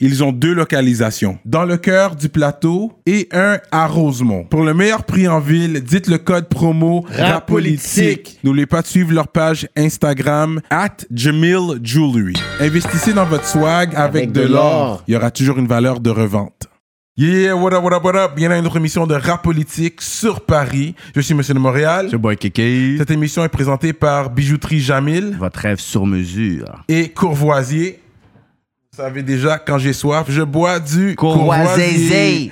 ils 0.00 0.22
ont 0.22 0.32
deux 0.32 0.52
localisations. 0.54 1.38
Dans 1.44 1.64
le 1.64 1.76
cœur 1.76 2.14
du 2.16 2.28
plateau 2.28 2.92
et 3.06 3.28
un 3.32 3.58
à 3.72 3.86
Rosemont. 3.86 4.44
Pour 4.44 4.62
le 4.62 4.74
meilleur 4.74 5.04
prix 5.04 5.26
en 5.28 5.40
ville, 5.40 5.80
dites 5.82 6.06
le 6.06 6.18
code 6.18 6.48
promo 6.48 7.04
RAPOLITIQUE. 7.10 8.38
N'oubliez 8.44 8.66
pas 8.66 8.82
de 8.82 8.86
suivre 8.86 9.12
leur 9.12 9.28
page 9.28 9.68
Instagram 9.76 10.60
at 10.70 10.96
Jamil 11.12 11.80
Jewelry. 11.82 12.34
Investissez 12.60 13.12
dans 13.12 13.24
votre 13.26 13.46
swag 13.46 13.94
avec, 13.96 14.32
de, 14.32 14.42
de 14.42 14.46
l'or. 14.46 15.02
Il 15.08 15.14
y 15.14 15.16
aura 15.16 15.30
toujours 15.30 15.58
une 15.58 15.66
valeur 15.66 16.00
de 16.00 16.10
revente. 16.10 16.66
Yeah, 17.16 17.56
what 17.56 17.72
up, 17.74 17.82
what 17.82 17.96
up, 17.96 18.04
what 18.04 18.14
up? 18.16 18.30
Bienvenue 18.36 18.58
à 18.58 18.60
une 18.60 18.66
autre 18.66 18.76
émission 18.76 19.04
de 19.04 19.14
Rap 19.14 19.42
Politique 19.42 20.00
sur 20.00 20.42
Paris. 20.42 20.94
Je 21.16 21.20
suis 21.20 21.34
Monsieur 21.34 21.52
de 21.52 21.58
Montréal. 21.58 22.06
C'est 22.12 22.16
Boy 22.16 22.36
Kéké. 22.36 22.94
Cette 22.96 23.10
émission 23.10 23.42
est 23.42 23.48
présentée 23.48 23.92
par 23.92 24.30
Bijouterie 24.30 24.78
Jamil 24.78 25.36
Votre 25.36 25.58
rêve 25.58 25.80
sur 25.80 26.06
mesure. 26.06 26.84
et 26.86 27.08
Courvoisier. 27.08 27.98
Vous 28.98 29.04
savez 29.04 29.22
déjà, 29.22 29.58
quand 29.64 29.78
j'ai 29.78 29.92
soif, 29.92 30.26
je 30.28 30.42
bois 30.42 30.80
du 30.80 31.14
Courvoisier. 31.14 32.50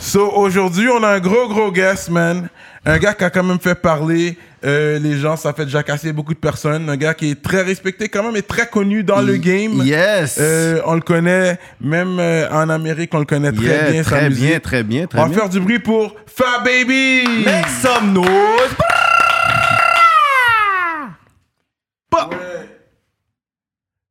So, 0.00 0.28
aujourd'hui, 0.34 0.88
on 0.88 1.00
a 1.04 1.10
un 1.10 1.20
gros, 1.20 1.46
gros 1.46 1.70
guest, 1.70 2.10
man. 2.10 2.48
Un 2.84 2.98
gars 2.98 3.14
qui 3.14 3.22
a 3.22 3.30
quand 3.30 3.44
même 3.44 3.60
fait 3.60 3.76
parler 3.76 4.36
euh, 4.64 4.98
les 4.98 5.16
gens, 5.18 5.36
ça 5.36 5.52
fait 5.52 5.68
jacasser 5.68 6.12
beaucoup 6.12 6.34
de 6.34 6.38
personnes. 6.40 6.90
Un 6.90 6.96
gars 6.96 7.14
qui 7.14 7.30
est 7.30 7.40
très 7.40 7.62
respecté 7.62 8.08
quand 8.08 8.24
même 8.24 8.34
et 8.34 8.42
très 8.42 8.66
connu 8.66 9.04
dans 9.04 9.20
le 9.20 9.36
game. 9.36 9.80
Yes. 9.84 10.38
Euh, 10.40 10.80
on 10.84 10.96
le 10.96 11.00
connaît, 11.00 11.56
même 11.80 12.18
euh, 12.18 12.48
en 12.50 12.68
Amérique, 12.70 13.10
on 13.14 13.20
le 13.20 13.24
connaît 13.24 13.52
très 13.52 13.64
Yeah, 13.66 13.90
bien. 13.92 14.02
sa 14.02 14.10
très 14.16 14.28
musique. 14.30 14.48
bien, 14.48 14.58
très 14.58 14.82
bien, 14.82 15.06
très 15.06 15.20
On 15.20 15.22
va 15.22 15.28
bien. 15.28 15.38
faire 15.38 15.48
du 15.48 15.60
bruit 15.60 15.78
pour 15.78 16.16
Fab 16.26 16.64
Baby! 16.64 17.22
Make 17.44 17.68
some 17.80 18.12
noise. 18.14 18.74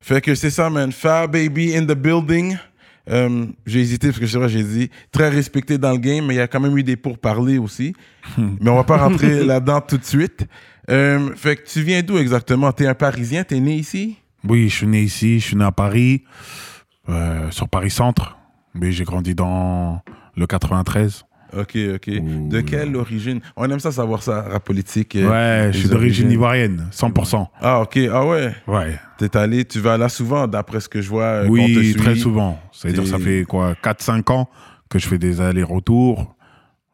Fait 0.08 0.22
que 0.22 0.36
c'est 0.36 0.52
ça, 0.52 0.70
man. 0.70 0.94
Fab 0.94 1.34
Baby 1.34 1.76
in 1.76 1.84
the 1.84 1.92
building. 1.92 2.58
Euh, 3.10 3.46
j'ai 3.66 3.82
hésité 3.82 4.08
parce 4.08 4.20
que 4.20 4.26
c'est 4.26 4.38
vrai, 4.38 4.48
j'ai 4.48 4.64
dit 4.64 4.90
très 5.12 5.28
respecté 5.28 5.78
dans 5.78 5.92
le 5.92 5.98
game, 5.98 6.26
mais 6.26 6.36
il 6.36 6.38
y 6.38 6.40
a 6.40 6.48
quand 6.48 6.62
même 6.62 6.78
eu 6.78 6.84
des 6.84 6.96
pourparlers 6.96 7.58
aussi. 7.58 7.94
mais 8.38 8.70
on 8.70 8.78
va 8.78 8.86
pas 8.86 8.96
rentrer 8.96 9.44
là-dedans 9.44 9.82
tout 9.82 9.98
de 9.98 10.06
suite. 10.06 10.48
Euh, 10.90 11.36
fait 11.36 11.58
que 11.58 11.68
tu 11.68 11.82
viens 11.82 12.02
d'où 12.04 12.18
exactement? 12.18 12.72
T'es 12.72 12.88
un 12.88 12.94
Parisien? 12.94 13.44
T'es 13.44 13.60
né 13.60 13.76
ici? 13.76 14.16
Oui, 14.48 14.70
je 14.70 14.76
suis 14.76 14.88
né 14.88 15.02
ici, 15.02 15.42
je 15.42 15.46
suis 15.46 15.58
né 15.58 15.66
à 15.66 15.74
Paris, 15.74 16.24
euh, 17.10 17.52
sur 17.52 17.68
Paris 17.68 17.92
Centre, 17.92 18.38
mais 18.74 18.94
j'ai 18.94 19.04
grandi 19.04 19.36
dans 19.36 20.02
le 20.38 20.48
93. 20.48 21.26
Ok, 21.58 21.78
ok. 21.96 22.10
De 22.50 22.62
quelle 22.62 22.96
origine? 22.96 23.40
On 23.56 23.70
aime 23.70 23.80
ça 23.80 23.92
savoir 23.92 24.22
ça, 24.24 24.42
rap 24.42 24.64
politique. 24.64 25.16
Ouais, 25.20 25.70
je 25.72 25.78
suis 25.80 25.90
d'origine 25.90 26.30
ivoirienne, 26.32 26.88
100%. 26.92 27.48
Ah, 27.62 27.82
ok. 27.82 28.00
Ah 28.12 28.26
ouais. 28.26 28.54
Ouais. 28.68 29.00
T'es 29.18 29.36
allé, 29.38 29.64
tu 29.66 29.80
vas 29.80 29.98
là 29.98 30.10
souvent, 30.10 30.48
d'après 30.48 30.80
ce 30.82 30.90
que 30.90 31.02
je 31.02 31.10
vois. 31.10 31.24
euh, 31.24 31.46
te 31.46 31.50
Oui, 31.52 31.74
suit. 31.92 31.96
très 31.96 32.16
souvent. 32.16 32.60
C'est-à-dire 32.72 33.08
ça 33.08 33.18
fait 33.20 33.46
quoi 33.48 33.74
4-5 33.82 34.32
ans 34.32 34.50
que 34.90 35.00
je 35.00 35.08
fais 35.08 35.18
des 35.18 35.42
allers-retours, 35.42 36.36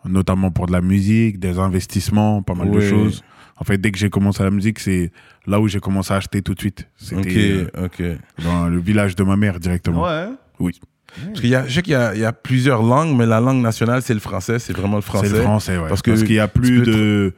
notamment 0.05 0.51
pour 0.51 0.67
de 0.67 0.71
la 0.71 0.81
musique, 0.81 1.39
des 1.39 1.59
investissements, 1.59 2.41
pas 2.41 2.53
mal 2.55 2.69
Ouais. 2.69 2.75
de 2.75 2.81
choses. 2.89 3.23
En 3.57 3.63
fait, 3.65 3.77
dès 3.77 3.91
que 3.91 3.97
j'ai 3.99 4.09
commencé 4.09 4.41
la 4.43 4.49
musique, 4.51 4.79
c'est 4.79 5.11
là 5.45 5.59
où 5.59 5.67
j'ai 5.67 5.79
commencé 5.79 6.11
à 6.13 6.17
acheter 6.17 6.41
tout 6.41 6.53
de 6.55 6.59
suite. 6.59 6.87
C'était 6.97 7.63
Ok, 7.75 7.83
ok. 7.85 8.01
euh, 8.01 8.15
dans 8.43 8.67
le 8.67 8.79
village 8.79 9.15
de 9.15 9.23
ma 9.23 9.35
mère 9.35 9.59
directement. 9.59 10.03
Ouais. 10.03 10.27
Oui, 10.59 10.79
Parce 11.27 11.41
qu'il 11.41 11.49
y 11.49 11.55
a, 11.55 11.67
je 11.67 11.73
sais 11.73 11.81
qu'il 11.81 11.93
y 11.93 11.95
a, 11.95 12.13
il 12.15 12.21
y 12.21 12.25
a 12.25 12.33
plusieurs 12.33 12.81
langues, 12.83 13.15
mais 13.15 13.25
la 13.25 13.39
langue 13.39 13.61
nationale, 13.61 14.01
c'est 14.01 14.13
le 14.13 14.19
français. 14.19 14.59
C'est 14.59 14.73
vraiment 14.75 14.95
le 14.95 15.01
français. 15.01 15.27
c'est 15.29 15.37
le 15.37 15.41
français, 15.43 15.73
ouais. 15.77 15.87
Parce 15.89 16.01
Parce 16.01 16.21
que 16.21 16.25
qu'il 16.25 16.35
y 16.35 16.39
a 16.39 16.47
plus 16.47 16.81
de... 16.81 17.33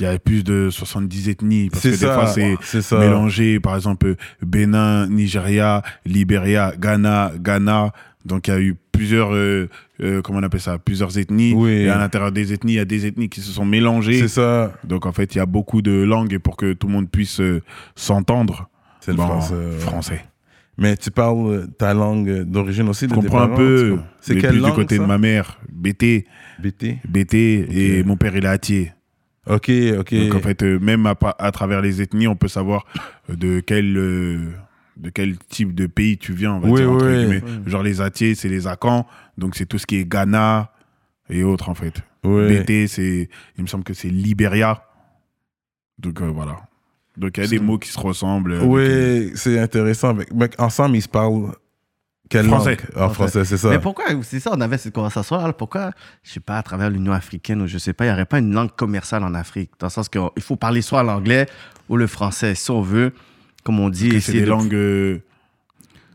Il 0.00 0.04
y 0.04 0.06
a 0.06 0.16
plus 0.18 0.44
de 0.44 0.68
70 0.70 1.28
ethnies. 1.28 1.70
Parce 1.70 1.82
C'est 1.82 1.90
que 1.90 1.96
ça, 1.96 2.06
des 2.08 2.14
fois, 2.14 2.26
c'est 2.28 2.54
c'est 2.62 2.82
ça. 2.82 2.98
mélangé. 3.00 3.58
Par 3.58 3.74
exemple, 3.74 4.14
Bénin, 4.40 5.08
Nigeria, 5.08 5.82
Libéria, 6.06 6.72
Ghana, 6.78 7.32
Ghana. 7.40 7.92
Donc, 8.24 8.46
il 8.46 8.50
y 8.52 8.54
a 8.54 8.60
eu 8.60 8.76
plusieurs, 8.92 9.34
euh, 9.34 9.68
euh, 10.00 10.22
comment 10.22 10.38
on 10.38 10.42
appelle 10.44 10.60
ça, 10.60 10.78
plusieurs 10.78 11.18
ethnies. 11.18 11.52
Oui. 11.52 11.70
Et 11.70 11.88
à 11.88 11.98
l'intérieur 11.98 12.30
des 12.30 12.52
ethnies, 12.52 12.74
il 12.74 12.76
y 12.76 12.80
a 12.80 12.84
des 12.84 13.06
ethnies 13.06 13.28
qui 13.28 13.40
se 13.40 13.50
sont 13.50 13.64
mélangées. 13.64 14.20
C'est 14.20 14.28
ça. 14.28 14.72
Donc, 14.84 15.04
en 15.04 15.12
fait, 15.12 15.34
il 15.34 15.38
y 15.38 15.40
a 15.40 15.46
beaucoup 15.46 15.82
de 15.82 15.90
langues 15.90 16.32
et 16.32 16.38
pour 16.38 16.56
que 16.56 16.74
tout 16.74 16.86
le 16.86 16.92
monde 16.92 17.10
puisse 17.10 17.40
euh, 17.40 17.60
s'entendre. 17.96 18.68
C'est 19.00 19.10
le 19.12 19.16
bon, 19.16 19.26
français. 19.26 19.54
français. 19.80 20.24
Mais 20.80 20.96
tu 20.96 21.10
parles 21.10 21.46
euh, 21.48 21.66
ta 21.66 21.92
langue 21.92 22.28
euh, 22.30 22.44
d'origine 22.44 22.88
aussi 22.88 23.08
Je 23.08 23.14
comprends 23.14 23.40
un 23.42 23.48
peu. 23.56 23.98
C'est 24.20 24.36
quelle 24.36 24.52
plus 24.52 24.58
langue 24.60 24.70
du 24.70 24.76
côté 24.76 24.96
ça? 24.96 25.02
de 25.02 25.08
ma 25.08 25.18
mère, 25.18 25.58
BT. 25.72 26.24
BT. 26.60 26.98
BT 27.08 27.34
et 27.34 28.04
mon 28.04 28.16
père, 28.16 28.34
il 28.36 28.44
est 28.44 28.48
hâtier. 28.48 28.92
Ok, 29.46 29.70
ok. 29.98 30.14
Donc 30.14 30.34
en 30.36 30.40
fait, 30.40 30.62
euh, 30.62 30.78
même 30.78 31.04
à, 31.06 31.16
à 31.38 31.50
travers 31.50 31.80
les 31.80 32.00
ethnies, 32.00 32.28
on 32.28 32.36
peut 32.36 32.48
savoir 32.48 32.84
de 33.28 33.60
quel, 33.60 33.94
de 33.94 35.10
quel 35.12 35.36
type 35.38 35.74
de 35.74 35.86
pays 35.86 36.16
tu 36.18 36.32
viens. 36.32 36.54
On 36.54 36.60
va 36.60 36.68
Oui, 36.68 36.80
dire, 36.80 36.90
oui. 36.92 37.40
Genre 37.66 37.82
les 37.82 38.00
Atiers, 38.00 38.34
c'est 38.34 38.48
les 38.48 38.66
Akans. 38.66 39.06
Donc 39.36 39.56
c'est 39.56 39.66
tout 39.66 39.78
ce 39.78 39.86
qui 39.86 39.96
est 39.96 40.04
Ghana 40.04 40.70
et 41.28 41.42
autres 41.42 41.68
en 41.70 41.74
fait. 41.74 42.02
BT, 42.22 42.86
c'est, 42.88 43.28
il 43.56 43.62
me 43.62 43.66
semble 43.66 43.84
que 43.84 43.94
c'est 43.94 44.10
Libéria. 44.10 44.82
Donc 45.98 46.20
euh, 46.20 46.26
voilà. 46.26 46.67
Donc 47.18 47.36
il 47.36 47.42
y 47.42 47.46
a 47.46 47.48
des 47.48 47.58
mots 47.58 47.78
qui 47.78 47.88
se 47.88 47.98
ressemblent. 47.98 48.52
euh, 48.52 48.62
Oui, 48.64 49.32
c'est 49.34 49.58
intéressant. 49.58 50.14
Mais, 50.14 50.26
mais 50.34 50.48
ensemble, 50.58 50.96
ils 50.96 51.02
se 51.02 51.08
parlent 51.08 51.52
quelle 52.30 52.46
Français. 52.46 52.76
langue 52.94 53.02
En 53.04 53.08
français, 53.10 53.44
c'est 53.44 53.56
ça. 53.56 53.70
Mais 53.70 53.78
pourquoi, 53.78 54.04
c'est 54.22 54.38
ça, 54.40 54.50
on 54.54 54.60
avait 54.60 54.78
cette 54.78 54.94
conversation 54.94 55.36
là, 55.38 55.52
pourquoi, 55.52 55.90
je 56.22 56.30
sais 56.32 56.40
pas, 56.40 56.58
à 56.58 56.62
travers 56.62 56.90
l'Union 56.90 57.12
africaine 57.12 57.62
ou 57.62 57.66
je 57.66 57.78
sais 57.78 57.92
pas, 57.94 58.04
il 58.04 58.08
n'y 58.08 58.12
aurait 58.14 58.26
pas 58.26 58.38
une 58.38 58.52
langue 58.52 58.70
commerciale 58.76 59.24
en 59.24 59.34
Afrique, 59.34 59.70
dans 59.80 59.86
le 59.86 59.90
sens 59.90 60.08
qu'il 60.08 60.20
faut 60.40 60.56
parler 60.56 60.82
soit 60.82 61.02
l'anglais 61.02 61.46
ou 61.88 61.96
le 61.96 62.06
français, 62.06 62.54
si 62.54 62.70
on 62.70 62.82
veut, 62.82 63.12
comme 63.64 63.80
on 63.80 63.88
dit, 63.88 64.20
c'est 64.20 64.32
des 64.32 64.42
de- 64.42 64.46
langues 64.46 64.74
euh, 64.74 65.18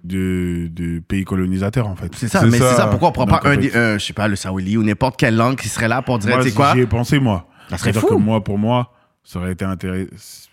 de, 0.04 0.68
de 0.72 1.00
pays 1.00 1.24
colonisateurs 1.24 1.88
en 1.88 1.96
fait. 1.96 2.14
C'est 2.16 2.28
ça, 2.28 2.44
mais 2.46 2.60
c'est 2.60 2.76
ça, 2.76 2.88
pourquoi 2.88 3.10
on 3.10 3.12
prend 3.14 3.26
Donc, 3.26 3.42
pas 3.42 3.50
un, 3.50 3.60
fait- 3.60 3.76
un, 3.76 3.98
je 3.98 4.06
sais 4.06 4.14
pas, 4.14 4.28
le 4.28 4.36
Sawili 4.36 4.78
ou 4.78 4.84
n'importe 4.84 5.18
quelle 5.18 5.36
langue 5.36 5.58
qui 5.58 5.68
serait 5.70 5.88
là 5.88 6.02
pour 6.02 6.20
dire, 6.20 6.30
Moi, 6.36 6.44
tu 6.44 6.50
sais 6.50 6.56
quoi, 6.56 6.74
J'y 6.76 6.82
ai 6.82 6.86
pensé, 6.88 7.20
moi. 7.20 7.48
ça 7.70 7.78
serait 7.78 7.92
C'est-à-dire 7.92 8.10
fou. 8.10 8.16
que 8.18 8.22
moi, 8.22 8.44
pour 8.44 8.58
moi, 8.60 8.92
ça 9.24 9.40
aurait 9.40 9.54
été 9.54 9.66
intéress- 9.66 10.50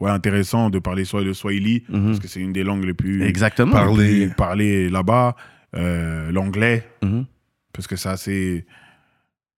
ouais, 0.00 0.10
intéressant 0.10 0.70
de 0.70 0.78
parler 0.78 1.04
soit 1.04 1.22
le 1.22 1.34
Swahili, 1.34 1.84
Mhm. 1.88 2.06
parce 2.06 2.18
que 2.20 2.28
c'est 2.28 2.40
une 2.40 2.52
des 2.52 2.64
langues 2.64 2.84
les 2.84 2.94
plus 2.94 3.22
Exactement. 3.22 3.94
Plus 3.94 4.30
parlées 4.36 4.88
là-bas, 4.90 5.36
euh, 5.74 6.30
l'anglais, 6.32 6.88
Mhm. 7.02 7.26
parce 7.72 7.86
que 7.86 7.96
ça, 7.96 8.16
c'est, 8.16 8.66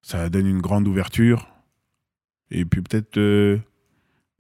ça 0.03 0.29
donne 0.29 0.47
une 0.47 0.61
grande 0.61 0.87
ouverture. 0.89 1.49
Et 2.51 2.65
puis 2.65 2.81
peut-être 2.81 3.19
euh, 3.19 3.59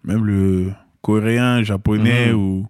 même 0.05 0.25
le 0.25 0.73
coréen, 1.03 1.63
japonais 1.63 2.33
Mhm. 2.33 2.39
ou 2.39 2.67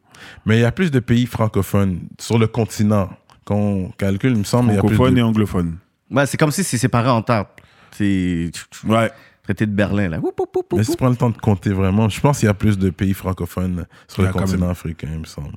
Mais 0.47 0.59
il 0.59 0.63
y 0.63 0.65
a 0.65 0.73
plus 0.73 0.91
de 0.91 0.99
pays 0.99 1.27
francophones 1.27 2.01
sur 2.19 2.39
le 2.41 2.49
continent 2.49 3.09
qu'on 3.45 3.93
calcule, 3.97 4.33
il 4.33 4.39
me 4.39 4.45
semble. 4.45 4.73
il 4.73 4.75
y 4.75 4.79
a 4.79 4.81
plus 4.81 4.89
francophone 4.97 5.15
de- 5.15 5.19
et 5.21 5.23
anglophone. 5.23 5.79
Ouais, 6.11 6.27
c'est 6.27 6.37
comme 6.37 6.51
si 6.51 6.65
c'est 6.65 6.77
séparé 6.79 7.09
en 7.09 7.23
temps. 7.23 7.47
C'est 7.93 8.51
Ouais. 8.85 9.11
Traité 9.49 9.65
de 9.65 9.73
Berlin, 9.73 10.11
là. 10.11 10.19
Oup, 10.19 10.39
oup, 10.39 10.57
oup, 10.57 10.75
Mais 10.77 10.85
si 10.85 10.91
tu 10.91 10.97
prends 10.99 11.09
le 11.09 11.17
temps 11.17 11.31
de 11.31 11.39
compter 11.39 11.71
vraiment, 11.71 12.11
je 12.11 12.21
pense 12.21 12.41
qu'il 12.41 12.47
y 12.47 12.51
a 12.51 12.55
plus 12.55 12.77
de 12.77 12.91
pays 12.91 13.15
francophones 13.15 13.87
sur 14.07 14.23
le 14.23 14.29
continent 14.29 14.61
même. 14.61 14.71
africain, 14.71 15.09
il 15.11 15.21
me 15.21 15.25
semble. 15.25 15.55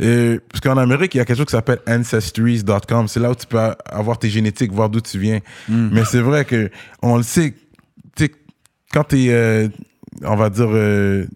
Euh, 0.00 0.40
parce 0.50 0.60
qu'en 0.60 0.76
Amérique, 0.76 1.14
il 1.14 1.18
y 1.18 1.20
a 1.20 1.24
quelque 1.24 1.36
chose 1.36 1.46
qui 1.46 1.52
s'appelle 1.52 1.78
ancestries.com. 1.86 3.06
C'est 3.06 3.20
là 3.20 3.30
où 3.30 3.36
tu 3.36 3.46
peux 3.46 3.60
avoir 3.84 4.18
tes 4.18 4.28
génétiques, 4.28 4.72
voir 4.72 4.90
d'où 4.90 5.00
tu 5.00 5.20
viens. 5.20 5.38
Mais 5.68 6.04
c'est 6.04 6.20
vrai 6.20 6.44
que 6.44 6.68
on 7.00 7.16
le 7.16 7.22
sait. 7.22 7.54
tu 8.16 8.24
sais, 8.24 8.32
Quand 8.92 9.04
tu 9.04 9.28
es, 9.28 9.70
on 10.24 10.34
va 10.34 10.50
dire, 10.50 10.68
euh, 10.68 11.26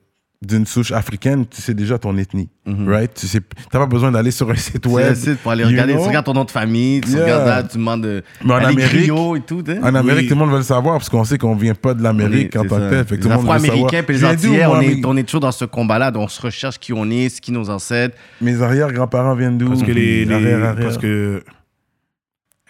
d'une 0.42 0.64
souche 0.64 0.90
africaine, 0.90 1.46
tu 1.46 1.60
sais 1.60 1.74
déjà 1.74 1.98
ton 1.98 2.16
ethnie. 2.16 2.48
Right? 2.66 3.12
Tu 3.12 3.26
sais, 3.26 3.40
t'as 3.70 3.78
pas 3.78 3.84
besoin 3.86 4.10
d'aller 4.10 4.30
sur 4.30 4.50
un 4.50 4.54
site 4.54 4.86
web. 4.86 5.10
un 5.12 5.14
site 5.14 5.36
pour 5.40 5.50
aller 5.52 5.64
you 5.64 5.68
regarder. 5.68 5.92
know? 5.92 6.02
Tu 6.02 6.08
regardes 6.08 6.24
ton 6.24 6.32
nom 6.32 6.44
de 6.44 6.50
famille, 6.50 7.02
tu 7.02 7.10
Yeah. 7.10 7.22
regardes 7.24 7.46
là, 7.46 7.62
tu 7.64 7.76
demandes 7.76 8.02
de. 8.04 8.22
Mais 8.42 8.52
en 8.54 8.56
Amérique- 8.56 9.04
et 9.04 9.40
tout. 9.42 9.62
hein? 9.68 9.80
En 9.82 9.94
Amérique, 9.94 10.22
Oui. 10.22 10.28
tout 10.28 10.34
le 10.34 10.40
monde 10.40 10.50
veut 10.52 10.56
le 10.58 10.62
savoir 10.62 10.94
parce 10.96 11.10
qu'on 11.10 11.24
sait 11.24 11.36
qu'on 11.36 11.54
vient 11.56 11.74
pas 11.74 11.92
de 11.92 12.02
l'Amérique 12.02 12.52
On 12.56 12.62
est- 12.62 12.66
en 12.66 12.68
tant 12.68 12.76
que 12.78 12.88
tel. 12.90 13.04
Fait 13.04 13.08
que 13.10 13.14
les 13.16 13.20
tout 13.20 13.28
le 13.28 13.34
monde 13.34 13.44
veut 13.44 13.50
savoir. 13.52 13.56
Afro-Américains 13.56 14.04
les 14.12 14.24
Antillais, 14.24 14.64
on 14.66 14.80
est, 14.80 14.94
mes- 14.94 15.04
on 15.06 15.16
est 15.18 15.22
toujours 15.24 15.40
dans 15.40 15.52
ce 15.52 15.64
combat-là. 15.66 16.10
On 16.14 16.28
se 16.28 16.40
recherche 16.40 16.78
qui 16.78 16.94
on 16.94 17.10
est, 17.10 17.28
ce 17.28 17.40
qui 17.42 17.52
nos 17.52 17.68
ancêtres. 17.68 18.16
Mes 18.40 18.62
arrière-grands-parents 18.62 19.34
viennent 19.34 19.58
d'où? 19.58 19.68
Parce 19.68 19.82
que 19.82 19.92
les, 19.92 20.24
les- 20.24 20.34
Arrière, 20.34 20.64
arrière. 20.64 20.84
parce 20.86 20.96
que 20.96 21.44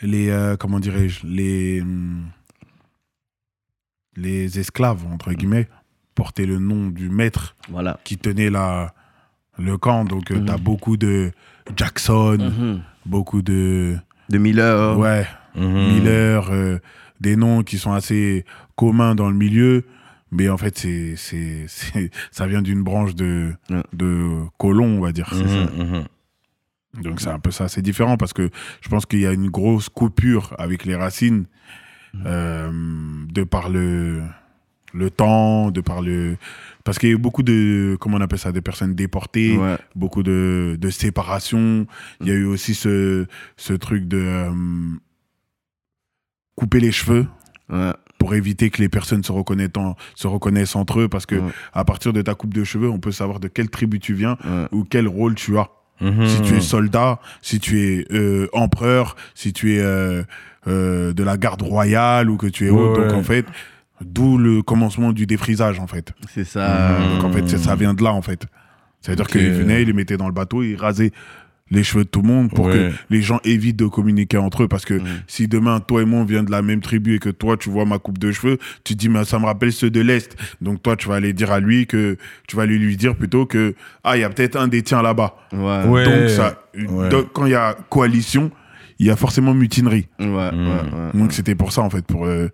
les 0.02 0.28
euh, 0.30 0.56
comment 0.56 0.80
dirais-je 0.80 1.24
les 1.24 1.82
hum, 1.82 2.22
les 4.16 4.58
esclaves 4.58 5.02
entre 5.12 5.32
guillemets 5.34 5.68
portaient 6.22 6.46
le 6.54 6.58
nom 6.58 6.82
du 7.00 7.08
maître 7.08 7.56
Voilà. 7.70 7.98
qui 8.04 8.16
tenait 8.18 8.50
la 8.50 8.92
le 9.58 9.74
camp 9.78 10.04
donc 10.04 10.30
Mhm. 10.30 10.44
tu 10.46 10.52
as 10.52 10.58
beaucoup 10.58 10.96
de 10.96 11.32
Jackson 11.76 12.38
beaucoup 13.06 13.42
de 13.42 13.96
De 14.28 14.38
Miller. 14.38 14.98
ouais 14.98 15.26
Mhm. 15.56 15.88
Miller 15.92 16.48
euh, 16.50 16.78
des 17.20 17.36
noms 17.36 17.62
qui 17.68 17.76
sont 17.78 17.92
assez 18.00 18.44
communs 18.76 19.14
dans 19.14 19.28
le 19.28 19.36
milieu, 19.36 19.84
mais 20.30 20.48
en 20.48 20.56
fait, 20.56 20.78
c'est, 20.78 21.14
c'est, 21.16 21.66
ça 22.30 22.46
vient 22.46 22.62
d'une 22.62 22.82
branche 22.84 23.14
de, 23.14 23.52
de 23.92 24.12
colons, 24.58 24.98
on 24.98 25.00
va 25.00 25.12
dire. 25.12 25.30
Mhm, 25.34 25.84
mhm. 25.86 26.04
Donc 27.02 27.20
c'est 27.20 27.30
un 27.30 27.38
peu 27.40 27.50
ça, 27.50 27.68
c'est 27.68 27.82
différent 27.82 28.16
parce 28.16 28.32
que 28.32 28.48
je 28.80 28.88
pense 28.88 29.04
qu'il 29.06 29.20
y 29.20 29.26
a 29.26 29.32
une 29.32 29.50
grosse 29.50 29.88
coupure 29.88 30.54
avec 30.58 30.84
les 30.84 30.94
racines 30.96 31.44
euh, 32.26 32.70
de 33.32 33.42
par 33.44 33.68
le, 33.70 34.22
le 34.92 35.10
temps, 35.10 35.70
de 35.70 35.80
par 35.80 36.02
le... 36.02 36.36
Parce 36.84 36.98
qu'il 36.98 37.08
y 37.10 37.12
a 37.12 37.14
eu 37.14 37.18
beaucoup 37.18 37.42
de, 37.42 37.96
comment 38.00 38.16
on 38.16 38.20
appelle 38.20 38.38
ça, 38.38 38.52
des 38.52 38.60
personnes 38.62 38.94
déportées, 38.94 39.56
Ouais. 39.56 39.76
beaucoup 39.94 40.22
de, 40.22 40.76
de 40.80 40.90
séparation. 40.90 41.86
Il 42.20 42.28
y 42.28 42.30
a 42.30 42.34
eu 42.34 42.44
aussi 42.44 42.74
ce, 42.74 43.26
ce 43.56 43.72
truc 43.74 44.08
de 44.08 44.18
euh, 44.18 44.50
couper 46.56 46.80
les 46.80 46.92
cheveux 46.92 47.26
Ouais. 47.72 47.92
pour 48.18 48.34
éviter 48.34 48.68
que 48.70 48.82
les 48.82 48.88
personnes 48.88 49.22
se 49.22 49.30
reconnaissent, 49.30 49.70
en- 49.76 49.94
se 50.16 50.26
reconnaissent 50.26 50.74
entre 50.74 51.00
eux 51.00 51.08
parce 51.08 51.24
que 51.24 51.36
Ouais. 51.36 51.52
à 51.72 51.84
partir 51.84 52.12
de 52.12 52.20
ta 52.20 52.34
coupe 52.34 52.52
de 52.52 52.64
cheveux, 52.64 52.90
on 52.90 52.98
peut 52.98 53.12
savoir 53.12 53.38
de 53.38 53.46
quelle 53.46 53.70
tribu 53.70 54.00
tu 54.00 54.12
viens 54.14 54.36
Ouais. 54.44 54.66
ou 54.72 54.82
quel 54.84 55.06
rôle 55.06 55.36
tu 55.36 55.56
as. 55.56 55.68
Mhm. 56.00 56.26
Si 56.26 56.40
tu 56.42 56.54
es 56.56 56.60
soldat, 56.60 57.20
si 57.42 57.60
tu 57.60 57.78
es 57.80 58.06
euh, 58.12 58.48
empereur, 58.54 59.14
si 59.34 59.52
tu 59.52 59.74
es 59.74 59.80
euh, 59.80 60.22
euh, 60.66 61.12
de 61.12 61.22
la 61.22 61.36
garde 61.36 61.62
royale 61.62 62.28
ou 62.30 62.36
que 62.36 62.46
tu 62.48 62.66
es 62.66 62.70
Ouais, 62.70 62.80
autre. 62.80 63.02
Donc 63.06 63.12
en 63.12 63.22
fait, 63.22 63.46
d'où 64.04 64.38
le 64.38 64.62
commencement 64.62 65.12
du 65.12 65.26
défrisage 65.26 65.78
en 65.80 65.86
fait. 65.86 66.12
C'est 66.34 66.44
ça. 66.44 66.98
Donc 67.14 67.24
en 67.24 67.32
fait, 67.32 67.48
c'est- 67.48 67.58
ça 67.58 67.76
vient 67.76 67.94
de 67.94 68.02
là 68.02 68.12
en 68.12 68.22
fait. 68.22 68.46
C'est-à-dire 69.00 69.24
Ok. 69.24 69.32
qu'ils 69.32 69.50
venaient, 69.50 69.82
ils 69.82 69.86
les 69.86 69.92
mettaient 69.92 70.16
dans 70.16 70.26
le 70.26 70.32
bateau, 70.34 70.62
ils 70.62 70.76
rasaient 70.76 71.10
les 71.72 71.84
cheveux 71.84 72.02
de 72.02 72.08
tout 72.08 72.20
le 72.20 72.26
monde 72.26 72.50
pour 72.50 72.66
Ouais. 72.66 72.72
que 72.72 72.90
les 73.10 73.22
gens 73.22 73.38
évitent 73.44 73.76
de 73.78 73.86
communiquer 73.86 74.36
entre 74.38 74.64
eux. 74.64 74.68
Parce 74.68 74.84
que 74.84 75.00
si 75.28 75.46
demain, 75.46 75.78
toi 75.78 76.02
et 76.02 76.04
moi, 76.04 76.20
on 76.20 76.24
vient 76.24 76.42
de 76.42 76.50
la 76.50 76.62
même 76.62 76.80
tribu 76.80 77.14
et 77.14 77.18
que 77.20 77.28
toi, 77.30 77.56
tu 77.56 77.70
vois 77.70 77.84
ma 77.84 77.98
coupe 78.00 78.18
de 78.18 78.32
cheveux, 78.32 78.58
tu 78.82 78.94
te 78.94 78.98
dis, 78.98 79.08
mais 79.08 79.24
ça 79.24 79.38
me 79.38 79.44
rappelle 79.46 79.72
ceux 79.72 79.88
de 79.88 80.00
l'Est. 80.00 80.36
Donc 80.60 80.82
toi, 80.82 80.96
tu 80.96 81.08
vas 81.08 81.14
aller 81.14 81.32
dire 81.32 81.52
à 81.52 81.60
lui 81.60 81.86
que, 81.86 82.16
tu 82.48 82.56
vas 82.56 82.62
aller 82.64 82.76
lui 82.76 82.96
dire 82.96 83.14
plutôt 83.14 83.46
que, 83.46 83.76
ah, 84.02 84.16
il 84.16 84.20
y 84.20 84.24
a 84.24 84.30
peut-être 84.30 84.56
un 84.56 84.66
des 84.66 84.82
tiens 84.82 85.00
là-bas. 85.00 85.36
Ouais. 85.52 85.84
Ouais. 85.86 86.04
Donc 86.04 86.28
ça, 86.30 86.60
ouais. 86.76 87.08
donc, 87.08 87.32
quand 87.32 87.46
il 87.46 87.52
y 87.52 87.54
a 87.54 87.76
coalition, 87.88 88.50
il 88.98 89.06
y 89.06 89.10
a 89.10 89.16
forcément 89.16 89.54
mutinerie. 89.54 90.08
Ouais, 90.18 90.26
ouais, 90.26 90.50
Mm. 90.52 90.66
ouais. 90.66 91.20
Donc 91.20 91.32
c'était 91.32 91.54
pour 91.54 91.70
ça, 91.72 91.82
en 91.82 91.88
fait, 91.90 92.04
pour 92.04 92.26
euh, 92.26 92.48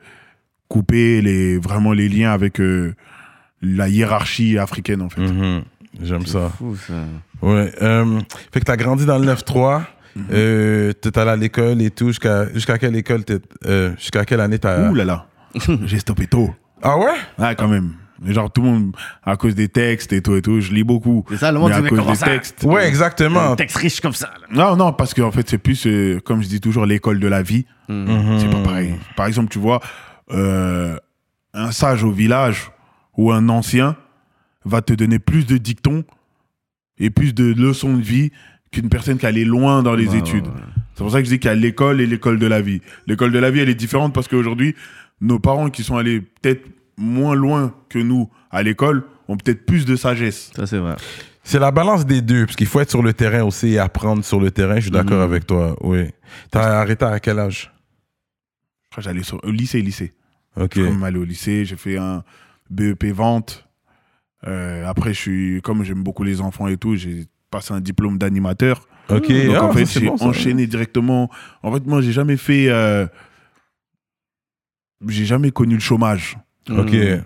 couper 0.68 1.20
les, 1.22 1.58
vraiment 1.58 1.92
les 1.92 2.08
liens 2.08 2.32
avec 2.32 2.60
euh, 2.60 2.94
la 3.62 3.88
hiérarchie 3.88 4.58
africaine, 4.58 5.02
en 5.02 5.08
fait. 5.08 5.20
Mhm. 5.22 5.62
J'aime 6.02 6.26
ça. 6.26 6.50
Fou, 6.58 6.76
ça. 6.76 6.92
Ouais. 7.42 7.72
euh, 7.82 8.20
fait 8.52 8.60
que 8.60 8.64
t'as 8.66 8.76
grandi 8.76 9.06
dans 9.06 9.18
le 9.18 9.26
9-3. 9.26 9.82
Mhm. 10.14 10.24
Euh, 10.32 10.92
t'es 10.92 11.18
allé 11.18 11.30
à 11.30 11.36
l'école 11.36 11.80
et 11.82 11.90
tout. 11.90 12.08
Jusqu'à 12.08 12.52
jusqu'à 12.52 12.78
quelle 12.78 12.96
école 12.96 13.24
t'es- 13.24 13.38
euh, 13.66 13.92
Jusqu'à 13.98 14.24
quelle 14.24 14.40
année 14.40 14.58
t'as. 14.58 14.90
Ouh 14.90 14.94
là 14.94 15.04
là, 15.04 15.26
j'ai 15.84 15.98
stoppé 15.98 16.26
tôt. 16.26 16.54
Ah 16.82 16.96
ouais? 16.98 17.14
Ah, 17.38 17.54
quand 17.54 17.68
même. 17.68 17.92
Genre, 18.24 18.50
tout 18.50 18.62
le 18.62 18.68
monde, 18.68 18.96
à 19.22 19.36
cause 19.36 19.54
des 19.54 19.68
textes 19.68 20.14
et 20.14 20.22
tout 20.22 20.34
et 20.36 20.40
tout, 20.40 20.58
je 20.62 20.72
lis 20.72 20.84
beaucoup. 20.84 21.22
C'est 21.28 21.36
ça, 21.36 21.52
le 21.52 21.58
monde 21.58 21.68
Mais 21.70 21.76
à 21.76 21.82
cause 21.82 22.06
des 22.06 22.14
ça? 22.14 22.24
textes. 22.26 22.62
Ouais, 22.64 22.88
exactement. 22.88 23.52
Un 23.52 23.56
texte 23.56 23.76
riche 23.76 24.00
comme 24.00 24.14
ça. 24.14 24.30
là. 24.40 24.46
Non, 24.50 24.74
non, 24.76 24.92
parce 24.94 25.12
qu'en 25.12 25.30
fait, 25.30 25.46
c'est 25.48 25.58
plus, 25.58 25.86
euh, 25.86 26.18
comme 26.24 26.42
je 26.42 26.48
dis 26.48 26.60
toujours, 26.62 26.86
l'école 26.86 27.20
de 27.20 27.26
la 27.28 27.42
vie. 27.42 27.66
Mhm. 27.90 28.38
C'est 28.40 28.50
pas 28.50 28.62
pareil. 28.62 28.94
Par 29.16 29.26
exemple, 29.26 29.50
tu 29.50 29.58
vois, 29.58 29.80
euh, 30.30 30.96
un 31.54 31.72
sage 31.72 32.04
au 32.04 32.10
village 32.12 32.70
ou 33.16 33.32
un 33.32 33.48
ancien 33.48 33.96
va 34.64 34.82
te 34.82 34.92
donner 34.92 35.18
plus 35.18 35.46
de 35.46 35.56
dictons 35.58 36.04
et 36.98 37.10
plus 37.10 37.34
de 37.34 37.44
leçons 37.52 37.96
de 37.96 38.02
vie 38.02 38.30
qu'une 38.72 38.88
personne 38.88 39.18
qui 39.18 39.26
allait 39.26 39.44
loin 39.44 39.82
dans 39.82 39.94
les 39.94 40.08
Ouais, 40.08 40.18
études. 40.18 40.46
ouais, 40.46 40.52
ouais. 40.52 40.60
C'est 40.94 41.02
pour 41.02 41.12
ça 41.12 41.18
que 41.20 41.24
je 41.26 41.30
dis 41.30 41.38
qu'il 41.38 41.48
y 41.48 41.52
a 41.52 41.54
l'école 41.56 42.00
et 42.00 42.06
l'école 42.06 42.38
de 42.38 42.46
la 42.46 42.60
vie. 42.60 42.80
L'école 43.06 43.30
de 43.32 43.38
la 43.38 43.50
vie, 43.50 43.60
elle 43.60 43.68
est 43.68 43.74
différente 43.74 44.14
parce 44.14 44.28
qu'aujourd'hui, 44.28 44.74
nos 45.20 45.38
parents 45.38 45.70
qui 45.70 45.82
sont 45.84 45.96
allés 45.96 46.20
peut-être 46.20 46.66
moins 46.96 47.34
loin 47.34 47.74
que 47.90 47.98
nous 47.98 48.30
à 48.50 48.62
l'école 48.62 49.04
ont 49.28 49.36
peut-être 49.36 49.66
plus 49.66 49.84
de 49.84 49.94
sagesse. 49.96 50.50
Ça, 50.56 50.66
c'est 50.66 50.78
vrai. 50.78 50.96
C'est 51.44 51.58
la 51.58 51.70
balance 51.70 52.06
des 52.06 52.22
deux, 52.22 52.44
parce 52.46 52.56
qu'il 52.56 52.66
faut 52.66 52.80
être 52.80 52.90
sur 52.90 53.02
le 53.02 53.12
terrain 53.12 53.42
aussi 53.44 53.68
et 53.74 53.78
apprendre 53.78 54.24
sur 54.24 54.40
le 54.40 54.50
terrain. 54.50 54.76
Je 54.76 54.82
suis 54.82 54.90
d'accord 54.90 55.18
Mhm. 55.18 55.22
avec 55.30 55.46
toi. 55.46 55.76
Oui. 55.82 56.06
T'as 56.50 56.80
arrêté 56.80 57.04
à 57.04 57.20
quel 57.20 57.38
âge? 57.38 57.70
Je 58.84 58.90
crois 58.90 59.02
que 59.02 59.02
j'allais 59.02 59.22
sur- 59.22 59.40
au 59.44 59.50
lycée, 59.50 59.80
lycée. 59.82 60.12
Ok. 60.56 60.74
Comme 60.74 61.02
aller 61.04 61.18
au 61.18 61.24
lycée, 61.24 61.64
j'ai 61.64 61.76
fait 61.76 61.96
un 61.98 62.24
BEP 62.70 63.04
vente. 63.06 63.66
Euh, 64.46 64.86
après, 64.86 65.12
je 65.12 65.18
suis, 65.20 65.62
comme 65.62 65.82
j'aime 65.84 66.02
beaucoup 66.02 66.22
les 66.24 66.40
enfants 66.40 66.68
et 66.68 66.76
tout, 66.76 66.96
j'ai 66.96 67.26
passé 67.50 67.72
un 67.74 67.80
diplôme 67.80 68.18
d'animateur. 68.18 68.86
Ok. 69.08 69.28
Donc 69.30 69.56
Ah, 69.56 69.64
en 69.64 69.72
fait, 69.72 69.86
j'ai 69.86 70.06
bon, 70.06 70.16
enchaîné 70.20 70.66
directement. 70.66 71.30
En 71.62 71.72
fait, 71.72 71.84
moi, 71.86 72.00
j'ai 72.00 72.12
jamais 72.12 72.36
fait. 72.36 72.68
euh, 72.68 73.06
J'ai 75.06 75.24
jamais 75.24 75.50
connu 75.50 75.74
le 75.74 75.80
chômage. 75.80 76.36
Ok. 76.70 76.92
Mm. 76.92 77.22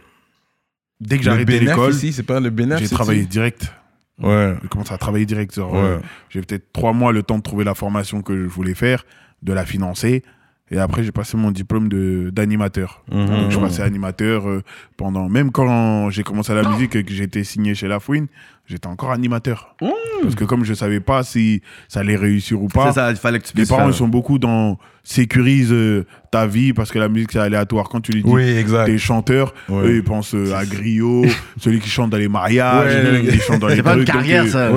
Dès 1.01 1.17
que 1.17 1.25
j'ai 1.25 1.31
arrêté 1.31 1.61
l'école, 1.61 1.95
c'est 1.95 2.23
pas 2.23 2.41
le 2.41 2.53
j'ai 2.79 2.89
travaillé 2.89 3.25
direct. 3.25 3.73
Ouais. 4.19 4.55
J'ai 4.63 4.69
commencé 4.69 4.93
à 4.93 4.99
travailler 4.99 5.25
direct. 5.25 5.57
Ouais. 5.57 5.65
euh, 5.75 5.99
j'ai 6.29 6.43
peut-être 6.43 6.73
trois 6.73 6.93
mois 6.93 7.13
le 7.13 7.23
temps 7.23 7.39
de 7.39 7.43
trouver 7.43 7.65
la 7.65 7.75
formation 7.75 8.21
que 8.21 8.37
je 8.37 8.47
voulais 8.49 8.75
faire, 8.75 9.05
de 9.43 9.55
la 9.55 9.65
financer. 9.65 10.23
Et 10.73 10.79
après, 10.79 11.03
j'ai 11.03 11.11
passé 11.13 11.37
mon 11.37 11.51
diplôme 11.51 11.89
de- 11.89 12.31
d'animateur. 12.33 13.03
Mhm. 13.13 13.27
Donc, 13.27 13.51
je 13.51 13.59
passais 13.59 13.83
animateur 13.83 14.49
euh, 14.49 14.63
pendant. 14.97 15.29
Même 15.29 15.51
quand 15.51 16.11
j'ai 16.11 16.23
commencé 16.23 16.55
la 16.55 16.63
musique 16.69 16.95
et 16.97 17.03
que 17.05 17.13
j'étais 17.13 17.43
signé 17.43 17.75
chez 17.75 17.89
La 17.89 17.99
Fouine, 17.99 18.29
j'étais 18.67 18.87
encore 18.87 19.11
animateur. 19.11 19.75
Parce 20.23 20.35
que 20.37 20.45
comme 20.45 20.65
je 20.65 20.75
savais 20.75 21.01
pas 21.01 21.23
si 21.25 21.61
ça 21.89 22.01
allait 22.01 22.15
réussir 22.15 22.63
ou 22.63 22.69
pas, 22.69 22.93
ça, 22.93 23.11
il 23.11 23.17
fallait 23.17 23.41
que 23.41 23.47
tu 23.49 23.57
les 23.57 23.67
parents 23.67 23.87
faire. 23.87 23.95
sont 23.95 24.07
beaucoup 24.09 24.39
dans 24.39 24.79
sécurise 25.03 25.73
euh, 25.73 26.05
ta 26.31 26.47
vie 26.47 26.73
parce 26.73 26.93
que 26.93 26.99
la 26.99 27.09
musique 27.09 27.33
c'est 27.33 27.39
aléatoire. 27.41 27.89
Quand 27.89 28.01
tu 28.01 28.13
lui 28.13 28.23
dis 28.23 28.31
Oui, 28.31 28.65
t'es 28.87 28.99
chanteur, 28.99 29.55
Ouais. 29.69 29.85
eux 29.87 29.97
ils 29.97 30.05
pensent 30.05 30.35
euh, 30.35 30.55
à 30.55 30.65
Griot, 30.67 31.25
celui 31.59 31.81
qui 31.81 31.89
chante 31.89 32.11
dans 32.11 32.17
les 32.19 32.29
mariages, 32.29 32.85
Ouais, 32.95 33.03
celui 33.19 33.29
qui 33.29 33.39
chante 33.41 33.59
dans 33.61 33.67
les 33.69 33.77
C'est 33.77 33.83
pas 33.83 33.95
une 33.97 34.05
trucs. 34.05 34.15
donc, 34.15 34.17
carrière, 34.17 34.47
ça. 34.47 34.71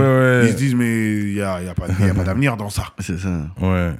Ils 0.43 0.49
se 0.53 0.55
disent 0.57 0.75
mais 0.75 1.13
il 1.19 1.33
y 1.35 1.41
a, 1.41 1.61
y 1.61 1.67
a 1.67 1.73
pas, 1.75 1.85
pas 1.87 2.23
d'avenir 2.23 2.57
dans 2.57 2.69
ça. 2.69 2.85
C'est 2.99 3.19
ça. 3.19 3.29
Ouais. 3.61 3.91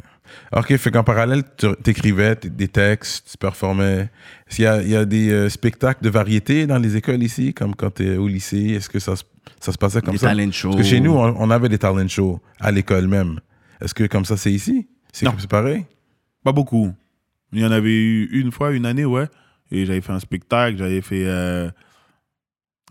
Ok, 0.56 0.76
fait 0.78 0.92
qu'en 0.92 1.04
parallèle, 1.04 1.44
tu 1.58 1.68
écrivais 1.90 2.36
des 2.44 2.68
textes, 2.68 3.32
tu 3.32 3.38
performais. 3.38 4.10
Est-ce 4.48 4.56
qu'il 4.58 4.66
y 4.66 4.68
a, 4.68 4.82
il 4.82 4.90
y 4.90 4.96
a 4.96 5.06
des 5.06 5.32
euh, 5.32 5.50
spectacles 5.50 6.04
de 6.04 6.10
variété 6.10 6.68
dans 6.68 6.78
les 6.78 6.96
écoles 6.96 7.24
ici, 7.24 7.54
comme 7.54 7.76
quand 7.76 7.96
tu 7.96 8.06
es 8.06 8.18
au 8.18 8.28
lycée? 8.28 8.70
Est-ce 8.76 8.90
que 8.90 9.00
ça, 9.00 9.16
se- 9.16 9.24
ça 9.60 9.72
se 9.72 9.78
passait 9.78 10.02
comme 10.02 10.14
Des 10.14 10.20
ça? 10.20 10.28
talent 10.28 10.52
shows. 10.52 10.70
Parce 10.72 10.84
que 10.84 10.88
chez 10.88 11.00
nous, 11.00 11.14
on, 11.14 11.36
on 11.40 11.50
avait 11.50 11.70
des 11.70 11.78
talent 11.80 12.08
shows 12.08 12.40
à 12.60 12.72
l'école 12.72 13.08
même. 13.08 13.40
Est-ce 13.82 13.94
que 13.94 14.06
comme 14.06 14.26
ça, 14.26 14.38
c'est 14.38 14.52
ici? 14.52 14.88
C'est 15.12 15.28
pareil? 15.50 15.86
Pas 16.44 16.52
beaucoup. 16.52 16.92
Il 17.52 17.60
y 17.60 17.66
en 17.66 17.72
avait 17.72 17.94
eu 17.94 18.30
une 18.32 18.52
fois, 18.52 18.72
une 18.72 18.86
année, 18.86 19.06
ouais. 19.06 19.28
Et 19.72 19.86
j'avais 19.86 20.02
fait 20.02 20.12
un 20.14 20.20
spectacle, 20.20 20.78
j'avais 20.78 21.02
fait 21.02 21.24
euh, 21.26 21.70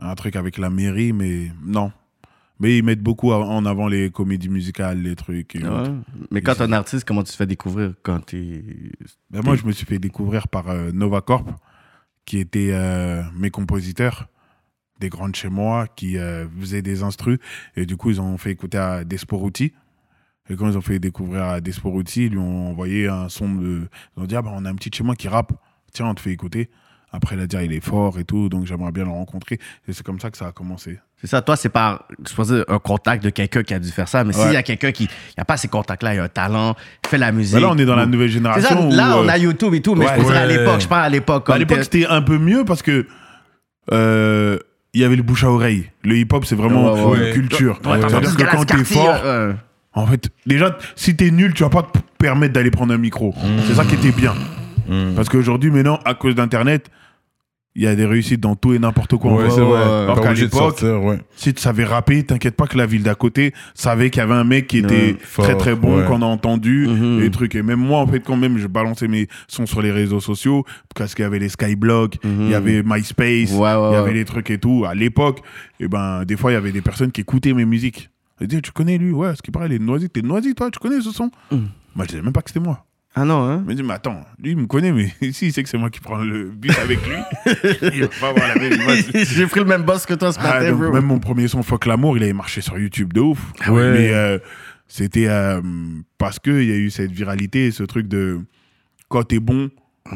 un 0.00 0.14
truc 0.14 0.36
avec 0.36 0.58
la 0.58 0.70
mairie, 0.70 1.12
mais 1.12 1.50
non. 1.64 1.92
Mais 2.62 2.78
ils 2.78 2.84
mettent 2.84 3.02
beaucoup 3.02 3.32
en 3.32 3.66
avant 3.66 3.88
les 3.88 4.10
comédies 4.10 4.48
musicales, 4.48 5.02
les 5.02 5.16
trucs. 5.16 5.56
et 5.56 5.64
Ouais. 5.64 5.68
autres. 5.68 5.92
Mais 6.30 6.40
quand 6.42 6.54
t'es 6.54 6.62
un 6.62 6.72
artiste, 6.72 7.04
comment 7.04 7.24
tu 7.24 7.32
te 7.32 7.36
fais 7.36 7.46
découvrir 7.46 7.94
quand 8.04 8.20
t'es. 8.20 8.62
Ben, 9.30 9.40
moi, 9.44 9.56
je 9.56 9.66
me 9.66 9.72
suis 9.72 9.84
fait 9.84 9.98
découvrir 9.98 10.46
par 10.46 10.68
euh, 10.70 10.92
Nova 10.92 11.20
Corp, 11.22 11.48
qui 12.24 12.38
étaient 12.38 12.70
euh, 12.72 13.20
mes 13.36 13.50
compositeurs, 13.50 14.28
des 15.00 15.08
grands 15.08 15.28
de 15.28 15.34
chez 15.34 15.48
moi, 15.48 15.88
qui 15.96 16.16
euh, 16.18 16.46
faisaient 16.60 16.82
des 16.82 17.02
instrus. 17.02 17.38
Et 17.74 17.84
du 17.84 17.96
coup, 17.96 18.10
ils 18.10 18.20
ont 18.20 18.38
fait 18.38 18.52
écouter 18.52 18.78
à 18.78 19.02
Desporuti. 19.04 19.72
Et 20.48 20.54
quand 20.54 20.68
ils 20.70 20.78
ont 20.78 20.82
fait 20.82 21.00
découvrir 21.00 21.42
à 21.42 21.60
Desporuti, 21.60 22.26
ils 22.26 22.30
lui 22.32 22.38
ont 22.38 22.70
envoyé 22.70 23.08
un 23.08 23.28
son 23.28 23.52
de. 23.52 23.88
Ils 24.16 24.22
ont 24.22 24.26
dit 24.26 24.36
Ah, 24.36 24.42
ben, 24.42 24.52
on 24.54 24.64
a 24.64 24.70
un 24.70 24.74
petit 24.76 24.90
chez 24.96 25.02
moi 25.02 25.16
qui 25.16 25.26
rappe. 25.26 25.52
Tiens, 25.92 26.06
on 26.06 26.14
te 26.14 26.20
fait 26.20 26.30
écouter. 26.32 26.70
Après, 27.12 27.36
il 27.36 27.40
a 27.42 27.46
dit 27.46 27.56
Ah, 27.56 27.62
il 27.62 27.72
est 27.72 27.84
fort 27.84 28.18
et 28.18 28.24
tout, 28.24 28.48
donc 28.48 28.64
j'aimerais 28.66 28.90
bien 28.92 29.04
le 29.04 29.10
rencontrer. 29.10 29.58
Et 29.86 29.92
c'est 29.92 30.02
comme 30.04 30.18
ça 30.20 30.30
que 30.30 30.36
ça 30.38 30.46
a 30.46 30.52
commencé. 30.52 30.98
C'est 31.20 31.26
ça, 31.28 31.40
toi, 31.42 31.54
c'est 31.56 31.68
par, 31.68 32.06
je 32.26 32.64
un 32.72 32.78
contact 32.78 33.22
de 33.22 33.30
quelqu'un 33.30 33.62
qui 33.62 33.74
a 33.74 33.78
dû 33.78 33.90
faire 33.90 34.08
ça. 34.08 34.24
Mais 34.24 34.32
s'il 34.32 34.42
Ouais. 34.46 34.54
y 34.54 34.56
a 34.56 34.62
quelqu'un 34.62 34.90
qui 34.92 35.08
n'a 35.38 35.44
pas 35.44 35.56
ces 35.56 35.68
contacts-là, 35.68 36.14
il 36.14 36.18
a 36.20 36.24
un 36.24 36.28
talent, 36.28 36.74
il 37.04 37.08
fait 37.08 37.18
la 37.18 37.30
musique. 37.30 37.54
Ben 37.54 37.60
là, 37.60 37.68
on 37.70 37.78
est 37.78 37.84
dans 37.84 37.94
la 37.96 38.04
ou- 38.04 38.08
nouvelle 38.08 38.28
génération. 38.30 38.90
ça, 38.90 38.96
là, 38.96 39.16
où, 39.16 39.20
on 39.20 39.28
euh, 39.28 39.30
a 39.30 39.38
YouTube 39.38 39.74
et 39.74 39.82
tout, 39.82 39.94
mais 39.94 40.06
ouais, 40.06 40.12
je 40.16 40.22
pensais 40.22 40.36
à 40.36 40.46
l'époque, 40.46 40.80
je 40.80 40.88
parle 40.88 41.04
à 41.04 41.08
l'époque. 41.10 41.44
Bah, 41.46 41.54
à 41.54 41.58
l'époque, 41.58 41.78
que- 41.78 41.84
c'était 41.84 42.06
un 42.06 42.22
peu 42.22 42.38
mieux 42.38 42.64
parce 42.64 42.82
que 42.82 43.06
euh, 43.92 44.58
il 44.94 45.00
y 45.00 45.04
avait 45.04 45.16
le 45.16 45.22
bouche 45.22 45.44
à 45.44 45.50
oreille. 45.50 45.90
Le 46.04 46.16
hip-hop, 46.16 46.44
c'est 46.44 46.54
vraiment 46.56 46.92
Ouais, 46.92 47.00
ouais, 47.04 47.16
une 47.18 47.22
ouais. 47.24 47.32
culture. 47.32 47.80
Ouais, 47.84 48.00
C'est-à-dire 48.00 48.36
que 48.36 48.42
quand 48.56 48.64
t'es 48.64 48.84
fort, 48.84 49.20
euh, 49.24 49.52
en 49.94 50.06
fait, 50.06 50.28
déjà, 50.46 50.76
si 50.96 51.14
t'es 51.16 51.30
nul, 51.30 51.54
tu 51.54 51.62
vas 51.62 51.70
pas 51.70 51.82
te 51.82 51.98
permettre 52.18 52.52
d'aller 52.54 52.70
prendre 52.70 52.92
un 52.94 52.98
micro. 52.98 53.34
C'est 53.66 53.74
ça 53.74 53.84
qui 53.84 53.94
était 53.94 54.12
bien. 54.12 54.34
Mm. 54.88 55.14
Parce 55.14 55.28
qu'aujourd'hui, 55.28 55.70
maintenant, 55.70 55.98
à 56.04 56.14
cause 56.14 56.34
d'Internet, 56.34 56.90
il 57.74 57.82
y 57.84 57.86
a 57.86 57.94
des 57.96 58.04
réussites 58.04 58.38
dans 58.40 58.54
tout 58.54 58.74
et 58.74 58.78
n'importe 58.78 59.16
quoi. 59.16 59.32
Ouais, 59.32 59.46
En 59.46 59.50
c'est 59.50 59.56
fait. 59.56 59.62
vrai. 59.62 59.82
Alors 59.82 60.20
qu'à 60.20 60.34
l'époque, 60.34 60.82
ouais. 60.82 61.18
si 61.36 61.54
tu 61.54 61.62
savais 61.62 61.84
rapper, 61.84 62.22
t'inquiète 62.22 62.54
pas 62.54 62.66
que 62.66 62.76
la 62.76 62.84
ville 62.84 63.02
d'à 63.02 63.14
côté 63.14 63.54
savait 63.72 64.10
qu'il 64.10 64.20
y 64.20 64.22
avait 64.22 64.34
un 64.34 64.44
mec 64.44 64.66
qui 64.66 64.76
était 64.78 64.94
Ouais, 65.12 65.16
fort, 65.18 65.44
très 65.46 65.56
très 65.56 65.74
bon, 65.74 66.04
qu'on 66.06 66.20
a 66.20 66.26
entendu, 66.26 66.86
Mhm. 66.86 67.22
et 67.22 67.30
trucs. 67.30 67.54
Et 67.54 67.62
même 67.62 67.78
moi, 67.80 68.00
en 68.00 68.06
fait, 68.06 68.20
quand 68.20 68.36
même, 68.36 68.58
je 68.58 68.66
balançais 68.66 69.08
mes 69.08 69.26
sons 69.48 69.64
sur 69.64 69.80
les 69.80 69.90
réseaux 69.90 70.20
sociaux, 70.20 70.66
parce 70.94 71.14
qu'il 71.14 71.22
y 71.22 71.26
avait 71.26 71.38
les 71.38 71.48
Skyblogs, 71.48 72.16
il 72.24 72.50
y 72.50 72.54
avait 72.54 72.82
MySpace, 72.84 73.50
il 73.50 73.56
y 73.58 73.64
avait 73.64 74.12
les 74.12 74.26
trucs 74.26 74.50
et 74.50 74.58
tout. 74.58 74.84
À 74.86 74.94
l'époque, 74.94 75.40
et 75.80 75.88
ben, 75.88 76.26
des 76.26 76.36
fois, 76.36 76.50
il 76.50 76.54
y 76.54 76.58
avait 76.58 76.72
des 76.72 76.82
personnes 76.82 77.10
qui 77.10 77.22
écoutaient 77.22 77.54
mes 77.54 77.64
musiques. 77.64 78.10
Ils 78.42 78.48
disaient, 78.48 78.60
tu 78.60 78.72
connais 78.72 78.98
lui? 78.98 79.12
Ouais, 79.12 79.34
ce 79.34 79.40
qui 79.40 79.50
paraît, 79.50 79.66
il 79.68 79.72
est 79.72 79.78
Noisy. 79.78 80.10
T'es 80.10 80.20
Noisy, 80.20 80.54
toi? 80.54 80.70
Tu 80.70 80.78
connais 80.78 81.00
ce 81.00 81.10
son? 81.10 81.30
Mhm. 81.50 81.68
Moi, 81.96 82.04
je 82.04 82.08
disais 82.08 82.22
même 82.22 82.32
pas 82.34 82.42
que 82.42 82.50
c'était 82.50 82.60
moi. 82.60 82.84
Ah 83.14 83.24
non, 83.26 83.44
hein 83.46 83.58
Il 83.64 83.68
me 83.68 83.74
dit, 83.74 83.82
mais 83.82 83.92
attends, 83.94 84.20
lui, 84.38 84.52
il 84.52 84.56
me 84.56 84.66
connaît, 84.66 84.90
mais 84.92 85.12
si 85.32 85.46
il 85.46 85.52
sait 85.52 85.62
que 85.62 85.68
c'est 85.68 85.76
moi 85.78 85.90
qui 85.90 86.00
prends 86.00 86.16
le 86.16 86.44
bus 86.50 86.76
avec 86.78 86.98
lui, 87.06 87.16
il 87.94 88.00
va 88.02 88.08
pas 88.20 88.28
avoir 88.30 88.48
la 88.48 88.54
même 88.54 88.72
image. 88.72 89.04
J'ai 89.14 89.46
pris 89.46 89.60
le 89.60 89.66
même 89.66 89.82
boss 89.82 90.06
que 90.06 90.14
toi 90.14 90.32
ce 90.32 90.38
Ah, 90.40 90.54
matin, 90.60 90.70
donc, 90.70 90.80
bro. 90.80 90.92
même 90.92 91.04
mon 91.04 91.18
premier 91.18 91.46
son, 91.48 91.62
Fuck 91.62 91.86
l'amour, 91.86 92.16
il 92.16 92.22
avait 92.22 92.32
marché 92.32 92.60
sur 92.62 92.78
YouTube 92.78 93.12
de 93.12 93.20
ouf. 93.20 93.38
ouais. 93.68 93.92
Mais 93.92 94.14
euh, 94.14 94.38
c'était 94.88 95.26
euh, 95.28 95.60
parce 96.18 96.38
qu'il 96.38 96.64
y 96.64 96.72
a 96.72 96.76
eu 96.76 96.90
cette 96.90 97.12
viralité, 97.12 97.70
ce 97.70 97.82
truc 97.82 98.08
de 98.08 98.40
quand 99.08 99.24
t'es 99.24 99.40
bon, 99.40 99.70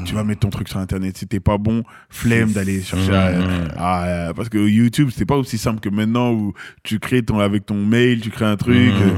tu 0.04 0.14
vas 0.14 0.24
mettre 0.24 0.40
ton 0.40 0.50
truc 0.50 0.68
sur 0.68 0.78
Internet. 0.78 1.16
Si 1.18 1.26
t'es 1.26 1.38
pas 1.40 1.58
bon, 1.58 1.84
flemme 2.10 2.50
d'aller 2.52 2.80
chercher 2.82 3.14
à- 3.14 3.32
à- 3.76 4.26
à- 4.28 4.34
Parce 4.34 4.48
que 4.48 4.58
YouTube, 4.58 5.10
c'est 5.14 5.24
pas 5.26 5.36
aussi 5.36 5.58
simple 5.58 5.80
que 5.80 5.88
maintenant 5.90 6.32
où 6.32 6.54
tu 6.82 6.98
crées 6.98 7.22
ton, 7.22 7.38
avec 7.40 7.66
ton 7.66 7.84
mail, 7.84 8.20
tu 8.20 8.30
crées 8.30 8.46
un 8.46 8.56
truc. 8.56 8.74
euh, 8.74 9.10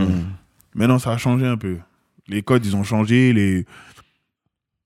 Maintenant, 0.75 0.99
ça 0.99 1.13
a 1.13 1.17
changé 1.17 1.47
un 1.47 1.57
peu. 1.57 1.79
Les 2.29 2.43
codes, 2.43 2.65
ils 2.67 2.77
ont 2.77 2.85
changé. 2.85 3.33
Les... 3.33 3.65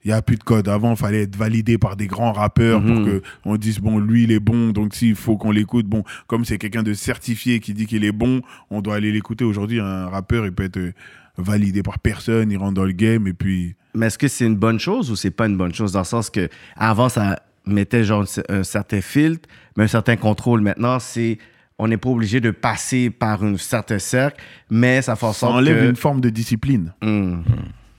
Il 0.05 0.09
n'y 0.09 0.13
a 0.13 0.21
plus 0.23 0.37
de 0.37 0.43
code. 0.43 0.67
Avant, 0.69 0.93
il 0.93 0.97
fallait 0.97 1.23
être 1.23 1.37
validé 1.37 1.79
par 1.79 1.97
des 1.97 2.09
grands 2.09 2.33
rappeurs 2.33 2.81
Mhm. 2.81 2.95
pour 2.95 3.05
que 3.05 3.23
on 3.45 3.57
dise, 3.57 3.79
bon, 3.79 3.99
lui, 4.01 4.25
il 4.25 4.33
est 4.33 4.41
bon, 4.41 4.71
donc 4.71 4.95
s'il 4.95 5.15
faut 5.15 5.37
qu'on 5.37 5.53
l'écoute, 5.53 5.87
bon, 5.87 6.03
comme 6.27 6.45
c'est 6.45 6.59
quelqu'un 6.59 6.83
de 6.83 6.93
certifié 6.93 7.61
qui 7.61 7.73
dit 7.73 7.87
qu'il 7.87 8.05
est 8.05 8.11
bon, 8.13 8.43
on 8.71 8.81
doit 8.83 8.97
aller 8.97 9.13
l'écouter. 9.13 9.45
Aujourd'hui, 9.45 9.79
un 9.79 10.09
rappeur, 10.09 10.45
il 10.45 10.53
peut 10.53 10.65
être 10.65 10.79
euh, 10.79 10.93
validé 11.39 11.85
par 11.85 12.01
personne, 12.01 12.51
il 12.51 12.57
rentre 12.57 12.75
dans 12.75 12.85
le 12.85 12.93
game, 12.93 13.29
et 13.29 13.33
puis... 13.33 13.77
Mais 13.95 14.07
est-ce 14.07 14.19
que 14.19 14.27
c'est 14.27 14.47
une 14.47 14.57
bonne 14.57 14.81
chose 14.81 15.11
ou 15.11 15.17
c'est 15.17 15.31
pas 15.31 15.47
une 15.47 15.57
bonne 15.57 15.75
chose 15.75 15.93
dans 15.93 16.01
le 16.01 16.05
sens 16.05 16.31
que 16.31 16.49
avant 16.77 17.09
ça 17.09 17.41
mettait 17.67 18.03
genre 18.05 18.25
un 18.49 18.65
certain 18.65 19.01
filtre, 19.03 19.49
mais 19.77 19.85
un 19.85 19.89
certain 19.89 20.17
contrôle. 20.17 20.63
Maintenant, 20.63 20.99
c'est 20.99 21.39
on 21.83 21.89
n'est 21.89 21.97
pas 21.97 22.11
obligé 22.11 22.41
de 22.41 22.53
passer 22.53 23.11
par 23.11 23.43
un 23.43 23.57
certain 23.57 23.99
cercle, 23.99 24.41
mais 24.71 25.03
ça 25.03 25.17
fait 25.17 25.27
en 25.27 25.33
Ça 25.33 25.49
enlève 25.49 25.81
que... 25.81 25.89
une 25.89 25.97
forme 25.97 26.21
de 26.21 26.31
discipline. 26.31 26.95
Hmm. 27.03 27.43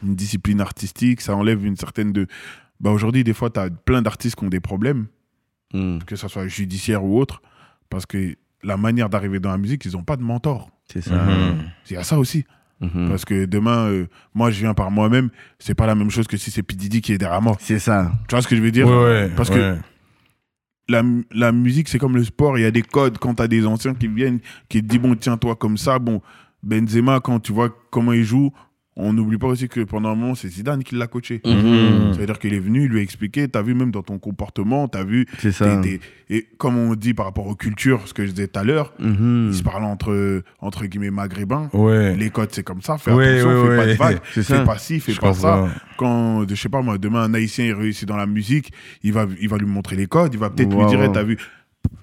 Une 0.01 0.15
discipline 0.15 0.61
artistique, 0.61 1.19
ça 1.19 1.35
enlève 1.35 1.65
une 1.65 1.75
certaine 1.75 2.13
de... 2.13 2.27
Bah, 2.79 2.91
Aujourd'hui, 2.91 3.25
des 3.25 3.33
fois, 3.33 3.49
tu 3.49 3.59
as 3.59 3.69
plein 3.69 4.01
d'artistes 4.01 4.37
qui 4.37 4.45
ont 4.45 4.49
des 4.49 4.61
problèmes. 4.61 5.07
Hmm. 5.73 5.97
que 6.05 6.15
ce 6.15 6.27
soit 6.27 6.47
judiciaire 6.47 7.03
ou 7.03 7.19
autre, 7.19 7.41
parce 7.89 8.05
que 8.05 8.35
la 8.63 8.77
manière 8.77 9.09
d'arriver 9.09 9.39
dans 9.39 9.49
la 9.49 9.57
musique, 9.57 9.83
ils 9.85 9.93
n'ont 9.93 10.03
pas 10.03 10.17
de 10.17 10.21
mentor. 10.21 10.69
C'est 10.91 11.01
ça. 11.01 11.15
Mhm. 11.15 11.63
C'est 11.83 11.97
à 11.97 12.03
ça 12.03 12.19
aussi. 12.19 12.45
Mhm. 12.79 13.09
Parce 13.09 13.25
que 13.25 13.45
demain, 13.45 13.87
euh, 13.87 14.07
moi, 14.35 14.51
je 14.51 14.59
viens 14.59 14.75
par 14.75 14.91
moi-même, 14.91 15.29
c'est 15.57 15.73
pas 15.73 15.87
la 15.87 15.95
même 15.95 16.11
chose 16.11 16.27
que 16.27 16.37
si 16.37 16.51
c'est 16.51 16.61
P. 16.61 16.75
Diddy 16.75 17.01
qui 17.01 17.13
est 17.13 17.17
derrière 17.17 17.41
moi. 17.41 17.57
C'est 17.59 17.79
ça. 17.79 18.11
Tu 18.27 18.35
vois 18.35 18.43
ce 18.43 18.47
que 18.47 18.55
je 18.55 18.61
veux 18.61 18.71
dire? 18.71 18.87
Ouais, 18.87 19.03
ouais, 19.03 19.31
Parce 19.35 19.49
ouais. 19.49 19.55
que 19.55 19.77
la, 20.89 21.03
la 21.31 21.51
musique, 21.51 21.87
c'est 21.89 21.99
comme 21.99 22.15
le 22.15 22.23
sport, 22.23 22.57
il 22.57 22.61
y 22.61 22.65
a 22.65 22.71
des 22.71 22.81
codes. 22.81 23.17
Quand 23.17 23.35
tu 23.35 23.41
as 23.43 23.47
des 23.47 23.65
anciens 23.65 23.93
qui 23.93 24.07
viennent, 24.07 24.39
qui 24.69 24.81
te 24.81 24.87
disent, 24.87 24.99
bon, 24.99 25.15
tiens-toi 25.15 25.55
comme 25.55 25.77
ça, 25.77 25.99
bon, 25.99 26.21
Benzema, 26.61 27.19
quand 27.19 27.39
tu 27.39 27.51
vois 27.51 27.69
comment 27.89 28.13
il 28.13 28.23
joue, 28.23 28.51
on 28.95 29.11
n'oublie 29.13 29.37
pas 29.39 29.47
aussi 29.47 29.67
que 29.67 29.81
pendant 29.81 30.09
un 30.09 30.15
moment, 30.15 30.35
c'est 30.35 30.47
Zidane 30.49 30.83
qui 30.83 30.95
l'a 30.95 31.07
coaché. 31.07 31.41
Mhm. 31.45 32.13
C'est-à-dire 32.13 32.37
qu'il 32.37 32.53
est 32.53 32.59
venu, 32.59 32.83
il 32.83 32.89
lui 32.89 32.99
a 32.99 33.01
expliqué, 33.01 33.47
t'as 33.47 33.61
vu 33.63 33.73
même 33.73 33.89
dans 33.91 34.03
ton 34.03 34.19
comportement, 34.19 34.87
t'as 34.87 35.03
vu, 35.03 35.25
C'est 35.39 35.51
ça. 35.51 35.81
et 36.29 36.47
comme 36.57 36.77
on 36.77 36.93
dit 36.95 37.13
par 37.15 37.25
rapport 37.25 37.47
aux 37.47 37.55
cultures, 37.55 38.07
ce 38.07 38.13
que 38.13 38.25
je 38.25 38.31
disais 38.31 38.47
tout 38.47 38.59
à 38.59 38.63
l'heure, 38.63 38.93
Mhm. 38.99 39.49
ils 39.51 39.55
se 39.57 39.63
parlent 39.63 39.83
entre, 39.85 40.43
entre 40.59 40.85
guillemets 40.85 41.09
maghrébins. 41.11 41.69
Ouais. 41.73 42.15
Les 42.15 42.29
codes, 42.29 42.49
c'est 42.51 42.63
comme 42.63 42.81
ça. 42.81 42.97
Fais 42.97 43.11
Ouais, 43.11 43.39
attention, 43.39 43.63
ouais, 43.63 43.69
fais 43.69 43.77
pas 43.77 43.85
de 43.87 43.93
vagues. 44.13 44.21
C'est 44.33 44.43
Fais 44.43 44.53
ça. 44.57 44.63
pas 44.63 44.77
ci, 44.77 44.99
fais 44.99 45.11
Je 45.13 45.19
pas 45.19 45.33
ça. 45.33 45.69
Quand, 45.97 46.47
je 46.47 46.55
sais 46.55 46.69
pas 46.69 46.81
moi, 46.81 46.97
demain, 46.97 47.23
un 47.23 47.33
Haïtien, 47.33 47.65
il 47.65 47.73
réussit 47.73 48.07
dans 48.07 48.17
la 48.17 48.25
musique, 48.27 48.71
il 49.03 49.11
va, 49.13 49.25
il 49.41 49.49
va 49.49 49.57
lui 49.57 49.65
montrer 49.67 49.95
les 49.95 50.07
codes. 50.07 50.33
Il 50.33 50.39
va 50.39 50.49
peut-être 50.49 50.73
Wow. 50.73 50.89
lui 50.89 50.97
dire, 50.97 51.11
t'as 51.11 51.23
vu, 51.23 51.37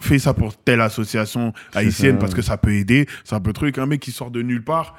fais 0.00 0.18
ça 0.18 0.34
pour 0.34 0.56
telle 0.56 0.80
association 0.80 1.52
haïtienne 1.74 2.14
ça. 2.14 2.18
parce 2.18 2.34
que 2.34 2.42
ça 2.42 2.56
peut 2.56 2.72
aider. 2.72 3.06
C'est 3.24 3.34
un 3.34 3.40
peu 3.40 3.52
truc. 3.52 3.78
Un 3.78 3.86
mec 3.86 4.00
qui 4.00 4.10
sort 4.12 4.30
de 4.30 4.42
nulle 4.42 4.62
part, 4.64 4.96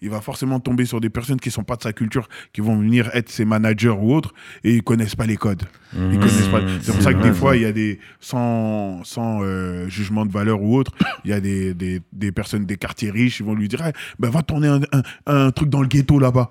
il 0.00 0.10
va 0.10 0.20
forcément 0.20 0.60
tomber 0.60 0.84
sur 0.84 1.00
des 1.00 1.10
personnes 1.10 1.40
qui 1.40 1.50
sont 1.50 1.64
pas 1.64 1.76
de 1.76 1.82
sa 1.82 1.92
culture, 1.92 2.28
qui 2.52 2.60
vont 2.60 2.76
venir 2.76 3.10
être 3.14 3.30
ses 3.30 3.44
managers 3.44 3.88
ou 3.88 4.14
autres, 4.14 4.34
et 4.62 4.74
ils 4.74 4.82
connaissent 4.82 5.16
pas 5.16 5.26
les 5.26 5.36
codes. 5.36 5.62
Ils 5.94 6.18
connaissent 6.18 6.48
pas. 6.48 6.60
C'est 6.82 6.92
pour 6.92 7.02
ça 7.02 7.14
que 7.14 7.22
des 7.22 7.32
fois, 7.32 7.56
il 7.56 7.62
y 7.62 7.66
a 7.66 7.72
des, 7.72 7.98
sans, 8.20 9.02
sans 9.04 9.40
euh, 9.42 9.88
jugement 9.88 10.26
de 10.26 10.32
valeur 10.32 10.60
ou 10.60 10.76
autre, 10.76 10.92
il 11.24 11.30
y 11.30 11.34
a 11.34 11.40
des, 11.40 11.72
des, 11.74 12.00
des 12.12 12.32
personnes 12.32 12.66
des 12.66 12.76
quartiers 12.76 13.10
riches, 13.10 13.40
ils 13.40 13.46
vont 13.46 13.54
lui 13.54 13.68
dire, 13.68 13.82
Eh, 13.86 13.92
ben, 14.18 14.30
va 14.30 14.42
tourner 14.42 14.68
un, 14.68 14.80
un, 14.92 15.02
un 15.26 15.50
truc 15.52 15.68
dans 15.68 15.80
le 15.80 15.88
ghetto 15.88 16.18
là-bas. 16.18 16.50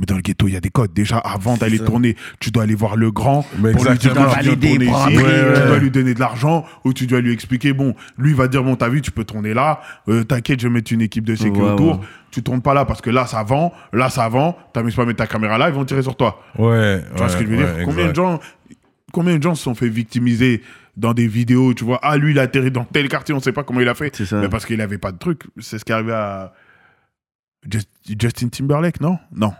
Mais 0.00 0.06
dans 0.06 0.16
le 0.16 0.22
ghetto, 0.22 0.48
il 0.48 0.54
y 0.54 0.56
a 0.56 0.60
des 0.60 0.70
codes. 0.70 0.92
Déjà, 0.94 1.18
avant 1.18 1.56
d'aller 1.58 1.78
tourner, 1.78 2.16
tu 2.40 2.50
dois 2.50 2.62
aller 2.62 2.74
voir 2.74 2.96
le 2.96 3.10
grand 3.12 3.46
Mais 3.58 3.72
pour 3.72 3.84
lui 3.84 3.98
dire, 3.98 4.14
tourner 4.14 4.86
prendre 4.86 5.10
ici. 5.12 5.18
Tu 5.54 5.66
dois 5.68 5.78
lui 5.78 5.90
donner 5.90 6.14
de 6.14 6.20
l'argent 6.20 6.64
ou 6.84 6.92
tu 6.94 7.06
dois 7.06 7.20
lui 7.20 7.32
expliquer, 7.32 7.72
bon, 7.74 7.94
lui 8.16 8.30
il 8.30 8.36
va 8.36 8.48
dire, 8.48 8.64
bon, 8.64 8.76
t'as 8.76 8.88
vu, 8.88 9.02
tu 9.02 9.10
peux 9.10 9.24
tourner 9.24 9.52
là. 9.54 9.80
Euh, 10.08 10.24
T'inquiète, 10.24 10.60
je 10.60 10.68
vais 10.68 10.72
mettre 10.74 10.90
une 10.92 11.02
équipe 11.02 11.24
de 11.24 11.34
sécu 11.36 11.58
Ouais, 11.60 11.70
autour. 11.72 12.00
ouais. 12.00 12.06
Tu 12.30 12.42
tournes 12.42 12.62
pas 12.62 12.72
là 12.74 12.84
parce 12.84 13.00
que 13.02 13.10
là, 13.10 13.26
ça 13.26 13.42
vend. 13.42 13.72
Là, 13.92 14.08
ça 14.08 14.28
vend. 14.28 14.56
T'amuses 14.72 14.94
pas 14.94 15.02
à 15.02 15.04
mettre 15.06 15.18
ta 15.18 15.26
caméra 15.26 15.58
là, 15.58 15.68
ils 15.68 15.74
vont 15.74 15.84
tirer 15.84 16.02
sur 16.02 16.16
toi. 16.16 16.42
Ouais. 16.58 17.02
Tu 17.12 17.18
vois 17.18 17.28
ce 17.28 17.36
que 17.36 17.44
je 17.44 17.48
veux 17.50 17.56
dire? 17.58 17.84
combien, 17.84 18.08
de 18.08 18.14
gens, 18.14 18.40
combien 19.12 19.36
de 19.36 19.42
gens 19.42 19.54
se 19.54 19.62
sont 19.64 19.74
fait 19.74 19.88
victimiser 19.88 20.62
dans 20.96 21.12
des 21.12 21.26
vidéos 21.26 21.74
Tu 21.74 21.84
vois, 21.84 21.98
ah, 22.02 22.16
lui, 22.16 22.30
il 22.32 22.38
a 22.38 22.42
atterri 22.42 22.70
dans 22.70 22.84
tel 22.84 23.08
quartier, 23.08 23.34
on 23.34 23.40
sait 23.40 23.52
pas 23.52 23.64
comment 23.64 23.80
il 23.80 23.88
a 23.88 23.94
fait. 23.94 24.18
Mais 24.32 24.48
parce 24.48 24.64
qu'il 24.64 24.80
avait 24.80 24.96
pas 24.98 25.12
de 25.12 25.18
truc. 25.18 25.42
C'est 25.58 25.78
ce 25.78 25.84
qui 25.84 25.92
est 25.92 25.94
arrivé 25.94 26.12
à 26.12 26.52
Just- 27.68 27.90
Justin 28.18 28.48
Timberlake, 28.48 29.00
non? 29.00 29.18
Non. 29.34 29.52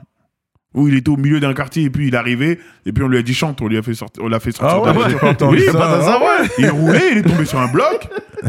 Où 0.72 0.86
il 0.86 0.94
était 0.94 1.08
au 1.10 1.16
milieu 1.16 1.40
d'un 1.40 1.52
quartier 1.52 1.82
et 1.82 1.90
puis 1.90 2.06
il 2.06 2.14
arrivé 2.14 2.60
et 2.86 2.92
puis 2.92 3.02
on 3.02 3.08
lui 3.08 3.18
a 3.18 3.22
dit 3.22 3.34
chante, 3.34 3.60
on 3.60 3.66
lui 3.66 3.76
a 3.76 3.82
fait 3.82 3.94
sortir, 3.94 4.22
on 4.22 4.28
l'a 4.28 4.38
fait 4.38 4.52
sortir. 4.52 4.84
Ah 4.86 4.92
ouais, 4.96 5.28
entendu 5.28 5.56
Oui, 5.58 5.64
ça. 5.66 5.72
pas 5.72 5.96
dans 5.98 6.04
ça, 6.04 6.18
ouais. 6.20 6.48
Il 6.58 6.70
roulait, 6.70 7.10
il 7.10 7.18
est 7.18 7.22
tombé 7.22 7.44
sur 7.44 7.58
un 7.58 7.66
bloc, 7.66 8.06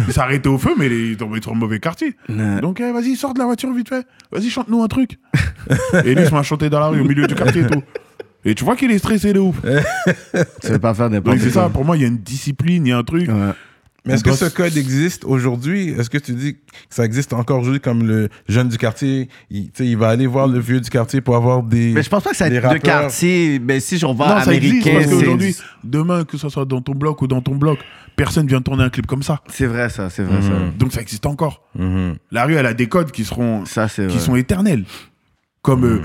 il 0.07 0.13
s'est 0.13 0.19
arrêté 0.19 0.47
au 0.47 0.59
feu, 0.59 0.71
mais 0.77 0.85
il 0.85 1.13
est 1.13 1.15
tombé 1.15 1.41
sur 1.41 1.51
un 1.51 1.55
mauvais 1.55 1.79
quartier. 1.79 2.15
Ouais. 2.29 2.61
Donc 2.61 2.79
eh, 2.79 2.91
vas-y, 2.91 3.15
sors 3.15 3.33
de 3.33 3.39
la 3.39 3.45
voiture 3.45 3.73
vite 3.73 3.89
fait. 3.89 4.05
Vas-y, 4.31 4.51
chante-nous 4.51 4.83
un 4.83 4.87
truc. 4.87 5.17
et 6.05 6.13
lui, 6.13 6.21
il 6.23 6.27
se 6.27 6.33
m'a 6.33 6.43
chanté 6.43 6.69
dans 6.69 6.79
la 6.79 6.87
rue 6.89 7.01
au 7.01 7.05
milieu 7.05 7.25
du 7.25 7.33
quartier 7.33 7.63
et 7.63 7.67
tout. 7.67 7.81
Et 8.45 8.53
tu 8.55 8.63
vois 8.65 8.75
qu'il 8.75 8.91
est 8.91 8.97
stressé 8.99 9.33
de 9.33 9.39
ouf. 9.39 9.55
Tu 10.61 10.67
veux 10.67 10.79
pas 10.79 10.93
faire 10.93 11.09
n'importe 11.09 11.35
Donc 11.37 11.43
c'est 11.43 11.51
quoi. 11.53 11.63
ça, 11.63 11.69
pour 11.69 11.85
moi, 11.85 11.95
il 11.97 12.01
y 12.01 12.05
a 12.05 12.07
une 12.07 12.17
discipline, 12.17 12.85
il 12.85 12.89
y 12.89 12.93
a 12.93 12.97
un 12.99 13.03
truc. 13.03 13.29
Mais 14.03 14.13
est-ce 14.15 14.23
que 14.23 14.31
ce 14.33 14.45
code 14.45 14.75
existe 14.77 15.25
aujourd'hui? 15.25 15.89
Est-ce 15.89 16.09
que 16.09 16.17
tu 16.17 16.33
dis 16.33 16.55
que 16.55 16.59
ça 16.89 17.05
existe 17.05 17.33
encore 17.33 17.59
aujourd'hui 17.59 17.79
comme 17.79 18.01
le 18.07 18.29
jeune 18.47 18.67
du 18.67 18.77
quartier? 18.79 19.29
Il, 19.51 19.97
va 19.97 20.09
aller 20.09 20.25
voir 20.25 20.47
le 20.47 20.57
vieux 20.59 20.79
du 20.81 20.89
quartier 20.89 21.21
pour 21.21 21.35
avoir 21.35 21.61
des. 21.61 21.93
Mais 21.93 22.01
je 22.01 22.09
pense 22.09 22.23
pas 22.23 22.31
que 22.31 22.35
ça 22.37 22.49
de 22.49 22.77
quartier. 22.79 23.59
Mais 23.59 23.79
si 23.79 24.03
on 24.03 24.13
va 24.15 24.39
non, 24.39 24.41
ça 24.43 24.53
existe 24.55 24.87
américain, 24.87 24.93
parce 24.93 25.05
c'est- 25.05 25.11
qu'aujourd'hui, 25.23 25.55
demain, 25.83 26.23
que 26.23 26.37
ce 26.37 26.49
soit 26.49 26.65
dans 26.65 26.81
ton 26.81 26.93
bloc 26.93 27.21
ou 27.21 27.27
dans 27.27 27.41
ton 27.41 27.55
bloc, 27.55 27.77
personne 28.15 28.47
vient 28.47 28.61
tourner 28.61 28.83
un 28.83 28.89
clip 28.89 29.05
comme 29.05 29.21
ça. 29.23 29.41
c'est 29.49 29.67
vrai 29.67 29.89
ça, 29.89 30.09
c'est 30.09 30.23
vrai 30.23 30.39
Mhm. 30.39 30.77
Donc 30.79 30.93
ça 30.93 31.01
existe 31.01 31.27
encore. 31.27 31.63
Mhm. 31.77 32.15
La 32.31 32.45
rue, 32.45 32.55
elle 32.55 32.65
a 32.65 32.73
des 32.73 32.87
codes 32.87 33.11
qui 33.11 33.23
seront, 33.23 33.65
ça. 33.65 33.87
Ça 33.87 34.03
qui 34.07 34.15
vrai. 34.15 34.19
sont 34.19 34.35
éternels. 34.35 34.83
Comme 35.61 35.83
euh, 35.85 36.01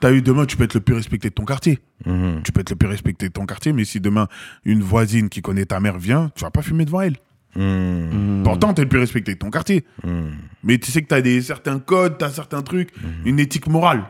t'as 0.00 0.10
eu 0.10 0.22
demain, 0.22 0.44
tu 0.44 0.56
peux 0.56 0.64
être 0.64 0.74
le 0.74 0.80
plus 0.80 0.94
respecté 0.96 1.28
de 1.28 1.34
ton 1.34 1.44
quartier. 1.44 1.78
Mhm. 2.04 2.40
Tu 2.42 2.50
peux 2.50 2.62
être 2.62 2.70
le 2.70 2.76
plus 2.76 2.88
respecté 2.88 3.28
de 3.28 3.32
ton 3.32 3.46
quartier, 3.46 3.72
mais 3.72 3.84
si 3.84 4.00
demain 4.00 4.26
une 4.64 4.82
voisine 4.82 5.28
qui 5.28 5.40
connaît 5.40 5.66
ta 5.66 5.78
mère 5.78 5.98
vient, 5.98 6.32
tu 6.34 6.42
vas 6.42 6.50
pas 6.50 6.62
fumer 6.62 6.84
devant 6.84 7.02
elle. 7.02 7.14
Mhm. 7.56 8.42
Pourtant, 8.44 8.74
t'es 8.74 8.82
le 8.82 8.88
plus 8.88 8.98
respecté 8.98 9.34
de 9.34 9.38
ton 9.38 9.50
quartier. 9.50 9.84
Mhm. 10.04 10.32
Mais 10.64 10.78
tu 10.78 10.90
sais 10.90 11.02
que 11.02 11.08
t'as 11.08 11.20
des 11.20 11.40
certains 11.40 11.78
codes, 11.78 12.18
t'as 12.18 12.30
certains 12.30 12.62
trucs, 12.62 12.90
une 13.24 13.38
éthique 13.38 13.68
morale. 13.68 14.04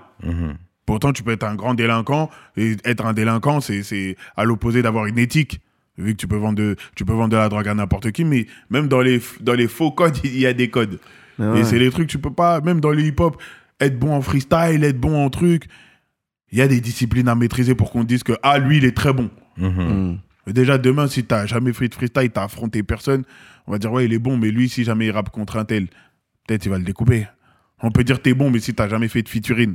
Pourtant, 0.87 1.13
tu 1.13 1.23
peux 1.23 1.33
être 1.33 1.45
un 1.45 1.55
grand 1.55 1.75
délinquant 1.75 2.31
et 2.57 2.77
être 2.85 3.05
un 3.05 3.13
délinquant, 3.13 3.61
c'est 3.61 3.83
c'est 3.83 4.17
à 4.37 4.45
l'opposé 4.45 4.81
d'avoir 4.81 5.07
une 5.07 5.19
éthique. 5.19 5.61
Vu 5.99 6.13
que 6.13 6.17
tu 6.17 6.29
peux 6.29 6.37
vendre 6.37 6.57
de, 6.57 6.77
tu 6.95 7.05
peux 7.05 7.13
vendre 7.13 7.31
de 7.31 7.37
la 7.37 7.49
drogue 7.49 7.69
à 7.69 7.75
n'importe 7.75 8.13
qui, 8.13 8.25
mais 8.25 8.47
même 8.71 8.87
dans 8.87 9.01
les, 9.01 9.21
dans 9.41 9.55
les 9.55 9.67
faux 9.67 9.91
codes, 9.91 10.17
il 10.25 10.39
y 10.39 10.47
a 10.47 10.53
des 10.53 10.71
codes. 10.71 11.01
Ah 11.41 11.53
ouais. 11.53 11.61
Et 11.61 11.65
c'est 11.65 11.79
les 11.79 11.91
trucs, 11.91 12.09
tu 12.09 12.19
peux 12.19 12.33
pas, 12.33 12.61
même 12.61 12.81
dans 12.81 12.91
le 12.91 13.01
hip-hop, 13.03 13.37
être 13.81 13.99
bon 13.99 14.15
en 14.15 14.23
freestyle, 14.23 14.85
être 14.85 14.99
bon 14.99 15.25
en 15.25 15.29
truc. 15.29 15.65
Il 16.53 16.59
y 16.59 16.63
a 16.63 16.69
des 16.69 16.81
disciplines 16.81 17.29
à 17.29 17.35
maîtriser 17.35 17.75
pour 17.75 17.91
qu'on 17.91 18.05
dise 18.05 18.23
que, 18.23 18.33
ah, 18.43 18.59
lui, 18.59 18.79
il 18.79 18.85
est 18.85 18.97
très 18.97 19.13
bon. 19.13 19.29
Déjà, 20.53 20.79
demain, 20.79 21.07
si 21.09 21.25
t'as 21.25 21.47
jamais 21.47 21.73
fait 21.73 21.89
de 21.89 21.95
freestyle, 21.95 22.31
t'as 22.31 22.45
affronté 22.45 22.83
personne, 22.83 23.25
on 23.67 23.73
va 23.73 23.79
dire, 23.79 23.93
ouais, 23.93 24.07
il 24.07 24.13
est 24.13 24.19
bon, 24.19 24.37
mais 24.37 24.51
lui, 24.51 24.69
si 24.69 24.85
jamais 24.85 25.07
il 25.07 25.11
rappe 25.11 25.31
contre 25.31 25.57
un 25.57 25.65
tel, 25.65 25.87
peut-être 26.47 26.65
il 26.65 26.71
va 26.71 26.79
le 26.79 26.85
découper. 26.85 27.27
On 27.83 27.91
peut 27.91 28.05
dire 28.05 28.21
t'es 28.21 28.35
bon, 28.35 28.51
mais 28.51 28.59
si 28.61 28.75
t'as 28.75 28.89
jamais 28.89 29.09
fait 29.09 29.23
de 29.23 29.29
featuring, 29.29 29.75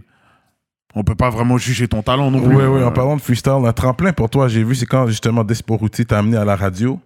on 0.96 1.04
peut 1.04 1.16
pas 1.16 1.30
vraiment 1.30 1.58
juger 1.58 1.88
ton 1.88 2.02
talent 2.02 2.30
non 2.32 2.42
plus. 2.42 2.84
En 2.84 2.92
parlant 2.92 3.16
de 3.16 3.22
freestyle, 3.22 3.64
un 3.66 3.74
tremplin 3.74 4.14
pour 4.14 4.30
toi, 4.30 4.48
j'ai 4.48 4.64
vu, 4.64 4.76
c'est 4.76 4.86
quand 4.86 5.08
justement 5.08 5.44
Desporuti 5.44 6.06
t'a 6.06 6.20
amené 6.20 6.38
à 6.38 6.46
la 6.46 6.56
radio. 6.56 7.00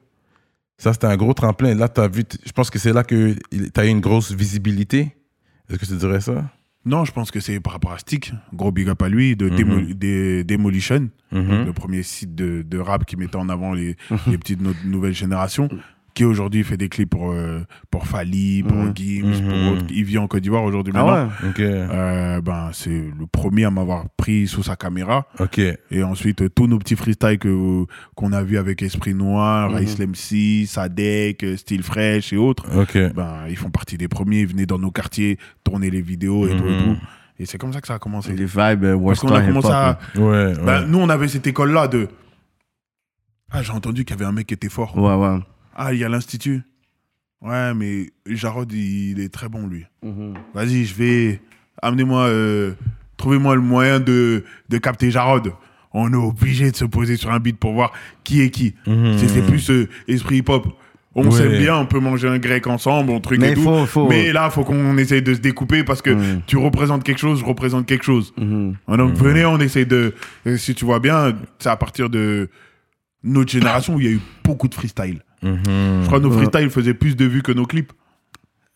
Ça, 0.77 0.93
c'était 0.93 1.07
un 1.07 1.17
gros 1.17 1.33
tremplin. 1.33 1.73
Là, 1.73 1.89
t'as 1.89 2.07
vu, 2.07 2.23
je 2.45 2.51
pense 2.51 2.69
que 2.69 2.77
c'est 2.77 2.93
là 2.93 3.03
que 3.03 3.35
t'as 3.73 3.85
eu 3.85 3.89
une 3.89 3.99
grosse 3.99 4.31
visibilité. 4.31 5.15
Est-ce 5.69 5.79
que 5.79 5.85
tu 5.85 5.95
dirais 5.95 6.21
ça? 6.21 6.45
Non, 6.87 7.03
je 7.05 7.11
pense 7.11 7.31
que 7.31 7.39
c'est 7.39 7.59
par 7.59 7.73
rapport 7.73 7.91
à 7.91 7.97
Stick, 7.99 8.31
gros 8.53 8.71
big 8.71 8.87
up 8.87 9.01
à 9.01 9.09
lui, 9.09 9.35
de 9.35 9.49
Mhm. 9.49 9.93
Des- 9.93 10.43
Demolition, 10.45 11.09
Mhm. 11.31 11.65
le 11.65 11.73
premier 11.73 12.01
site 12.01 12.33
de, 12.33 12.61
de 12.61 12.77
rap 12.79 13.05
qui 13.05 13.17
mettait 13.17 13.35
en 13.35 13.49
avant 13.49 13.73
les, 13.73 13.97
les 14.27 14.37
petites 14.37 14.61
no- 14.61 14.71
nouvelles 14.85 15.13
générations, 15.13 15.67
qui 16.17 16.25
aujourd'hui 16.25 16.63
fait 16.63 16.77
des 16.77 16.89
clips 16.89 17.11
pour, 17.11 17.31
euh, 17.31 17.61
pour 17.91 18.07
Fali, 18.07 18.63
pour 18.63 18.75
Mhm. 18.75 18.91
Gims, 18.95 19.25
Mhm. 19.27 19.47
pour 19.49 19.71
autres. 19.73 19.85
Il 19.91 20.03
vit 20.03 20.17
en 20.17 20.27
Côte 20.27 20.41
d'Ivoire 20.41 20.63
aujourd'hui 20.63 20.91
Ah 20.95 21.03
maintenant. 21.03 21.29
ouais. 21.43 21.49
Ok. 21.49 21.59
Euh, 21.59 22.41
ben, 22.41 22.71
c'est 22.73 22.89
le 22.89 23.27
premier 23.31 23.65
à 23.65 23.69
m'avoir 23.71 24.05
pris 24.17 24.47
sous 24.47 24.63
sa 24.63 24.75
caméra. 24.75 25.27
Ok. 25.39 25.59
Et 25.91 26.01
ensuite, 26.03 26.41
euh, 26.41 26.49
tous 26.49 26.65
nos 26.65 26.79
petits 26.79 26.95
freestyles 26.95 27.37
que, 27.37 27.85
qu'on 28.15 28.31
a 28.33 28.41
vu 28.41 28.57
avec 28.57 28.81
Esprit 28.81 29.13
Noir, 29.13 29.69
Mhm. 29.69 29.83
Islam 29.83 30.15
C, 30.15 30.65
Sadek, 30.65 31.43
euh, 31.43 31.55
Style 31.55 31.83
Fresh 31.83 32.33
et 32.33 32.37
autres, 32.37 32.65
Ok. 32.75 32.97
ben, 33.13 33.45
ils 33.47 33.55
font 33.55 33.69
partie 33.69 33.97
des 33.99 34.07
premiers. 34.07 34.39
Ils 34.41 34.47
venaient 34.47 34.65
dans 34.65 34.79
nos 34.79 34.89
quartiers 34.91 35.37
tourner 35.63 35.91
les 35.91 36.01
vidéos 36.01 36.47
et 36.47 36.57
tout 36.57 36.65
et 36.67 36.71
Mhm. 36.71 36.83
tout. 36.95 36.97
Et 37.37 37.45
c'est 37.45 37.59
comme 37.59 37.73
ça 37.73 37.79
que 37.81 37.87
ça 37.87 37.93
a 37.93 37.99
commencé. 37.99 38.33
Les 38.33 38.45
vibes 38.45 38.83
euh, 38.85 38.97
Parce 39.05 39.19
qu'on 39.19 39.27
a 39.35 39.41
commencé 39.41 39.69
à. 39.69 39.99
ouais. 40.15 40.53
Ben, 40.65 40.85
nous, 40.87 40.97
on 40.97 41.09
avait 41.09 41.27
cette 41.27 41.45
école-là 41.45 41.87
de. 41.87 42.07
Ah, 43.51 43.61
j'ai 43.61 43.71
entendu 43.71 44.03
qu'il 44.03 44.15
y 44.15 44.19
avait 44.19 44.25
un 44.25 44.31
mec 44.33 44.47
qui 44.47 44.55
était 44.55 44.67
fort. 44.69 44.97
Ouais, 44.97 45.13
ouais. 45.13 45.37
Ah, 45.77 45.93
il 45.93 45.99
y 45.99 46.03
a 46.03 46.09
l'Institut. 46.09 46.61
Ouais, 47.41 47.73
mais 47.75 48.07
Jarod, 48.25 48.71
il, 48.73 49.11
il 49.11 49.19
est 49.19 49.29
très 49.31 49.47
bon, 49.47 49.67
lui. 49.67 49.85
Vas-y, 50.53 50.85
je 50.85 50.95
vais. 50.95 51.41
Amenez-moi. 51.81 52.23
euh, 52.27 52.73
Trouvez-moi 53.17 53.55
le 53.55 53.61
moyen 53.61 53.99
de, 53.99 54.43
de 54.69 54.77
capter 54.77 55.09
Jarod. 55.11 55.51
On 55.93 56.11
est 56.11 56.15
obligé 56.15 56.69
de 56.71 56.75
se 56.75 56.85
poser 56.85 57.15
sur 57.15 57.31
un 57.31 57.39
beat 57.39 57.57
pour 57.57 57.73
voir 57.73 57.91
qui 58.23 58.41
est 58.41 58.49
qui. 58.51 58.75
Mhm. 58.85 59.17
C'est 59.17 59.27
c'est 59.27 59.41
plus 59.41 59.69
euh, 59.71 59.87
esprit 60.07 60.37
hip-hop. 60.37 60.67
On 61.15 61.25
Ouais. 61.25 61.31
s'aime 61.31 61.57
bien, 61.57 61.75
on 61.77 61.87
peut 61.87 61.99
manger 61.99 62.27
un 62.27 62.37
grec 62.37 62.67
ensemble, 62.67 63.09
on 63.09 63.19
truc 63.19 63.39
Mais 63.39 63.51
et 63.51 63.55
tout. 63.55 63.61
faut- 63.63 63.85
faut- 63.87 64.07
Mais 64.07 64.31
là, 64.31 64.51
faut 64.51 64.63
qu'on 64.63 64.95
essaye 64.99 65.23
de 65.23 65.33
se 65.33 65.39
découper 65.39 65.83
parce 65.83 66.03
que 66.03 66.11
Mhm. 66.11 66.41
tu 66.45 66.57
représentes 66.57 67.03
quelque 67.03 67.17
chose, 67.17 67.39
je 67.39 67.45
représente 67.45 67.87
quelque 67.87 68.03
chose. 68.03 68.33
Mhm. 68.37 68.75
Donc 68.97 69.13
venez, 69.15 69.43
on 69.45 69.57
essaye 69.59 69.87
de. 69.87 70.13
Si 70.57 70.75
tu 70.75 70.85
vois 70.85 70.99
bien, 70.99 71.33
c'est 71.57 71.69
à 71.69 71.75
partir 71.77 72.11
de 72.11 72.49
notre 73.23 73.51
génération 73.51 73.95
où 73.95 73.99
il 73.99 74.05
y 74.05 74.09
a 74.09 74.11
eu 74.15 74.21
beaucoup 74.43 74.67
de 74.67 74.75
freestyle. 74.75 75.23
Mhm. 75.43 75.57
Je 76.01 76.05
crois 76.07 76.19
que 76.19 76.23
nos 76.25 76.31
freestyles 76.31 76.69
faisaient 76.69 76.93
plus 76.93 77.15
de 77.15 77.25
vues 77.25 77.41
que 77.43 77.51
nos 77.51 77.65
clips. 77.65 77.91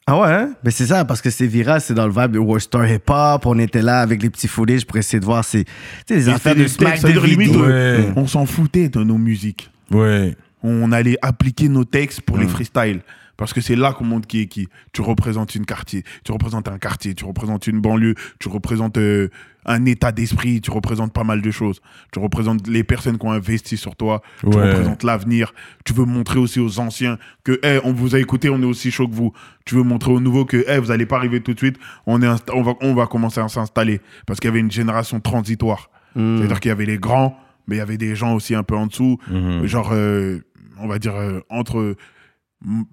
Ah 0.08 0.20
ouais, 0.20 0.28
hein? 0.34 0.54
Mais 0.64 0.72
c'est 0.72 0.88
ça, 0.88 1.06
parce 1.06 1.22
que 1.22 1.30
c'est 1.30 1.46
viral, 1.48 1.80
c'est 1.80 1.94
dans 1.94 2.08
le 2.08 2.12
vibe 2.12 2.32
de 2.32 2.40
Warstar 2.40 2.90
Hip 2.90 3.04
Hop. 3.08 3.46
On 3.46 3.58
était 3.60 3.82
là 3.84 4.02
avec 4.02 4.22
les 4.24 4.30
petits 4.30 4.48
footage 4.48 4.86
pour 4.86 4.98
essayer 4.98 5.20
de 5.20 5.26
voir 5.26 5.46
ces, 5.46 5.64
tu 5.66 5.72
sais, 6.08 6.16
les 6.16 6.30
Et 6.30 6.34
affaires 6.34 6.56
de 6.56 6.62
des 6.62 6.68
smack 6.68 6.96
de 6.96 7.00
c'est-à-dire 7.02 7.24
limite, 7.24 7.48
vidéo. 7.50 7.64
euh, 7.64 8.00
Ouais. 8.00 8.14
On 8.16 8.28
s'en 8.28 8.46
foutait 8.46 8.90
de 8.90 9.04
nos 9.04 9.18
musiques. 9.18 9.70
Ouais. 9.92 10.36
On 10.64 10.92
allait 10.92 11.18
appliquer 11.22 11.70
nos 11.70 11.84
textes 11.86 12.22
pour 12.22 12.38
les 12.38 12.48
freestyles. 12.48 13.02
Parce 13.38 13.54
que 13.54 13.62
c'est 13.62 13.76
là 13.76 13.94
qu'on 13.94 14.06
montre 14.06 14.28
qui 14.28 14.42
est 14.42 14.46
qui. 14.48 14.68
Tu 14.94 15.02
représentes 15.02 15.56
une 15.56 15.66
quartier, 15.66 16.04
tu 16.24 16.32
représentes 16.32 16.68
un 16.68 16.78
quartier, 16.78 17.16
tu 17.16 17.26
représentes 17.26 17.68
une 17.68 17.80
banlieue, 17.82 18.16
tu 18.40 18.50
représentes 18.50 18.98
euh, 18.98 19.30
un 19.66 19.86
état 19.86 20.12
d'esprit, 20.12 20.62
tu 20.62 20.72
représentes 20.72 21.14
pas 21.14 21.24
mal 21.24 21.42
de 21.42 21.52
choses. 21.52 21.82
Tu 22.12 22.20
représentes 22.20 22.68
les 22.68 22.84
personnes 22.84 23.18
qui 23.18 23.26
ont 23.26 23.32
investi 23.32 23.78
sur 23.78 23.96
toi, 23.96 24.22
tu 24.42 24.48
représentes 24.48 25.04
l'avenir. 25.04 25.54
Tu 25.86 25.94
veux 25.94 26.06
montrer 26.06 26.40
aussi 26.40 26.60
aux 26.60 26.80
anciens 26.80 27.18
que, 27.44 27.60
hey, 27.64 27.80
on 27.84 27.94
vous 27.94 28.16
a 28.16 28.20
écouté, 28.20 28.50
on 28.50 28.62
est 28.62 28.66
aussi 28.66 28.92
chaud 28.92 29.08
que 29.08 29.14
vous. 29.16 29.34
Tu 29.66 29.76
veux 29.76 29.84
montrer 29.84 30.12
aux 30.12 30.20
nouveaux 30.20 30.46
que, 30.46 30.68
hey, 30.70 30.80
vous 30.80 30.92
allez 30.92 31.06
pas 31.06 31.18
arriver 31.18 31.42
tout 31.42 31.54
de 31.54 31.60
suite, 31.60 31.78
on, 32.06 32.22
est 32.22 32.52
on, 32.54 32.62
va, 32.64 32.74
on 32.82 32.94
va 32.94 33.08
commencer 33.08 33.40
à 33.40 33.48
s'installer. 33.48 34.02
Parce 34.26 34.40
qu'il 34.40 34.48
y 34.50 34.52
avait 34.52 34.60
une 34.60 34.72
génération 34.72 35.20
transitoire. 35.20 35.90
Mm. 36.16 36.38
C'est-à-dire 36.38 36.60
qu'il 36.60 36.70
y 36.70 36.74
avait 36.74 36.86
les 36.86 36.98
grands, 36.98 37.38
mais 37.68 37.76
il 37.76 37.80
y 37.80 37.82
avait 37.82 37.98
des 37.98 38.16
gens 38.16 38.34
aussi 38.34 38.56
un 38.56 38.64
peu 38.64 38.76
en 38.76 38.88
dessous, 38.88 39.18
Mhm. 39.30 39.66
genre, 39.66 39.92
euh, 39.94 40.40
on 40.80 40.88
va 40.88 40.98
dire, 41.00 41.16
euh, 41.16 41.40
entre 41.50 41.96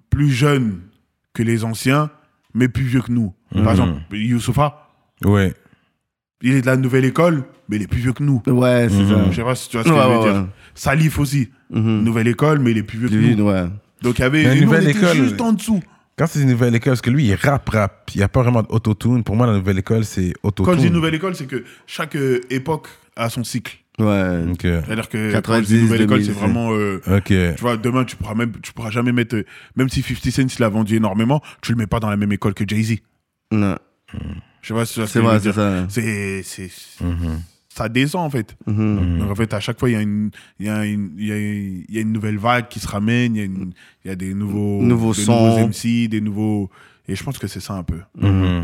plus 0.09 0.29
jeunes 0.31 0.79
que 1.33 1.43
les 1.43 1.63
anciens, 1.63 2.09
mais 2.53 2.67
plus 2.67 2.83
vieux 2.83 3.01
que 3.01 3.11
nous. 3.11 3.33
Mhm. 3.53 3.63
Par 3.63 3.71
exemple, 3.73 4.01
Youssoufa, 4.11 4.89
Ouais. 5.25 5.53
il 6.41 6.53
est 6.55 6.61
de 6.61 6.65
la 6.65 6.77
nouvelle 6.77 7.05
école, 7.05 7.43
mais 7.67 7.75
il 7.77 7.83
est 7.83 7.87
plus 7.87 7.99
vieux 8.01 8.13
que 8.13 8.23
nous. 8.23 8.41
Ouais, 8.47 8.87
c'est 8.89 8.95
Mhm. 8.95 9.27
Je 9.31 9.35
sais 9.35 9.43
pas 9.43 9.55
si 9.55 9.69
tu 9.69 9.77
vois 9.77 9.83
ce 9.83 9.89
que 9.89 9.93
Ouais, 9.93 10.01
je 10.01 10.07
veux 10.09 10.17
ouais, 10.33 10.39
dire. 10.41 10.47
Salif 10.75 11.19
aussi, 11.19 11.49
Mhm. 11.69 12.03
nouvelle 12.03 12.27
école, 12.27 12.59
mais 12.59 12.71
il 12.71 12.77
est 12.77 12.83
plus 12.83 12.97
vieux 12.99 13.09
que 13.09 13.35
nous. 13.35 13.43
ouais. 13.45 13.65
Donc 14.01 14.17
il 14.17 14.21
y 14.21 14.25
avait 14.25 14.43
nous, 14.55 14.61
on 14.61 14.65
nouvelle 14.65 14.87
était 14.89 14.97
école- 14.99 15.15
juste 15.17 15.41
en 15.41 15.53
dessous. 15.53 15.81
Quand 16.17 16.25
c'est 16.27 16.41
une 16.41 16.49
nouvelle 16.49 16.75
école, 16.75 16.91
parce 16.91 17.01
que 17.01 17.09
lui, 17.11 17.25
il 17.27 17.35
rap, 17.35 17.69
rap. 17.69 18.09
Il 18.13 18.17
n'y 18.17 18.23
a 18.23 18.27
pas 18.27 18.41
vraiment 18.41 18.61
d'autotune. 18.63 19.23
Pour 19.23 19.35
moi, 19.37 19.47
la 19.47 19.53
nouvelle 19.53 19.77
école, 19.79 20.03
c'est 20.03 20.33
autotune. 20.43 20.65
Quand 20.73 20.79
je 20.81 20.87
dis 20.87 20.91
nouvelle 20.91 21.15
école, 21.15 21.33
c'est 21.35 21.45
que 21.47 21.63
chaque 21.87 22.15
euh, 22.17 22.41
époque 22.49 22.87
a 23.15 23.29
son 23.29 23.43
cycle. 23.45 23.77
Ouais. 23.99 24.45
Ok. 24.51 24.61
C'est-à-dire 24.61 25.09
que 25.09 25.17
quand 25.17 25.29
je 25.29 25.33
90, 25.33 25.67
dis 25.67 25.81
nouvelle 25.81 26.01
école, 26.01 26.17
2000, 26.19 26.25
c'est 26.25 26.39
vraiment. 26.39 26.71
euh, 26.73 27.01
Ok. 27.07 27.25
Tu 27.27 27.61
vois, 27.61 27.77
demain, 27.77 28.05
tu 28.05 28.15
pourras 28.15 28.35
même, 28.35 28.51
tu 28.61 28.71
pourras 28.73 28.89
jamais 28.91 29.11
mettre, 29.11 29.35
euh, 29.35 29.45
même 29.75 29.89
si 29.89 30.01
50 30.01 30.31
Cent 30.31 30.55
il 30.59 30.63
a 30.63 30.69
vendu 30.69 30.95
énormément, 30.95 31.41
tu 31.61 31.71
le 31.73 31.77
mets 31.77 31.87
pas 31.87 31.99
dans 31.99 32.09
la 32.09 32.17
même 32.17 32.31
école 32.31 32.53
que 32.53 32.63
Jay-Z. 32.67 32.97
Non. 33.51 33.75
Je 34.61 34.67
sais 34.69 34.73
pas 34.73 34.85
si 34.85 34.99
C'est 35.07 35.19
vrai, 35.19 35.39
c'est 35.39 35.53
ça. 35.53 35.85
C'est, 35.89 36.41
c'est, 36.43 36.69
Mhm. 37.01 37.41
ça 37.69 37.87
descend 37.89 38.21
en 38.25 38.29
fait. 38.29 38.55
Mhm. 38.67 39.19
Donc 39.19 39.31
en 39.31 39.35
fait, 39.35 39.53
à 39.53 39.59
chaque 39.59 39.79
fois, 39.79 39.89
il 39.89 39.93
y 39.93 39.95
a 39.95 40.01
une, 40.01 40.31
il 40.59 40.65
y 40.65 40.69
a 40.69 40.85
une, 40.85 41.11
il 41.17 41.25
y 41.27 41.31
a, 41.31 41.37
il 41.37 41.85
y 41.95 41.97
a 41.97 42.01
une 42.01 42.11
nouvelle 42.11 42.37
vague 42.37 42.67
qui 42.67 42.79
se 42.79 42.87
ramène, 42.87 43.35
il 43.35 43.39
y 43.39 43.41
a 43.41 43.45
une, 43.45 43.71
il 44.03 44.07
y 44.07 44.11
a 44.11 44.15
des 44.15 44.33
nouveaux, 44.33 44.81
Nouveaux 44.81 45.13
des 45.13 45.21
sons. 45.21 45.45
nouveaux 45.57 45.67
MC, 45.67 46.07
des 46.09 46.21
nouveaux, 46.21 46.69
et 47.07 47.15
je 47.15 47.23
pense 47.23 47.37
que 47.37 47.47
c'est 47.47 47.59
ça 47.61 47.73
un 47.75 47.83
peu. 47.83 47.99
Mhm. 48.19 48.63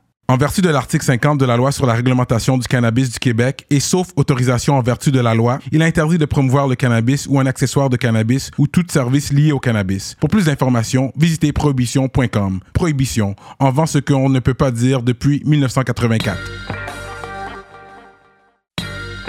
En 0.31 0.37
vertu 0.37 0.61
de 0.61 0.69
l'article 0.69 1.03
50 1.03 1.37
de 1.37 1.45
la 1.45 1.57
loi 1.57 1.73
sur 1.73 1.85
la 1.85 1.91
réglementation 1.91 2.57
du 2.57 2.65
cannabis 2.65 3.09
du 3.09 3.19
Québec 3.19 3.65
et 3.69 3.81
sauf 3.81 4.11
autorisation 4.15 4.77
en 4.77 4.81
vertu 4.81 5.11
de 5.11 5.19
la 5.19 5.35
loi, 5.35 5.59
il 5.73 5.83
interdit 5.83 6.17
de 6.17 6.23
promouvoir 6.23 6.69
le 6.69 6.75
cannabis 6.75 7.27
ou 7.29 7.37
un 7.41 7.45
accessoire 7.45 7.89
de 7.89 7.97
cannabis 7.97 8.49
ou 8.57 8.65
tout 8.65 8.85
service 8.89 9.33
lié 9.33 9.51
au 9.51 9.59
cannabis. 9.59 10.15
Pour 10.21 10.29
plus 10.29 10.45
d'informations, 10.45 11.11
visitez 11.17 11.51
prohibition.com. 11.51 12.61
Prohibition, 12.71 13.35
en 13.59 13.71
vend 13.71 13.85
ce 13.85 13.97
qu'on 13.97 14.29
ne 14.29 14.39
peut 14.39 14.53
pas 14.53 14.71
dire 14.71 15.01
depuis 15.01 15.41
1984. 15.45 16.37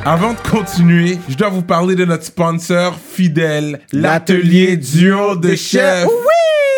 Avant 0.05 0.35
de 0.35 0.49
continuer, 0.49 1.19
je 1.29 1.35
dois 1.35 1.49
vous 1.49 1.63
parler 1.63 1.97
de 1.97 2.05
notre 2.05 2.27
sponsor 2.27 2.97
fidèle, 2.97 3.81
l'atelier 3.93 4.77
duo 4.77 5.35
de 5.35 5.57
chef. 5.57 6.07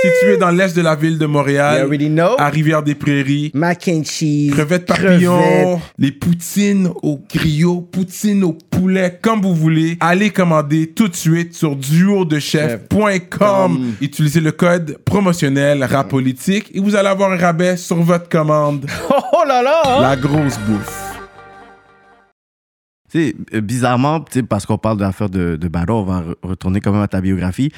Situé 0.05 0.37
dans 0.39 0.51
l'est 0.51 0.77
de 0.77 0.83
la 0.83 0.95
ville 0.95 1.19
de 1.19 1.25
Montréal, 1.27 1.79
You 1.79 1.85
already 1.87 2.09
know. 2.11 2.35
à 2.39 2.49
Rivière-des-Prairies. 2.51 3.51
Mac 3.55 3.89
and 3.89 4.03
cheese. 4.05 4.51
Crevettes 4.53 4.85
papillons, 4.87 5.81
les 5.99 6.13
poutines 6.13 6.91
au 7.03 7.21
griot, 7.33 7.81
poutines 7.81 8.45
au 8.45 8.53
poulet, 8.53 9.19
comme 9.23 9.41
vous 9.41 9.55
voulez. 9.55 9.97
Allez 10.01 10.29
commander 10.31 10.89
tout 10.89 11.09
de 11.09 11.17
suite 11.17 11.55
sur 11.55 11.75
duodechef.com. 11.77 13.95
Utilisez 14.01 14.41
le 14.41 14.53
code 14.53 14.99
promotionnel 15.05 15.83
rapolitique 15.85 16.71
et 16.75 16.81
vous 16.81 16.95
allez 16.97 17.09
avoir 17.09 17.33
un 17.33 17.37
rabais 17.37 17.77
sur 17.77 17.97
votre 17.97 18.29
commande. 18.29 18.87
Oh, 19.37 19.43
là 19.47 19.63
là! 19.63 19.83
hein? 19.85 20.01
La 20.03 20.17
grosse 20.17 20.59
bouffe. 20.61 21.01
Tu 23.13 23.19
sais, 23.29 23.35
euh, 23.55 23.61
bizarrement, 23.61 24.25
parce 24.49 24.65
qu'on 24.65 24.79
parle 24.79 24.97
de 24.99 25.03
l'affaire 25.03 25.29
de, 25.29 25.57
de 25.57 25.69
Battle, 25.69 25.91
on 25.93 26.05
va 26.05 26.21
re- 26.21 26.35
retourner 26.43 26.81
quand 26.81 26.93
même 26.93 27.03
à 27.03 27.09
ta 27.09 27.21
biographie. 27.21 27.71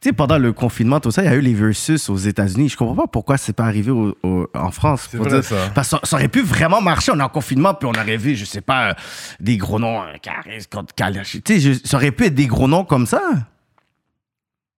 Tu 0.00 0.10
sais, 0.10 0.12
pendant 0.12 0.38
le 0.38 0.52
confinement, 0.52 1.00
tout 1.00 1.10
ça, 1.10 1.22
il 1.22 1.26
y 1.26 1.28
a 1.28 1.34
eu 1.34 1.40
les 1.40 1.54
versus 1.54 2.08
aux 2.08 2.16
États-Unis. 2.16 2.68
Je 2.68 2.76
comprends 2.76 2.94
pas 2.94 3.06
pourquoi 3.08 3.36
c'est 3.36 3.52
pas 3.52 3.64
arrivé 3.64 3.90
au- 3.90 4.16
au- 4.22 4.48
en 4.54 4.70
France. 4.70 5.08
Pour 5.08 5.24
vrai, 5.28 5.42
ça. 5.42 5.56
Parce 5.74 5.88
que 5.90 5.96
ça, 5.96 6.00
ça 6.04 6.16
aurait 6.16 6.28
pu 6.28 6.40
vraiment 6.42 6.80
marcher. 6.80 7.10
On 7.10 7.18
est 7.18 7.22
en 7.22 7.28
confinement, 7.28 7.74
puis 7.74 7.88
on 7.92 8.00
aurait 8.00 8.16
vu, 8.16 8.36
je 8.36 8.44
sais 8.44 8.60
pas, 8.60 8.90
euh, 8.90 8.94
des 9.40 9.56
gros 9.56 9.80
noms, 9.80 10.02
euh, 10.02 10.12
Caris, 10.22 10.66
contre 10.70 10.94
Kalash. 10.94 11.38
Tu 11.44 11.60
sais, 11.60 11.80
ça 11.84 11.96
aurait 11.96 12.12
pu 12.12 12.26
être 12.26 12.34
des 12.36 12.46
gros 12.46 12.68
noms 12.68 12.84
comme 12.84 13.06
ça. 13.06 13.20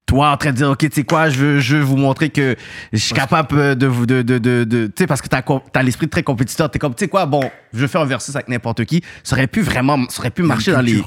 Toi, 0.07 0.31
en 0.31 0.37
train 0.39 0.51
de 0.53 0.57
dire, 0.57 0.71
OK, 0.71 0.79
tu 0.79 0.89
sais 0.91 1.05
quoi, 1.05 1.29
je 1.29 1.39
veux, 1.39 1.61
je 1.61 1.77
veux 1.77 1.83
vous 1.83 1.97
montrer 1.99 2.31
que 2.31 2.57
je 2.93 2.99
suis 2.99 3.15
capable 3.15 3.57
euh, 3.59 3.75
de 3.77 3.87
vous. 3.87 4.07
De, 4.07 4.23
de, 4.23 4.39
de, 4.39 4.65
de- 4.65 4.87
tu 4.87 4.93
sais, 4.99 5.07
parce 5.07 5.21
que 5.23 5.29
t'as 5.29 5.43
as, 5.75 5.83
l'esprit 5.83 6.09
très 6.09 6.23
compétiteur. 6.23 6.71
T'es 6.71 6.79
comme, 6.81 6.95
tu 6.95 7.05
sais 7.05 7.09
quoi, 7.09 7.27
bon, 7.27 7.43
je 7.75 7.87
faire 7.87 8.01
un 8.01 8.07
versus 8.07 8.35
avec 8.35 8.49
n'importe 8.49 8.87
qui. 8.87 9.03
Ça 9.23 9.37
aurait 9.37 9.47
pu 9.47 9.61
vraiment. 9.61 9.99
Ça 10.09 10.21
aurait 10.21 10.31
pu 10.31 10.43
marcher 10.43 10.73
dans 10.73 10.81
les. 10.81 11.05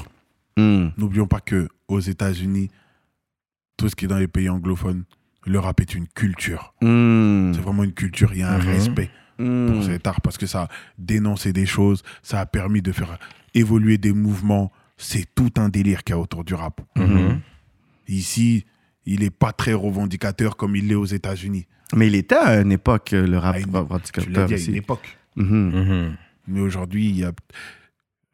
Hmm. 0.56 0.90
N'oublions 0.96 1.26
pas 1.26 1.40
que 1.40 1.68
aux 1.88 1.98
États-Unis, 2.00 2.70
tout 3.76 3.88
ce 3.88 3.96
qui 3.96 4.04
est 4.04 4.08
dans 4.08 4.18
les 4.18 4.28
pays 4.28 4.48
anglophones, 4.48 5.04
le 5.46 5.58
rap 5.58 5.80
est 5.80 5.94
une 5.94 6.06
culture. 6.08 6.74
Hmm. 6.80 7.52
C'est 7.54 7.60
vraiment 7.60 7.84
une 7.84 7.92
culture, 7.92 8.32
il 8.32 8.40
y 8.40 8.42
a 8.42 8.50
un 8.52 8.58
Mhm. 8.58 8.66
respect 8.68 9.10
Hmm. 9.38 9.66
pour 9.72 9.82
cet 9.84 10.06
art 10.06 10.20
parce 10.20 10.38
que 10.38 10.46
ça 10.46 10.62
a 10.62 10.68
dénoncé 10.96 11.52
des 11.52 11.66
choses, 11.66 12.02
ça 12.22 12.38
a 12.40 12.46
permis 12.46 12.82
de 12.82 12.92
faire 12.92 13.18
évoluer 13.52 13.98
des 13.98 14.12
mouvements. 14.12 14.70
C'est 14.96 15.26
tout 15.34 15.50
un 15.56 15.68
délire 15.68 16.04
qu'il 16.04 16.14
y 16.14 16.18
a 16.18 16.20
autour 16.20 16.44
du 16.44 16.54
rap. 16.54 16.80
Mhm. 16.96 17.40
Ici, 18.06 18.64
il 19.06 19.20
n'est 19.20 19.30
pas 19.30 19.52
très 19.52 19.72
revendicateur 19.74 20.56
comme 20.56 20.76
il 20.76 20.86
l'est 20.88 20.94
aux 20.94 21.04
États-Unis. 21.04 21.66
Mais 21.96 22.06
il 22.06 22.14
était 22.14 22.36
à 22.36 22.60
une 22.60 22.70
époque, 22.72 23.12
euh, 23.12 23.26
le 23.26 23.38
rap 23.38 23.56
Tu 23.56 23.64
revendicateur 23.70 24.46
dit 24.46 24.54
à 24.54 24.58
une 24.58 24.74
époque. 24.76 25.18
Mhm. 25.36 26.16
Mais 26.46 26.60
aujourd'hui, 26.60 27.08
il 27.08 27.18
y 27.18 27.24
a. 27.24 27.32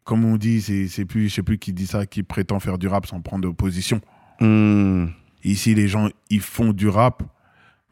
Comme 0.05 0.25
on 0.25 0.37
dit, 0.37 0.61
c'est 0.61 0.87
c'est 0.89 1.05
plus, 1.05 1.29
je 1.29 1.35
sais 1.37 1.43
plus 1.43 1.59
qui 1.59 1.73
dit 1.73 1.87
ça, 1.87 2.05
qui 2.05 2.23
prétend 2.23 2.59
faire 2.61 2.79
du 2.79 2.89
rap 2.89 3.07
sans 3.07 3.21
prendre 3.21 3.51
position. 3.53 4.01
Hmm. 4.41 5.07
Ici, 5.45 5.75
les 5.75 5.89
gens, 5.89 6.09
ils 6.29 6.41
font 6.41 6.73
du 6.73 6.89
rap, 6.89 7.23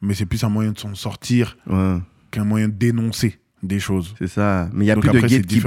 mais 0.03 0.15
c'est 0.15 0.27
plus 0.27 0.43
un 0.45 0.49
moyen 0.49 0.73
de 0.73 0.79
s'en 0.79 0.95
sortir 0.95 1.57
Ouais, 1.67 1.97
qu'un 2.31 2.45
moyen 2.45 2.69
de 2.69 2.75
dénoncer 2.75 3.39
des 3.63 3.81
choses. 3.81 4.15
c'est 4.19 4.29
ça. 4.29 4.69
Mais 4.73 4.85
il 4.85 4.87
n'y 4.87 4.91
a 4.93 4.97
plus 4.97 5.11
de 5.11 5.19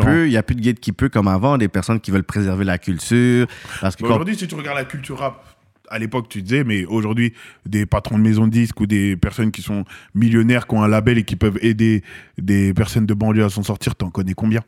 peut. 0.02 0.28
Il 0.28 0.32
y 0.32 0.38
a 0.38 0.44
plus 0.44 0.56
de 0.56 1.08
comme 1.10 1.28
avant. 1.28 1.58
Des 1.58 1.68
personnes 1.68 2.00
qui 2.00 2.12
veulent 2.12 2.24
préserver 2.24 2.64
la 2.66 2.78
culture. 2.78 3.48
Parce 3.82 3.96
que 3.96 4.04
quand- 4.04 4.10
Aujourd'hui, 4.10 4.36
si 4.38 4.48
tu 4.48 4.56
regardes 4.56 4.78
la 4.78 4.86
culture 4.86 5.18
rap, 5.20 5.44
à 5.90 6.00
l'époque, 6.00 6.30
tu 6.30 6.42
disais, 6.42 6.64
mais 6.64 6.86
aujourd'hui, 6.86 7.34
des 7.66 7.86
patrons 7.86 8.18
de 8.18 8.24
maisons 8.24 8.46
de 8.48 8.52
disques 8.52 8.80
ou 8.80 8.86
des 8.86 9.18
personnes 9.18 9.52
qui 9.52 9.62
sont 9.62 9.84
millionnaires, 10.16 10.66
qui 10.68 10.76
ont 10.76 10.84
un 10.84 10.88
label 10.88 11.18
et 11.18 11.24
qui 11.24 11.36
peuvent 11.36 11.58
aider 11.62 12.02
des 12.38 12.74
personnes 12.74 13.06
de 13.06 13.14
banlieue 13.14 13.44
à 13.44 13.50
s'en 13.50 13.64
sortir, 13.64 13.96
t'en 13.96 14.10
connais 14.10 14.34
combien? 14.34 14.62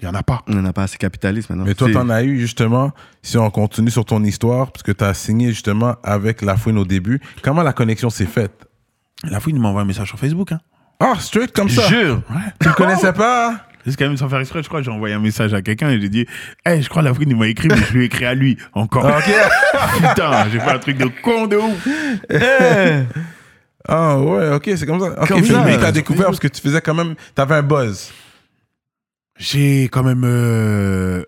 Il 0.00 0.04
y 0.04 0.08
en 0.08 0.14
a 0.14 0.22
pas. 0.22 0.42
On 0.46 0.54
n'a 0.56 0.72
pas 0.74 0.82
assez 0.82 0.98
capitaliste 0.98 1.48
maintenant. 1.48 1.64
Mais 1.64 1.74
toi, 1.74 1.88
t'en 1.90 2.10
as 2.10 2.22
eu 2.22 2.38
justement, 2.38 2.92
si 3.22 3.38
on 3.38 3.48
continue 3.50 3.90
sur 3.90 4.04
ton 4.04 4.22
histoire, 4.24 4.70
parce 4.70 4.82
que 4.82 4.92
t'as 4.92 5.14
signé 5.14 5.48
justement 5.48 5.96
avec 6.02 6.42
La 6.42 6.56
Fouine 6.56 6.76
au 6.78 6.84
début. 6.84 7.20
Comment 7.42 7.62
la 7.62 7.72
connexion 7.72 8.10
s'est 8.10 8.26
faite? 8.26 8.66
La 9.24 9.40
fouine 9.40 9.58
m'a 9.58 9.68
envoyé 9.68 9.84
un 9.84 9.88
message 9.88 10.08
sur 10.08 10.18
Facebook. 10.18 10.52
Hein. 10.52 10.60
Ah, 11.00 11.14
straight 11.18 11.52
comme 11.52 11.70
ça 11.70 11.86
Jure. 11.88 12.20
Tu 12.60 12.68
le 12.68 12.74
connaissais 12.74 13.12
pas? 13.14 13.56
C'est 13.86 13.96
quand 13.96 14.06
même 14.06 14.16
sans 14.16 14.28
faire 14.28 14.40
exprès, 14.40 14.62
je 14.64 14.68
crois, 14.68 14.82
j'ai 14.82 14.90
envoyé 14.90 15.14
un 15.14 15.20
message 15.20 15.54
à 15.54 15.62
quelqu'un 15.62 15.90
et 15.90 16.00
j'ai 16.00 16.08
dit, 16.08 16.26
hey, 16.64 16.82
je 16.82 16.88
crois 16.88 17.02
la 17.02 17.14
fouine, 17.14 17.30
il 17.30 17.36
m'a 17.36 17.46
écrit, 17.46 17.68
mais 17.68 17.76
je 17.76 17.92
lui 17.94 18.02
ai 18.02 18.06
écrit 18.06 18.24
à 18.26 18.34
lui 18.34 18.58
encore. 18.74 19.06
Ah, 19.06 19.18
Ok. 19.18 19.32
Putain, 20.08 20.48
j'ai 20.50 20.58
fait 20.58 20.70
un 20.70 20.78
truc 20.80 20.98
de 20.98 21.08
con 21.22 21.46
de 21.46 21.56
ouf. 21.56 21.88
Ah 23.88 24.18
ouais, 24.18 24.50
ok, 24.52 24.70
c'est 24.76 24.84
comme 24.86 24.98
ça. 25.00 25.12
Ok, 25.22 25.28
Comme 25.28 25.42
puis 25.42 25.52
ça. 25.52 25.64
lui, 25.64 25.78
t'as 25.78 25.92
découvert 25.92 26.26
parce 26.26 26.40
que 26.40 26.48
tu 26.48 26.60
faisais 26.60 26.80
quand 26.80 26.94
même, 26.94 27.14
t'avais 27.34 27.54
un 27.54 27.62
buzz. 27.62 28.10
J'ai 29.38 29.84
quand 29.84 30.02
même. 30.02 30.22
euh, 30.24 31.22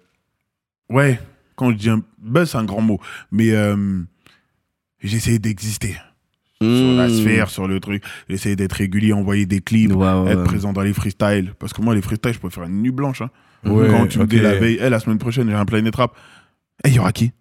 Ouais, 0.90 1.20
quand 1.56 1.70
je 1.70 1.76
dis 1.76 1.90
un 1.90 2.02
buzz, 2.18 2.50
c'est 2.50 2.56
un 2.58 2.64
grand 2.64 2.80
mot. 2.80 2.98
Mais 3.30 3.50
euh, 3.50 4.00
j'ai 5.02 5.16
essayé 5.18 5.38
d'exister 5.38 5.96
sur 6.60 6.92
la 6.96 7.06
Mmh. 7.08 7.10
sphère, 7.10 7.50
sur 7.50 7.68
le 7.68 7.78
truc. 7.78 8.02
J'ai 8.28 8.34
essayé 8.34 8.56
d'être 8.56 8.72
régulier, 8.72 9.12
envoyer 9.12 9.46
des 9.46 9.60
clips, 9.60 9.92
ouais, 9.92 10.32
être 10.32 10.44
présent 10.44 10.72
dans 10.72 10.80
les 10.82 10.92
freestyles. 10.92 11.54
Parce 11.58 11.72
que 11.72 11.82
moi, 11.82 11.94
les 11.94 12.02
freestyles, 12.02 12.32
je 12.32 12.38
peux 12.40 12.50
faire 12.50 12.64
une 12.64 12.82
nuit 12.82 12.90
blanche. 12.90 13.20
Hein. 13.22 13.30
Ouais, 13.64 13.88
quand 13.88 14.06
tu 14.08 14.18
me 14.18 14.26
dis 14.26 14.38
la 14.40 14.54
veille, 14.54 14.78
Eh, 14.80 14.88
la 14.88 14.98
semaine 14.98 15.18
prochaine, 15.18 15.48
j'ai 15.48 15.54
un 15.54 15.64
Planet 15.66 15.94
Rap. 15.94 16.16
Eh, 16.84 16.88
il 16.88 16.94
y 16.94 16.98
aura 16.98 17.12
qui? 17.12 17.32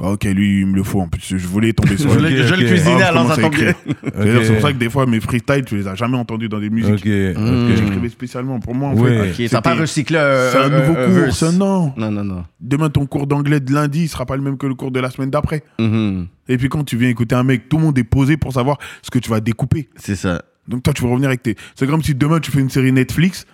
Ah, 0.00 0.10
Ok, 0.12 0.24
lui, 0.24 0.60
il 0.60 0.66
me 0.66 0.76
le 0.76 0.82
faut 0.82 1.00
en 1.00 1.08
plus. 1.08 1.22
Je 1.36 1.46
voulais 1.46 1.72
tomber 1.72 1.96
sur 1.96 2.10
Je 2.12 2.18
lui. 2.18 2.34
le, 2.36 2.46
je 2.46 2.54
le 2.54 2.66
cuisinais 2.66 3.02
Ah, 3.02 3.08
alors 3.08 3.24
je 3.28 3.34
ça 3.34 3.42
tombe 3.42 3.54
à 3.54 3.56
bien. 3.58 3.74
C'est-à-dire, 4.02 4.40
C'est 4.44 4.52
pour 4.54 4.62
ça 4.62 4.72
que 4.72 4.78
des 4.78 4.88
fois, 4.90 5.06
mes 5.06 5.20
freestyles, 5.20 5.64
tu 5.64 5.76
les 5.76 5.86
as 5.88 5.94
jamais 5.94 6.16
entendus 6.16 6.48
dans 6.48 6.58
des 6.60 6.70
musiques. 6.70 6.94
Ok, 7.06 7.36
ok. 7.36 7.76
J'écrivais 7.76 8.08
spécialement 8.08 8.60
pour 8.60 8.74
moi, 8.74 8.88
en 8.90 8.94
Ouais. 8.96 9.32
fait. 9.32 9.60
Pas 9.62 9.74
recyclé 9.74 10.16
un, 10.18 10.50
C'est 10.52 10.58
un 10.58 10.68
nouveau 10.68 10.94
cours, 10.94 11.08
verse. 11.14 11.38
ça, 11.38 11.52
non. 11.52 11.92
Non, 11.96 12.10
non, 12.10 12.24
non. 12.24 12.44
Demain, 12.60 12.88
ton 12.90 13.06
cours 13.06 13.26
d'anglais 13.26 13.60
de 13.60 13.72
lundi, 13.72 14.02
il 14.04 14.08
sera 14.08 14.26
pas 14.26 14.36
le 14.36 14.42
même 14.42 14.56
que 14.56 14.66
le 14.66 14.74
cours 14.74 14.90
de 14.90 15.00
la 15.00 15.10
semaine 15.10 15.30
d'après. 15.30 15.62
Mhm. 15.78 16.26
Et 16.48 16.56
puis 16.56 16.68
quand 16.68 16.82
tu 16.84 16.96
viens 16.96 17.08
écouter 17.08 17.34
un 17.34 17.44
mec, 17.44 17.68
tout 17.68 17.76
le 17.78 17.84
monde 17.84 17.98
est 17.98 18.04
posé 18.04 18.36
pour 18.36 18.52
savoir 18.52 18.78
ce 19.02 19.10
que 19.10 19.18
tu 19.18 19.30
vas 19.30 19.40
découper. 19.40 19.88
C'est 19.96 20.16
ça. 20.16 20.42
Donc 20.68 20.82
toi, 20.82 20.92
tu 20.92 21.02
vas 21.02 21.08
revenir 21.10 21.28
avec 21.28 21.42
tes... 21.42 21.56
C'est 21.74 21.86
comme 21.86 22.02
si 22.02 22.14
demain, 22.14 22.38
tu 22.40 22.50
fais 22.50 22.60
une 22.60 22.70
série 22.70 22.92
Netflix, 22.92 23.44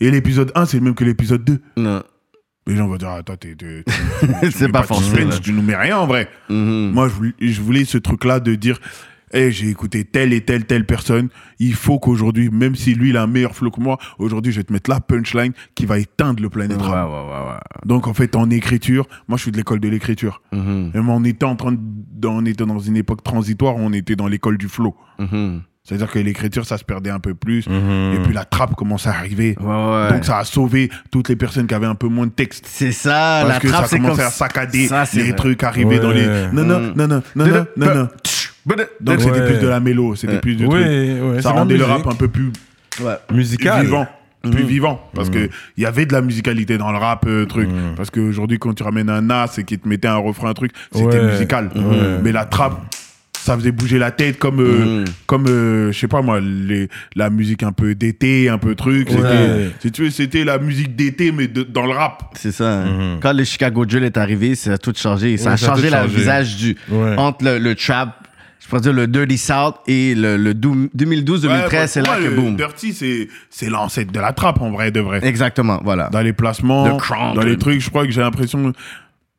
et 0.00 0.10
l'épisode 0.10 0.52
1, 0.54 0.66
c'est 0.66 0.76
le 0.78 0.82
même 0.84 0.94
que 0.94 1.04
l'épisode 1.04 1.42
2. 1.44 1.58
Non. 1.78 2.02
Les 2.66 2.76
gens 2.76 2.88
vont 2.88 2.96
dire, 2.96 3.08
ah, 3.10 3.22
toi, 3.22 3.36
t'es... 3.36 3.56
C'est 4.50 4.70
pas 4.72 4.82
forcément. 4.82 5.30
Tu 5.42 5.52
nous 5.52 5.62
mets 5.62 5.76
rien, 5.76 5.98
en 5.98 6.06
vrai. 6.06 6.28
Mhm. 6.48 6.90
Moi, 6.92 7.08
je 7.08 7.14
voulais, 7.14 7.32
je 7.40 7.60
voulais 7.60 7.84
ce 7.84 7.96
truc-là 7.98 8.40
de 8.40 8.54
dire, 8.56 8.80
hey, 9.32 9.52
j'ai 9.52 9.68
écouté 9.68 10.04
telle 10.04 10.32
et 10.32 10.40
telle, 10.40 10.64
telle 10.66 10.84
personne. 10.84 11.28
Il 11.60 11.74
faut 11.74 11.98
qu'aujourd'hui, 12.00 12.50
même 12.50 12.74
si 12.74 12.94
lui, 12.94 13.10
il 13.10 13.16
a 13.16 13.22
un 13.22 13.26
meilleur 13.28 13.54
flow 13.54 13.70
que 13.70 13.80
moi, 13.80 13.98
aujourd'hui, 14.18 14.50
je 14.52 14.58
vais 14.58 14.64
te 14.64 14.72
mettre 14.72 14.90
la 14.90 14.98
punchline 15.00 15.52
qui 15.76 15.86
va 15.86 15.98
éteindre 15.98 16.42
le 16.42 16.48
Planet 16.48 16.76
Ouais. 16.80 16.86
Donc, 17.84 18.08
en 18.08 18.14
fait, 18.14 18.34
en 18.34 18.50
écriture, 18.50 19.06
moi, 19.28 19.36
je 19.36 19.42
suis 19.42 19.52
de 19.52 19.56
l'école 19.58 19.78
de 19.80 19.88
l'écriture. 19.88 20.42
Mhm. 20.52 20.90
Même 20.94 21.08
on 21.08 21.22
était 21.24 21.44
en 21.46 21.54
train 21.54 21.72
de, 21.72 21.78
dans- 21.80 22.38
on 22.38 22.44
était 22.46 22.66
dans 22.66 22.78
une 22.80 22.96
époque 22.96 23.22
transitoire, 23.22 23.76
on 23.76 23.92
était 23.92 24.16
dans 24.16 24.26
l'école 24.26 24.58
du 24.58 24.68
flow. 24.68 24.96
Mhm. 25.20 25.62
C'est-à-dire 25.86 26.10
que 26.10 26.18
l'écriture, 26.18 26.66
ça 26.66 26.78
se 26.78 26.84
perdait 26.84 27.10
un 27.10 27.20
peu 27.20 27.34
plus. 27.34 27.68
Mhm. 27.68 28.14
Et 28.14 28.18
puis 28.24 28.34
la 28.34 28.44
trappe 28.44 28.74
commence 28.74 29.06
à 29.06 29.10
arriver. 29.10 29.56
Ouais, 29.60 29.66
ouais. 29.66 30.08
Donc 30.10 30.24
ça 30.24 30.38
a 30.38 30.44
sauvé 30.44 30.90
toutes 31.12 31.28
les 31.28 31.36
personnes 31.36 31.66
qui 31.68 31.74
avaient 31.74 31.86
un 31.86 31.94
peu 31.94 32.08
moins 32.08 32.26
de 32.26 32.32
texte. 32.32 32.64
C'est 32.68 32.90
ça, 32.92 33.42
Parce 33.42 33.48
la 33.54 33.60
que 33.60 33.68
trappe, 33.68 33.86
ça 33.86 33.96
comme 33.96 34.04
commençait 34.06 34.22
à 34.24 34.30
saccader 34.30 34.88
Ça, 34.88 35.04
les 35.14 35.22
vrai. 35.22 35.32
trucs, 35.34 35.62
arriver 35.62 35.96
Ouais. 35.96 36.00
dans 36.00 36.10
les... 36.10 36.26
Non, 36.52 36.64
non, 36.64 36.80
non, 36.80 36.92
non, 36.96 37.06
non, 37.36 37.46
non, 37.46 37.66
non, 37.76 37.94
non. 37.94 38.08
Donc 39.00 39.20
c'était 39.20 39.44
plus 39.46 39.58
de 39.60 39.68
la 39.68 39.78
mélo, 39.78 40.16
c'était 40.16 40.40
plus 40.40 40.56
du 40.56 40.68
truc. 40.68 40.84
Ça 41.40 41.50
rendait 41.52 41.76
le 41.76 41.84
rap 41.84 42.06
un 42.06 42.14
peu 42.16 42.28
plus 42.28 42.50
musical. 43.32 43.84
vivant. 43.84 44.06
Plus 44.42 44.62
Mhm. 44.62 44.68
vivant. 44.68 45.00
Parce 45.14 45.28
que 45.30 45.48
il 45.76 45.82
y 45.82 45.86
avait 45.86 46.06
de 46.06 46.12
la 46.12 46.20
musicalité 46.22 46.78
dans 46.78 46.92
le 46.92 46.98
rap, 46.98 47.24
euh, 47.26 47.46
truc. 47.46 47.68
Mhm. 47.68 47.94
Parce 47.96 48.10
qu'aujourd'hui, 48.10 48.58
quand 48.60 48.74
tu 48.74 48.82
ramènes 48.84 49.10
un 49.10 49.20
Nas 49.22 49.46
et 49.58 49.64
qu'il 49.64 49.78
te 49.80 49.88
mettait 49.88 50.06
un 50.06 50.16
refrain, 50.18 50.50
un 50.50 50.54
truc, 50.54 50.70
c'était 50.92 51.18
Ouais. 51.18 51.32
musical. 51.32 51.70
Mais 52.22 52.30
la 52.32 52.44
trappe, 52.44 52.78
ça 53.46 53.56
faisait 53.56 53.72
bouger 53.72 53.98
la 53.98 54.10
tête 54.10 54.38
comme, 54.38 54.60
euh, 54.60 55.00
Mhm. 55.00 55.04
comme 55.26 55.46
euh, 55.48 55.92
je 55.92 55.98
sais 55.98 56.08
pas 56.08 56.20
moi, 56.20 56.40
les, 56.40 56.88
la 57.14 57.30
musique 57.30 57.62
un 57.62 57.72
peu 57.72 57.94
d'été, 57.94 58.48
un 58.48 58.58
peu 58.58 58.74
truc. 58.74 59.08
C'était- 59.08 59.22
Ouais. 59.22 59.70
Si 59.80 59.90
tu 59.92 60.02
veux, 60.02 60.10
c'était 60.10 60.44
la 60.44 60.58
musique 60.58 60.94
d'été, 60.96 61.32
mais 61.32 61.46
de- 61.46 61.62
dans 61.62 61.86
le 61.86 61.92
rap. 61.92 62.34
C'est 62.34 62.52
ça. 62.52 62.80
hein. 62.82 62.84
Mhm. 63.14 63.20
Quand 63.22 63.32
le 63.32 63.44
Chicago 63.44 63.86
Drill 63.86 64.04
est 64.04 64.16
arrivé, 64.16 64.54
ça 64.54 64.72
a 64.74 64.78
tout 64.78 64.92
changé. 64.96 65.36
Ça 65.36 65.50
Ouais, 65.50 65.54
a 65.54 65.56
ça 65.56 65.66
changé 65.74 65.90
le 65.90 66.06
visage 66.08 66.56
du 66.56 66.76
Ouais. 66.90 67.14
entre 67.16 67.44
le, 67.44 67.58
le 67.58 67.74
trap, 67.74 68.26
je 68.60 68.66
pourrais 68.68 68.80
dire 68.80 68.92
le 68.92 69.06
Dirty 69.06 69.38
South 69.38 69.76
et 69.86 70.14
le, 70.16 70.36
le 70.36 70.52
dou- 70.52 70.88
2012-2013, 70.92 71.72
Ouais, 71.82 71.86
c'est 71.86 72.02
là 72.02 72.16
que 72.18 72.24
le 72.24 72.30
boum. 72.30 72.56
Dirty, 72.56 72.92
c'est 72.92 73.28
c'est 73.48 73.70
l'ancêtre 73.70 74.10
de 74.12 74.18
la 74.18 74.32
trappe, 74.32 74.60
en 74.60 74.70
vrai, 74.72 74.90
de 74.90 74.98
vrai. 75.00 75.20
Exactement, 75.22 75.80
voilà. 75.84 76.08
Dans 76.10 76.20
les 76.22 76.32
placements, 76.32 76.98
dans 77.34 77.42
les 77.42 77.56
trucs, 77.58 77.80
je 77.80 77.90
crois 77.90 78.04
que 78.06 78.10
j'ai 78.12 78.20
l'impression. 78.22 78.72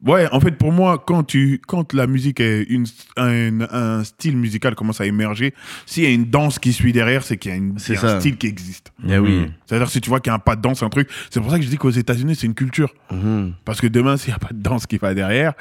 Ouais, 0.06 0.28
en 0.32 0.40
fait, 0.40 0.52
pour 0.52 0.72
moi, 0.72 1.04
quand, 1.06 1.24
tu, 1.24 1.60
quand 1.68 1.92
la 1.94 2.06
musique 2.06 2.40
est 2.40 2.62
une, 2.70 2.86
un, 3.18 3.62
un 3.72 4.04
style 4.04 4.38
musical 4.38 4.76
commence 4.76 5.02
à 5.02 5.08
émerger, 5.08 5.56
s'il 5.88 6.04
y 6.04 6.06
a 6.06 6.12
une 6.12 6.26
danse 6.26 6.60
qui 6.60 6.72
suit 6.72 6.94
derrière, 6.94 7.24
c'est 7.24 7.38
qu'il 7.38 7.50
y 7.50 7.54
a, 7.56 7.58
une- 7.58 7.80
C'est 7.80 7.94
il 7.94 8.02
y 8.02 8.06
a 8.06 8.16
un 8.16 8.20
style 8.20 8.38
qui 8.38 8.46
existe. 8.46 8.92
Eh 9.10 9.18
oui. 9.18 9.52
C'est-à-dire, 9.66 9.90
si 9.90 10.00
tu 10.00 10.10
vois 10.10 10.20
qu'il 10.20 10.32
n'y 10.32 10.36
a 10.36 10.40
pas 10.40 10.56
de 10.56 10.62
danse, 10.62 10.84
un 10.84 10.90
truc, 10.90 11.10
c'est 11.32 11.40
pour 11.42 11.50
ça 11.50 11.58
que 11.58 11.64
je 11.66 11.70
dis 11.70 11.78
qu'aux 11.78 11.90
États-Unis, 11.90 12.36
c'est 12.36 12.46
une 12.46 12.54
culture. 12.54 12.94
Mhm. 13.12 13.54
Parce 13.66 13.82
que 13.82 13.88
demain, 13.88 14.18
s'il 14.18 14.30
n'y 14.30 14.36
a 14.36 14.40
pas 14.40 14.54
de 14.54 14.62
danse 14.62 14.86
qui 14.86 14.98
va 14.98 15.16
derrière, 15.16 15.54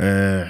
euh, 0.00 0.44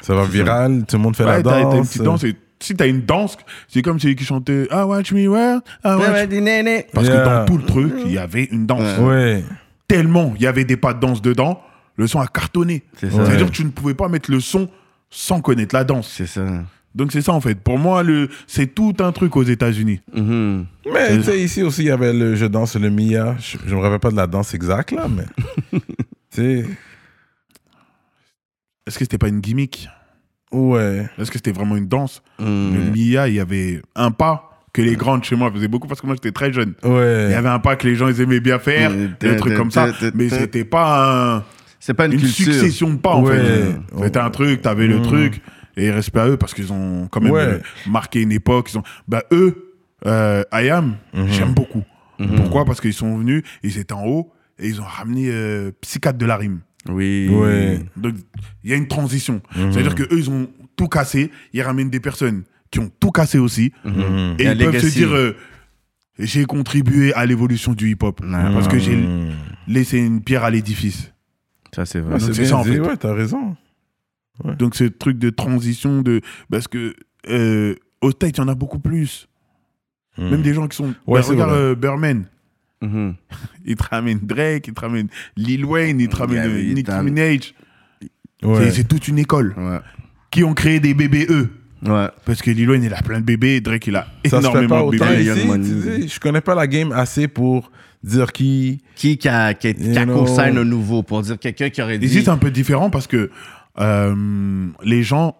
Ça 0.00 0.14
va 0.14 0.24
viral, 0.24 0.84
tout 0.88 0.96
le 0.96 1.02
monde 1.02 1.16
fait 1.16 1.24
la 1.24 1.36
ouais, 1.36 1.42
t'as 1.42 1.50
t'as 1.50 1.60
une 1.60 1.70
danse. 1.70 1.88
petite 1.88 2.02
danse. 2.02 2.24
Et 2.24 2.34
si 2.60 2.74
t'as 2.74 2.86
une 2.88 3.02
danse, 3.02 3.36
c'est 3.68 3.82
comme 3.82 4.00
celui 4.00 4.16
qui 4.16 4.24
chantait 4.24 4.68
Ah, 4.70 4.86
watch 4.86 5.12
me 5.12 5.28
well, 5.28 5.60
ah, 5.84 5.98
watch 5.98 6.28
nénés. 6.30 6.86
Parce 6.94 7.06
Yeah. 7.08 7.18
que 7.20 7.24
dans 7.24 7.44
tout 7.44 7.58
le 7.58 7.64
truc, 7.64 7.92
il 8.06 8.12
y 8.12 8.18
avait 8.18 8.44
une 8.44 8.64
danse. 8.64 8.98
Ouais. 9.00 9.44
Tellement 9.86 10.32
il 10.36 10.42
y 10.42 10.46
avait 10.46 10.64
des 10.64 10.78
pas 10.78 10.94
de 10.94 11.00
danse 11.00 11.20
dedans, 11.20 11.60
le 11.96 12.06
son 12.06 12.20
a 12.20 12.26
cartonné. 12.26 12.82
C'est 12.98 13.10
ça. 13.10 13.24
C'est-à-dire 13.24 13.46
que 13.46 13.52
tu 13.52 13.64
ne 13.64 13.70
pouvais 13.70 13.94
pas 13.94 14.08
mettre 14.08 14.30
le 14.30 14.40
son 14.40 14.68
sans 15.10 15.40
connaître 15.40 15.74
la 15.74 15.84
danse. 15.84 16.08
C'est 16.16 16.26
ça. 16.26 16.44
Donc 16.94 17.12
c'est 17.12 17.20
ça 17.20 17.32
en 17.32 17.40
fait. 17.42 17.54
Pour 17.56 17.78
moi, 17.78 18.02
le, 18.02 18.28
c'est 18.46 18.74
tout 18.74 18.94
un 19.00 19.12
truc 19.12 19.36
aux 19.36 19.42
États-Unis. 19.42 20.00
Mhm. 20.14 20.66
Mais 20.92 21.16
tu 21.18 21.22
sais, 21.24 21.40
ici 21.42 21.62
aussi, 21.62 21.82
il 21.82 21.88
y 21.88 21.90
avait 21.90 22.12
le 22.12 22.34
Je 22.36 22.46
danse 22.46 22.76
le 22.76 22.88
Mia. 22.90 23.36
Je, 23.38 23.58
je 23.66 23.74
me 23.74 23.80
rappelle 23.80 23.98
pas 24.00 24.10
de 24.10 24.16
la 24.16 24.26
danse 24.26 24.54
exacte, 24.54 24.92
là, 24.92 25.06
mais. 25.08 25.24
tu 25.80 25.80
sais. 26.30 26.64
Est-ce 28.86 28.98
que 28.98 29.04
c'était 29.04 29.18
pas 29.18 29.28
une 29.28 29.40
gimmick? 29.40 29.88
Ouais. 30.52 31.06
Est-ce 31.18 31.30
que 31.30 31.38
c'était 31.38 31.52
vraiment 31.52 31.76
une 31.76 31.88
danse? 31.88 32.22
Mhm. 32.38 32.74
Le 32.74 32.80
Mia, 32.92 33.28
il 33.28 33.34
y 33.34 33.40
avait 33.40 33.82
un 33.94 34.10
pas 34.10 34.50
que 34.72 34.82
les 34.82 34.94
grandes 34.96 35.24
chez 35.24 35.36
moi 35.36 35.50
faisaient 35.50 35.68
beaucoup 35.68 35.88
parce 35.88 36.00
que 36.02 36.06
moi 36.06 36.14
j'étais 36.16 36.32
très 36.32 36.52
jeune. 36.52 36.74
Il 36.84 36.88
y 36.90 36.92
Ouais. 36.92 37.34
avait 37.34 37.48
un 37.48 37.58
pas 37.58 37.76
que 37.76 37.86
les 37.86 37.94
gens 37.96 38.08
ils 38.08 38.20
aimaient 38.20 38.40
bien 38.40 38.58
faire, 38.58 38.90
Mm, 38.90 39.14
des 39.20 39.36
trucs 39.36 39.56
comme 39.56 39.70
ça, 39.70 39.88
mais 40.14 40.28
c'était 40.28 40.64
pas 40.64 41.36
un- 41.38 41.44
C'est 41.86 41.94
pas 41.94 42.06
une, 42.06 42.14
une 42.14 42.18
culture. 42.20 42.52
succession 42.52 42.90
de 42.90 42.96
pas 42.98 43.14
en 43.14 43.22
Ouais. 43.22 43.36
fait. 43.38 43.76
C'était 44.02 44.18
un 44.18 44.30
truc, 44.30 44.60
t'avais 44.62 44.88
le 44.88 44.98
Mm. 44.98 45.02
truc, 45.02 45.40
et 45.76 45.90
respect 45.92 46.18
à 46.20 46.28
eux 46.28 46.36
parce 46.36 46.52
qu'ils 46.52 46.72
ont 46.72 47.06
quand 47.10 47.20
même 47.20 47.32
Ouais. 47.32 47.60
marqué 47.88 48.20
une 48.22 48.32
époque. 48.32 48.70
Ils 48.72 48.78
ont... 48.78 48.82
Bah 49.06 49.22
eux, 49.30 49.72
euh, 50.04 50.42
IAM, 50.52 50.96
Mhm. 51.14 51.28
j'aime 51.28 51.54
beaucoup. 51.54 51.84
Mhm. 52.18 52.34
Pourquoi? 52.36 52.64
Parce 52.64 52.80
qu'ils 52.80 52.92
sont 52.92 53.18
venus, 53.18 53.42
ils 53.62 53.78
étaient 53.78 53.92
en 53.94 54.04
haut, 54.04 54.32
et 54.58 54.66
ils 54.66 54.80
ont 54.80 54.84
ramené 54.84 55.28
euh, 55.30 55.70
Psychiatre 55.80 56.18
de 56.18 56.26
la 56.26 56.36
rime. 56.36 56.60
Oui. 56.88 57.28
Ouais. 57.30 57.78
Donc 57.96 58.14
il 58.64 58.70
y 58.70 58.72
a 58.72 58.76
une 58.76 58.88
transition. 58.88 59.40
Mhm. 59.56 59.72
C'est-à-dire 59.72 59.94
que 59.94 60.02
eux 60.02 60.18
ils 60.18 60.28
ont 60.30 60.48
tout 60.76 60.88
cassé, 60.88 61.30
ils 61.52 61.62
ramènent 61.62 61.90
des 61.90 62.00
personnes 62.00 62.42
qui 62.72 62.80
ont 62.80 62.90
tout 62.98 63.12
cassé 63.12 63.38
aussi, 63.38 63.72
et 64.38 64.44
ils 64.44 64.58
peuvent 64.58 64.78
se 64.80 64.86
dire... 64.92 65.14
euh, 65.14 65.36
j'ai 66.18 66.46
contribué 66.46 67.12
à 67.14 67.26
l'évolution 67.26 67.74
du 67.74 67.90
hip-hop 67.90 68.20
parce 68.54 68.66
que 68.66 68.78
j'ai 68.80 68.98
laissé 69.68 69.98
une 69.98 70.20
pierre 70.22 70.42
à 70.44 70.50
l'édifice. 70.50 71.12
Ça, 71.76 71.84
c'est 71.86 72.00
vrai. 72.00 72.14
Ouais, 72.14 72.20
Donc, 72.20 72.34
c'est 72.34 72.44
ça, 72.46 72.56
en 72.56 72.64
fait. 72.64 72.80
ouais, 72.80 72.96
t'as 72.96 73.12
raison. 73.12 73.54
Donc 74.58 74.74
ce 74.74 74.84
truc 74.84 75.18
de 75.18 75.30
transition, 75.30 76.02
de 76.02 76.20
parce 76.50 76.68
que 76.68 76.94
euh, 77.30 77.74
au 78.02 78.10
States, 78.10 78.36
il 78.36 78.40
y 78.40 78.44
en 78.44 78.48
a 78.48 78.54
beaucoup 78.54 78.78
plus. 78.78 79.28
Mhm. 80.18 80.30
Même 80.30 80.42
des 80.42 80.52
gens 80.54 80.68
qui 80.68 80.76
sont. 80.76 80.94
Ouais, 81.06 81.20
Bah, 81.20 81.22
c'est 81.22 81.30
regarde 81.32 81.52
euh, 81.52 81.74
Berman. 81.74 82.24
Mhm. 82.82 83.14
Il 83.64 83.76
te 83.76 83.84
ramène 83.90 84.18
Drake, 84.22 84.68
il 84.68 84.74
te 84.74 84.80
ramène 84.80 85.08
Lil 85.36 85.64
Wayne, 85.64 85.98
il 86.00 86.08
te 86.08 86.16
ramène 86.16 86.36
Yeah, 86.50 86.78
euh, 86.78 86.82
t'a- 86.82 87.02
Minaj. 87.02 87.54
Ouais. 88.42 88.64
C'est- 88.66 88.70
C'est 88.72 88.84
toute 88.88 89.08
une 89.08 89.18
école 89.18 89.54
Ouais. 89.56 89.78
qui 90.30 90.44
ont 90.44 90.52
créé 90.54 90.80
des 90.80 90.92
bébés 90.94 91.26
eux. 91.30 91.48
Ouais. 91.82 92.08
Parce 92.26 92.42
que 92.42 92.50
Lil 92.50 92.68
Wayne, 92.70 92.84
il 92.84 92.92
a 92.94 93.00
plein 93.02 93.20
de 93.20 93.24
bébés, 93.24 93.60
Drake, 93.62 93.86
il 93.86 93.96
a 93.96 94.06
énormément 94.24 94.86
de 94.90 94.98
bébés. 94.98 95.24
Young 95.24 95.38
ici. 95.38 95.46
Money. 95.46 95.64
tu 95.66 95.82
sais, 95.82 96.08
je 96.08 96.20
connais 96.20 96.40
pas 96.42 96.54
la 96.54 96.66
game 96.66 96.92
assez 96.92 97.28
pour 97.28 97.70
dire 98.02 98.32
qui. 98.32 98.82
Qui 98.94 99.18
qui 99.18 99.28
a, 99.28 99.54
qui, 99.54 99.74
qui 99.74 99.96
a 99.98 100.06
co-sign 100.06 100.56
un 100.58 100.64
nouveau 100.64 101.02
pour 101.02 101.22
dire 101.22 101.38
quelqu'un 101.38 101.70
qui 101.70 101.82
aurait 101.82 101.98
dit. 101.98 102.06
Ici, 102.06 102.22
c'est 102.22 102.30
un 102.30 102.36
peu 102.38 102.50
différent 102.50 102.90
parce 102.90 103.06
que 103.06 103.30
euh, 103.80 104.66
les 104.84 105.02
gens. 105.02 105.36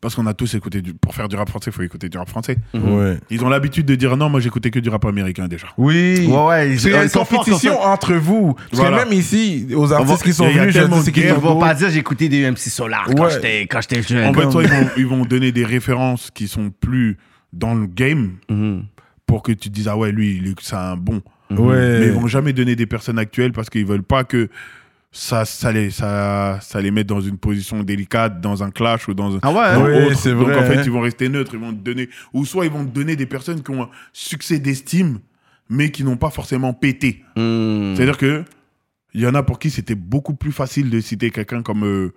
Parce 0.00 0.14
qu'on 0.16 0.26
a 0.26 0.34
tous 0.34 0.52
écouté 0.54 0.82
du. 0.82 0.92
Pour 0.92 1.14
faire 1.14 1.28
du 1.28 1.36
rap 1.36 1.48
français, 1.48 1.70
il 1.70 1.72
faut 1.72 1.80
écouter 1.82 2.10
du 2.10 2.18
rap 2.18 2.28
français. 2.28 2.58
Mhm. 2.74 2.92
Ouais. 2.94 3.18
Ils 3.30 3.42
ont 3.42 3.48
l'habitude 3.48 3.86
de 3.86 3.94
dire 3.94 4.14
non, 4.18 4.28
moi 4.28 4.38
j'écoutais 4.38 4.70
que 4.70 4.78
du 4.78 4.90
rap 4.90 5.02
américain 5.06 5.48
déjà. 5.48 5.68
Oui. 5.78 6.26
Ouais, 6.28 6.44
ouais. 6.46 6.72
Ils 6.74 6.88
une 6.88 7.08
compétition 7.08 7.80
entre 7.80 8.12
vous. 8.12 8.52
Parce 8.52 8.68
Voilà. 8.82 8.98
que 9.02 9.08
même 9.08 9.18
ici, 9.18 9.66
aux 9.74 9.86
va- 9.86 9.96
artistes 9.96 10.22
qui 10.24 10.34
sont 10.34 10.46
venus, 10.46 10.74
c'est 10.74 10.82
Ils 11.16 11.28
ton 11.34 11.40
vont 11.40 11.58
pas 11.58 11.72
dire 11.72 11.88
j'écoutais 11.88 12.28
des 12.28 12.42
MC 12.50 12.68
Solar 12.68 13.06
quand 13.16 13.24
Ouais. 13.24 13.30
j'étais 13.30 13.62
quand 13.62 13.80
j'étais 13.80 14.02
jeune. 14.02 14.28
En 14.28 14.34
fait, 14.34 14.50
soit 14.50 14.64
ils 14.64 14.68
vont, 14.68 14.88
ils 14.98 15.06
vont 15.06 15.24
donner 15.24 15.52
des 15.52 15.64
références 15.64 16.30
qui 16.30 16.48
sont 16.48 16.70
plus 16.70 17.16
dans 17.54 17.74
le 17.74 17.86
game 17.86 18.32
Mhm. 18.50 18.82
pour 19.26 19.42
que 19.42 19.52
tu 19.52 19.70
te 19.70 19.74
dises, 19.74 19.88
ah 19.88 19.96
ouais, 19.96 20.12
lui, 20.12 20.36
est- 20.36 20.54
c'est 20.60 20.76
un 20.76 20.96
bon. 20.98 21.22
Ouais. 21.50 22.00
Mais 22.00 22.06
ils 22.06 22.12
vont 22.12 22.26
jamais 22.26 22.52
donner 22.52 22.76
des 22.76 22.86
personnes 22.86 23.18
actuelles 23.18 23.52
parce 23.52 23.70
qu'ils 23.70 23.86
veulent 23.86 24.02
pas 24.02 24.24
que 24.24 24.48
ça, 25.12 25.44
ça, 25.44 25.70
les, 25.70 25.90
ça, 25.90 26.58
ça 26.60 26.80
les 26.80 26.90
mette 26.90 27.06
dans 27.06 27.20
une 27.20 27.38
position 27.38 27.82
délicate, 27.84 28.40
dans 28.40 28.62
un 28.64 28.70
clash 28.70 29.06
ou 29.08 29.14
dans 29.14 29.36
un. 29.36 29.38
Ah 29.42 29.52
ouais, 29.52 29.74
dans 29.74 29.84
Ouais, 29.84 30.06
autre. 30.06 30.16
c'est 30.18 30.32
Donc 30.32 30.40
vrai, 30.48 30.58
en 30.58 30.64
fait, 30.64 30.82
ils 30.84 30.90
vont 30.90 31.00
rester 31.00 31.28
neutres. 31.28 31.52
Ils 31.54 31.60
vont 31.60 31.72
te 31.72 31.78
donner. 31.78 32.08
Ou 32.32 32.44
soit 32.44 32.64
ils 32.66 32.72
vont 32.72 32.84
te 32.84 32.90
donner 32.90 33.14
des 33.14 33.26
personnes 33.26 33.62
qui 33.62 33.70
ont 33.70 33.82
un 33.84 33.90
succès 34.12 34.58
d'estime, 34.58 35.20
mais 35.68 35.90
qui 35.90 36.02
n'ont 36.02 36.16
pas 36.16 36.30
forcément 36.30 36.72
pété. 36.72 37.22
Hmm. 37.36 37.94
C'est-à-dire 37.94 38.16
que 38.18 38.44
il 39.12 39.20
y 39.20 39.26
en 39.28 39.34
a 39.36 39.44
pour 39.44 39.60
qui 39.60 39.70
c'était 39.70 39.94
beaucoup 39.94 40.34
plus 40.34 40.50
facile 40.50 40.90
de 40.90 40.98
citer 41.00 41.30
quelqu'un 41.30 41.62
comme 41.62 41.84
euh, 41.84 42.12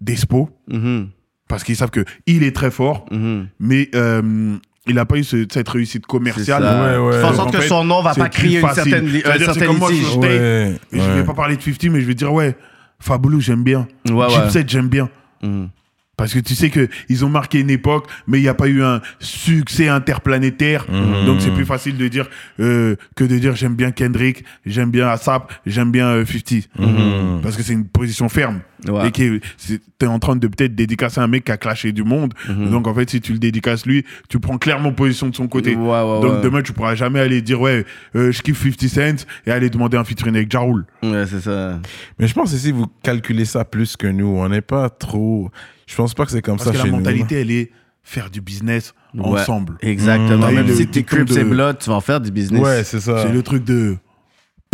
Despo, 0.00 0.50
Mhm. 0.68 1.08
parce 1.48 1.64
qu'ils 1.64 1.76
savent 1.76 1.90
que 1.90 2.04
il 2.26 2.42
est 2.44 2.54
très 2.54 2.70
fort, 2.70 3.06
Mhm. 3.10 3.48
mais 3.58 3.88
euh, 3.96 4.56
il 4.86 4.94
n'a 4.96 5.04
pas 5.04 5.16
eu 5.16 5.24
ce- 5.24 5.46
cette 5.50 5.68
réussite 5.68 6.06
commerciale. 6.06 6.62
Ouais, 6.62 6.98
ouais. 7.16 7.22
Donc, 7.22 7.34
sorte 7.34 7.48
en 7.48 7.50
que 7.52 7.60
fait, 7.60 7.68
son 7.68 7.84
nom 7.84 8.02
va 8.02 8.12
c'est 8.14 8.20
pas 8.20 8.28
créer 8.28 8.60
une 8.60 8.68
certaine, 8.68 9.66
comme 9.66 9.78
moi, 9.78 9.90
je-. 9.92 10.18
Ouais. 10.18 10.76
Je 10.92 10.98
ouais. 10.98 11.14
vais 11.16 11.24
pas 11.24 11.34
parler 11.34 11.56
de 11.56 11.62
50, 11.62 11.90
mais 11.90 12.00
je 12.00 12.06
vais 12.06 12.14
dire, 12.14 12.32
ouais, 12.32 12.56
Fabulous, 13.00 13.40
j'aime 13.40 13.62
bien. 13.64 13.86
Ouais, 14.08 14.14
ouais. 14.14 14.28
Gypsy, 14.30 14.64
j'aime 14.66 14.88
bien. 14.88 15.08
Mhm. 15.42 15.68
Parce 16.16 16.32
que 16.32 16.38
tu 16.38 16.54
sais 16.54 16.70
que 16.70 16.88
ils 17.08 17.24
ont 17.24 17.28
marqué 17.28 17.58
une 17.58 17.70
époque, 17.70 18.06
mais 18.28 18.38
il 18.38 18.42
n'y 18.42 18.48
a 18.48 18.54
pas 18.54 18.68
eu 18.68 18.84
un 18.84 19.00
succès 19.18 19.88
interplanétaire. 19.88 20.86
Mhm. 20.88 21.26
Donc 21.26 21.40
c'est 21.40 21.50
plus 21.50 21.64
facile 21.66 21.96
de 21.96 22.06
dire 22.06 22.28
euh, 22.60 22.94
que 23.16 23.24
de 23.24 23.36
dire 23.36 23.56
j'aime 23.56 23.74
bien 23.74 23.90
Kendrick, 23.90 24.44
j'aime 24.64 24.90
bien 24.92 25.08
ASAP, 25.08 25.52
j'aime 25.66 25.90
bien 25.90 26.06
euh, 26.06 26.24
50. 26.24 26.68
Mhm. 26.78 27.40
Parce 27.42 27.56
que 27.56 27.64
c'est 27.64 27.72
une 27.72 27.86
position 27.88 28.28
ferme. 28.28 28.60
Ouais. 28.88 29.08
Et 29.08 29.10
que 29.12 29.40
tu 29.58 29.80
es 30.02 30.06
en 30.06 30.18
train 30.18 30.36
de 30.36 30.46
peut-être 30.46 30.74
dédicacer 30.74 31.20
un 31.20 31.26
mec 31.26 31.44
qui 31.44 31.52
a 31.52 31.56
clashé 31.56 31.92
du 31.92 32.04
monde. 32.04 32.34
Mhm. 32.48 32.70
Donc 32.70 32.86
en 32.86 32.94
fait, 32.94 33.08
si 33.10 33.20
tu 33.20 33.32
le 33.32 33.38
dédicaces 33.38 33.86
lui, 33.86 34.04
tu 34.28 34.38
prends 34.40 34.58
clairement 34.58 34.92
position 34.92 35.28
de 35.28 35.34
son 35.34 35.48
côté. 35.48 35.74
Ouais, 35.74 35.82
ouais, 35.86 36.20
Donc 36.20 36.32
ouais. 36.34 36.40
demain, 36.42 36.62
tu 36.62 36.72
pourras 36.72 36.94
jamais 36.94 37.20
aller 37.20 37.40
dire 37.42 37.60
ouais, 37.60 37.84
euh, 38.16 38.30
je 38.32 38.42
kiffe 38.42 38.62
50 38.62 38.88
Cent 38.88 39.26
et 39.46 39.50
aller 39.50 39.70
demander 39.70 39.96
un 39.96 40.04
featuring 40.04 40.34
avec 40.36 40.50
Ja 40.52 40.60
Rule. 40.60 40.84
Ouais, 41.02 41.24
c'est 41.26 41.40
ça. 41.40 41.80
Mais 42.18 42.26
je 42.26 42.34
pense 42.34 42.50
que 42.52 42.58
si 42.58 42.72
vous 42.72 42.86
calculez 43.02 43.44
ça 43.44 43.64
plus 43.64 43.96
que 43.96 44.06
nous, 44.06 44.26
on 44.26 44.48
n'est 44.48 44.60
pas 44.60 44.90
trop. 44.90 45.50
Je 45.86 45.94
pense 45.94 46.14
pas 46.14 46.24
que 46.24 46.30
c'est 46.32 46.42
comme 46.42 46.56
Parce 46.56 46.66
ça 46.66 46.72
que 46.72 46.78
la 46.78 46.84
chez 46.84 46.90
nous. 46.90 46.96
mentalité, 46.98 47.40
elle 47.40 47.50
est 47.50 47.70
faire 48.02 48.28
du 48.30 48.40
business 48.40 48.92
Ouais. 49.14 49.22
ensemble. 49.40 49.76
Exactement. 49.80 50.50
Mmh. 50.50 50.54
Même 50.54 50.66
Le 50.66 50.74
si 50.74 50.86
t'es 50.88 51.04
Crips 51.04 51.32
de- 51.32 51.38
et 51.40 51.44
Blood, 51.44 51.78
tu 51.78 51.88
vas 51.88 51.96
en 51.96 52.00
faire 52.00 52.20
du 52.20 52.30
business. 52.30 52.60
Ouais, 52.60 52.84
c'est 52.84 53.00
ça. 53.00 53.22
C'est 53.22 53.32
le 53.32 53.42
truc 53.42 53.64
de 53.64 53.96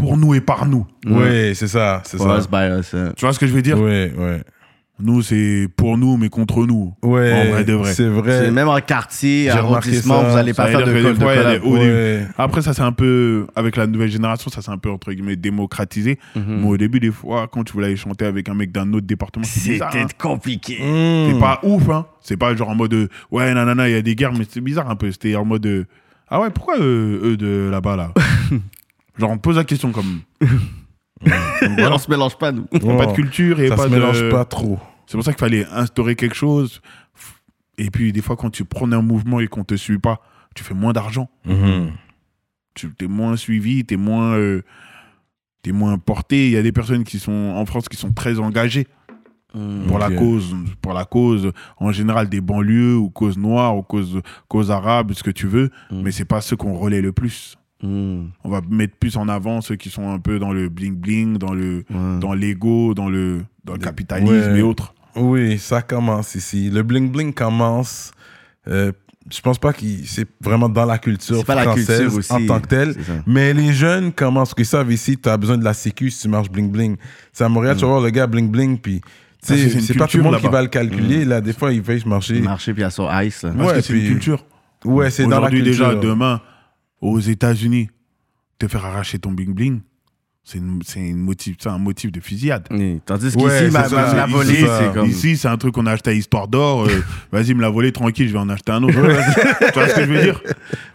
pour 0.01 0.17
nous 0.17 0.35
et 0.35 0.41
par 0.41 0.67
nous. 0.67 0.87
Ouais, 1.07 1.53
c'est 1.55 1.69
ça, 1.69 2.03
c'est 2.05 2.17
For 2.17 2.27
ça. 2.27 2.39
us, 2.39 2.49
by 2.51 2.81
us, 2.81 2.95
hein. 2.95 3.13
Tu 3.17 3.25
vois 3.25 3.33
ce 3.33 3.39
que 3.39 3.47
je 3.47 3.53
veux 3.53 3.63
dire? 3.63 3.79
Ouais, 3.81 4.13
ouais. 4.17 4.41
Nous, 5.03 5.23
c'est 5.23 5.67
pour 5.77 5.97
nous, 5.97 6.19
mais 6.19 6.29
contre 6.29 6.67
nous. 6.67 6.93
Ouais, 7.03 7.33
En 7.33 7.51
vrai 7.53 7.65
de 7.65 7.73
vrai. 7.73 7.95
c'est 7.95 8.07
vrai. 8.07 8.45
C'est 8.45 8.51
Même 8.51 8.69
en 8.69 8.79
quartier, 8.81 9.49
arrondissement, 9.49 10.23
vous 10.23 10.37
allez 10.37 10.53
pas 10.53 10.67
faire 10.67 10.81
de, 10.85 10.93
dire 10.93 10.95
que 10.95 11.03
co- 11.03 11.13
des 11.13 11.19
de 11.19 11.25
a 11.25 11.35
collab. 11.37 11.65
Ouais. 11.65 12.27
Après, 12.37 12.61
ça, 12.61 12.75
c'est 12.75 12.83
un 12.83 12.93
peu, 12.93 13.47
avec 13.57 13.77
la 13.77 13.87
nouvelle 13.87 14.11
génération, 14.11 14.51
ça, 14.51 14.61
c'est 14.61 14.71
un 14.71 14.77
peu, 14.77 14.91
entre 14.91 15.11
guillemets, 15.13 15.37
démocratisé. 15.37 16.19
Mhm. 16.37 16.45
Mais 16.61 16.69
au 16.69 16.77
début, 16.77 17.01
des 17.01 17.11
fois, 17.11 17.49
quand 17.51 17.65
tu 17.65 17.73
voulais 17.73 17.87
aller 17.87 17.97
chanter 17.97 18.27
avec 18.27 18.51
un 18.51 18.55
mec 18.55 18.73
d'un 18.73 18.93
autre 18.93 19.07
département. 19.07 19.45
C'était 19.47 19.83
hein. 19.83 20.07
compliqué. 20.19 20.75
Mm. 20.75 21.33
C'est 21.33 21.41
pas 21.41 21.61
ouf, 21.63 21.89
hein. 21.89 22.05
C'est 22.21 22.37
pas 22.37 22.55
genre 22.55 22.69
en 22.69 22.75
mode, 22.75 22.93
euh, 22.93 23.09
ouais, 23.31 23.55
nanana, 23.55 23.89
il 23.89 23.93
y 23.93 23.99
a 23.99 24.03
des 24.03 24.15
guerres, 24.15 24.35
mais 24.35 24.45
c'est 24.47 24.61
bizarre 24.61 24.91
un 24.91 24.97
peu. 24.97 25.11
C'était 25.13 25.35
en 25.35 25.47
mode, 25.47 25.65
euh, 25.65 25.87
ah 26.29 26.43
ouais, 26.43 26.51
pourquoi 26.51 26.79
euh, 26.79 27.21
eux 27.25 27.37
de 27.39 27.71
là-bas, 27.71 27.97
là? 27.97 28.13
Genre, 29.21 29.31
on 29.31 29.37
te 29.37 29.43
pose 29.43 29.57
la 29.57 29.65
question 29.65 29.93
comme. 29.93 30.21
Donc, 30.41 31.79
voilà. 31.79 31.95
On 31.95 31.99
se 31.99 32.11
mélange 32.11 32.39
pas, 32.39 32.51
nous. 32.53 32.67
A 32.73 32.79
pas 32.97 33.07
de 33.07 33.13
culture 33.13 33.61
et 33.61 33.69
Ça 33.69 33.77
pas 33.77 33.85
se 33.85 33.89
de. 33.89 33.95
mélange 33.95 34.31
pas 34.31 34.45
trop. 34.45 34.79
C'est 35.07 35.17
pour 35.17 35.25
ça 35.25 35.33
qu'il 35.33 35.41
fallait 35.41 35.67
instaurer 35.67 36.17
quelque 36.17 36.35
chose. 36.35 36.81
Et 37.77 37.91
puis, 37.91 38.13
des 38.13 38.23
fois, 38.23 38.37
quand 38.37 38.51
tu 38.51 38.65
prends 38.65 38.91
un 38.91 39.03
mouvement 39.03 39.41
et 39.41 39.47
qu'on 39.47 39.65
te 39.65 39.75
suit 39.75 39.99
pas, 39.99 40.21
tu 40.55 40.65
fais 40.65 40.75
moins 40.75 40.93
d'argent. 40.93 41.29
Mhm. 41.45 41.91
Tu 42.75 42.93
es 43.01 43.07
moins 43.07 43.37
suivi, 43.37 43.85
tu 43.85 43.95
es 43.95 43.97
moins, 43.97 44.33
euh, 44.35 44.63
t'es 45.63 45.73
moins 45.73 45.99
porté. 45.99 46.47
Il 46.47 46.53
y 46.53 46.57
a 46.57 46.63
des 46.63 46.73
personnes 46.73 47.05
qui 47.05 47.19
sont 47.19 47.33
en 47.33 47.67
France 47.67 47.89
qui 47.89 47.97
sont 47.97 48.13
très 48.13 48.39
engagées 48.39 48.87
pour 49.89 49.99
la 49.99 50.11
cause, 50.11 50.55
pour 50.81 50.93
la 50.93 51.05
cause 51.05 51.51
en 51.79 51.91
général 51.91 52.29
des 52.29 52.41
banlieues 52.41 52.97
ou 52.97 53.11
cause 53.11 53.37
noire 53.37 53.77
ou 53.77 53.83
cause, 53.83 54.21
cause 54.49 54.71
arabe, 54.71 55.13
ce 55.13 55.23
que 55.23 55.31
tu 55.31 55.47
veux. 55.47 55.71
Mm. 55.91 56.03
Mais 56.03 56.13
c'est 56.13 56.25
pas 56.25 56.41
ceux 56.41 56.57
qu'on 56.57 56.75
relaie 56.75 57.03
le 57.03 57.13
plus. 57.13 57.57
Mm. 57.83 58.27
On 58.45 58.49
va 58.49 58.61
mettre 58.69 58.97
plus 58.97 59.17
en 59.17 59.29
avant 59.29 59.61
ceux 59.61 59.77
qui 59.77 59.91
sont 59.91 60.11
un 60.11 60.19
peu 60.19 60.39
dans 60.39 60.53
le 60.53 60.69
bling 60.69 60.97
bling, 60.97 61.39
dans 61.39 61.55
le, 61.55 61.85
dans 62.21 62.35
l'ego, 62.35 62.95
dans 62.95 63.09
le, 63.09 63.43
dans 63.65 63.75
le 63.75 63.79
capitalisme 63.79 64.33
ouais. 64.33 64.59
et 64.59 64.63
autres. 64.63 64.95
Oui, 65.17 65.59
ça 65.59 65.83
commence 65.83 66.35
ici. 66.35 66.71
Le 66.71 66.83
bling 66.83 67.11
bling 67.11 67.33
commence. 67.33 68.13
euh, 68.69 68.93
je 69.31 69.41
pense 69.43 69.59
pas 69.59 69.73
que 69.73 69.81
c'est 70.07 70.27
vraiment 70.41 70.69
dans 70.69 70.87
la 70.87 70.99
culture 70.99 71.45
la 71.47 71.63
française 71.63 72.01
culture 72.01 72.19
aussi. 72.19 72.33
en 72.33 72.47
tant 72.47 72.61
que 72.61 72.67
telle. 72.67 72.95
Mais 73.27 73.53
les 73.55 73.73
jeunes 73.73 74.13
commencent, 74.13 74.55
qu'ils 74.55 74.67
savent 74.67 74.91
ici, 74.91 75.17
tu 75.17 75.29
as 75.29 75.37
besoin 75.37 75.57
de 75.57 75.65
la 75.65 75.75
sécu 75.75 76.11
si 76.11 76.23
tu 76.23 76.29
marches 76.29 76.51
bling 76.51 76.71
bling. 76.71 76.97
C'est 77.33 77.45
à 77.45 77.49
Montréal, 77.49 77.77
tu 77.77 77.83
vas 77.83 77.89
voir 77.89 78.01
le 78.01 78.11
gars 78.11 78.27
bling 78.27 78.51
bling, 78.51 78.79
puis 78.79 79.01
sais, 79.43 79.81
c'est 79.81 79.95
pas 79.97 80.07
tout 80.07 80.17
le 80.19 80.23
monde 80.23 80.41
qui 80.41 80.49
va 80.49 80.63
le 80.63 80.69
calculer. 80.69 81.25
Là, 81.25 81.41
des 81.41 81.53
fois, 81.53 81.73
il 81.73 81.83
fait 81.83 82.05
marcher. 82.07 82.41
Marché 82.41 82.75
puis 82.75 82.83
à 82.83 82.91
son 82.91 83.09
ice. 83.21 83.43
là. 83.43 83.51
Ouais, 83.53 83.83
c'est 83.83 83.95
une 83.95 84.07
culture. 84.07 84.45
Ouais, 84.85 85.11
c'est 85.11 85.25
dans 85.25 85.31
la 85.31 85.37
Aujourd'hui, 85.39 85.63
culture. 85.63 85.89
déjà, 85.89 86.01
demain, 86.01 86.41
aux 87.01 87.19
États-Unis, 87.19 87.89
te 88.59 88.69
faire 88.69 88.85
arracher 88.85 89.19
ton 89.19 89.33
bling 89.33 89.55
bling, 89.55 89.81
c'est 90.51 90.59
une- 90.59 90.81
c'est 90.85 91.01
une 91.01 91.19
motif, 91.19 91.57
c'est 91.61 91.69
un 91.69 91.79
motif 91.79 92.11
de 92.13 92.21
fusillade. 92.21 92.67
Oui. 92.71 93.01
Tandis 93.07 93.27
Ouais, 93.37 93.61
qu'ici, 93.61 93.73
ma, 93.73 93.85
c'est 93.89 93.95
ma- 93.95 94.15
la 94.15 94.27
volée, 94.27 94.65
comme. 94.95 95.07
Ici, 95.09 95.37
c'est 95.37 95.49
un 95.49 95.57
truc 95.57 95.75
qu'on 95.75 95.87
a 95.87 95.93
acheté 95.93 96.11
à 96.11 96.13
Histoire 96.15 96.49
d'Or. 96.49 96.87
euh, 96.87 97.03
Vas-y, 97.33 97.55
me 97.55 97.61
la 97.63 97.71
voler 97.71 97.93
tranquille, 97.93 98.27
je 98.29 98.33
vais 98.33 98.39
en 98.39 98.49
acheter 98.49 98.73
un 98.73 98.83
autre. 98.83 98.95
tu 98.95 99.73
vois 99.75 99.89
ce 99.89 99.95
que 99.95 100.01
je 100.05 100.13
veux 100.13 100.23
dire? 100.23 100.41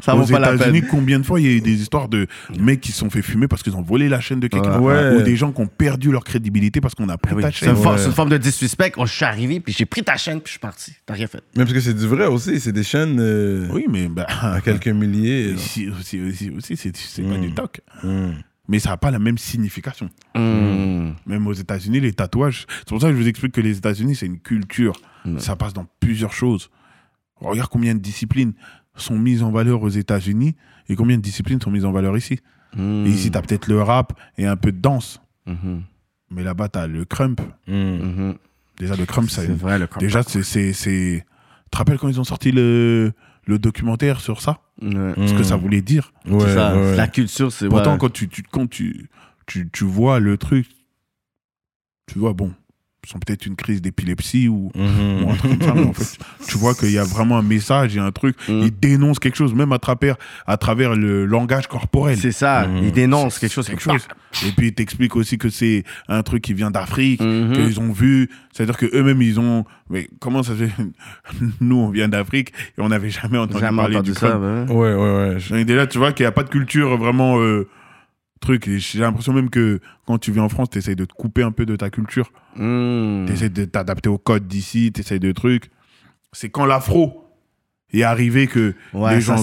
Ça 0.01 0.15
Aux 0.15 0.21
vaut 0.21 0.31
pas 0.31 0.39
la 0.39 0.53
États-Unis, 0.55 0.81
peine. 0.81 0.89
combien 0.89 1.19
de 1.19 1.25
fois 1.25 1.39
il 1.39 1.45
y 1.45 1.49
a 1.49 1.53
eu 1.53 1.61
des 1.61 1.81
histoires 1.81 2.09
de 2.09 2.27
mecs 2.59 2.81
qui 2.81 2.91
se 2.91 2.99
sont 2.99 3.09
fait 3.09 3.21
fumer 3.21 3.47
parce 3.47 3.63
qu'ils 3.63 3.75
ont 3.75 3.81
volé 3.81 4.09
la 4.09 4.19
chaîne 4.19 4.39
de 4.39 4.47
quelqu'un 4.47 4.79
Ouais. 4.79 5.15
Ou 5.15 5.21
des 5.21 5.35
gens 5.35 5.51
qui 5.51 5.61
ont 5.61 5.67
perdu 5.67 6.11
leur 6.11 6.23
crédibilité 6.23 6.81
parce 6.81 6.93
qu'on 6.95 7.09
a 7.09 7.17
pris 7.17 7.31
Ah 7.33 7.37
oui, 7.37 7.41
ta 7.43 7.51
C'est 7.51 7.65
une, 7.65 7.75
chaîne. 7.75 7.85
Ouais. 7.85 7.97
c'est 7.97 8.05
une 8.07 8.11
forme 8.13 8.29
de 8.29 8.37
disrespect. 8.37 8.91
On, 8.97 9.05
je 9.05 9.13
suis 9.13 9.25
arrivé, 9.25 9.59
puis 9.59 9.73
j'ai 9.75 9.85
pris 9.85 10.03
ta 10.03 10.17
chaîne, 10.17 10.37
puis 10.39 10.47
je 10.47 10.51
suis 10.51 10.59
parti. 10.59 10.93
T'as 11.05 11.13
rien 11.15 11.27
fait. 11.27 11.41
Même 11.55 11.65
parce 11.65 11.73
que 11.73 11.79
c'est 11.79 11.93
du 11.95 12.05
vrai 12.07 12.25
aussi. 12.27 12.59
C'est 12.59 12.71
des 12.71 12.83
chaînes 12.83 13.17
euh, 13.19 13.67
Oui, 13.71 13.85
mais 13.89 14.07
bah, 14.07 14.27
à 14.41 14.61
quelques 14.61 14.87
milliers. 14.87 15.51
ici 15.57 15.87
aussi, 15.99 16.19
aussi, 16.21 16.51
aussi, 16.55 16.75
c'est 16.77 17.21
pas 17.23 17.37
Mm. 17.37 17.41
du 17.41 17.53
toc. 17.53 17.81
Mais 18.67 18.79
ça 18.79 18.89
n'a 18.91 18.97
pas 18.97 19.11
la 19.11 19.19
même 19.19 19.37
signification. 19.37 20.09
Mm. 20.35 21.11
Même 21.25 21.47
aux 21.47 21.53
États-Unis, 21.53 21.99
les 21.99 22.13
tatouages. 22.13 22.65
C'est 22.79 22.87
pour 22.89 22.99
ça 23.01 23.07
que 23.09 23.13
je 23.15 23.21
vous 23.21 23.27
explique 23.27 23.53
que 23.53 23.61
les 23.61 23.77
États-Unis, 23.77 24.15
c'est 24.15 24.25
une 24.25 24.39
culture. 24.39 24.95
Ouais. 25.25 25.39
Ça 25.39 25.55
passe 25.55 25.73
dans 25.73 25.85
plusieurs 25.99 26.33
choses. 26.33 26.69
Regarde 27.35 27.69
combien 27.69 27.93
de 27.95 27.99
disciplines 27.99 28.53
sont 28.95 29.17
mises 29.19 29.43
en 29.43 29.51
valeur 29.51 29.81
aux 29.83 29.89
États-Unis 29.89 30.55
et 30.89 30.95
combien 30.95 31.17
de 31.17 31.21
disciplines 31.21 31.59
sont 31.61 31.69
mises 31.71 31.85
en 31.85 31.91
valeur 31.91 32.17
ici. 32.17 32.39
Et 32.77 33.07
ici, 33.09 33.31
tu 33.31 33.37
as 33.37 33.41
peut-être 33.41 33.67
le 33.67 33.81
rap 33.81 34.13
et 34.37 34.45
un 34.45 34.55
peu 34.57 34.71
de 34.71 34.79
danse. 34.79 35.21
Mais 36.31 36.43
là-bas, 36.43 36.69
tu 36.69 36.79
as 36.79 36.87
le 36.87 37.05
crump. 37.05 37.39
Déjà, 37.67 38.95
le 38.95 39.05
crump, 39.05 39.29
ça, 39.29 39.41
C'est 39.43 39.51
vrai, 39.53 39.79
le 39.79 39.87
déjà, 39.99 40.23
c'est. 40.23 40.43
c'est- 40.43 40.73
c'est- 40.73 41.23
Tu 41.65 41.69
te 41.71 41.77
rappelles 41.77 41.97
quand 41.97 42.07
ils 42.09 42.19
ont 42.19 42.23
sorti 42.25 42.51
le, 42.51 43.11
le 43.45 43.59
documentaire 43.59 44.19
sur 44.21 44.41
ça 44.41 44.59
Ouais. 44.81 45.13
Ce 45.27 45.33
que 45.33 45.43
ça 45.43 45.55
voulait 45.55 45.81
dire 45.81 46.11
Ouais, 46.27 46.39
C'est 46.41 46.53
ça. 46.55 46.75
ouais. 46.75 46.95
La 46.97 47.07
culture, 47.07 47.51
c'est. 47.51 47.67
Pourtant, 47.69 47.93
ouais. 47.93 47.97
quand, 47.97 48.11
tu, 48.11 48.27
tu- 48.27 48.43
quand 48.43 48.67
tu, 48.69 49.09
tu, 49.45 49.69
tu 49.71 49.83
vois 49.85 50.19
le 50.19 50.37
truc, 50.37 50.67
tu 52.07 52.19
vois, 52.19 52.33
bon, 52.33 52.53
sont 53.07 53.19
peut-être 53.19 53.45
une 53.45 53.55
crise 53.55 53.81
d'épilepsie 53.81 54.47
ou, 54.47 54.71
Mhm. 54.75 55.23
ou 55.23 55.29
un 55.31 55.35
truc 55.35 55.51
comme 55.59 55.61
ça, 55.67 55.73
mais 55.75 55.83
en 55.85 55.93
fait, 55.93 56.17
tu 56.47 56.57
vois 56.57 56.73
qu'il 56.75 56.91
y 56.91 56.97
a 56.97 57.03
vraiment 57.03 57.37
un 57.37 57.41
message 57.41 57.95
et 57.95 57.99
un 57.99 58.11
truc. 58.11 58.35
Mm. 58.47 58.61
Ils 58.63 58.79
dénoncent 58.79 59.19
quelque 59.19 59.35
chose, 59.37 59.53
même 59.53 59.71
à 59.71 59.79
travers, 59.79 60.15
à 60.47 60.57
travers 60.57 60.95
le 60.95 61.25
langage 61.25 61.67
corporel. 61.67 62.17
C'est 62.17 62.31
ça. 62.31 62.67
Mhm. 62.67 62.83
Il 62.83 62.91
dénonce 62.91 63.39
quelque 63.39 63.53
chose. 63.53 63.67
quelque 63.67 63.81
chose. 63.81 64.07
Et 64.45 64.51
puis, 64.51 64.67
ils 64.67 64.73
t'expliquent 64.73 65.15
aussi 65.15 65.37
que 65.37 65.49
c'est 65.49 65.83
un 66.09 66.21
truc 66.23 66.41
qui 66.43 66.53
vient 66.53 66.71
d'Afrique, 66.71 67.21
Mhm. 67.21 67.53
qu'ils 67.53 67.79
ont 67.79 67.91
vu. 67.91 68.29
C'est-à-dire 68.51 68.77
qu'eux-mêmes, 68.77 69.21
ils 69.21 69.39
ont. 69.39 69.65
Mais 69.89 70.09
comment 70.19 70.43
ça 70.43 70.53
se 70.57 70.65
fait? 70.65 70.71
Nous, 71.61 71.75
on 71.77 71.89
vient 71.89 72.07
d'Afrique 72.09 72.51
et 72.77 72.81
on 72.81 72.89
n'avait 72.89 73.09
jamais 73.09 73.37
entendu 73.37 73.59
Jamais 73.61 73.77
parler 73.77 73.95
entendu 73.97 74.11
du 74.11 74.17
ça. 74.17 74.37
ouais. 74.37 74.65
Ouais, 74.69 74.93
ouais, 74.93 74.95
ouais. 74.95 75.35
Je- 75.39 75.55
Donc, 75.55 75.65
déjà, 75.65 75.87
tu 75.87 75.97
vois 75.97 76.11
qu'il 76.11 76.23
n'y 76.23 76.27
a 76.27 76.31
pas 76.31 76.43
de 76.43 76.49
culture 76.49 76.97
vraiment. 76.97 77.39
euh, 77.39 77.67
truc. 78.39 78.67
Et 78.67 78.79
j'ai 78.79 78.99
l'impression 78.99 79.33
même 79.33 79.49
que 79.49 79.79
quand 80.05 80.17
tu 80.17 80.31
viens 80.31 80.43
en 80.43 80.49
France, 80.49 80.69
tu 80.69 80.77
essaies 80.77 80.95
de 80.95 81.05
te 81.05 81.13
couper 81.13 81.43
un 81.43 81.51
peu 81.51 81.65
de 81.65 81.75
ta 81.75 81.89
culture. 81.89 82.31
Mm. 82.55 83.25
Tu 83.27 83.33
essaies 83.33 83.49
de 83.49 83.65
t'adapter 83.65 84.09
au 84.09 84.17
code 84.17 84.47
d'ici, 84.47 84.91
tu 84.93 85.01
essaies 85.01 85.19
de 85.19 85.31
trucs. 85.31 85.71
C'est 86.33 86.49
quand 86.49 86.65
l'afro 86.65 87.23
est 87.93 88.03
arrivé 88.03 88.47
que 88.47 88.73
Ouais, 88.93 89.15
les 89.15 89.21
gens. 89.21 89.37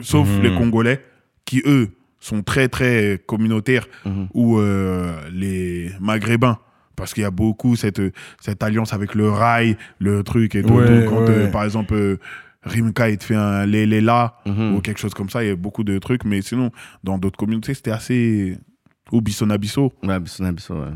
Sauf 0.00 0.28
les 0.42 0.54
Congolais, 0.54 1.02
qui 1.44 1.62
eux 1.66 1.90
sont 2.20 2.42
très 2.42 2.68
très 2.68 3.20
communautaires, 3.26 3.86
Mhm. 4.04 4.28
ou 4.34 4.58
euh, 4.58 5.12
les 5.32 5.90
Maghrébins. 6.00 6.58
Parce 6.96 7.12
qu'il 7.12 7.24
y 7.24 7.26
a 7.26 7.30
beaucoup 7.30 7.76
cette, 7.76 8.00
cette 8.40 8.62
alliance 8.62 8.94
avec 8.94 9.14
le 9.14 9.28
rail, 9.30 9.76
le 9.98 10.22
truc 10.24 10.54
et 10.54 10.62
tout. 10.62 10.72
Ouais, 10.72 10.88
Donc, 11.02 11.10
quand, 11.10 11.20
ouais. 11.26 11.30
euh, 11.30 11.50
par 11.50 11.62
exemple, 11.64 11.92
euh, 11.94 12.16
Rimka, 12.66 13.08
il 13.10 13.18
te 13.18 13.24
fait 13.24 13.34
un 13.36 13.64
Léléla 13.66 14.34
Mhm. 14.46 14.74
ou 14.76 14.80
quelque 14.80 14.98
chose 15.00 15.14
comme 15.14 15.30
ça, 15.30 15.42
il 15.42 15.48
y 15.48 15.52
a 15.52 15.56
beaucoup 15.56 15.84
de 15.84 15.98
trucs. 15.98 16.24
Mais 16.24 16.42
sinon, 16.42 16.70
dans 17.04 17.16
d'autres 17.18 17.38
communautés, 17.38 17.74
c'était 17.74 17.92
assez. 17.92 18.56
Ou 19.12 19.20
Bissona 19.20 19.56
Bisso. 19.56 19.92
Ouais, 20.02 20.18
Bissona 20.20 20.52
Bisso, 20.52 20.74
ouais. 20.74 20.90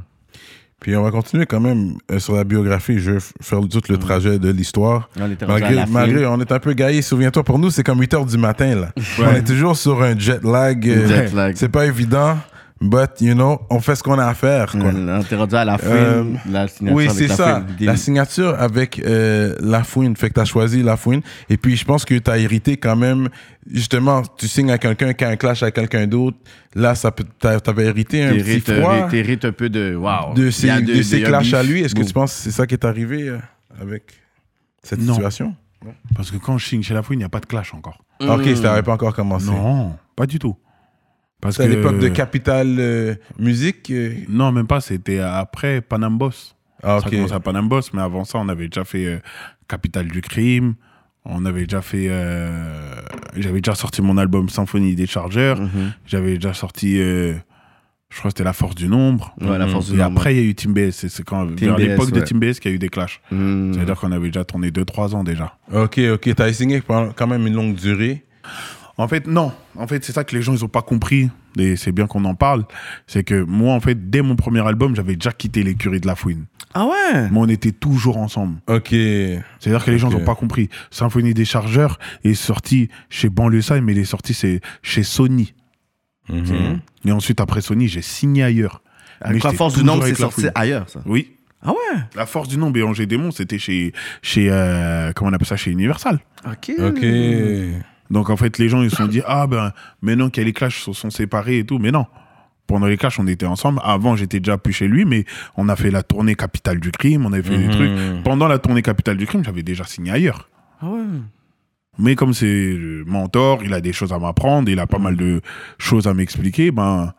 Puis 0.81 0.97
on 0.97 1.03
va 1.03 1.11
continuer 1.11 1.45
quand 1.45 1.61
même 1.61 1.97
euh, 2.11 2.19
sur 2.19 2.35
la 2.35 2.43
biographie. 2.43 2.99
Je 2.99 3.11
vais 3.13 3.19
faire 3.43 3.61
tout 3.61 3.83
le 3.91 3.99
trajet 3.99 4.39
de 4.39 4.49
l'histoire. 4.51 5.11
Malgré, 5.47 5.85
malgré, 5.91 6.27
on 6.27 6.41
est 6.41 6.51
un 6.53 6.59
peu 6.59 6.73
gaillé. 6.73 7.03
Souviens-toi, 7.03 7.45
pour 7.45 7.59
nous, 7.59 7.69
c'est 7.71 7.83
comme 7.85 8.01
8 8.01 8.15
heures 8.15 8.25
du 8.25 8.39
matin, 8.39 8.75
là. 8.75 8.93
On 9.19 9.35
est 9.35 9.45
toujours 9.47 9.77
sur 9.77 10.03
un 10.03 10.19
jet 10.19 10.43
lag. 10.43 10.89
euh, 10.89 11.07
Jet 11.07 11.35
lag. 11.35 11.55
C'est 11.57 11.69
pas 11.69 11.85
évident, 11.85 12.39
but, 12.81 13.21
you 13.21 13.35
know, 13.35 13.61
on 13.71 13.81
fait 13.81 13.95
ce 13.95 14.03
qu'on 14.03 14.19
a 14.19 14.27
à 14.27 14.35
faire, 14.35 14.73
quoi. 14.73 14.91
On 14.95 15.37
rendu 15.37 15.55
à 15.55 15.65
la 15.65 15.77
fin. 15.79 15.89
Euh, 15.91 16.25
la 16.51 16.67
signature 16.69 16.97
Oui, 16.97 17.05
avec 17.07 17.17
c'est 17.19 17.27
la 17.29 17.35
ça. 17.37 17.61
Fouine. 17.61 17.77
La 17.87 17.97
signature 17.97 18.55
avec 18.59 18.99
euh, 19.05 19.55
la 19.61 19.83
fouine. 19.85 20.17
Fait 20.17 20.29
que 20.29 20.35
tu 20.35 20.41
as 20.41 20.45
choisi 20.45 20.83
la 20.83 20.97
fouine. 20.97 21.21
Et 21.49 21.57
puis, 21.57 21.77
je 21.77 21.85
pense 21.85 22.05
que 22.05 22.15
tu 22.17 22.31
as 22.31 22.39
hérité 22.39 22.77
quand 22.77 22.97
même. 22.97 23.29
Justement, 23.71 24.23
tu 24.23 24.49
signes 24.49 24.71
à 24.71 24.79
quelqu'un 24.79 25.13
qui 25.13 25.25
a 25.25 25.29
un 25.29 25.37
clash 25.37 25.63
avec 25.63 25.75
quelqu'un 25.75 26.07
d'autre. 26.07 26.39
Là, 26.75 26.95
ça 26.95 27.11
peut, 27.13 27.25
t'a- 27.39 27.61
t'avais 27.61 27.85
hérité 27.87 28.25
un 28.25 28.33
petit 28.35 28.61
froid 28.61 29.09
t'hérites 29.09 29.45
un 29.45 29.53
peu 29.53 29.69
de. 29.69 29.95
Wow. 29.95 30.35
de 30.35 30.49
un 30.71 31.25
clashs 31.25 31.55
à 31.55 31.63
lui. 31.63 31.83
Est-ce 31.83 31.95
que 31.95 32.03
tu 32.03 32.13
penses 32.13 32.35
que 32.35 32.41
c'est 32.43 32.51
ça 32.51 32.67
qui 32.67 32.75
est 32.75 32.85
arrivé 32.85 33.29
euh, 33.29 33.39
avec 33.81 34.05
cette 34.83 35.01
Non. 35.01 35.15
situation? 35.15 35.55
Parce 36.15 36.31
que 36.31 36.37
quand 36.37 36.59
je 36.59 36.67
signe 36.67 36.83
chez 36.83 36.95
la 36.95 37.03
fouine, 37.03 37.19
il 37.19 37.23
n'y 37.23 37.27
a 37.27 37.31
pas 37.31 37.41
de 37.41 37.47
clash 37.47 37.73
encore. 37.75 38.03
Ah, 38.21 38.35
Ok, 38.37 38.45
ça 38.57 38.63
n'avait 38.63 38.83
pas 38.83 38.93
encore 38.93 39.15
commencé. 39.15 39.47
Non, 39.47 39.97
pas 40.15 40.27
du 40.27 40.39
tout. 40.39 40.55
Parce 41.41 41.59
à 41.61 41.65
que- 41.67 41.71
l'époque 41.73 41.99
de 41.99 42.09
Capital 42.09 42.77
euh, 42.79 43.15
Musique. 43.39 43.91
euh, 43.91 44.13
Non, 44.29 44.53
même 44.53 44.67
pas. 44.67 44.81
C'était 44.81 45.21
après 45.21 45.81
Panam 45.81 46.19
Boss. 46.19 46.55
Ah, 46.83 46.99
Ça 47.03 47.11
commencé 47.11 47.33
à 47.35 47.41
Panam 47.41 47.69
Boss, 47.69 47.93
mais 47.93 48.03
avant 48.03 48.25
ça, 48.25 48.39
on 48.39 48.49
avait 48.49 48.67
déjà 48.69 48.85
fait 48.85 49.05
euh, 49.07 49.19
Capital 49.69 50.07
du 50.09 50.21
crime. 50.23 50.75
On 51.25 51.45
avait 51.45 51.65
déjà 51.65 51.83
fait. 51.83 52.07
euh, 52.09 52.95
J'avais 53.37 53.61
déjà 53.61 53.75
sorti 53.75 54.01
mon 54.03 54.17
album 54.17 54.49
Symphonie 54.49 54.95
des 54.95 55.07
Chargeurs. 55.07 55.61
Mhm. 55.61 55.93
J'avais 56.07 56.35
déjà 56.35 56.55
sorti. 56.55 56.97
Je 56.97 58.19
crois 58.19 58.31
que 58.31 58.39
c'était 58.39 58.45
La 58.45 58.53
Force 58.55 58.75
du 58.75 58.89
Nombre. 58.89 59.35
Ouais, 59.41 59.57
la 59.57 59.69
force 59.69 59.87
du 59.91 59.95
Et 59.95 59.99
nombre. 60.03 60.19
après, 60.19 60.35
il 60.35 60.43
y 60.43 60.47
a 60.47 60.51
eu 60.51 60.55
Team 60.55 60.73
BS. 60.73 60.91
C'est- 61.09 61.23
quand, 61.23 61.45
vers 61.45 61.77
BS, 61.77 61.79
l'époque 61.87 62.11
de. 62.11 62.21
Team 62.23 62.41
BS 62.41 62.59
qu'il 62.59 62.71
y 62.71 62.73
a 62.73 62.75
eu 62.75 62.79
des 62.81 62.89
clashs. 62.89 63.21
Mhm. 63.31 63.73
C'est-à-dire 63.75 63.95
qu'on 64.01 64.11
avait 64.13 64.29
déjà 64.29 64.45
tourné 64.45 64.71
2-3 64.73 65.15
ans 65.15 65.23
déjà. 65.23 65.57
Ok, 65.73 66.01
ok. 66.15 66.35
Tu 66.35 66.43
as 66.43 66.53
signé 66.53 66.81
quand 66.81 67.27
même 67.29 67.47
une 67.47 67.55
longue 67.55 67.75
durée. 67.77 68.25
En 69.01 69.09
fait, 69.09 69.27
non. 69.27 69.51
En 69.77 69.87
fait, 69.87 70.05
c'est 70.05 70.13
ça 70.13 70.25
que 70.25 70.37
les 70.37 70.43
gens, 70.43 70.53
ils 70.53 70.63
ont 70.63 70.69
pas 70.69 70.83
compris. 70.83 71.31
Et 71.59 71.77
c'est 71.77 71.91
bien 71.91 72.07
qu'on 72.07 72.25
en 72.27 72.35
parle. 72.35 72.65
C'est 73.07 73.25
que 73.25 73.43
moi, 73.43 73.75
en 73.75 73.81
fait, 73.81 74.11
dès 74.11 74.21
mon 74.21 74.37
premier 74.37 74.61
album, 74.67 74.95
j'avais 74.95 75.15
déjà 75.15 75.33
quitté 75.33 75.63
l'écurie 75.63 76.01
de 76.01 76.07
La 76.07 76.15
Fouine. 76.15 76.45
Ah 76.75 76.85
ouais? 76.85 77.31
Mais 77.31 77.39
on 77.39 77.49
était 77.49 77.73
toujours 77.73 78.19
ensemble. 78.19 78.59
Ok. 78.69 78.91
C'est-à-dire 78.91 79.85
que 79.85 79.91
les 79.91 79.99
gens 79.99 80.11
n'ont 80.11 80.25
pas 80.25 80.35
compris. 80.35 80.69
Symphonie 80.91 81.33
des 81.33 81.47
Chargeurs 81.47 81.99
est 82.25 82.35
sorti 82.35 82.89
chez 83.09 83.31
Banlieue 83.31 83.63
mais 83.83 83.93
il 83.93 83.99
est 83.99 84.05
sorti 84.05 84.35
c'est 84.35 84.61
chez 84.83 85.03
Sony. 85.03 85.55
Mhm. 86.29 86.81
Et 87.07 87.13
ensuite, 87.13 87.41
après 87.41 87.63
Sony, 87.63 87.89
j'ai 87.89 88.03
signé 88.03 88.43
ailleurs. 88.45 88.83
Mais 89.27 89.39
quoi 89.39 89.51
j'étais 89.51 89.57
force 89.57 89.75
du 89.75 89.83
nombre, 89.83 90.03
c'est 90.03 90.11
avec 90.11 90.19
La 90.19 90.31
sorti 90.31 90.47
ailleurs, 90.55 90.89
ça. 90.91 91.01
Oui. 91.07 91.33
Ah 91.63 91.71
ouais? 91.71 92.01
La 92.15 92.27
force 92.27 92.49
du 92.49 92.59
nombre 92.59 92.79
et 92.79 92.83
Angers 92.83 93.07
Démon, 93.07 93.31
c'était 93.31 93.59
chez, 93.59 93.93
chez 94.23 94.49
euh, 94.51 95.13
comment 95.15 95.31
on 95.31 95.35
appelle 95.35 95.47
ça, 95.47 95.57
chez 95.57 95.71
Universal. 95.71 96.21
Ok. 96.47 96.73
Ok. 96.79 97.05
Donc 98.11 98.29
en 98.31 98.37
fait, 98.37 98.59
les 98.59 98.69
gens 98.69 98.83
ils 98.83 98.91
se 98.91 98.97
sont 98.97 99.07
dit 99.07 99.23
ah 99.27 99.47
ben 99.47 99.73
maintenant 100.03 100.31
qu'il 100.31 100.43
y 100.43 100.45
a 100.45 100.47
les 100.47 100.53
clashs 100.53 100.83
se 100.85 100.93
sont 100.93 101.11
séparés 101.11 101.59
et 101.59 101.65
tout, 101.65 101.79
mais 101.79 101.91
non. 101.93 102.07
Pendant 102.67 102.87
les 102.87 102.97
clashs, 102.97 103.19
on 103.19 103.27
était 103.27 103.47
ensemble. 103.47 103.81
Avant, 103.83 104.15
j'étais 104.15 104.39
déjà 104.39 104.57
plus 104.57 104.73
chez 104.73 104.87
lui, 104.87 105.05
mais 105.05 105.25
on 105.57 105.69
a 105.69 105.75
fait 105.75 105.91
la 105.91 106.03
tournée 106.05 106.37
Capitale 106.37 106.79
du 106.79 106.93
Crime, 106.93 107.27
on 107.27 107.33
avait 107.33 107.43
fait 107.43 107.59
des 107.59 107.67
Mhm. 107.67 107.71
trucs. 107.73 108.23
Pendant 108.25 108.47
la 108.47 108.59
tournée 108.61 108.83
Capitale 108.83 109.17
du 109.17 109.27
Crime, 109.27 109.43
j'avais 109.45 109.65
déjà 109.65 109.83
signé 109.85 110.13
ailleurs. 110.13 110.49
Ah 110.81 110.89
ouais. 110.89 111.01
Mais 111.99 112.15
comme 112.15 112.33
c'est 112.33 112.47
le 112.47 113.05
mentor, 113.05 113.63
il 113.65 113.75
a 113.75 113.81
des 113.81 113.93
choses 113.93 114.13
à 114.13 114.19
m'apprendre, 114.21 114.69
il 114.71 114.79
a 114.79 114.87
pas 114.87 114.99
mal 115.01 115.17
de 115.17 115.41
choses 115.79 116.07
à 116.07 116.15
m'expliquer, 116.15 116.71
ben, 116.71 117.13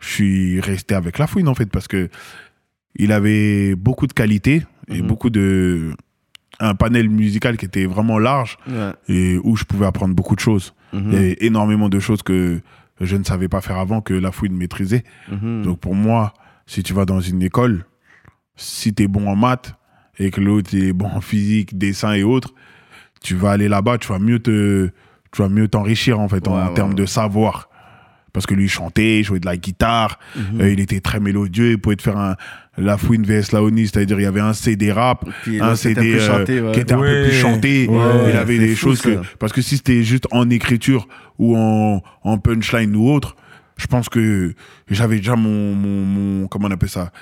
je 0.00 0.08
suis 0.08 0.60
resté 0.60 0.94
avec 0.94 1.16
la 1.18 1.26
fouine 1.26 1.48
en 1.48 1.54
fait, 1.54 1.66
parce 1.70 1.88
que 1.88 2.10
il 2.96 3.10
avait 3.10 3.74
beaucoup 3.74 4.06
de 4.06 4.12
qualités 4.12 4.64
et 4.88 5.00
Mhm. 5.00 5.06
beaucoup 5.06 5.30
de. 5.30 5.94
Un 6.60 6.74
panel 6.74 7.08
musical 7.08 7.56
qui 7.56 7.64
était 7.66 7.86
vraiment 7.86 8.18
large 8.18 8.56
Ouais. 8.68 8.92
et 9.08 9.38
où 9.42 9.56
je 9.56 9.64
pouvais 9.64 9.86
apprendre 9.86 10.14
beaucoup 10.14 10.34
de 10.36 10.40
choses. 10.40 10.74
Il 10.92 11.12
y 11.12 11.16
avait 11.16 11.36
énormément 11.40 11.88
de 11.88 11.98
choses 11.98 12.22
que 12.22 12.60
je 13.00 13.16
ne 13.16 13.24
savais 13.24 13.48
pas 13.48 13.60
faire 13.60 13.78
avant 13.78 14.00
que 14.00 14.14
la 14.14 14.30
fouine 14.30 14.56
maîtrisait. 14.56 15.02
Mhm. 15.30 15.62
Donc 15.62 15.80
pour 15.80 15.94
moi, 15.96 16.32
si 16.66 16.82
tu 16.84 16.92
vas 16.94 17.04
dans 17.04 17.20
une 17.20 17.42
école, 17.42 17.84
si 18.56 18.94
tu 18.94 19.02
es 19.02 19.08
bon 19.08 19.26
en 19.28 19.34
maths 19.34 19.74
et 20.18 20.30
que 20.30 20.40
l'autre 20.40 20.74
est 20.76 20.92
bon 20.92 21.08
en 21.08 21.20
physique, 21.20 21.76
dessin 21.76 22.12
et 22.12 22.22
autres, 22.22 22.54
tu 23.22 23.34
vas 23.34 23.50
aller 23.50 23.66
là-bas, 23.68 23.98
tu 23.98 24.08
vas 24.08 24.20
mieux 24.20 24.38
te 24.38 24.90
tu 25.32 25.42
vas 25.42 25.48
mieux 25.48 25.66
t'enrichir 25.66 26.20
en 26.20 26.28
fait 26.28 26.46
en 26.46 26.68
Ouais, 26.68 26.74
termes 26.74 26.94
de 26.94 27.06
savoir. 27.06 27.68
Parce 28.34 28.44
que 28.46 28.52
lui 28.54 28.64
il 28.64 28.68
chantait, 28.68 29.20
il 29.20 29.24
jouait 29.24 29.40
de 29.40 29.46
la 29.46 29.56
guitare, 29.56 30.18
Mhm. 30.36 30.60
euh, 30.60 30.70
il 30.72 30.80
était 30.80 31.00
très 31.00 31.20
mélodieux, 31.20 31.70
il 31.70 31.78
pouvait 31.78 31.96
te 31.96 32.02
faire 32.02 32.18
un 32.18 32.36
la 32.76 32.98
fouine 32.98 33.22
vs 33.24 33.52
Laoni, 33.52 33.86
c'est-à-dire 33.86 34.18
il 34.18 34.24
y 34.24 34.26
avait 34.26 34.40
un 34.40 34.52
CD 34.52 34.90
rap, 34.92 35.24
un 35.60 35.76
CD 35.76 36.16
euh, 36.16 36.20
chanté, 36.20 36.60
ouais. 36.60 36.72
qui 36.72 36.80
était 36.80 36.92
un 36.94 36.98
Ouais. 36.98 37.22
peu 37.22 37.28
plus 37.28 37.36
chanté, 37.38 37.86
Ouais, 37.88 38.30
il 38.30 38.36
avait 38.36 38.58
des 38.58 38.74
fou, 38.74 38.88
choses 38.90 39.00
que 39.00 39.20
parce 39.38 39.52
que 39.52 39.62
si 39.62 39.76
c'était 39.76 40.02
juste 40.02 40.26
en 40.32 40.50
écriture 40.50 41.06
ou 41.38 41.56
en, 41.56 42.02
en 42.24 42.38
punchline 42.38 42.94
ou 42.96 43.08
autre, 43.08 43.36
je 43.76 43.86
pense 43.86 44.08
que 44.08 44.54
j'avais 44.90 45.18
déjà 45.18 45.36
mon, 45.36 45.72
mon, 45.76 46.04
mon- 46.04 46.48
comment 46.48 46.66
on 46.66 46.70
appelle 46.72 46.88
ça, 46.88 47.12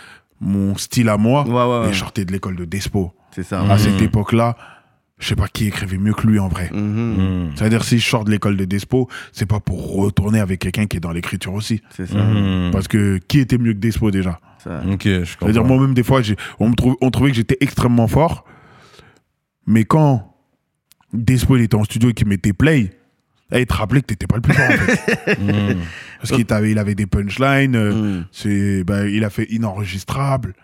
mon 0.40 0.74
style 0.78 1.10
à 1.10 1.18
moi. 1.18 1.46
Ouais, 1.46 1.82
ouais, 1.84 1.90
Et 1.90 1.92
je 1.92 1.98
sortais 1.98 2.24
de 2.24 2.32
l'école 2.32 2.56
de 2.56 2.64
Despo. 2.64 3.12
C'est 3.34 3.42
ça. 3.44 3.60
À 3.70 3.76
cette 3.78 4.00
époque-là, 4.00 4.56
je 5.22 5.28
sais 5.28 5.36
pas 5.36 5.46
qui 5.46 5.68
écrivait 5.68 5.98
mieux 5.98 6.12
que 6.12 6.26
lui 6.26 6.40
en 6.40 6.48
vrai. 6.48 6.68
Mhm. 6.72 6.80
Mhm. 6.80 7.50
C'est-à-dire 7.54 7.84
si 7.84 8.00
je 8.00 8.06
sors 8.06 8.24
de 8.24 8.30
l'école 8.30 8.56
de 8.56 8.64
Despo, 8.64 9.08
c'est 9.30 9.46
pas 9.46 9.60
pour 9.60 9.94
retourner 9.94 10.40
avec 10.40 10.60
quelqu'un 10.60 10.86
qui 10.86 10.96
est 10.96 11.00
dans 11.00 11.12
l'écriture 11.12 11.54
aussi. 11.54 11.80
C'est 11.90 12.06
ça. 12.06 12.18
Mhm. 12.18 12.72
Parce 12.72 12.88
que 12.88 13.18
qui 13.28 13.38
était 13.38 13.56
mieux 13.56 13.72
que 13.72 13.78
Despo 13.78 14.10
déjà? 14.10 14.40
Ça. 14.58 14.82
Ok, 14.90 15.04
je 15.04 15.24
C'est-à-dire 15.24 15.64
moi-même 15.64 15.94
des 15.94 16.02
fois, 16.02 16.22
on, 16.58 16.68
me 16.68 16.74
trouve, 16.74 16.96
on 17.00 17.10
trouvait 17.10 17.30
que 17.30 17.36
j'étais 17.36 17.56
extrêmement 17.60 18.08
fort. 18.08 18.44
Mais 19.66 19.84
quand 19.84 20.34
Despo 21.12 21.56
il 21.56 21.62
était 21.62 21.76
en 21.76 21.84
studio 21.84 22.10
et 22.10 22.14
qu'il 22.14 22.26
mettait 22.26 22.52
play, 22.52 22.90
là, 23.50 23.60
il 23.60 23.66
te 23.66 23.74
rappelait 23.74 24.00
que 24.00 24.06
t'étais 24.06 24.26
pas 24.26 24.36
le 24.36 24.42
plus 24.42 24.54
fort 24.54 24.68
en 24.68 24.72
fait. 24.72 25.38
Mhm. 25.38 25.78
Parce 26.18 26.32
qu'il 26.32 26.52
avait, 26.52 26.72
il 26.72 26.78
avait 26.78 26.94
des 26.96 27.06
punchlines, 27.06 27.76
euh, 27.76 28.22
c'est, 28.32 28.82
bah, 28.82 29.06
il 29.06 29.22
a 29.24 29.30
fait 29.30 29.44
inenregistrable. 29.50 30.54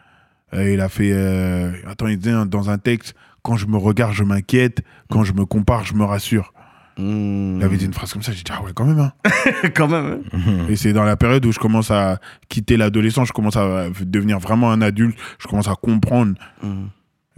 Euh, 0.55 0.73
il 0.73 0.81
a 0.81 0.89
fait. 0.89 1.11
euh, 1.13 1.71
attends, 1.87 2.07
il 2.09 2.19
disait 2.19 2.35
dans 2.47 2.71
un 2.71 2.79
texte 2.79 3.15
Quand 3.49 3.57
je 3.57 3.67
me 3.67 3.79
regarde, 3.79 4.13
je 4.13 4.25
m'inquiète. 4.25 4.83
Quand 5.09 5.25
je 5.25 5.33
me 5.33 5.47
compare, 5.47 5.83
je 5.83 5.95
me 5.95 6.05
rassure. 6.05 6.53
Il 6.99 7.61
avait 7.63 7.79
dit 7.79 7.87
une 7.87 7.95
phrase 7.95 8.13
comme 8.13 8.21
ça. 8.23 8.31
J'ai 8.33 8.43
dit 8.43 8.53
Ah 8.55 8.63
ouais, 8.63 8.73
quand 8.75 8.85
même. 8.85 8.99
hein. 8.99 9.13
Quand 9.75 9.89
même. 9.89 10.21
hein. 10.35 10.67
Et 10.69 10.77
c'est 10.77 10.93
dans 10.93 11.05
la 11.05 11.17
période 11.17 11.47
où 11.47 11.53
je 11.53 11.59
commence 11.59 11.91
à 11.91 12.21
quitter 12.51 12.77
l'adolescence, 12.77 13.29
je 13.29 13.33
commence 13.33 13.57
à 13.57 13.89
devenir 14.05 14.39
vraiment 14.39 14.71
un 14.71 14.83
adulte. 14.83 15.17
Je 15.39 15.47
commence 15.49 15.67
à 15.69 15.77
comprendre 15.77 16.35
Mhm. 16.63 16.89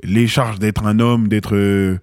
les 0.02 0.26
charges 0.26 0.58
d'être 0.58 0.84
un 0.84 0.98
homme, 0.98 1.28
d'être 1.28 1.54
euh, 1.54 1.98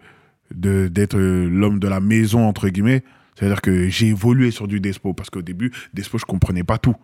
d'être 0.52 1.18
euh, 1.18 1.50
l'homme 1.50 1.80
de 1.80 1.90
la 1.90 2.00
maison, 2.00 2.48
entre 2.48 2.70
guillemets. 2.70 3.04
C'est-à-dire 3.36 3.60
que 3.62 3.90
j'ai 3.90 4.08
évolué 4.08 4.52
sur 4.52 4.68
du 4.70 4.80
Despo. 4.80 5.14
Parce 5.14 5.30
qu'au 5.30 5.42
début, 5.42 5.74
Despo, 5.94 6.18
je 6.18 6.26
comprenais 6.26 6.64
pas 6.64 6.78
tout. 6.78 6.96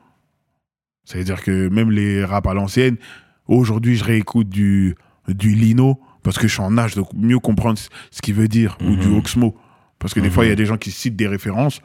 C'est-à-dire 1.03 1.43
que 1.43 1.67
même 1.67 1.91
les 1.91 2.23
raps 2.23 2.49
à 2.49 2.53
l'ancienne, 2.53 2.95
aujourd'hui, 3.47 3.95
je 3.97 4.03
réécoute 4.05 4.47
du, 4.47 4.95
du 5.27 5.49
Lino 5.49 5.99
parce 6.23 6.37
que 6.37 6.47
je 6.47 6.53
suis 6.53 6.61
en 6.63 6.77
âge 6.77 6.95
de 6.95 7.03
mieux 7.15 7.39
comprendre 7.39 7.77
ce- 7.77 8.21
qu'il 8.21 8.33
veut 8.33 8.47
dire, 8.47 8.77
ou 8.81 8.95
du 8.95 9.07
Mhm. 9.07 9.17
Oxmo. 9.17 9.55
Parce 9.99 10.13
que 10.13 10.19
des 10.19 10.29
fois, 10.29 10.45
il 10.45 10.49
y 10.49 10.51
a 10.51 10.55
des 10.55 10.65
gens 10.65 10.77
qui 10.77 10.91
citent 10.91 11.15
des 11.15 11.27
références, 11.27 11.81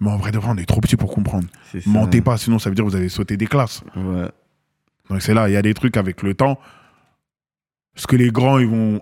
mais 0.00 0.10
en 0.10 0.16
vrai 0.16 0.30
de 0.32 0.38
vrai, 0.38 0.50
on 0.52 0.56
est 0.56 0.64
trop 0.66 0.80
petit 0.80 0.96
pour 0.96 1.12
comprendre. 1.12 1.46
Mentez 1.86 2.20
pas, 2.22 2.36
sinon 2.38 2.58
ça 2.58 2.70
veut 2.70 2.74
dire 2.76 2.84
que 2.84 2.90
vous 2.90 2.96
avez 2.96 3.08
sauté 3.08 3.36
des 3.36 3.46
classes. 3.46 3.82
Ouais. 3.96 4.28
Donc 5.10 5.20
c'est 5.22 5.34
là, 5.34 5.48
il 5.48 5.52
y 5.52 5.56
a 5.56 5.62
des 5.62 5.74
trucs 5.74 5.96
avec 5.96 6.22
le 6.22 6.34
temps. 6.34 6.58
Ce 7.96 8.06
que 8.06 8.16
les 8.16 8.30
grands, 8.30 8.58
ils 8.58 8.66
vont, 8.68 9.00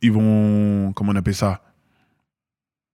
ils 0.00 0.12
vont, 0.12 0.92
comment 0.94 1.12
on 1.12 1.16
appelle 1.16 1.34
ça? 1.34 1.62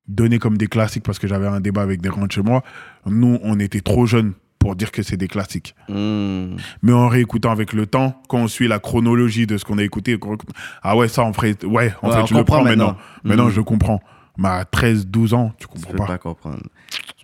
Donner 0.08 0.38
comme 0.38 0.56
des 0.56 0.68
classiques 0.68 1.04
parce 1.04 1.18
que 1.18 1.28
j'avais 1.28 1.46
un 1.46 1.60
débat 1.60 1.82
avec 1.82 2.00
des 2.00 2.08
grands 2.08 2.26
de 2.26 2.32
chez 2.32 2.42
moi. 2.42 2.62
Nous, 3.06 3.38
on 3.42 3.60
était 3.60 3.82
trop 3.82 4.06
jeunes 4.06 4.32
pour 4.68 4.76
dire 4.76 4.92
que 4.92 5.02
c'est 5.02 5.16
des 5.16 5.28
classiques. 5.28 5.74
Mhm. 5.88 6.56
Mais 6.82 6.92
en 6.92 7.08
réécoutant 7.08 7.50
avec 7.50 7.72
le 7.72 7.86
temps, 7.86 8.20
quand 8.28 8.38
on 8.38 8.48
suit 8.48 8.68
la 8.68 8.78
chronologie 8.78 9.46
de 9.46 9.56
ce 9.56 9.64
qu'on 9.64 9.78
a 9.78 9.82
écouté, 9.82 10.18
ah 10.82 10.94
ouais, 10.94 11.08
ça, 11.08 11.24
on 11.24 11.32
ferait, 11.32 11.56
ouais, 11.64 11.94
en 12.02 12.10
Ouais, 12.10 12.16
fait, 12.20 12.26
je 12.26 12.34
le 12.34 12.44
prends 12.44 12.62
maintenant. 12.62 12.96
maintenant. 13.24 13.46
Mhm. 13.46 13.50
je 13.52 13.60
comprends. 13.62 14.02
Mais 14.36 14.48
à 14.48 14.64
13, 14.66 15.06
12 15.06 15.32
ans, 15.32 15.52
tu 15.58 15.66
Tu 15.66 15.68
comprends 15.68 15.90
peux 15.92 15.96
pas. 15.96 16.06
pas 16.06 16.18
comprendre. 16.18 16.62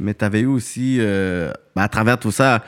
Mais 0.01 0.15
tu 0.15 0.25
avais 0.25 0.41
eu 0.41 0.47
aussi, 0.47 0.97
euh, 1.01 1.53
bah, 1.77 1.83
à 1.83 1.89
travers 1.89 2.19
tout 2.19 2.31
ça, 2.33 2.65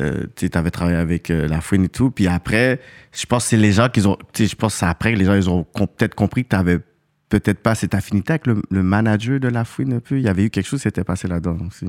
euh, 0.00 0.24
tu 0.34 0.50
avais 0.54 0.70
travaillé 0.72 0.96
avec 0.98 1.30
euh, 1.30 1.46
la 1.46 1.60
fouine 1.60 1.84
et 1.84 1.88
tout. 1.88 2.10
Puis 2.10 2.26
après, 2.26 2.80
je 3.12 3.24
pense 3.26 3.44
que 3.44 3.50
c'est 3.50 3.56
les 3.56 3.70
gens 3.72 3.88
qui 3.88 4.04
ont. 4.04 4.18
tu 4.32 4.44
Je 4.46 4.56
pense 4.56 4.72
que 4.74 4.78
c'est 4.80 4.86
après 4.86 5.12
que 5.14 5.18
les 5.18 5.24
gens 5.24 5.34
ils 5.34 5.48
ont 5.48 5.62
com- 5.64 5.86
peut-être 5.86 6.16
compris 6.16 6.42
que 6.44 6.48
tu 6.50 6.56
avais 6.56 6.80
peut-être 7.28 7.60
pas 7.60 7.76
cette 7.76 7.94
affinité 7.94 8.32
avec 8.32 8.48
le, 8.48 8.60
le 8.70 8.82
manager 8.82 9.38
de 9.38 9.46
la 9.48 9.64
fouine 9.64 9.92
un 9.94 10.00
peu. 10.00 10.18
Il 10.18 10.24
y 10.24 10.28
avait 10.28 10.44
eu 10.46 10.50
quelque 10.50 10.66
chose 10.66 10.80
qui 10.80 10.84
s'était 10.84 11.04
passé 11.04 11.28
là-dedans 11.28 11.56
aussi. 11.68 11.86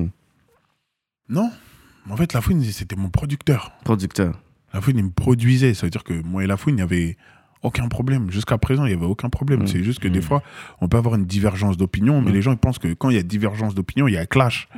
Non. 1.28 1.50
En 2.10 2.16
fait, 2.16 2.32
la 2.32 2.40
fouine, 2.40 2.62
c'était 2.64 2.96
mon 2.96 3.08
producteur. 3.10 3.72
Producteur. 3.84 4.38
La 4.74 4.80
fouine, 4.80 4.98
il 4.98 5.04
me 5.04 5.10
produisait. 5.10 5.74
Ça 5.74 5.86
veut 5.86 5.90
dire 5.90 6.04
que 6.04 6.20
moi 6.22 6.42
et 6.44 6.46
la 6.46 6.56
fouine, 6.56 6.74
il 6.74 6.78
n'y 6.78 6.82
avait 6.82 7.16
aucun 7.62 7.86
problème. 7.88 8.30
Jusqu'à 8.30 8.58
présent, 8.58 8.84
il 8.84 8.88
n'y 8.88 8.94
avait 8.96 9.06
aucun 9.06 9.28
problème. 9.28 9.62
Mm. 9.62 9.66
C'est 9.68 9.84
juste 9.84 10.00
que 10.00 10.08
des 10.08 10.20
fois, 10.20 10.42
on 10.80 10.88
peut 10.88 10.96
avoir 10.96 11.14
une 11.14 11.26
divergence 11.26 11.76
d'opinion, 11.76 12.20
mais 12.20 12.30
Mm. 12.30 12.34
les 12.34 12.42
gens 12.42 12.52
ils 12.52 12.58
pensent 12.58 12.78
que 12.80 12.92
quand 12.94 13.10
il 13.10 13.16
y 13.16 13.20
a 13.20 13.22
divergence 13.22 13.74
d'opinion, 13.74 14.08
il 14.08 14.14
y 14.14 14.16
a 14.16 14.26
clash. 14.26 14.68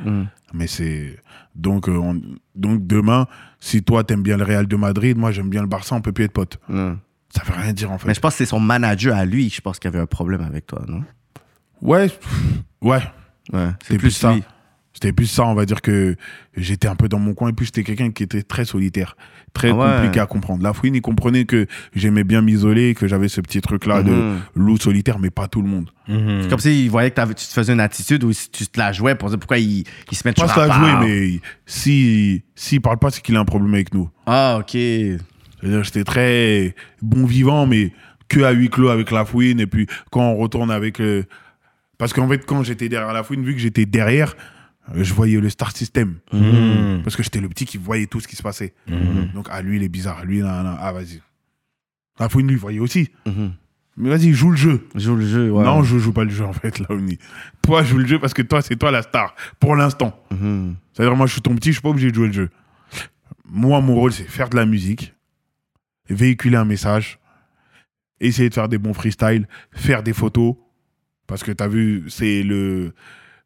Mais 0.52 0.66
c'est. 0.66 1.18
Donc, 1.56 1.88
euh, 1.88 1.96
on- 1.96 2.20
donc 2.54 2.86
demain, 2.86 3.26
si 3.58 3.82
toi 3.82 4.04
t'aimes 4.04 4.22
bien 4.22 4.36
le 4.36 4.44
Real 4.44 4.66
de 4.66 4.76
Madrid, 4.76 5.16
moi 5.16 5.32
j'aime 5.32 5.48
bien 5.48 5.62
le 5.62 5.68
Barça, 5.68 5.94
on 5.96 6.00
peut 6.00 6.12
plus 6.12 6.24
être 6.24 6.32
potes. 6.32 6.58
Ça 6.68 7.42
veut 7.46 7.54
rien 7.56 7.72
dire 7.72 7.90
en 7.90 7.98
fait. 7.98 8.06
Mais 8.08 8.14
je 8.14 8.20
pense 8.20 8.34
que 8.34 8.38
c'est 8.38 8.46
son 8.46 8.60
manager 8.60 9.16
à 9.16 9.24
lui, 9.24 9.48
je 9.50 9.60
pense 9.60 9.78
qu'il 9.80 9.90
y 9.90 9.94
avait 9.94 10.02
un 10.02 10.06
problème 10.06 10.42
avec 10.42 10.66
toi, 10.66 10.84
non? 10.86 11.02
Ouais, 11.82 12.10
ouais. 12.82 13.02
Ouais, 13.52 13.68
C'est 13.82 13.88
c'est 13.88 13.94
plus 13.94 13.98
plus 13.98 14.10
ça. 14.12 14.34
lui. 14.34 14.42
C'était 14.94 15.12
plus 15.12 15.26
ça, 15.26 15.44
on 15.44 15.54
va 15.54 15.66
dire 15.66 15.82
que 15.82 16.14
j'étais 16.56 16.86
un 16.86 16.94
peu 16.94 17.08
dans 17.08 17.18
mon 17.18 17.34
coin. 17.34 17.48
Et 17.48 17.52
puis 17.52 17.66
j'étais 17.66 17.82
quelqu'un 17.82 18.12
qui 18.12 18.22
était 18.22 18.42
très 18.44 18.64
solitaire, 18.64 19.16
très 19.52 19.70
Ah 19.70 19.74
ouais. 19.74 19.86
compliqué 19.96 20.20
à 20.20 20.26
comprendre. 20.26 20.62
La 20.62 20.72
fouine, 20.72 20.94
il 20.94 21.00
comprenait 21.02 21.44
que 21.46 21.66
j'aimais 21.96 22.22
bien 22.22 22.42
m'isoler, 22.42 22.94
que 22.94 23.08
j'avais 23.08 23.26
ce 23.28 23.40
petit 23.40 23.60
truc-là 23.60 24.02
Mhm. 24.02 24.06
de 24.06 24.36
loup 24.54 24.76
solitaire, 24.78 25.18
mais 25.18 25.30
pas 25.30 25.48
tout 25.48 25.62
le 25.62 25.68
monde. 25.68 25.90
C'est 26.06 26.48
comme 26.48 26.60
s'il 26.60 26.88
voyait 26.90 27.10
que 27.10 27.20
tu 27.28 27.34
te 27.34 27.52
faisais 27.52 27.72
une 27.72 27.80
attitude 27.80 28.22
ou 28.24 28.32
si 28.32 28.50
tu 28.50 28.66
te 28.68 28.78
la 28.78 28.92
jouais 28.92 29.16
pour 29.16 29.30
dire 29.30 29.38
pourquoi 29.38 29.58
il, 29.58 29.84
il 30.12 30.16
se 30.16 30.26
met 30.26 30.32
Pas 30.32 30.42
toujours 30.42 30.54
ça 30.54 30.72
à 30.72 30.76
à 30.76 30.78
jouer, 30.78 31.06
mais 31.08 31.40
si 31.66 32.42
s'il 32.54 32.80
parle 32.80 32.98
pas, 32.98 33.10
c'est 33.10 33.20
qu'il 33.22 33.34
a 33.36 33.40
un 33.40 33.44
problème 33.44 33.74
avec 33.74 33.92
nous. 33.94 34.08
Ah, 34.26 34.58
ok. 34.60 34.70
C'est-à-dire, 34.70 35.82
j'étais 35.82 36.04
très 36.04 36.74
bon 37.02 37.24
vivant, 37.26 37.66
mais 37.66 37.92
que 38.28 38.40
à 38.40 38.52
huis 38.52 38.68
clos 38.68 38.90
avec 38.90 39.10
la 39.10 39.24
fouine. 39.24 39.58
Et 39.60 39.66
puis, 39.66 39.86
quand 40.12 40.22
on 40.22 40.36
retourne 40.36 40.70
avec. 40.70 41.00
euh, 41.00 41.24
Parce 41.98 42.12
qu'en 42.12 42.28
fait, 42.28 42.44
quand 42.46 42.62
j'étais 42.62 42.88
derrière 42.88 43.12
la 43.12 43.22
fouine, 43.24 43.42
vu 43.44 43.54
que 43.54 43.60
j'étais 43.60 43.86
derrière, 43.86 44.36
je 44.94 45.14
voyais 45.14 45.40
le 45.40 45.48
star 45.48 45.74
system. 45.76 46.18
Mhm. 46.32 47.02
Parce 47.02 47.16
que 47.16 47.22
j'étais 47.22 47.40
le 47.40 47.48
petit 47.48 47.64
qui 47.64 47.78
voyait 47.78 48.06
tout 48.06 48.20
ce 48.20 48.28
qui 48.28 48.36
se 48.36 48.42
passait. 48.42 48.74
Mhm. 48.88 49.30
Donc, 49.34 49.48
ah, 49.50 49.62
lui, 49.62 49.76
il 49.76 49.82
est 49.82 49.88
bizarre. 49.88 50.24
Lui, 50.24 50.40
non, 50.40 50.62
non, 50.62 50.76
ah, 50.78 50.92
vas-y. 50.92 51.20
La 52.18 52.28
fouine, 52.28 52.46
lui, 52.46 52.54
il 52.54 52.60
voyait 52.60 52.80
aussi. 52.80 53.10
Mhm. 53.26 53.52
Mais 53.96 54.08
vas-y, 54.08 54.32
joue 54.32 54.50
le 54.50 54.56
jeu. 54.56 54.88
Joue 54.94 55.16
le 55.16 55.26
jeu, 55.26 55.50
ouais. 55.50 55.64
Non, 55.64 55.82
je 55.82 55.98
joue 55.98 56.12
pas 56.12 56.24
le 56.24 56.30
jeu, 56.30 56.44
en 56.44 56.52
fait, 56.52 56.78
là, 56.80 56.86
Oni. 56.90 57.18
Toi, 57.62 57.84
joue 57.84 57.98
le 57.98 58.06
jeu 58.06 58.18
parce 58.18 58.34
que 58.34 58.42
toi, 58.42 58.60
c'est 58.60 58.76
toi 58.76 58.90
la 58.90 59.02
star. 59.02 59.34
Pour 59.60 59.76
l'instant. 59.76 60.20
C'est-à-dire, 60.92 61.16
moi, 61.16 61.26
je 61.26 61.32
suis 61.32 61.42
ton 61.42 61.54
petit, 61.54 61.70
je 61.70 61.74
suis 61.74 61.82
pas 61.82 61.90
obligé 61.90 62.10
de 62.10 62.14
jouer 62.14 62.26
le 62.26 62.32
jeu. 62.32 62.50
Moi, 63.44 63.80
mon 63.80 63.94
rôle, 63.94 64.12
c'est 64.12 64.24
faire 64.24 64.48
de 64.48 64.56
la 64.56 64.66
musique, 64.66 65.14
véhiculer 66.08 66.56
un 66.56 66.64
message, 66.64 67.18
essayer 68.20 68.48
de 68.48 68.54
faire 68.54 68.68
des 68.68 68.78
bons 68.78 68.94
freestyles, 68.94 69.46
faire 69.70 70.02
des 70.02 70.12
photos. 70.12 70.56
Parce 71.26 71.42
que 71.42 71.52
tu 71.52 71.62
as 71.62 71.68
vu, 71.68 72.04
c'est 72.08 72.42
le, 72.42 72.94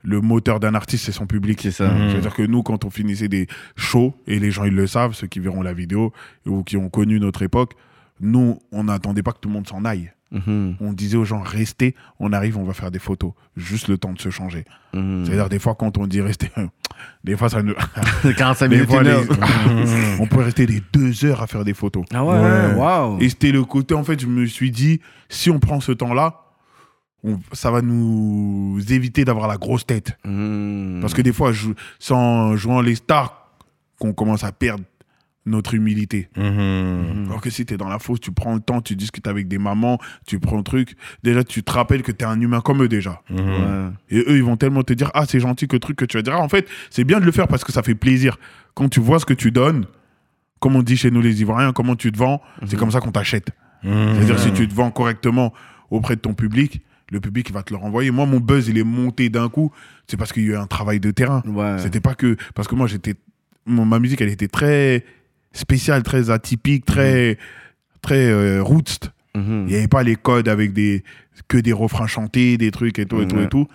le 0.05 0.20
moteur 0.20 0.61
d'un 0.61 0.74
artiste, 0.74 1.05
c'est 1.07 1.12
son 1.12 1.26
public. 1.26 1.61
C'est 1.62 1.70
ça. 1.70 1.90
Mhm. 1.90 2.11
C'est-à-dire 2.11 2.34
que 2.34 2.42
nous, 2.42 2.62
quand 2.62 2.84
on 2.84 2.90
finissait 2.90 3.28
des 3.28 3.46
shows, 3.76 4.14
et 4.26 4.38
les 4.38 4.51
gens, 4.51 4.64
ils 4.64 4.74
le 4.74 4.86
savent, 4.86 5.12
ceux 5.14 5.26
qui 5.26 5.40
verront 5.40 5.62
la 5.62 5.72
vidéo 5.72 6.12
ou 6.46 6.62
qui 6.62 6.76
ont 6.76 6.88
connu 6.88 7.18
notre 7.20 7.42
époque, 7.42 7.74
nous, 8.20 8.59
on 8.72 8.84
n'attendait 8.84 9.22
pas 9.22 9.32
que 9.32 9.38
tout 9.40 9.49
le 9.49 9.55
monde 9.55 9.68
s'en 9.68 9.84
aille. 9.84 10.12
Mhm. 10.30 10.76
On 10.80 10.92
disait 10.92 11.16
aux 11.16 11.24
gens, 11.24 11.40
restez, 11.40 11.94
on 12.20 12.32
arrive, 12.34 12.59
on 12.59 12.64
va 12.64 12.74
faire 12.74 12.90
des 12.90 12.99
photos. 12.99 13.32
Juste 13.57 13.88
le 13.88 13.96
temps 13.96 14.12
de 14.12 14.20
se 14.20 14.28
changer. 14.28 14.64
C'est-à-dire, 14.92 15.49
des 15.49 15.59
fois, 15.59 15.74
quand 15.74 15.96
on 15.99 16.07
dit 16.07 16.20
rester, 16.20 16.51
des 17.24 17.36
fois, 17.36 17.49
ça 17.49 17.62
ne. 17.62 17.72
45 18.36 18.68
Des 18.68 18.76
minutes, 18.76 18.90
fois, 18.90 19.03
les- 19.03 19.14
on 20.20 20.26
peut 20.26 20.40
rester 20.40 20.66
des 20.66 20.82
deux 20.92 21.24
heures 21.24 21.40
à 21.42 21.46
faire 21.46 21.64
des 21.64 21.74
photos. 21.74 22.05
Ah 22.12 22.24
ouais, 22.24 22.38
Ouais. 22.38 22.74
wow. 22.74 23.18
Et 23.20 23.28
c'était 23.30 23.53
le 23.53 23.64
côté, 23.64 23.94
en 23.94 24.05
fait, 24.05 24.20
je 24.20 24.26
me 24.26 24.44
suis 24.46 24.70
dit, 24.70 25.01
si 25.28 25.51
on 25.51 25.59
prend 25.61 25.80
ce 25.80 25.92
temps-là, 25.92 26.40
on- 27.24 27.38
ça 27.52 27.70
va 27.70 27.82
nous 27.82 28.78
éviter 28.90 29.24
d'avoir 29.24 29.48
la 29.48 29.56
grosse 29.56 29.86
tête. 29.86 30.16
Mhm. 30.24 30.98
Parce 31.00 31.14
que 31.14 31.22
des 31.22 31.32
fois, 31.32 31.52
jou- 31.52 31.74
sans 31.98 32.56
jouant 32.56 32.80
les 32.80 32.94
stars, 32.94 33.50
qu'on 33.98 34.12
commence 34.12 34.44
à 34.44 34.52
perdre 34.52 34.84
notre 35.44 35.74
humilité. 35.74 36.28
Mhm. 36.36 37.24
Alors 37.28 37.40
que 37.40 37.48
si 37.50 37.64
tu 37.64 37.74
es 37.74 37.76
dans 37.78 37.88
la 37.88 37.98
fosse, 37.98 38.20
tu 38.20 38.30
prends 38.32 38.54
le 38.54 38.60
temps, 38.60 38.80
tu 38.82 38.94
discutes 38.96 39.26
avec 39.26 39.48
des 39.48 39.58
mamans, 39.58 39.98
tu 40.26 40.38
prends 40.38 40.58
le 40.58 40.62
truc. 40.62 40.94
Déjà, 41.22 41.42
tu 41.42 41.62
te 41.62 41.72
rappelles 41.72 42.02
que 42.02 42.12
tu 42.12 42.24
es 42.24 42.28
un 42.28 42.38
humain 42.40 42.60
comme 42.60 42.82
eux 42.82 42.88
déjà. 42.88 43.22
Mhm. 43.30 43.38
Ouais. 43.38 43.90
Et 44.10 44.18
eux, 44.20 44.36
ils 44.36 44.44
vont 44.44 44.56
tellement 44.58 44.82
te 44.82 44.92
dire, 44.92 45.10
ah, 45.14 45.24
c'est 45.26 45.40
gentil 45.40 45.66
que 45.66 45.76
truc 45.78 45.96
que 45.96 46.04
tu 46.04 46.16
vas 46.18 46.22
dire. 46.22 46.34
Ah, 46.36 46.40
en 46.42 46.48
fait, 46.48 46.68
c'est 46.90 47.04
bien 47.04 47.18
de 47.18 47.24
le 47.24 47.32
faire 47.32 47.48
parce 47.48 47.64
que 47.64 47.72
ça 47.72 47.82
fait 47.82 47.94
plaisir. 47.94 48.36
Quand 48.74 48.88
tu 48.88 49.00
vois 49.00 49.18
ce 49.18 49.24
que 49.26 49.34
tu 49.34 49.50
donnes, 49.50 49.86
comme 50.60 50.76
on 50.76 50.82
dit 50.82 50.96
chez 50.96 51.10
nous 51.10 51.22
les 51.22 51.40
Ivoiriens, 51.40 51.72
comment 51.72 51.96
tu 51.96 52.12
te 52.12 52.18
vends, 52.18 52.42
c'est 52.66 52.76
comme 52.76 52.90
ça 52.90 53.00
qu'on 53.00 53.10
t'achète. 53.12 53.48
Mhm. 53.82 54.14
C'est-à-dire, 54.14 54.38
si 54.38 54.52
tu 54.52 54.68
te 54.68 54.74
vends 54.74 54.90
correctement 54.90 55.52
auprès 55.90 56.14
de 56.16 56.20
ton 56.20 56.34
public, 56.34 56.82
le 57.11 57.20
public 57.20 57.50
va 57.52 57.62
te 57.62 57.72
le 57.72 57.78
renvoyer. 57.78 58.11
Moi, 58.11 58.26
mon 58.26 58.40
buzz, 58.40 58.68
il 58.68 58.78
est 58.78 58.84
monté 58.84 59.28
d'un 59.30 59.48
coup. 59.48 59.72
C'est 60.06 60.16
parce 60.16 60.32
qu'il 60.32 60.44
y 60.44 60.48
a 60.48 60.52
eu 60.52 60.56
un 60.56 60.66
travail 60.66 61.00
de 61.00 61.11
terrain. 61.11 61.42
Ouais. 61.46 61.78
C'était 61.78 62.00
pas 62.00 62.14
que. 62.14 62.36
Parce 62.54 62.68
que 62.68 62.74
moi, 62.74 62.86
j'étais. 62.86 63.14
Ma 63.66 63.98
musique, 63.98 64.20
elle 64.20 64.30
était 64.30 64.48
très 64.48 65.04
spéciale, 65.52 66.02
très 66.02 66.30
atypique, 66.30 66.84
très. 66.84 67.38
Très 68.02 68.28
euh, 68.30 68.62
roots. 68.62 69.11
Mhm. 69.34 69.64
Il 69.66 69.72
n'y 69.72 69.74
avait 69.76 69.88
pas 69.88 70.02
les 70.02 70.16
codes 70.16 70.48
avec 70.48 70.72
des 70.72 71.02
que 71.48 71.59
des 71.59 71.72
refrains 71.72 72.06
chantés, 72.06 72.56
des 72.59 72.70
trucs 72.70 72.98
et 72.98 73.06
tout 73.06 73.20
et 73.20 73.26
tout 73.26 73.38
et 73.40 73.48
tout. 73.48 73.66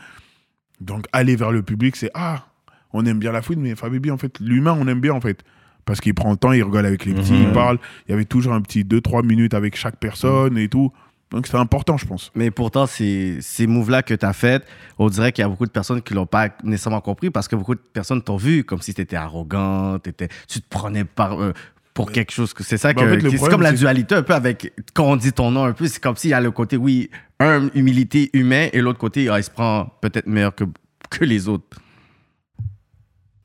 Donc 0.82 1.06
aller 1.12 1.36
vers 1.36 1.52
le 1.52 1.62
public, 1.62 1.96
c'est 1.96 2.10
ah, 2.14 2.46
on 2.94 3.06
aime 3.06 3.20
bien 3.20 3.32
la 3.32 3.42
fouine, 3.42 3.62
mais 3.62 3.76
Fabibi, 3.76 4.12
en 4.12 4.18
fait, 4.18 4.40
l'humain, 4.40 4.76
on 4.80 4.88
aime 4.88 5.00
bien 5.02 5.14
en 5.14 5.22
fait. 5.22 5.44
Parce 5.86 6.00
qu'il 6.00 6.14
prend 6.14 6.32
le 6.32 6.38
temps, 6.38 6.52
il 6.54 6.64
rigole 6.64 6.86
avec 6.86 7.06
les 7.06 7.14
petits, 7.14 7.34
Mhm. 7.34 7.44
il 7.44 7.52
parle. 7.52 7.78
Il 8.08 8.12
y 8.12 8.14
avait 8.14 8.26
toujours 8.26 8.54
un 8.54 8.62
petit 8.62 8.84
2-3 8.86 9.24
minutes 9.26 9.54
avec 9.54 9.76
chaque 9.76 9.98
personne 9.98 10.58
et 10.58 10.70
tout. 10.70 10.92
Donc 11.34 11.48
c'est 11.48 11.58
important, 11.58 11.98
je 11.98 12.06
pense. 12.06 12.32
Mais 12.36 12.52
pourtant, 12.52 12.86
ces, 12.86 13.40
ces 13.42 13.66
moves-là 13.66 14.04
que 14.04 14.14
tu 14.14 14.26
as 14.26 14.34
fait, 14.34 14.64
on 15.00 15.10
dirait 15.10 15.32
qu'il 15.32 15.42
y 15.42 15.46
a 15.46 15.50
beaucoup 15.50 15.66
de 15.66 15.72
personnes 15.72 16.02
qui 16.04 16.14
l'ont 16.14 16.28
pas 16.28 16.50
nécessairement 16.64 17.02
compris 17.02 17.32
parce 17.32 17.48
que 17.48 17.56
beaucoup 17.56 17.74
de 17.74 17.80
personnes 17.80 18.22
t'ont 18.22 18.38
vu 18.38 18.64
comme 18.64 18.82
si 18.82 18.94
tu 18.94 19.02
étais 19.02 19.16
arrogant, 19.16 19.98
t'étais- 19.98 20.30
tu 20.48 20.62
te 20.62 20.70
prenais 20.70 21.04
par, 21.06 21.42
euh, 21.42 21.52
pour 21.96 22.12
quelque 22.12 22.32
chose. 22.32 22.54
C'est 22.60 22.78
ça 22.78 22.94
Bah, 22.94 23.02
que. 23.02 23.08
en 23.08 23.20
fait, 23.20 23.38
c'est 23.38 23.50
comme 23.50 23.64
la 23.64 23.72
dualité 23.74 24.14
un 24.14 24.22
peu 24.22 24.36
avec. 24.36 24.74
Quand 24.94 25.06
on 25.06 25.16
dit 25.16 25.34
ton 25.34 25.50
nom 25.50 25.64
un 25.64 25.74
peu, 25.74 25.88
c'est 25.88 26.00
comme 26.02 26.16
s'il 26.16 26.30
y 26.30 26.34
a 26.34 26.42
le 26.42 26.52
côté, 26.52 26.78
oui, 26.78 27.10
un, 27.40 27.68
humilité 27.74 28.30
humain 28.34 28.70
et 28.72 28.80
l'autre 28.82 29.00
côté, 29.00 29.28
ah, 29.30 29.40
il 29.40 29.44
se 29.44 29.50
prend 29.52 29.86
peut-être 30.02 30.28
meilleur 30.28 30.54
que, 30.54 30.66
que 31.10 31.26
les 31.26 31.48
autres. 31.48 31.80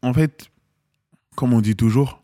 En 0.03 0.12
fait, 0.12 0.51
comme 1.36 1.55
on 1.55 1.62
dit 1.62 1.74
toujours, 1.74 2.22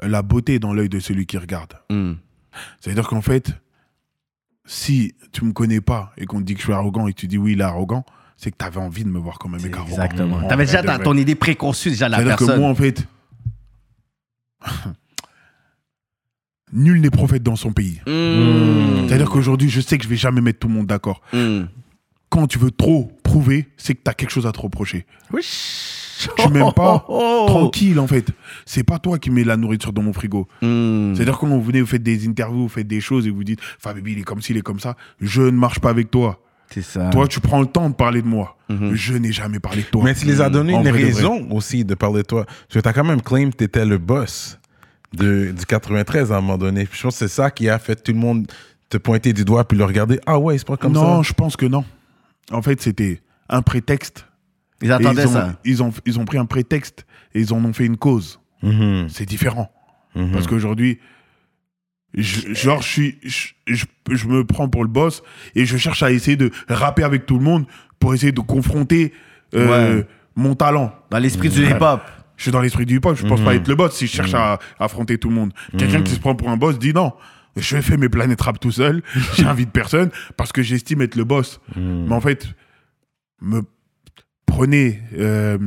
la 0.00 0.22
beauté 0.22 0.54
est 0.54 0.58
dans 0.60 0.72
l'œil 0.72 0.88
de 0.88 1.00
celui 1.00 1.26
qui 1.26 1.38
regarde. 1.38 1.74
Hmm. 1.90 2.14
C'est-à-dire 2.80 3.08
qu'en 3.08 3.20
fait, 3.20 3.52
si 4.64 5.14
tu 5.32 5.44
me 5.44 5.52
connais 5.52 5.80
pas 5.80 6.12
et 6.16 6.26
qu'on 6.26 6.38
te 6.38 6.44
dit 6.44 6.54
que 6.54 6.60
je 6.60 6.64
suis 6.64 6.72
arrogant 6.72 7.06
et 7.08 7.12
que 7.12 7.18
tu 7.20 7.26
dis 7.26 7.38
oui, 7.38 7.52
il 7.52 7.60
est 7.60 7.64
arrogant, 7.64 8.04
c'est 8.36 8.50
que 8.50 8.56
tu 8.58 8.64
avais 8.64 8.78
envie 8.80 9.04
de 9.04 9.08
me 9.10 9.18
voir 9.18 9.38
comme 9.38 9.54
un 9.54 9.58
mec 9.58 9.74
arrogant. 9.74 9.90
Exactement. 9.90 10.36
En 10.36 10.46
Tu 10.48 10.52
avais 10.52 10.66
déjà 10.66 10.82
ta- 10.82 10.98
ton 10.98 11.16
idée 11.16 11.34
préconçue 11.34 11.90
déjà 11.90 12.06
de 12.06 12.12
la 12.12 12.18
C'est-à-dire 12.18 12.36
que 12.36 12.44
personne. 12.44 12.60
moi, 12.60 12.70
en 12.70 12.74
fait, 12.74 13.06
nul 16.72 17.00
n'est 17.00 17.10
prophète 17.10 17.42
dans 17.42 17.56
son 17.56 17.72
pays. 17.72 18.00
Hmm. 18.06 19.06
C'est-à-dire 19.08 19.28
qu'aujourd'hui, 19.30 19.68
je 19.68 19.80
sais 19.80 19.98
que 19.98 20.04
je 20.04 20.08
vais 20.08 20.16
jamais 20.16 20.40
mettre 20.40 20.60
tout 20.60 20.68
le 20.68 20.74
monde 20.74 20.86
d'accord. 20.86 21.20
Hmm. 21.32 21.64
Quand 22.28 22.46
tu 22.46 22.58
veux 22.58 22.70
trop 22.70 23.10
prouver, 23.24 23.68
c'est 23.76 23.94
que 23.94 24.02
tu 24.04 24.10
as 24.10 24.14
quelque 24.14 24.30
chose 24.30 24.46
à 24.46 24.52
te 24.52 24.60
reprocher. 24.60 25.04
Oui. 25.32 25.42
Tu 26.36 26.48
m'aimes 26.52 26.72
pas 26.74 27.04
Oh. 27.08 27.46
Tranquille, 27.48 27.98
en 27.98 28.06
fait. 28.06 28.26
C'est 28.66 28.84
pas 28.84 28.98
toi 28.98 29.18
qui 29.18 29.30
mets 29.30 29.44
la 29.44 29.56
nourriture 29.56 29.92
dans 29.92 30.02
mon 30.02 30.12
frigo. 30.12 30.46
Hmm. 30.62 31.14
C'est-à-dire 31.14 31.38
quand 31.38 31.48
vous 31.48 31.62
venez, 31.62 31.80
vous 31.80 31.86
faites 31.86 32.02
des 32.02 32.26
interviews, 32.28 32.62
vous 32.62 32.68
faites 32.68 32.86
des 32.86 33.00
choses 33.00 33.26
et 33.26 33.30
vous 33.30 33.44
dites 33.44 33.60
Fabibi, 33.78 34.12
il 34.12 34.18
est 34.20 34.22
comme 34.22 34.40
ci, 34.40 34.52
il 34.52 34.58
est 34.58 34.62
comme 34.62 34.80
ça. 34.80 34.96
Je 35.20 35.42
ne 35.42 35.50
marche 35.50 35.80
pas 35.80 35.90
avec 35.90 36.10
toi. 36.10 36.40
C'est 36.72 36.82
ça. 36.82 37.10
Toi, 37.10 37.26
tu 37.26 37.40
prends 37.40 37.60
le 37.60 37.66
temps 37.66 37.90
de 37.90 37.94
parler 37.94 38.22
de 38.22 38.28
moi. 38.28 38.56
Mhm. 38.68 38.94
Je 38.94 39.14
n'ai 39.14 39.32
jamais 39.32 39.58
parlé 39.58 39.82
de 39.82 39.88
toi. 39.88 40.04
Mais 40.04 40.14
tu 40.14 40.26
les 40.26 40.40
as 40.40 40.50
donné 40.50 40.74
une 40.74 40.88
raison 40.88 41.48
aussi 41.50 41.84
de 41.84 41.94
parler 41.94 42.22
de 42.22 42.26
toi. 42.26 42.44
Parce 42.44 42.74
que 42.74 42.78
tu 42.78 42.88
as 42.88 42.92
quand 42.92 43.04
même 43.04 43.22
claim 43.22 43.50
que 43.50 43.56
tu 43.56 43.64
étais 43.64 43.84
le 43.84 43.98
boss 43.98 44.58
de, 45.12 45.52
du 45.56 45.66
93 45.66 46.30
à 46.30 46.36
un 46.36 46.40
moment 46.40 46.58
donné. 46.58 46.86
Puis 46.86 46.98
je 46.98 47.02
pense 47.02 47.14
que 47.18 47.26
c'est 47.26 47.34
ça 47.34 47.50
qui 47.50 47.68
a 47.68 47.78
fait 47.78 47.96
tout 47.96 48.12
le 48.12 48.18
monde 48.18 48.46
te 48.88 48.98
pointer 48.98 49.32
du 49.32 49.44
doigt 49.44 49.66
puis 49.66 49.76
le 49.76 49.84
regarder. 49.84 50.20
Ah 50.26 50.38
ouais, 50.38 50.58
c'est 50.58 50.66
pas 50.66 50.76
comme 50.76 50.92
non, 50.92 51.22
ça? 51.22 51.28
je 51.28 51.32
pense 51.32 51.56
que 51.56 51.66
non. 51.66 51.84
En 52.52 52.62
fait, 52.62 52.80
c'était 52.80 53.20
un 53.48 53.62
prétexte. 53.62 54.26
Ils 54.82 54.92
attendaient 54.92 55.22
ils, 55.22 55.28
ont, 55.28 55.32
ça. 55.32 55.60
Ils, 55.64 55.82
ont, 55.82 55.92
ils 56.06 56.18
ont 56.18 56.24
pris 56.24 56.38
un 56.38 56.46
prétexte 56.46 57.04
et 57.34 57.40
ils 57.40 57.52
en 57.52 57.64
ont 57.64 57.72
fait 57.72 57.84
une 57.86 57.96
cause. 57.96 58.40
Mhm. 58.62 59.08
C'est 59.08 59.26
différent. 59.26 59.70
Mhm. 60.14 60.32
Parce 60.32 60.46
qu'aujourd'hui, 60.46 60.98
je- 62.14 62.52
genre, 62.54 62.82
je, 62.82 62.88
suis, 62.88 63.18
je, 63.22 63.48
je, 63.66 63.84
je 64.10 64.26
me 64.26 64.44
prends 64.44 64.68
pour 64.68 64.82
le 64.82 64.88
boss 64.90 65.22
et 65.54 65.64
je 65.64 65.76
cherche 65.76 66.02
à 66.02 66.10
essayer 66.10 66.36
de 66.36 66.50
rapper 66.68 67.04
avec 67.04 67.26
tout 67.26 67.38
le 67.38 67.44
monde 67.44 67.66
pour 67.98 68.14
essayer 68.14 68.32
de 68.32 68.40
confronter 68.40 69.12
euh, 69.54 69.98
Ouais. 69.98 70.06
mon 70.36 70.54
talent. 70.54 70.92
Dans 71.10 71.18
l'esprit 71.18 71.48
du 71.50 71.64
hip-hop. 71.66 72.00
Je 72.36 72.44
suis 72.44 72.52
dans 72.52 72.62
l'esprit 72.62 72.86
du 72.86 72.96
hip-hop, 72.96 73.16
je 73.16 73.26
pense 73.26 73.42
pas 73.42 73.54
être 73.54 73.68
le 73.68 73.74
boss 73.74 73.94
si 73.94 74.06
je 74.06 74.12
cherche 74.12 74.32
à, 74.32 74.54
à 74.54 74.84
affronter 74.84 75.18
tout 75.18 75.28
le 75.28 75.34
monde. 75.34 75.52
Quelqu'un 75.76 76.02
qui 76.02 76.12
se 76.14 76.20
prend 76.20 76.34
pour 76.34 76.48
un 76.48 76.56
boss 76.56 76.78
dit 76.78 76.94
non. 76.94 77.12
Je 77.56 77.80
fais 77.82 77.96
mes 77.98 78.08
planètes 78.08 78.40
rap 78.40 78.58
tout 78.60 78.70
seul, 78.70 79.02
j'invite 79.36 79.70
personne 79.72 80.10
parce 80.36 80.52
que 80.52 80.62
j'estime 80.62 81.02
être 81.02 81.16
le 81.16 81.24
boss. 81.24 81.60
Mais 81.76 82.14
en 82.14 82.20
fait, 82.20 82.48
me 83.42 83.60
prenez 84.50 85.00
euh, 85.16 85.58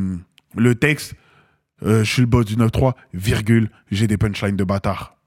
le 0.56 0.76
texte, 0.76 1.16
euh, 1.84 2.04
je 2.04 2.12
suis 2.12 2.22
le 2.22 2.28
boss 2.28 2.46
du 2.46 2.56
9-3, 2.56 2.94
virgule, 3.14 3.70
j'ai 3.92 4.08
des 4.08 4.18
punchlines 4.18 4.56
de 4.56 4.64
bâtard. 4.64 5.18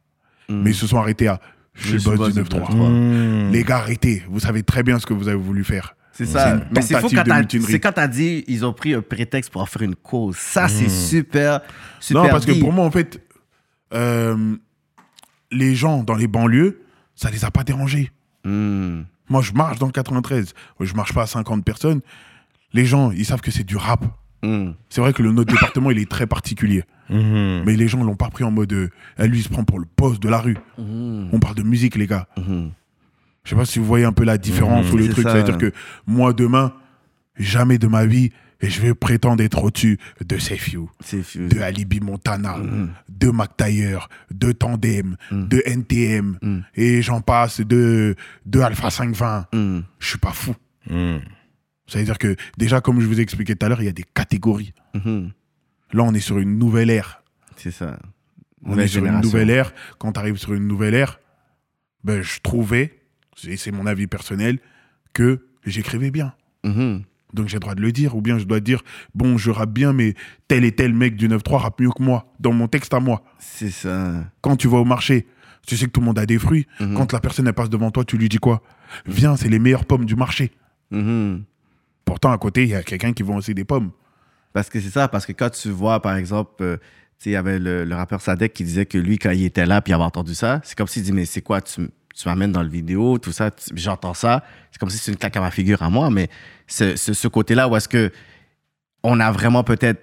Mais 0.49 0.71
ils 0.71 0.75
se 0.77 0.87
sont 0.87 0.99
arrêtés 0.99 1.27
à 1.27 1.41
je 1.75 1.99
suis 1.99 2.11
le 2.11 2.17
boss 2.17 2.33
du 2.33 2.41
9-3. 2.41 2.73
Mhm. 2.73 3.51
Les 3.53 3.65
gars, 3.65 3.79
arrêtez. 3.79 4.23
Vous 4.29 4.41
savez 4.41 4.63
très 4.63 4.83
bien 4.83 4.99
ce 4.99 5.07
que 5.07 5.13
vous 5.13 5.29
avez 5.29 5.37
voulu 5.37 5.65
faire. 5.65 5.97
C'est 6.13 6.25
ça. 6.27 6.61
Mais 6.75 6.81
c'est 6.81 6.95
tentative 6.95 7.19
quand 7.19 7.25
t'as- 7.25 7.41
mutinerie. 7.41 7.73
c'est 7.73 7.81
quand 7.81 7.93
t'as 7.93 8.09
dit 8.09 8.45
ils 8.47 8.65
ont 8.65 8.73
pris 8.73 8.95
un 8.95 9.03
prétexte 9.03 9.51
pour 9.51 9.61
en 9.61 9.67
faire 9.67 9.83
une 9.83 9.97
cause. 9.97 10.37
Ça, 10.37 10.69
c'est 10.69 10.89
super, 10.89 11.61
super. 12.01 12.23
non, 12.23 12.29
parce 12.31 12.47
que 12.47 12.59
pour 12.59 12.73
moi, 12.73 12.87
en 12.87 12.91
fait, 12.91 13.21
euh, 13.93 14.57
les 15.51 15.75
gens 15.75 16.03
dans 16.03 16.15
les 16.15 16.27
banlieues, 16.27 16.81
ça 17.15 17.31
les 17.31 17.45
a 17.45 17.51
pas 17.51 17.65
dérangés. 17.65 18.11
Hmm. 18.45 19.03
Moi, 19.29 19.43
je 19.43 19.53
marche 19.53 19.79
dans 19.79 19.87
le 19.87 19.93
93. 19.93 20.55
Je 20.81 20.95
marche 20.95 21.13
pas 21.13 21.23
à 21.23 21.27
50 21.27 21.65
personnes. 21.65 22.01
Les 22.77 22.85
gens, 22.85 23.11
ils 23.11 23.25
savent 23.25 23.41
que 23.41 23.51
c'est 23.51 23.65
du 23.65 23.77
rap. 23.77 24.05
Mm. 24.43 24.71
C'est 24.91 25.01
vrai 25.01 25.13
que 25.13 25.23
le, 25.23 25.33
notre 25.33 25.53
département, 25.53 25.91
il 25.91 25.99
est 25.99 26.11
très 26.11 26.27
particulier. 26.27 26.85
Mhm. 27.09 27.63
Mais 27.65 27.75
les 27.77 27.89
gens 27.89 28.03
l'ont 28.05 28.17
pas 28.17 28.29
pris 28.31 28.45
en 28.45 28.51
mode. 28.51 28.73
euh, 28.73 28.89
Ah, 29.17 29.27
lui, 29.27 29.39
il 29.39 29.43
se 29.43 29.49
prend 29.49 29.65
pour 29.65 29.79
le 29.79 29.87
boss 29.97 30.19
de 30.21 30.29
la 30.29 30.41
rue. 30.41 30.57
Mhm. 30.79 31.29
On 31.33 31.39
parle 31.41 31.55
de 31.55 31.63
musique, 31.63 31.95
les 31.97 32.07
gars. 32.07 32.27
Mhm. 32.37 32.71
Je 33.45 33.51
sais 33.51 33.57
pas 33.57 33.65
si 33.65 33.79
vous 33.79 33.85
voyez 33.85 34.05
un 34.05 34.13
peu 34.13 34.25
la 34.25 34.39
différence 34.39 34.87
Mhm. 34.87 34.93
ou 34.93 34.97
le 34.99 35.05
C'est 35.05 35.11
truc. 35.13 35.25
ça. 35.25 35.31
Ça 35.33 35.37
veut 35.39 35.45
dire 35.45 35.59
que 35.59 35.73
moi, 36.07 36.33
demain, 36.33 36.73
jamais 37.39 37.79
de 37.79 37.87
ma 37.87 38.05
vie, 38.07 38.31
et 38.61 38.69
je 38.71 38.81
vais 38.83 38.93
prétendre 38.95 39.43
être 39.43 39.63
au-dessus 39.63 39.99
de 40.27 40.37
fou. 40.39 40.91
de 41.37 41.61
Alibi 41.61 42.01
Montana, 42.01 42.57
de 43.09 43.31
Mac 43.31 43.57
Taylor, 43.57 44.09
de 44.33 44.51
Tandem, 44.53 45.17
de 45.31 45.63
NTM, 45.65 46.39
et 46.75 47.03
j'en 47.03 47.21
passe 47.21 47.61
de, 47.61 48.17
de 48.47 48.61
Alpha 48.61 48.91
520. 48.91 49.47
Mm. 49.53 49.81
Je 50.01 50.09
suis 50.09 50.19
pas 50.19 50.33
fou. 50.33 50.55
Mhm. 51.87 51.93
Ça 51.93 51.99
veut 51.99 52.05
dire 52.05 52.19
que, 52.19 52.37
déjà, 52.59 52.81
comme 52.81 53.01
je 53.01 53.07
vous 53.07 53.19
ai 53.19 53.23
expliqué 53.23 53.55
tout 53.55 53.65
à 53.65 53.69
l'heure, 53.69 53.81
il 53.83 53.87
y 53.87 53.89
a 53.89 53.93
des 53.93 54.05
catégories. 54.05 54.73
Là, 54.95 56.03
on 56.03 56.15
est 56.15 56.21
sur 56.21 56.39
une 56.39 56.59
nouvelle 56.59 56.91
ère. 56.91 57.23
C'est 57.57 57.71
ça. 57.71 57.99
On 58.65 58.71
Nouvelle 58.71 58.85
est 58.85 58.89
sur 58.89 59.05
une 59.05 59.21
nouvelle 59.21 59.51
ère. 59.51 59.73
Quand 59.99 60.13
tu 60.13 60.21
arrives 60.21 60.37
sur 60.37 60.53
une 60.55 60.67
nouvelle 60.67 60.95
ère, 60.95 61.21
ben, 62.03 62.23
je 62.23 62.41
trouvais, 62.41 63.01
et 63.47 63.57
c'est 63.57 63.71
mon 63.71 63.87
avis 63.87 64.07
personnel, 64.07 64.59
que 65.13 65.47
j'écrivais 65.65 66.11
bien. 66.11 66.35
Mhm. 66.65 67.03
Donc 67.35 67.49
j'ai 67.49 67.57
le 67.57 67.61
droit 67.61 67.75
de 67.75 67.83
le 67.83 67.93
dire, 67.93 68.17
ou 68.17 68.23
bien 68.23 68.39
je 68.39 68.45
dois 68.45 68.61
dire, 68.61 68.83
bon, 69.15 69.37
je 69.37 69.51
rappe 69.51 69.73
bien, 69.73 69.93
mais 69.93 70.15
tel 70.49 70.65
et 70.65 70.73
tel 70.73 70.95
mec 70.95 71.17
du 71.17 71.29
9-3 71.29 71.59
rappe 71.59 71.81
mieux 71.81 71.91
que 71.91 72.03
moi, 72.03 72.33
dans 72.41 72.53
mon 72.53 72.67
texte 72.67 72.95
à 72.95 73.01
moi. 73.01 73.23
C'est 73.39 73.71
ça. 73.71 74.25
Quand 74.41 74.57
tu 74.57 74.69
vas 74.69 74.79
au 74.79 74.85
marché, 74.85 75.27
tu 75.67 75.77
sais 75.77 75.87
que 75.87 75.91
tout 75.91 76.01
le 76.01 76.07
monde 76.07 76.19
a 76.19 76.27
des 76.27 76.39
fruits. 76.39 76.67
Mhm. 76.81 76.95
Quand 76.95 77.13
la 77.13 77.21
personne 77.21 77.47
elle 77.47 77.53
passe 77.53 77.71
devant 77.71 77.91
toi, 77.91 78.05
tu 78.05 78.17
lui 78.17 78.29
dis 78.29 78.39
quoi? 78.39 78.63
Viens, 79.07 79.37
c'est 79.37 79.49
les 79.49 79.59
meilleures 79.59 79.85
pommes 79.85 80.05
du 80.07 80.17
marché. 80.17 80.53
Pourtant, 82.07 82.33
à 82.33 82.39
côté, 82.39 82.63
il 82.63 82.71
y 82.71 82.75
a 82.75 82.83
quelqu'un 82.83 83.13
qui 83.13 83.23
vend 83.23 83.37
aussi 83.37 83.53
des 83.53 83.65
pommes. 83.65 83.91
Parce 84.55 84.71
que 84.71 84.81
c'est 84.81 84.89
ça, 84.89 85.09
parce 85.09 85.27
que 85.27 85.33
quand 85.33 85.51
tu 85.51 85.69
vois, 85.69 86.01
par 86.01 86.17
exemple, 86.17 86.63
euh, 86.63 86.77
il 87.27 87.33
y 87.33 87.37
avait 87.37 87.59
le, 87.59 87.87
rappeur 87.95 88.23
Sadek 88.23 88.55
qui 88.55 88.65
disait 88.65 88.87
que 88.87 88.97
lui, 88.97 89.19
quand 89.19 89.31
il 89.31 89.45
était 89.45 89.67
là, 89.67 89.83
puis 89.83 89.91
il 89.91 89.95
avait 89.95 90.05
entendu 90.05 90.35
ça, 90.35 90.61
c'est 90.65 90.79
comme 90.79 90.87
s'il 90.87 91.03
dit, 91.03 91.13
mais 91.13 91.27
c'est 91.27 91.43
quoi, 91.43 91.61
tu, 91.61 91.91
tu 92.15 92.29
m'amènes 92.29 92.53
dans 92.53 92.63
le 92.63 92.69
vidéo, 92.69 93.19
tout 93.19 93.33
ça, 93.33 93.51
j'entends 93.75 94.15
ça, 94.15 94.43
c'est 94.71 94.79
comme 94.79 94.89
si 94.89 94.97
c'est 94.97 95.11
une 95.11 95.19
claque 95.19 95.37
à 95.37 95.41
ma 95.41 95.51
figure 95.51 95.83
à 95.83 95.91
moi, 95.91 96.09
mais 96.09 96.31
ce, 96.67 96.97
ce, 96.97 97.13
ce 97.13 97.29
côté-là 97.29 97.69
où 97.69 97.77
est-ce 97.77 97.89
que 97.89 98.11
on 99.03 99.21
a 99.21 99.31
vraiment 99.31 99.65
peut-être 99.65 100.01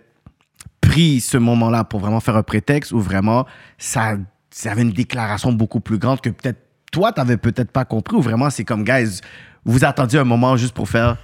pris 0.81 1.21
ce 1.21 1.37
moment-là 1.37 1.83
pour 1.83 1.99
vraiment 1.99 2.19
faire 2.19 2.35
un 2.35 2.43
prétexte 2.43 2.91
ou 2.91 2.99
vraiment 2.99 3.45
ça, 3.77 4.17
ça 4.51 4.71
avait 4.71 4.81
une 4.81 4.91
déclaration 4.91 5.51
beaucoup 5.51 5.79
plus 5.79 5.97
grande 5.97 6.21
que 6.21 6.29
peut-être 6.29 6.59
toi, 6.91 7.11
t'avais 7.11 7.37
peut-être 7.37 7.71
pas 7.71 7.85
compris 7.85 8.15
ou 8.15 8.21
vraiment 8.21 8.49
c'est 8.49 8.63
comme, 8.63 8.83
guys, 8.83 9.21
vous 9.65 9.83
attendiez 9.83 10.19
un 10.19 10.25
moment 10.25 10.57
juste 10.57 10.75
pour 10.75 10.87
faire 10.87 11.17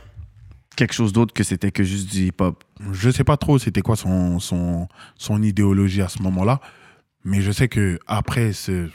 quelque 0.76 0.94
chose 0.94 1.14
d'autre 1.14 1.34
que 1.34 1.44
c'était 1.44 1.72
que 1.72 1.84
juste 1.84 2.12
du 2.12 2.28
hip-hop? 2.28 2.64
Je 2.92 3.10
sais 3.10 3.24
pas 3.24 3.38
trop 3.38 3.58
c'était 3.60 3.82
quoi 3.82 3.96
son, 3.96 4.40
son, 4.40 4.88
son 5.16 5.42
idéologie 5.44 6.02
à 6.02 6.08
ce 6.10 6.22
moment-là, 6.24 6.60
mais 7.24 7.42
je 7.42 7.52
sais 7.52 7.68
que 7.68 8.00
après 8.08 8.54
ce, 8.54 8.90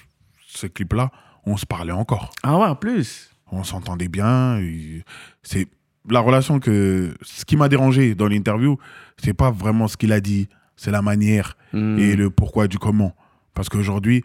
ce 0.46 0.66
clip-là, 0.66 1.10
on 1.46 1.56
se 1.56 1.66
parlait 1.66 1.92
encore. 1.92 2.30
Ah 2.42 2.58
ouais, 2.58 2.66
en 2.66 2.76
plus? 2.76 3.30
on 3.52 3.62
s'entendait 3.62 4.08
bien. 4.08 4.58
C'est 5.42 5.68
la 6.08 6.18
relation 6.20 6.58
que 6.58 7.14
ce 7.22 7.44
qui 7.44 7.56
m'a 7.56 7.68
dérangé 7.68 8.14
dans 8.16 8.26
l'interview, 8.26 8.78
c'est 9.22 9.34
pas 9.34 9.50
vraiment 9.52 9.86
ce 9.86 9.96
qu'il 9.96 10.12
a 10.12 10.20
dit, 10.20 10.48
c'est 10.76 10.90
la 10.90 11.02
manière 11.02 11.56
Mm. 11.72 11.98
et 11.98 12.16
le 12.16 12.30
pourquoi 12.30 12.66
du 12.68 12.78
comment. 12.78 13.14
Parce 13.52 13.68
qu'aujourd'hui, 13.68 14.22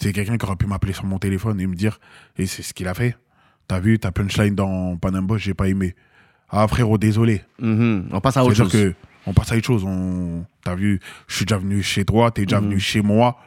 c'est 0.00 0.12
quelqu'un 0.12 0.36
qui 0.38 0.44
aurait 0.46 0.56
pu 0.56 0.66
m'appeler 0.66 0.92
sur 0.94 1.04
mon 1.04 1.18
téléphone 1.18 1.60
et 1.60 1.66
me 1.66 1.74
dire, 1.74 1.98
et 2.36 2.46
c'est 2.46 2.62
ce 2.62 2.72
qu'il 2.74 2.88
a 2.88 2.94
fait. 2.94 3.16
T'as 3.68 3.80
vu 3.80 3.98
ta 3.98 4.12
punchline 4.12 4.54
dans 4.54 4.96
Panam 4.96 5.26
Boss, 5.26 5.40
j'ai 5.42 5.54
pas 5.54 5.68
aimé. 5.68 5.94
Ah 6.50 6.66
frérot, 6.68 6.98
désolé. 6.98 7.42
Mhm. 7.60 8.08
On 8.12 8.20
passe 8.20 8.36
à 8.36 8.44
autre 8.44 8.54
chose. 8.54 8.72
que 8.72 8.94
on 9.26 9.32
passe 9.32 9.50
à 9.52 9.56
autre 9.56 9.66
chose. 9.66 9.84
On, 9.84 10.44
t'as 10.64 10.74
vu, 10.76 11.00
je 11.26 11.34
suis 11.36 11.44
déjà 11.44 11.58
venu 11.58 11.82
chez 11.82 12.04
toi, 12.04 12.30
t'es 12.30 12.42
déjà 12.42 12.60
Mhm. 12.60 12.66
venu 12.68 12.80
chez 12.80 13.02
moi. 13.02 13.38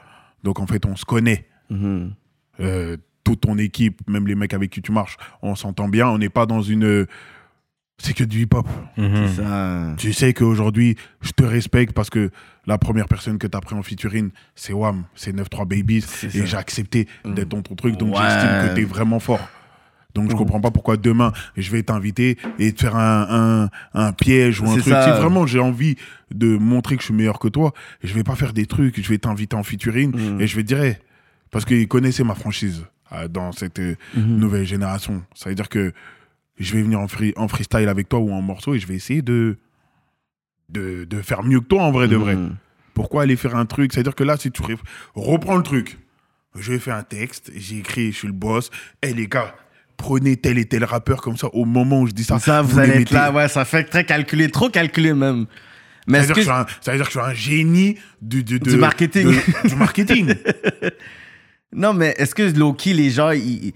Donc 0.43 0.59
en 0.59 0.67
fait, 0.67 0.85
on 0.85 0.95
se 0.95 1.05
connaît. 1.05 1.47
Mhm. 1.69 2.13
Euh, 2.59 2.97
toute 3.23 3.41
ton 3.41 3.57
équipe, 3.57 4.01
même 4.07 4.27
les 4.27 4.35
mecs 4.35 4.53
avec 4.53 4.69
qui 4.71 4.81
tu 4.81 4.91
marches, 4.91 5.17
on 5.41 5.55
s'entend 5.55 5.87
bien. 5.87 6.07
On 6.07 6.17
n'est 6.17 6.29
pas 6.29 6.45
dans 6.45 6.61
une. 6.61 7.05
C'est 8.01 8.13
que 8.13 8.23
du 8.23 8.43
hip-hop. 8.43 8.65
Ça. 9.35 9.93
Tu 9.97 10.13
sais 10.13 10.33
qu'aujourd'hui, 10.33 10.95
je 11.21 11.31
te 11.31 11.43
respecte 11.43 11.91
parce 11.93 12.09
que 12.09 12.31
la 12.65 12.77
première 12.77 13.07
personne 13.09 13.37
que 13.37 13.45
tu 13.45 13.57
as 13.57 13.59
pris 13.61 13.75
en 13.75 13.83
featuring, 13.83 14.29
c'est 14.55 14.71
Wam, 14.71 15.03
c'est 15.15 15.33
9-3 15.33 15.65
Babies. 15.65 16.05
Et 16.33 16.45
j'ai 16.45 16.55
accepté 16.57 17.07
d'être 17.25 17.49
dans 17.49 17.61
ton 17.61 17.75
truc. 17.75 17.97
Donc 17.97 18.15
Ouais. 18.15 18.21
j'estime 18.23 18.69
que 18.69 18.75
tu 18.75 18.81
es 18.81 18.85
vraiment 18.85 19.19
fort. 19.19 19.45
Donc 20.19 20.29
je 20.29 20.33
Mhm. 20.33 20.37
comprends 20.39 20.61
pas 20.61 20.71
pourquoi 20.71 20.97
demain 20.97 21.31
je 21.57 21.71
vais 21.71 21.81
t'inviter 21.83 22.37
et 22.59 22.71
te 22.73 22.81
faire 22.81 22.95
un, 22.95 23.69
un, 23.93 23.99
un 24.07 24.13
piège 24.13 24.61
ou 24.61 24.69
un 24.69 24.77
truc. 24.77 24.93
ça. 24.93 25.01
Si 25.03 25.09
vraiment 25.11 25.45
j'ai 25.47 25.59
envie 25.59 25.95
de 26.33 26.57
montrer 26.57 26.95
que 26.95 27.01
je 27.01 27.05
suis 27.05 27.13
meilleur 27.13 27.39
que 27.39 27.47
toi, 27.47 27.73
je 28.03 28.13
vais 28.13 28.23
pas 28.23 28.35
faire 28.35 28.53
des 28.53 28.65
trucs, 28.65 29.01
je 29.01 29.09
vais 29.09 29.17
t'inviter 29.17 29.55
en 29.55 29.63
featuring 29.63 30.15
Mhm. 30.15 30.41
et 30.41 30.47
je 30.47 30.55
vais 30.55 30.63
te 30.63 30.67
dire, 30.67 30.81
hey, 30.81 30.97
parce 31.51 31.65
qu'ils 31.65 31.87
connaissaient 31.87 32.23
ma 32.23 32.35
franchise 32.35 32.85
euh, 33.13 33.27
dans 33.27 33.51
cette 33.51 33.79
euh, 33.79 33.95
Mhm. 34.15 34.37
nouvelle 34.37 34.65
génération. 34.65 35.23
Ça 35.33 35.49
veut 35.49 35.55
dire 35.55 35.69
que 35.69 35.93
je 36.59 36.73
vais 36.73 36.81
venir 36.83 36.99
en, 36.99 37.07
free- 37.07 37.33
en 37.37 37.47
freestyle 37.47 37.87
avec 37.89 38.09
toi 38.09 38.19
ou 38.19 38.31
en 38.31 38.41
morceau 38.41 38.75
et 38.75 38.79
je 38.79 38.85
vais 38.87 38.95
essayer 38.95 39.21
de, 39.21 39.57
de, 40.69 41.05
de 41.05 41.21
faire 41.21 41.43
mieux 41.43 41.59
que 41.61 41.65
toi 41.65 41.83
en 41.83 41.91
vrai 41.91 42.07
de 42.07 42.15
vrai. 42.15 42.35
Mhm. 42.35 42.55
Pourquoi 42.93 43.23
aller 43.23 43.35
faire 43.37 43.55
un 43.55 43.65
truc? 43.65 43.93
C'est-à-dire 43.93 44.15
que 44.15 44.23
là, 44.23 44.35
si 44.37 44.51
tu 44.51 44.61
reprends 45.15 45.55
le 45.55 45.63
truc, 45.63 45.97
je 46.55 46.73
vais 46.73 46.79
faire 46.79 46.95
un 46.95 47.03
texte, 47.03 47.51
j'ai 47.55 47.77
écrit, 47.77 48.11
je 48.11 48.17
suis 48.17 48.27
le 48.27 48.33
boss. 48.33 48.69
Eh 49.01 49.13
les 49.13 49.27
gars, 49.27 49.55
prenez 49.99 50.37
tel 50.37 50.57
et 50.57 50.65
tel 50.65 50.83
rappeur 50.83 51.21
comme 51.21 51.37
ça 51.37 51.47
au 51.53 51.65
moment 51.65 52.01
où 52.01 52.07
je 52.07 52.13
dis 52.13 52.23
ça. 52.23 52.39
Ça, 52.39 52.61
vous, 52.63 52.77
les 52.79 52.83
allez 52.89 53.01
être 53.01 53.11
là, 53.11 53.31
ouais, 53.31 53.47
ça 53.47 53.65
fait 53.65 53.83
très 53.83 54.05
calculé, 54.05 54.49
trop 54.49 54.69
calculé 54.69 55.13
même. 55.13 55.45
Mais 56.07 56.21
Ça 56.23 56.27
veut, 56.27 56.33
dire 56.33 56.35
que 56.35 56.39
que. 56.39 56.45
je 56.47 56.51
suis 56.51 56.59
un, 56.61 56.65
ça 56.81 56.91
veut 56.91 56.97
dire 56.97 57.05
que 57.07 57.13
je 57.13 57.19
suis 57.19 57.29
un 57.29 57.33
génie 57.33 57.97
du, 58.21 58.43
du, 58.43 58.59
de- 58.59 58.69
Du 58.71 58.77
marketing. 58.77 59.27
de- 59.27 59.69
du 59.69 59.75
marketing. 59.75 60.33
Non, 61.71 61.93
mais 61.93 62.15
est-ce 62.17 62.33
que 62.33 62.41
low-key, 62.57 62.93
les 62.93 63.11
gens, 63.11 63.29
ils, 63.29 63.73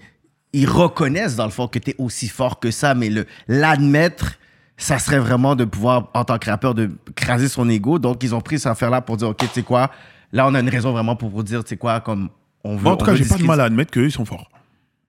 ils 0.52 0.68
reconnaissent 0.68 1.36
dans 1.36 1.44
le 1.44 1.52
fond 1.52 1.68
que 1.68 1.78
tu 1.78 1.90
es 1.90 1.94
aussi 1.98 2.28
fort 2.28 2.58
que 2.58 2.72
ça, 2.72 2.92
mais 2.94 3.08
l'admettre, 3.46 4.34
ça 4.76 4.98
serait 4.98 5.20
vraiment 5.20 5.54
de 5.54 5.64
pouvoir, 5.64 6.10
en 6.12 6.24
tant 6.24 6.38
que 6.38 6.50
rappeur, 6.50 6.74
de 6.74 6.90
craser 7.14 7.46
son 7.48 7.68
ego. 7.68 8.00
Donc, 8.00 8.22
ils 8.24 8.34
ont 8.34 8.40
pris 8.40 8.58
cette 8.58 8.72
affaire-là 8.72 9.00
pour 9.00 9.16
dire, 9.16 9.28
OK, 9.28 9.36
tu 9.38 9.46
sais 9.46 9.62
quoi, 9.62 9.92
là, 10.32 10.48
on 10.48 10.54
a 10.54 10.60
une 10.60 10.68
raison 10.68 10.90
vraiment 10.90 11.14
pour 11.14 11.28
vous 11.30 11.44
dire, 11.44 11.62
tu 11.62 11.68
sais 11.68 11.76
quoi, 11.76 12.00
comme 12.00 12.30
on 12.64 12.74
veut. 12.76 12.82
Moi, 12.82 12.92
en 12.94 12.96
tout 12.96 13.04
on 13.04 13.06
cas, 13.06 13.14
j'ai 13.14 13.24
pas 13.26 13.36
de 13.36 13.44
mal 13.44 13.60
à 13.60 13.64
admettre 13.64 13.92
qu'ils 13.92 14.10
sont 14.10 14.24
forts. 14.24 14.50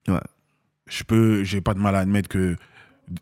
Ouais. 0.08 0.20
Je 0.88 1.04
peux, 1.04 1.44
j'ai 1.44 1.62
pas 1.62 1.74
de 1.74 1.80
mal 1.80 1.96
à 1.96 2.00
admettre 2.00 2.30
que 2.30 2.56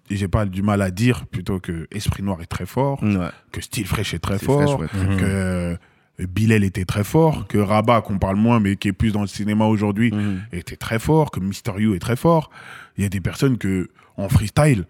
j'ai 0.09 0.27
pas 0.27 0.45
du 0.45 0.61
mal 0.61 0.81
à 0.81 0.91
dire 0.91 1.25
plutôt 1.27 1.59
que 1.59 1.87
Esprit 1.91 2.23
Noir 2.23 2.41
est 2.41 2.45
très 2.47 2.65
fort, 2.65 3.01
Ouais. 3.03 3.29
que 3.51 3.61
Style 3.61 3.85
Fresh 3.87 4.13
est 4.13 4.19
très 4.19 4.39
fort, 4.39 4.77
fresh, 4.79 4.79
ouais, 4.79 4.87
très 4.87 5.17
que 5.17 5.23
euh, 5.25 5.75
Bilal 6.19 6.63
était 6.63 6.85
très 6.85 7.03
fort, 7.03 7.47
que 7.47 7.57
Rabat, 7.57 8.01
qu'on 8.01 8.17
parle 8.19 8.35
moins 8.37 8.59
mais 8.59 8.75
qui 8.75 8.87
est 8.89 8.93
plus 8.93 9.11
dans 9.11 9.21
le 9.21 9.27
cinéma 9.27 9.65
aujourd'hui, 9.65 10.11
Mhm. 10.11 10.41
était 10.53 10.75
très 10.77 10.99
fort, 10.99 11.31
que 11.31 11.39
Mister 11.39 11.71
You 11.77 11.95
est 11.95 11.99
très 11.99 12.15
fort. 12.15 12.49
Il 12.97 13.03
y 13.03 13.05
a 13.05 13.09
des 13.09 13.19
personnes 13.21 13.57
que 13.57 13.89
en 14.17 14.29
freestyle 14.29 14.85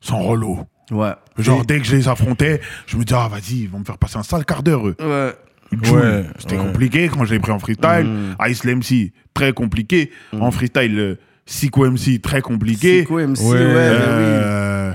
sont 0.00 0.22
relou. 0.22 0.60
Ouais. 0.90 1.12
Genre 1.38 1.64
dès 1.64 1.78
que 1.80 1.84
je 1.86 1.96
les 1.96 2.08
affrontais, 2.08 2.60
je 2.86 2.96
me 2.96 3.04
dis 3.04 3.14
ah 3.14 3.28
vas-y, 3.28 3.62
ils 3.62 3.68
vont 3.68 3.80
me 3.80 3.84
faire 3.84 3.98
passer 3.98 4.16
un 4.18 4.22
sale 4.22 4.44
quart 4.44 4.62
d'heure. 4.62 4.86
eux. 4.88 4.96
Ouais. 5.00 5.34
Ouais, 5.72 6.24
c'était 6.38 6.56
ouais. 6.56 6.64
compliqué 6.64 7.08
quand 7.08 7.24
je 7.24 7.34
l'ai 7.34 7.40
pris 7.40 7.52
en 7.52 7.58
freestyle. 7.58 8.06
Mhm. 8.06 8.36
Ice 8.48 8.64
MC, 8.64 9.12
très 9.34 9.52
compliqué. 9.52 10.10
En 10.32 10.50
freestyle, 10.50 10.98
euh, 10.98 11.14
Siko 11.44 11.84
MC, 11.90 12.20
très 12.20 12.40
compliqué. 12.42 13.00
Siko 13.00 13.18
MC, 13.20 13.40
Ouais. 13.42 13.50
ouais, 13.58 13.64
ben 13.74 13.74
Euh, 13.74 14.92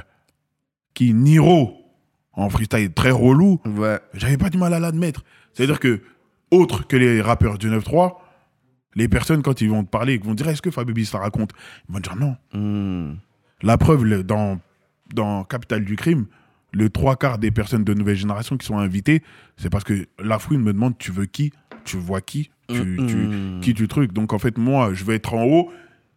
Qui 0.94 1.14
Niro, 1.14 1.78
en 2.34 2.50
freestyle, 2.50 2.92
très 2.94 3.12
relou. 3.12 3.60
Ouais. 3.66 4.00
J'avais 4.14 4.38
pas 4.38 4.50
du 4.50 4.58
mal 4.58 4.74
à 4.74 4.80
l'admettre. 4.80 5.24
C'est-à-dire 5.54 5.80
que, 5.80 6.02
autre 6.52 6.88
que 6.88 6.96
les 6.98 7.22
rappeurs 7.22 7.58
du 7.58 7.70
9-3, 7.70 8.18
les 8.96 9.08
personnes, 9.08 9.42
quand 9.42 9.62
ils 9.62 9.70
vont 9.70 9.84
te 9.84 9.90
parler, 9.90 10.16
ils 10.16 10.24
vont 10.24 10.32
te 10.36 10.44
dire 10.44 10.50
Est-ce 10.50 10.62
que 10.62 10.72
Fabibi 10.72 11.06
ça 11.06 11.20
raconte? 11.20 11.52
Ils 11.90 11.94
vont 11.94 12.00
te 12.02 12.10
dire 12.10 12.16
non. 12.18 12.36
Mhm. 12.54 13.18
La 13.64 13.78
preuve, 13.78 14.24
dans, 14.24 14.60
dans 15.14 15.44
Capital 15.44 15.86
du 15.86 15.96
Crime, 15.96 16.26
le 16.72 16.90
trois 16.90 17.16
quarts 17.16 17.38
des 17.38 17.52
personnes 17.52 17.84
de 17.84 17.94
nouvelle 17.94 18.16
génération 18.16 18.58
qui 18.58 18.66
sont 18.66 18.78
invitées, 18.78 19.22
c'est 19.58 19.70
parce 19.70 19.84
que 19.84 20.08
la 20.24 20.40
fouine 20.40 20.62
me 20.62 20.74
demande 20.74 20.98
tu 20.98 21.12
veux 21.12 21.26
qui? 21.26 21.52
Tu 21.86 21.98
vois 21.98 22.22
qui? 22.22 22.50
Tu, 22.70 22.80
Mhm. 22.82 23.08
tu- 23.08 23.60
Qui 23.62 23.74
tu 23.74 23.88
truc? 23.88 24.14
Donc 24.14 24.32
en 24.34 24.40
fait, 24.40 24.58
moi, 24.58 24.94
je 24.94 25.04
vais 25.04 25.16
être 25.16 25.34
en 25.34 25.44
haut 25.44 25.70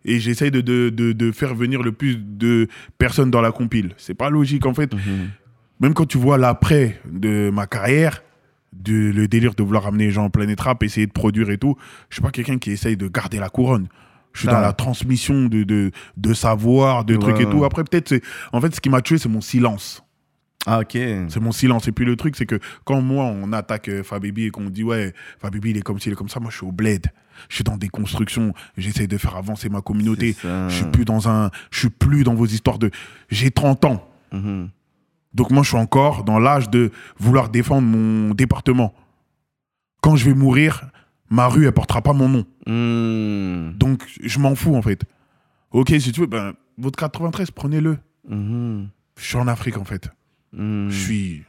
et 0.05 0.21
j'essaye 0.21 0.51
de, 0.53 0.61
de, 0.61 0.91
de, 0.91 1.13
de 1.13 1.33
faire 1.33 1.55
venir 1.55 1.83
le 1.83 1.91
plus 1.93 2.17
de 2.17 2.69
personnes 2.99 3.31
dans 3.31 3.41
la 3.41 3.51
compile. 3.51 3.95
C'est 3.97 4.15
pas 4.15 4.31
logique 4.31 4.65
en 4.67 4.75
fait. 4.75 4.95
Mhm. 4.95 5.31
Même 5.81 5.95
quand 5.95 6.07
tu 6.07 6.19
vois 6.19 6.39
l'après 6.39 7.01
de 7.11 7.51
ma 7.53 7.67
carrière, 7.67 8.23
de, 8.73 9.11
le 9.13 9.27
délire 9.27 9.55
de 9.55 9.63
vouloir 9.65 9.87
amener 9.89 10.05
les 10.07 10.11
gens 10.13 10.25
en 10.25 10.31
planète 10.31 10.61
rap, 10.61 10.83
essayer 10.85 11.07
de 11.07 11.13
produire 11.13 11.51
et 11.51 11.59
tout, 11.59 11.77
je 12.11 12.17
suis 12.17 12.23
pas 12.23 12.31
quelqu'un 12.31 12.59
qui 12.59 12.71
essaye 12.71 12.97
de 12.97 13.09
garder 13.09 13.39
la 13.39 13.49
couronne. 13.49 13.89
Je 14.33 14.41
suis 14.41 14.49
dans 14.49 14.61
la 14.61 14.73
transmission 14.73 15.47
de, 15.47 15.63
de, 15.65 15.91
de 16.17 16.35
savoir, 16.35 17.05
de 17.05 17.15
Ouais, 17.15 17.21
trucs 17.21 17.41
et 17.41 17.49
tout. 17.49 17.65
Après, 17.65 17.83
peut-être. 17.85 18.21
En 18.53 18.61
fait, 18.61 18.75
ce 18.75 18.81
qui 18.81 18.91
m'a 18.91 19.01
tué, 19.01 19.17
c'est 19.19 19.29
mon 19.29 19.41
silence. 19.41 20.04
Ah, 20.67 20.81
ok. 20.81 20.93
C'est 20.93 21.41
mon 21.41 21.53
silence. 21.53 21.89
Et 21.89 21.93
puis, 21.93 22.05
le 22.05 22.17
truc, 22.17 22.37
c'est 22.37 22.47
que 22.47 22.59
quand 22.85 23.01
moi, 23.01 23.25
on 23.25 23.53
attaque 23.53 23.89
euh, 23.89 24.03
Fabibi 24.03 24.47
et 24.47 24.51
qu'on 24.51 24.71
dit, 24.71 24.83
ouais, 24.83 25.13
Fabibi, 25.39 25.71
il 25.71 25.77
est 25.77 25.83
comme 25.83 25.99
ci, 25.99 26.09
il 26.09 26.13
est 26.13 26.17
comme 26.17 26.29
ça, 26.29 26.41
moi, 26.41 26.51
je 26.51 26.57
suis 26.57 26.67
au 26.67 26.73
bled. 26.73 27.07
Je 27.49 27.57
suis 27.57 27.65
dans 27.65 27.77
des 27.77 27.89
constructions. 27.89 28.55
J'essaie 28.77 29.07
de 29.07 29.19
faire 29.19 29.37
avancer 29.37 29.69
ma 29.69 29.81
communauté. 29.81 30.37
Je 30.43 30.69
suis 30.71 30.87
plus 30.87 31.05
dans 31.05 31.29
un. 31.29 31.51
Je 31.71 31.81
suis 31.81 31.91
plus 31.91 32.25
dans 32.25 32.35
vos 32.35 32.47
histoires 32.47 32.79
de. 32.79 32.91
J'ai 33.29 33.51
30 33.51 33.85
ans. 33.85 34.09
Mhm. 34.33 34.71
Donc 35.35 35.51
moi, 35.51 35.63
je 35.65 35.69
suis 35.69 35.79
encore 35.79 36.23
dans 36.23 36.39
l'âge 36.39 36.71
de 36.71 36.93
vouloir 37.19 37.49
défendre 37.49 37.87
mon 37.89 38.35
département. 38.35 38.95
Quand 40.01 40.17
je 40.17 40.27
vais 40.27 40.35
mourir, 40.35 40.91
ma 41.29 41.49
rue, 41.49 41.67
elle 41.67 41.73
portera 41.73 42.03
pas 42.03 42.13
mon 42.13 42.29
nom. 42.29 42.47
Hmm. 42.67 43.77
Donc, 43.77 44.03
je 44.23 44.39
m'en 44.39 44.55
fous, 44.55 44.75
en 44.75 44.83
fait. 44.83 45.05
Ok, 45.73 45.93
si 45.99 46.13
tu 46.13 46.21
veux, 46.21 46.27
ben, 46.27 46.53
votre 46.79 46.99
93, 46.99 47.51
prenez-le. 47.51 47.99
Mhm. 48.29 48.89
Je 49.19 49.25
suis 49.25 49.37
en 49.37 49.49
Afrique, 49.49 49.77
en 49.77 49.85
fait. 49.85 50.11
Hmm. 50.57 50.89
Je 50.89 50.99
suis 50.99 51.43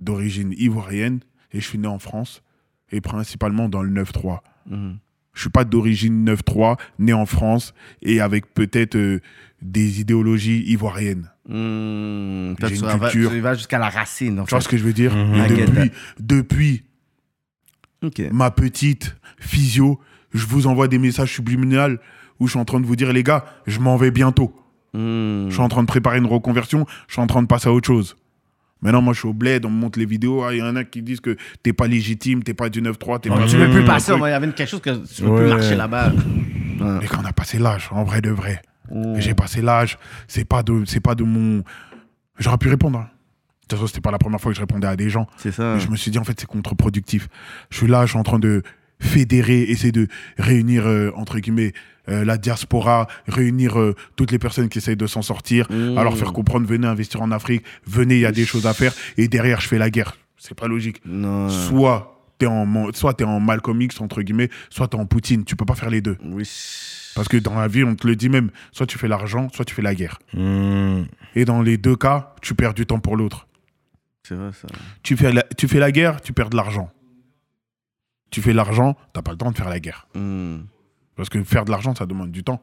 d'origine 0.00 0.52
ivoirienne 0.56 1.20
et 1.52 1.60
je 1.60 1.66
suis 1.66 1.78
né 1.78 1.88
en 1.88 1.98
France 1.98 2.42
et 2.90 3.00
principalement 3.00 3.68
dans 3.68 3.82
le 3.82 3.90
9-3. 3.90 4.40
Mhm. 4.68 4.98
Je 5.32 5.40
suis 5.42 5.50
pas 5.50 5.64
d'origine 5.64 6.24
9-3, 6.24 6.76
né 6.98 7.12
en 7.12 7.26
France 7.26 7.72
et 8.02 8.20
avec 8.20 8.52
peut-être 8.52 8.96
euh, 8.96 9.20
des 9.62 10.00
idéologies 10.00 10.64
ivoiriennes. 10.66 11.30
Toi, 11.46 12.68
J'ai 12.68 12.76
tu, 12.76 12.80
une 12.82 12.86
vas, 12.86 13.10
culture. 13.10 13.30
tu 13.30 13.40
vas 13.40 13.54
jusqu'à 13.54 13.78
la 13.78 13.88
racine. 13.88 14.40
En 14.40 14.44
Tu 14.44 14.50
vois 14.50 14.60
ce 14.60 14.68
que 14.68 14.76
je 14.76 14.84
veux 14.84 14.92
dire? 14.92 15.14
Mhm. 15.14 15.90
Depuis, 16.18 16.82
ma 18.32 18.50
petite 18.50 19.16
physio, 19.38 20.00
je 20.32 20.46
vous 20.46 20.66
envoie 20.66 20.88
des 20.88 20.98
messages 20.98 21.32
subliminaux 21.34 21.96
où 22.38 22.46
je 22.46 22.52
suis 22.52 22.60
en 22.60 22.64
train 22.64 22.80
de 22.80 22.86
vous 22.86 22.96
dire, 22.96 23.12
les 23.12 23.22
gars, 23.22 23.44
je 23.66 23.80
m'en 23.80 23.96
vais 23.96 24.10
bientôt. 24.10 24.54
Hmm. 24.94 25.46
Je 25.48 25.52
suis 25.52 25.62
en 25.62 25.68
train 25.68 25.82
de 25.82 25.86
préparer 25.86 26.18
une 26.18 26.26
reconversion, 26.26 26.86
je 27.06 27.12
suis 27.14 27.22
en 27.22 27.26
train 27.26 27.42
de 27.42 27.46
passer 27.46 27.68
à 27.68 27.72
autre 27.72 27.86
chose. 27.86 28.16
Maintenant, 28.82 29.02
moi, 29.02 29.12
je 29.12 29.18
suis 29.20 29.28
au 29.28 29.34
bled, 29.34 29.64
on 29.66 29.70
me 29.70 29.76
montre 29.76 29.98
les 29.98 30.06
vidéos. 30.06 30.42
ah, 30.44 30.54
Il 30.54 30.58
y 30.58 30.62
en 30.62 30.74
a 30.76 30.84
qui 30.84 31.02
disent 31.02 31.20
que 31.20 31.36
t'es 31.62 31.72
pas 31.72 31.86
légitime, 31.86 32.42
t'es 32.42 32.54
pas 32.54 32.68
du 32.70 32.80
9-3, 32.80 33.20
t'es 33.20 33.28
pas. 33.28 33.46
Tu 33.46 33.56
veux 33.56 33.70
plus 33.70 33.84
passer, 33.84 34.12
il 34.16 34.20
y 34.20 34.24
avait 34.24 34.50
quelque 34.52 34.68
chose 34.68 34.80
que 34.80 34.90
tu 35.06 35.22
veux 35.22 35.28
Ouais. 35.30 35.40
plus 35.40 35.48
marcher 35.48 35.76
là-bas. 35.76 36.12
Mais 37.00 37.06
quand 37.06 37.20
on 37.22 37.26
a 37.26 37.32
passé 37.32 37.58
l'âge, 37.58 37.88
en 37.92 38.04
vrai 38.04 38.20
de 38.22 38.30
vrai. 38.30 38.62
Et 39.16 39.20
J'ai 39.20 39.34
passé 39.34 39.60
l'âge, 39.62 39.98
c'est 40.26 40.44
pas 40.44 40.62
de, 40.62 40.82
c'est 40.86 41.00
pas 41.00 41.14
de 41.14 41.22
mon. 41.24 41.62
J'aurais 42.38 42.58
pu 42.58 42.68
répondre. 42.68 42.98
hein. 42.98 43.08
De 43.62 43.76
toute 43.76 43.78
façon, 43.78 43.86
c'était 43.86 44.00
pas 44.00 44.10
la 44.10 44.18
première 44.18 44.40
fois 44.40 44.50
que 44.50 44.56
je 44.56 44.60
répondais 44.62 44.86
à 44.88 44.96
des 44.96 45.10
gens. 45.10 45.28
C'est 45.36 45.52
ça. 45.52 45.74
Mais 45.74 45.80
je 45.80 45.88
me 45.90 45.94
suis 45.96 46.10
dit, 46.10 46.18
en 46.18 46.24
fait, 46.24 46.34
c'est 46.40 46.46
contre-productif. 46.46 47.28
Je 47.70 47.76
suis 47.76 47.86
là, 47.86 48.04
je 48.06 48.10
suis 48.10 48.18
en 48.18 48.24
train 48.24 48.40
de 48.40 48.62
fédérer, 49.00 49.62
essayer 49.62 49.92
de 49.92 50.06
réunir, 50.38 50.86
euh, 50.86 51.10
entre 51.16 51.38
guillemets, 51.38 51.72
euh, 52.08 52.24
la 52.24 52.38
diaspora, 52.38 53.06
réunir 53.26 53.78
euh, 53.78 53.94
toutes 54.16 54.30
les 54.30 54.38
personnes 54.38 54.68
qui 54.68 54.78
essayent 54.78 54.96
de 54.96 55.06
s'en 55.06 55.22
sortir, 55.22 55.66
Mmh. 55.70 55.98
alors 55.98 56.16
faire 56.16 56.32
comprendre, 56.32 56.66
venez 56.66 56.86
investir 56.86 57.22
en 57.22 57.30
Afrique, 57.30 57.64
venez, 57.86 58.16
il 58.16 58.20
y 58.20 58.26
a 58.26 58.32
des 58.32 58.44
choses 58.46 58.66
à 58.66 58.74
faire, 58.74 58.92
et 59.16 59.28
derrière, 59.28 59.60
je 59.60 59.68
fais 59.68 59.78
la 59.78 59.90
guerre. 59.90 60.16
C'est 60.36 60.54
pas 60.54 60.68
logique. 60.68 61.00
Non. 61.04 61.48
Soit 61.48 62.20
t'es 62.38 62.46
en, 62.46 62.92
soit 62.94 63.14
t'es 63.14 63.24
en 63.24 63.40
Malcolm 63.40 63.80
X, 63.82 64.00
entre 64.00 64.22
guillemets, 64.22 64.48
soit 64.70 64.88
t'es 64.88 64.96
en 64.96 65.06
Poutine. 65.06 65.44
Tu 65.44 65.54
peux 65.54 65.66
pas 65.66 65.74
faire 65.74 65.90
les 65.90 66.00
deux. 66.00 66.16
Oui. 66.24 66.48
Parce 67.14 67.28
que 67.28 67.36
dans 67.36 67.54
la 67.54 67.68
vie, 67.68 67.84
on 67.84 67.94
te 67.94 68.06
le 68.06 68.16
dit 68.16 68.28
même, 68.28 68.50
soit 68.72 68.86
tu 68.86 68.96
fais 68.96 69.08
l'argent, 69.08 69.48
soit 69.52 69.64
tu 69.64 69.74
fais 69.74 69.82
la 69.82 69.94
guerre. 69.94 70.18
Hmm. 70.32 71.02
Et 71.34 71.44
dans 71.44 71.60
les 71.60 71.76
deux 71.76 71.96
cas, 71.96 72.34
tu 72.40 72.54
perds 72.54 72.74
du 72.74 72.86
temps 72.86 73.00
pour 73.00 73.16
l'autre. 73.16 73.46
C'est 74.26 74.34
vrai, 74.34 74.50
ça. 74.52 74.68
Tu 75.02 75.16
fais, 75.16 75.32
la, 75.32 75.42
tu 75.42 75.68
fais 75.68 75.78
la 75.78 75.92
guerre, 75.92 76.20
tu 76.20 76.32
perds 76.32 76.50
de 76.50 76.56
l'argent. 76.56 76.90
Tu 78.30 78.40
fais 78.42 78.52
l'argent, 78.52 78.96
t'as 79.12 79.22
pas 79.22 79.32
le 79.32 79.36
temps 79.38 79.50
de 79.50 79.56
faire 79.56 79.68
la 79.68 79.80
guerre. 79.80 80.06
Hmm. 80.14 80.60
Parce 81.16 81.28
que 81.28 81.42
faire 81.44 81.64
de 81.64 81.70
l'argent, 81.70 81.94
ça 81.94 82.06
demande 82.06 82.30
du 82.30 82.44
temps. 82.44 82.62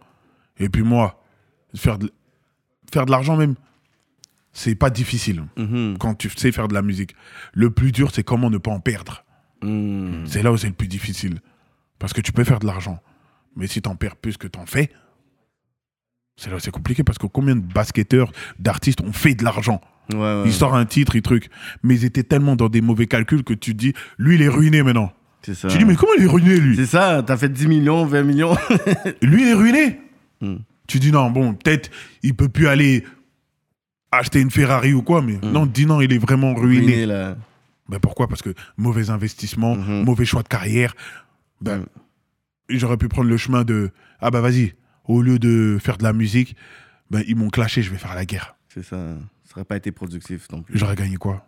Et 0.58 0.70
puis 0.70 0.82
moi, 0.84 1.22
faire 1.76 1.98
de, 2.00 2.12
faire 2.92 3.06
de 3.06 3.12
l'argent 3.12 3.36
même, 3.36 3.56
c'est 4.54 4.76
pas 4.76 4.90
difficile 4.90 5.44
Mhm. 5.58 5.98
quand 6.00 6.16
tu 6.16 6.30
sais 6.30 6.52
faire 6.52 6.68
de 6.68 6.74
la 6.74 6.82
musique. 6.82 7.16
Le 7.54 7.70
plus 7.70 7.92
dur, 7.92 8.10
c'est 8.14 8.24
comment 8.24 8.50
ne 8.50 8.58
pas 8.58 8.72
en 8.72 8.80
perdre. 8.80 9.24
Hmm. 9.62 10.26
C'est 10.26 10.42
là 10.42 10.52
où 10.52 10.58
c'est 10.58 10.68
le 10.68 10.74
plus 10.74 10.88
difficile. 10.88 11.40
Parce 12.00 12.14
que 12.14 12.22
tu 12.22 12.32
peux 12.32 12.44
faire 12.44 12.60
de 12.60 12.66
l'argent. 12.66 13.00
Mais 13.56 13.68
si 13.68 13.82
t'en 13.82 13.96
perds 13.96 14.16
plus 14.16 14.38
que 14.38 14.48
t'en 14.48 14.66
fais, 14.66 14.92
c'est 16.38 16.50
là 16.50 16.56
où 16.58 16.60
c'est 16.60 16.72
compliqué. 16.72 17.04
Parce 17.04 17.18
que 17.18 17.28
combien 17.28 17.56
de 17.56 17.62
basketteurs, 17.62 18.32
d'artistes 18.60 19.02
ont 19.02 19.12
fait 19.14 19.36
de 19.36 19.44
l'argent? 19.44 19.82
Ouais, 20.14 20.20
ouais. 20.20 20.44
Il 20.46 20.54
sort 20.54 20.76
un 20.76 20.86
titre, 20.86 21.16
il 21.16 21.22
truc. 21.22 21.50
Mais 21.84 21.96
ils 21.96 22.06
étaient 22.06 22.24
tellement 22.24 22.56
dans 22.56 22.70
des 22.70 22.82
mauvais 22.82 23.08
calculs 23.08 23.44
que 23.44 23.54
tu 23.54 23.74
te 23.74 23.78
dis, 23.78 23.94
lui, 24.18 24.36
il 24.36 24.42
est 24.42 24.48
ruiné 24.48 24.82
maintenant. 24.84 25.12
C'est 25.44 25.56
ça. 25.56 25.68
Tu 25.70 25.78
dis, 25.78 25.86
mais 25.86 25.96
comment 25.96 26.14
il 26.18 26.24
est 26.24 26.28
ruiné, 26.28 26.60
lui 26.60 26.76
C'est 26.76 26.86
ça, 26.86 27.24
t'as 27.26 27.38
fait 27.38 27.50
10 27.50 27.68
millions, 27.68 28.06
20 28.06 28.24
millions. 28.24 28.56
Lui, 29.22 29.44
il 29.44 29.48
est 29.50 29.54
ruiné. 29.54 30.00
Hmm. 30.42 30.58
Tu 30.88 31.00
dis, 31.00 31.12
non, 31.12 31.30
bon, 31.32 31.54
peut-être, 31.54 31.90
il 32.24 32.36
peut 32.36 32.50
plus 32.50 32.68
aller 32.68 33.04
acheter 34.12 34.42
une 34.42 34.52
Ferrari 34.52 34.94
ou 34.94 35.02
quoi, 35.02 35.22
mais 35.22 35.38
non, 35.44 35.66
dis 35.66 35.86
non, 35.86 36.02
il 36.02 36.12
est 36.14 36.18
vraiment 36.18 36.54
ruiné. 36.54 36.86
Ruiné, 36.86 37.06
là. 37.06 37.38
Ben 37.90 38.00
pourquoi? 38.00 38.28
Parce 38.28 38.42
que 38.42 38.54
mauvais 38.76 39.10
investissement, 39.10 39.76
Mhm. 39.76 40.04
mauvais 40.04 40.26
choix 40.26 40.44
de 40.44 40.48
carrière. 40.50 40.94
Ben, 41.62 41.86
j'aurais 42.70 42.98
pu 42.98 43.08
prendre 43.08 43.30
le 43.30 43.38
chemin 43.38 43.64
de, 43.64 43.92
ah 44.20 44.30
bah 44.32 44.42
vas-y, 44.42 44.74
au 45.06 45.22
lieu 45.22 45.40
de 45.40 45.78
faire 45.82 45.98
de 45.98 46.04
la 46.04 46.12
musique, 46.14 46.56
ben 47.10 47.24
ils 47.28 47.36
m'ont 47.38 47.50
clashé, 47.50 47.82
je 47.82 47.90
vais 47.92 47.98
faire 47.98 48.16
la 48.16 48.26
guerre. 48.26 48.56
C'est 48.74 48.84
ça. 48.84 48.98
Ça 49.46 49.54
aurait 49.56 49.64
pas 49.66 49.78
été 49.78 49.92
productif 49.92 50.48
non 50.52 50.62
plus. 50.62 50.78
J'aurais 50.78 50.96
gagné 50.98 51.16
quoi? 51.16 51.48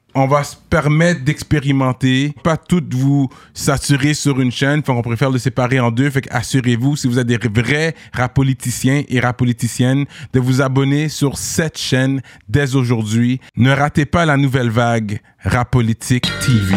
On 0.13 0.27
va 0.27 0.43
se 0.43 0.55
permettre 0.69 1.23
d'expérimenter, 1.23 2.33
pas 2.43 2.57
toutes 2.57 2.93
vous 2.93 3.29
saturer 3.53 4.13
sur 4.13 4.41
une 4.41 4.51
chaîne, 4.51 4.83
fait 4.83 4.93
qu'on 4.93 5.01
préfère 5.01 5.29
le 5.29 5.37
séparer 5.37 5.79
en 5.79 5.89
deux, 5.89 6.09
fait 6.09 6.27
assurez-vous 6.31 6.97
si 6.97 7.07
vous 7.07 7.17
êtes 7.17 7.27
des 7.27 7.37
vrais 7.37 7.95
rapoliticiens 8.13 9.03
et 9.07 9.19
rapoliticiennes 9.21 10.05
de 10.33 10.39
vous 10.39 10.61
abonner 10.61 11.07
sur 11.07 11.37
cette 11.37 11.77
chaîne 11.77 12.21
dès 12.49 12.75
aujourd'hui. 12.75 13.39
Ne 13.55 13.71
ratez 13.71 14.05
pas 14.05 14.25
la 14.25 14.37
nouvelle 14.37 14.69
vague 14.69 15.21
Rapolitique 15.43 16.29
TV. 16.41 16.75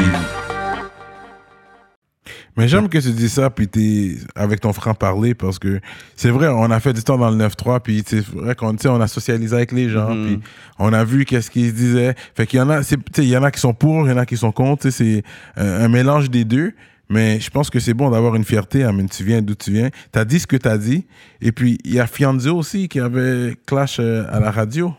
Mais 2.57 2.69
j'aime 2.69 2.89
que 2.89 2.99
tu 2.99 3.11
dis 3.11 3.29
ça, 3.29 3.51
puis 3.51 3.67
t'es 3.67 4.17
avec 4.37 4.61
ton 4.61 4.73
franc-parler, 4.73 5.35
parce 5.35 5.59
que 5.59 5.81
c'est 6.15 6.31
vrai, 6.31 6.47
on 6.49 6.71
a 6.71 6.79
fait 6.79 6.93
du 6.93 7.03
temps 7.03 7.19
dans 7.19 7.31
le 7.31 7.37
9-3, 7.37 7.81
puis 7.81 8.05
c'est 8.07 8.25
vrai 8.29 8.55
qu'on 8.55 8.77
tu 8.77 8.87
on 8.87 9.01
a 9.01 9.09
socialisé 9.09 9.57
avec 9.57 9.73
les 9.73 9.89
gens, 9.89 10.15
Mhm. 10.15 10.25
puis 10.27 10.41
on 10.79 10.93
a 10.93 11.03
vu 11.03 11.25
qu'est-ce 11.25 11.51
qu'ils 11.51 11.71
se 11.71 11.75
disaient. 11.75 12.15
Fait 12.37 12.47
qu'il 12.47 12.61
y 12.61 12.63
en 12.63 12.71
a, 12.71 12.85
tu 12.85 12.97
il 13.19 13.25
y 13.29 13.37
en 13.37 13.43
a 13.43 13.51
qui 13.51 13.59
sont 13.61 13.75
pour, 13.75 14.07
il 14.07 14.11
y 14.11 14.13
en 14.13 14.19
a 14.19 14.25
qui 14.27 14.37
sont 14.37 14.53
contre, 14.53 14.83
tu 14.83 14.93
c'est 14.93 15.23
euh, 15.59 15.85
un 15.85 15.89
mélange 15.89 16.31
des 16.31 16.45
deux. 16.45 16.73
Mais 17.11 17.39
je 17.39 17.51
pense 17.51 17.69
que 17.69 17.81
c'est 17.81 17.93
bon 17.93 18.09
d'avoir 18.11 18.35
une 18.35 18.45
fierté, 18.45 18.83
Amine. 18.83 19.11
Tu 19.11 19.25
viens 19.25 19.43
d'où 19.43 19.55
tu 19.55 19.71
viens. 19.73 19.91
T'as 20.11 20.25
dit 20.25 20.41
ce 20.41 20.47
que 20.47 20.57
t'as 20.57 20.79
dit. 20.79 21.05
Et 21.43 21.53
puis, 21.53 21.77
il 21.85 21.93
y 21.93 22.01
a 22.01 22.07
Fianzo 22.07 22.57
aussi 22.57 22.89
qui 22.89 22.99
avait 22.99 23.57
clash 23.67 23.99
euh, 24.01 24.25
à 24.33 24.41
la 24.41 24.51
radio. 24.51 24.95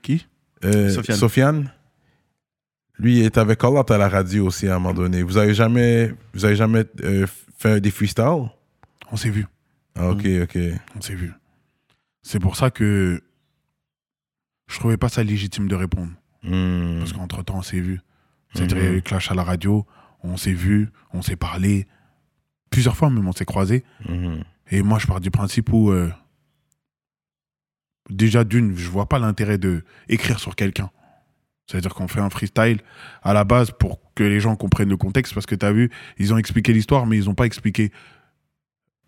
Qui? 0.00 0.26
Euh, 0.64 0.90
Sofiane. 0.90 1.16
Sofiane. 1.18 1.70
Lui 3.00 3.20
est 3.20 3.38
avec 3.38 3.64
Out 3.64 3.90
à 3.90 3.96
la 3.96 4.10
radio 4.10 4.46
aussi 4.46 4.68
à 4.68 4.76
un 4.76 4.78
moment 4.78 4.92
donné. 4.92 5.22
Vous 5.22 5.38
avez 5.38 5.54
jamais, 5.54 6.12
vous 6.34 6.44
avez 6.44 6.54
jamais 6.54 6.84
euh, 7.02 7.26
fait 7.56 7.80
des 7.80 7.90
freestyles? 7.90 8.50
On 9.10 9.16
s'est 9.16 9.30
vu, 9.30 9.46
Ah, 9.96 10.10
ok, 10.10 10.26
ok. 10.42 10.58
on 10.96 11.00
s'est 11.00 11.14
vu. 11.14 11.32
C'est 12.22 12.38
pour 12.38 12.56
ça 12.56 12.70
que 12.70 13.22
je 14.68 14.78
trouvais 14.78 14.98
pas 14.98 15.08
ça 15.08 15.22
légitime 15.24 15.66
de 15.66 15.74
répondre. 15.74 16.12
Hmm. 16.42 16.98
Parce 16.98 17.14
qu'entre 17.14 17.42
temps, 17.42 17.56
on 17.56 17.62
s'est 17.62 17.80
vu. 17.80 18.00
C'est-à-dire, 18.52 18.76
il 18.76 18.84
y 18.84 18.86
a 18.88 18.92
eu 18.92 19.02
clash 19.02 19.30
à 19.30 19.34
la 19.34 19.44
radio, 19.44 19.86
on 20.22 20.36
s'est 20.36 20.52
vu, 20.52 20.90
on 21.14 21.22
s'est 21.22 21.36
parlé. 21.36 21.86
Plusieurs 22.68 22.96
fois 22.96 23.08
même, 23.08 23.26
on 23.26 23.32
s'est 23.32 23.46
croisés. 23.46 23.82
Mhm. 24.08 24.44
Et 24.70 24.82
moi, 24.82 24.98
je 24.98 25.06
pars 25.06 25.20
du 25.20 25.30
principe 25.30 25.72
où, 25.72 25.90
euh, 25.90 26.10
déjà 28.10 28.44
d'une, 28.44 28.76
je 28.76 28.88
vois 28.90 29.08
pas 29.08 29.18
l'intérêt 29.18 29.56
de 29.56 29.84
écrire 30.08 30.38
sur 30.38 30.54
quelqu'un. 30.54 30.90
C'est-à-dire 31.70 31.94
qu'on 31.94 32.08
fait 32.08 32.20
un 32.20 32.30
freestyle 32.30 32.80
à 33.22 33.32
la 33.32 33.44
base 33.44 33.70
pour 33.70 34.00
que 34.16 34.24
les 34.24 34.40
gens 34.40 34.56
comprennent 34.56 34.88
le 34.88 34.96
contexte, 34.96 35.34
parce 35.34 35.46
que 35.46 35.54
tu 35.54 35.64
as 35.64 35.70
vu, 35.70 35.88
ils 36.18 36.34
ont 36.34 36.38
expliqué 36.38 36.72
l'histoire, 36.72 37.06
mais 37.06 37.16
ils 37.16 37.26
n'ont 37.26 37.34
pas 37.34 37.46
expliqué 37.46 37.92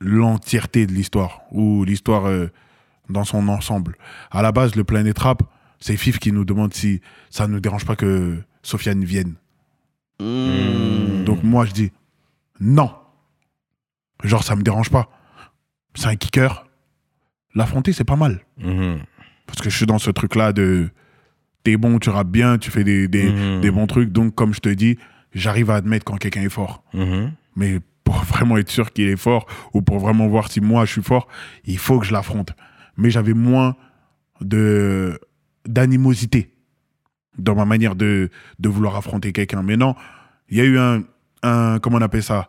l'entièreté 0.01 0.87
de 0.87 0.93
l'histoire, 0.93 1.41
ou 1.51 1.85
l'histoire 1.85 2.27
euh, 2.27 2.47
dans 3.09 3.25
son 3.25 3.49
ensemble. 3.49 3.97
À 4.31 4.43
la 4.43 4.53
base, 4.53 4.77
le 4.77 4.85
Planet 4.85 5.19
Rap, 5.19 5.43
c'est 5.81 5.97
Fif 5.97 6.21
qui 6.21 6.31
nous 6.31 6.45
demande 6.45 6.73
si 6.73 7.01
ça 7.31 7.49
ne 7.49 7.55
nous 7.55 7.61
dérange 7.61 7.85
pas 7.85 7.97
que 7.97 8.41
Sofiane 8.63 9.05
vienne. 9.05 9.35
Hmm. 10.21 11.25
Donc 11.25 11.43
moi, 11.43 11.67
je 11.67 11.73
dis 11.73 11.93
non. 12.61 12.95
Genre, 14.23 14.45
ça 14.45 14.55
me 14.55 14.63
dérange 14.63 14.91
pas. 14.91 15.11
C'est 15.95 16.07
un 16.07 16.15
kicker. 16.15 16.65
L'affronter, 17.57 17.93
c'est 17.93 18.05
pas 18.05 18.15
mal. 18.15 18.41
Mhm. 18.59 19.01
Parce 19.47 19.61
que 19.61 19.69
je 19.69 19.77
suis 19.77 19.87
dans 19.87 19.99
ce 19.99 20.13
truc-là 20.13 20.53
de 20.53 20.91
t'es 21.65 21.77
bon, 21.77 21.99
tu 21.99 22.11
rappes 22.11 22.31
bien, 22.31 22.59
tu 22.59 22.71
fais 22.71 22.85
des, 22.85 23.09
des, 23.09 23.31
Mhm. 23.31 23.61
des 23.61 23.71
bons 23.71 23.87
trucs. 23.87 24.11
Donc, 24.11 24.35
comme 24.35 24.53
je 24.55 24.61
te 24.61 24.69
dis, 24.69 24.99
j'arrive 25.35 25.71
à 25.71 25.77
admettre 25.77 26.05
quand 26.05 26.17
quelqu'un 26.17 26.43
est 26.43 26.49
fort. 26.49 26.83
Mhm. 26.95 27.33
Mais 27.57 27.79
pour 28.05 28.17
vraiment 28.25 28.57
être 28.59 28.71
sûr 28.71 28.93
qu'il 28.93 29.09
est 29.09 29.17
fort, 29.17 29.47
ou 29.75 29.83
pour 29.83 29.99
vraiment 29.99 30.27
voir 30.29 30.51
si 30.51 30.61
moi 30.61 30.85
je 30.85 30.93
suis 30.93 31.03
fort, 31.03 31.29
il 31.65 31.79
faut 31.79 31.99
que 32.01 32.07
je 32.07 32.13
l'affronte. 32.13 32.53
Mais 32.97 33.11
j'avais 33.11 33.35
moins 33.35 33.77
de 34.41 35.19
d'animosité 35.67 36.51
dans 37.39 37.55
ma 37.55 37.65
manière 37.65 37.95
de, 37.95 38.29
de 38.59 38.69
vouloir 38.69 38.97
affronter 38.97 39.33
quelqu'un. 39.33 39.63
Mais 39.63 39.77
non, 39.77 39.95
il 40.49 40.59
y 40.59 40.61
a 40.61 40.65
eu 40.65 40.77
un, 40.79 41.03
un, 41.45 41.79
comment 41.79 41.99
on 41.99 42.03
appelle 42.03 42.23
ça, 42.23 42.49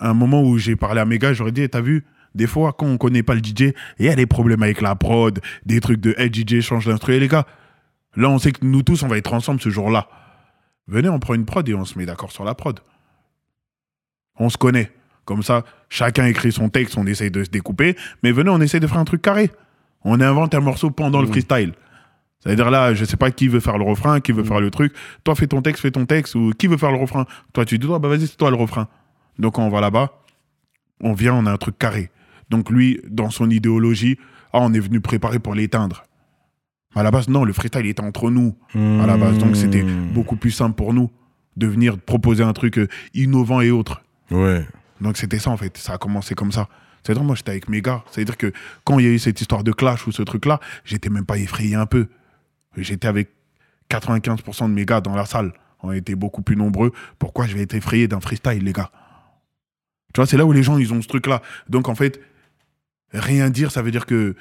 un 0.00 0.12
moment 0.12 0.42
où 0.42 0.58
j'ai 0.58 0.76
parlé 0.76 1.00
à 1.00 1.04
mes 1.04 1.18
gars, 1.18 1.32
j'aurais 1.32 1.52
dit, 1.52 1.62
Eh, 1.62 1.68
t'as 1.68 1.80
vu, 1.80 2.04
Des 2.34 2.46
fois, 2.46 2.74
quand 2.76 2.86
on 2.86 2.98
connaît 2.98 3.22
pas 3.22 3.34
le 3.34 3.40
DJ, 3.42 3.72
il 3.98 4.04
y 4.06 4.08
a 4.08 4.16
des 4.16 4.26
problèmes 4.26 4.62
avec 4.62 4.80
la 4.82 4.94
prod, 4.96 5.40
des 5.64 5.80
trucs 5.80 6.00
de 6.00 6.14
hey, 6.18 6.30
DJ 6.30 6.60
change 6.60 6.84
d'instru. 6.86 7.18
Les 7.18 7.28
gars, 7.28 7.46
là, 8.16 8.30
on 8.30 8.38
sait 8.38 8.52
que 8.52 8.64
nous 8.64 8.82
tous, 8.82 9.02
on 9.02 9.08
va 9.08 9.18
être 9.18 9.32
ensemble 9.32 9.60
ce 9.60 9.70
jour-là. 9.70 10.08
Venez, 10.88 11.08
on 11.08 11.18
prend 11.18 11.34
une 11.34 11.44
prod 11.44 11.68
et 11.68 11.74
on 11.74 11.84
se 11.84 11.98
met 11.98 12.06
d'accord 12.06 12.32
sur 12.32 12.44
la 12.44 12.54
prod. 12.54 12.80
On 14.38 14.48
se 14.48 14.56
connaît. 14.56 14.92
Comme 15.24 15.42
ça, 15.42 15.64
chacun 15.88 16.26
écrit 16.26 16.52
son 16.52 16.68
texte, 16.68 16.96
on 16.96 17.06
essaye 17.06 17.30
de 17.30 17.42
se 17.42 17.50
découper. 17.50 17.96
Mais 18.22 18.30
venez, 18.30 18.50
on 18.50 18.60
essaye 18.60 18.80
de 18.80 18.86
faire 18.86 18.98
un 18.98 19.04
truc 19.04 19.22
carré. 19.22 19.50
On 20.04 20.20
invente 20.20 20.54
un 20.54 20.60
morceau 20.60 20.90
pendant 20.90 21.20
le 21.20 21.26
freestyle. 21.26 21.74
C'est-à-dire 22.38 22.70
là, 22.70 22.94
je 22.94 23.04
sais 23.04 23.16
pas 23.16 23.32
qui 23.32 23.48
veut 23.48 23.58
faire 23.58 23.76
le 23.76 23.84
refrain, 23.84 24.20
qui 24.20 24.30
veut 24.30 24.44
faire 24.44 24.60
le 24.60 24.70
truc. 24.70 24.94
Toi, 25.24 25.34
fais 25.34 25.48
ton 25.48 25.62
texte, 25.62 25.82
fais 25.82 25.90
ton 25.90 26.06
texte. 26.06 26.36
Ou 26.36 26.52
qui 26.56 26.68
veut 26.68 26.76
faire 26.76 26.92
le 26.92 26.98
refrain? 26.98 27.26
Toi, 27.52 27.64
tu 27.64 27.78
dis, 27.78 27.86
toi, 27.86 27.98
bah 27.98 28.08
vas-y, 28.08 28.28
c'est 28.28 28.36
toi 28.36 28.50
le 28.50 28.56
refrain. 28.56 28.86
Donc, 29.40 29.54
quand 29.54 29.66
on 29.66 29.68
va 29.68 29.80
là-bas, 29.80 30.22
on 31.00 31.12
vient, 31.12 31.34
on 31.34 31.44
a 31.46 31.52
un 31.52 31.56
truc 31.56 31.76
carré. 31.76 32.12
Donc, 32.48 32.70
lui, 32.70 33.00
dans 33.08 33.30
son 33.30 33.50
idéologie, 33.50 34.18
ah, 34.52 34.60
on 34.60 34.72
est 34.72 34.80
venu 34.80 35.00
préparer 35.00 35.40
pour 35.40 35.54
l'éteindre. 35.54 36.04
À 36.96 37.02
la 37.02 37.10
base, 37.10 37.28
non, 37.28 37.44
le 37.44 37.52
freestyle 37.52 37.86
était 37.86 38.02
entre 38.02 38.30
nous. 38.30 38.56
À 38.74 39.06
la 39.06 39.16
base, 39.16 39.38
donc 39.38 39.54
c'était 39.54 39.82
beaucoup 39.82 40.36
plus 40.36 40.50
simple 40.50 40.74
pour 40.74 40.94
nous 40.94 41.10
de 41.56 41.66
venir 41.66 41.98
proposer 41.98 42.42
un 42.42 42.52
truc 42.52 42.78
euh, 42.78 42.88
innovant 43.14 43.60
et 43.60 43.70
autre. 43.70 44.02
Ouais. 44.30 44.66
Donc 45.00 45.16
c'était 45.16 45.38
ça 45.38 45.50
en 45.50 45.56
fait, 45.56 45.76
ça 45.76 45.94
a 45.94 45.98
commencé 45.98 46.34
comme 46.34 46.52
ça. 46.52 46.68
C'est-à-dire 47.02 47.22
moi 47.22 47.36
j'étais 47.36 47.52
avec 47.52 47.68
mes 47.68 47.82
gars, 47.82 48.02
c'est-à-dire 48.10 48.36
que 48.36 48.52
quand 48.84 48.98
il 48.98 49.06
y 49.06 49.08
a 49.08 49.12
eu 49.12 49.18
cette 49.18 49.40
histoire 49.40 49.62
de 49.62 49.72
clash 49.72 50.06
ou 50.06 50.12
ce 50.12 50.22
truc-là, 50.22 50.58
j'étais 50.84 51.08
même 51.08 51.24
pas 51.24 51.38
effrayé 51.38 51.74
un 51.76 51.86
peu. 51.86 52.08
J'étais 52.76 53.08
avec 53.08 53.30
95% 53.90 54.68
de 54.68 54.74
mes 54.74 54.84
gars 54.84 55.00
dans 55.00 55.14
la 55.14 55.24
salle, 55.24 55.52
on 55.82 55.92
était 55.92 56.14
beaucoup 56.14 56.42
plus 56.42 56.56
nombreux. 56.56 56.92
Pourquoi 57.18 57.46
je 57.46 57.54
vais 57.54 57.62
être 57.62 57.74
effrayé 57.74 58.08
d'un 58.08 58.20
freestyle 58.20 58.64
les 58.64 58.72
gars? 58.72 58.90
Tu 60.12 60.18
vois, 60.18 60.26
c'est 60.26 60.36
là 60.36 60.44
où 60.44 60.52
les 60.52 60.62
gens 60.62 60.78
ils 60.78 60.92
ont 60.92 61.00
ce 61.00 61.08
truc-là. 61.08 61.42
Donc 61.68 61.88
en 61.88 61.94
fait, 61.94 62.20
rien 63.12 63.50
dire, 63.50 63.70
ça 63.70 63.82
veut 63.82 63.90
dire 63.90 64.06
que 64.06 64.34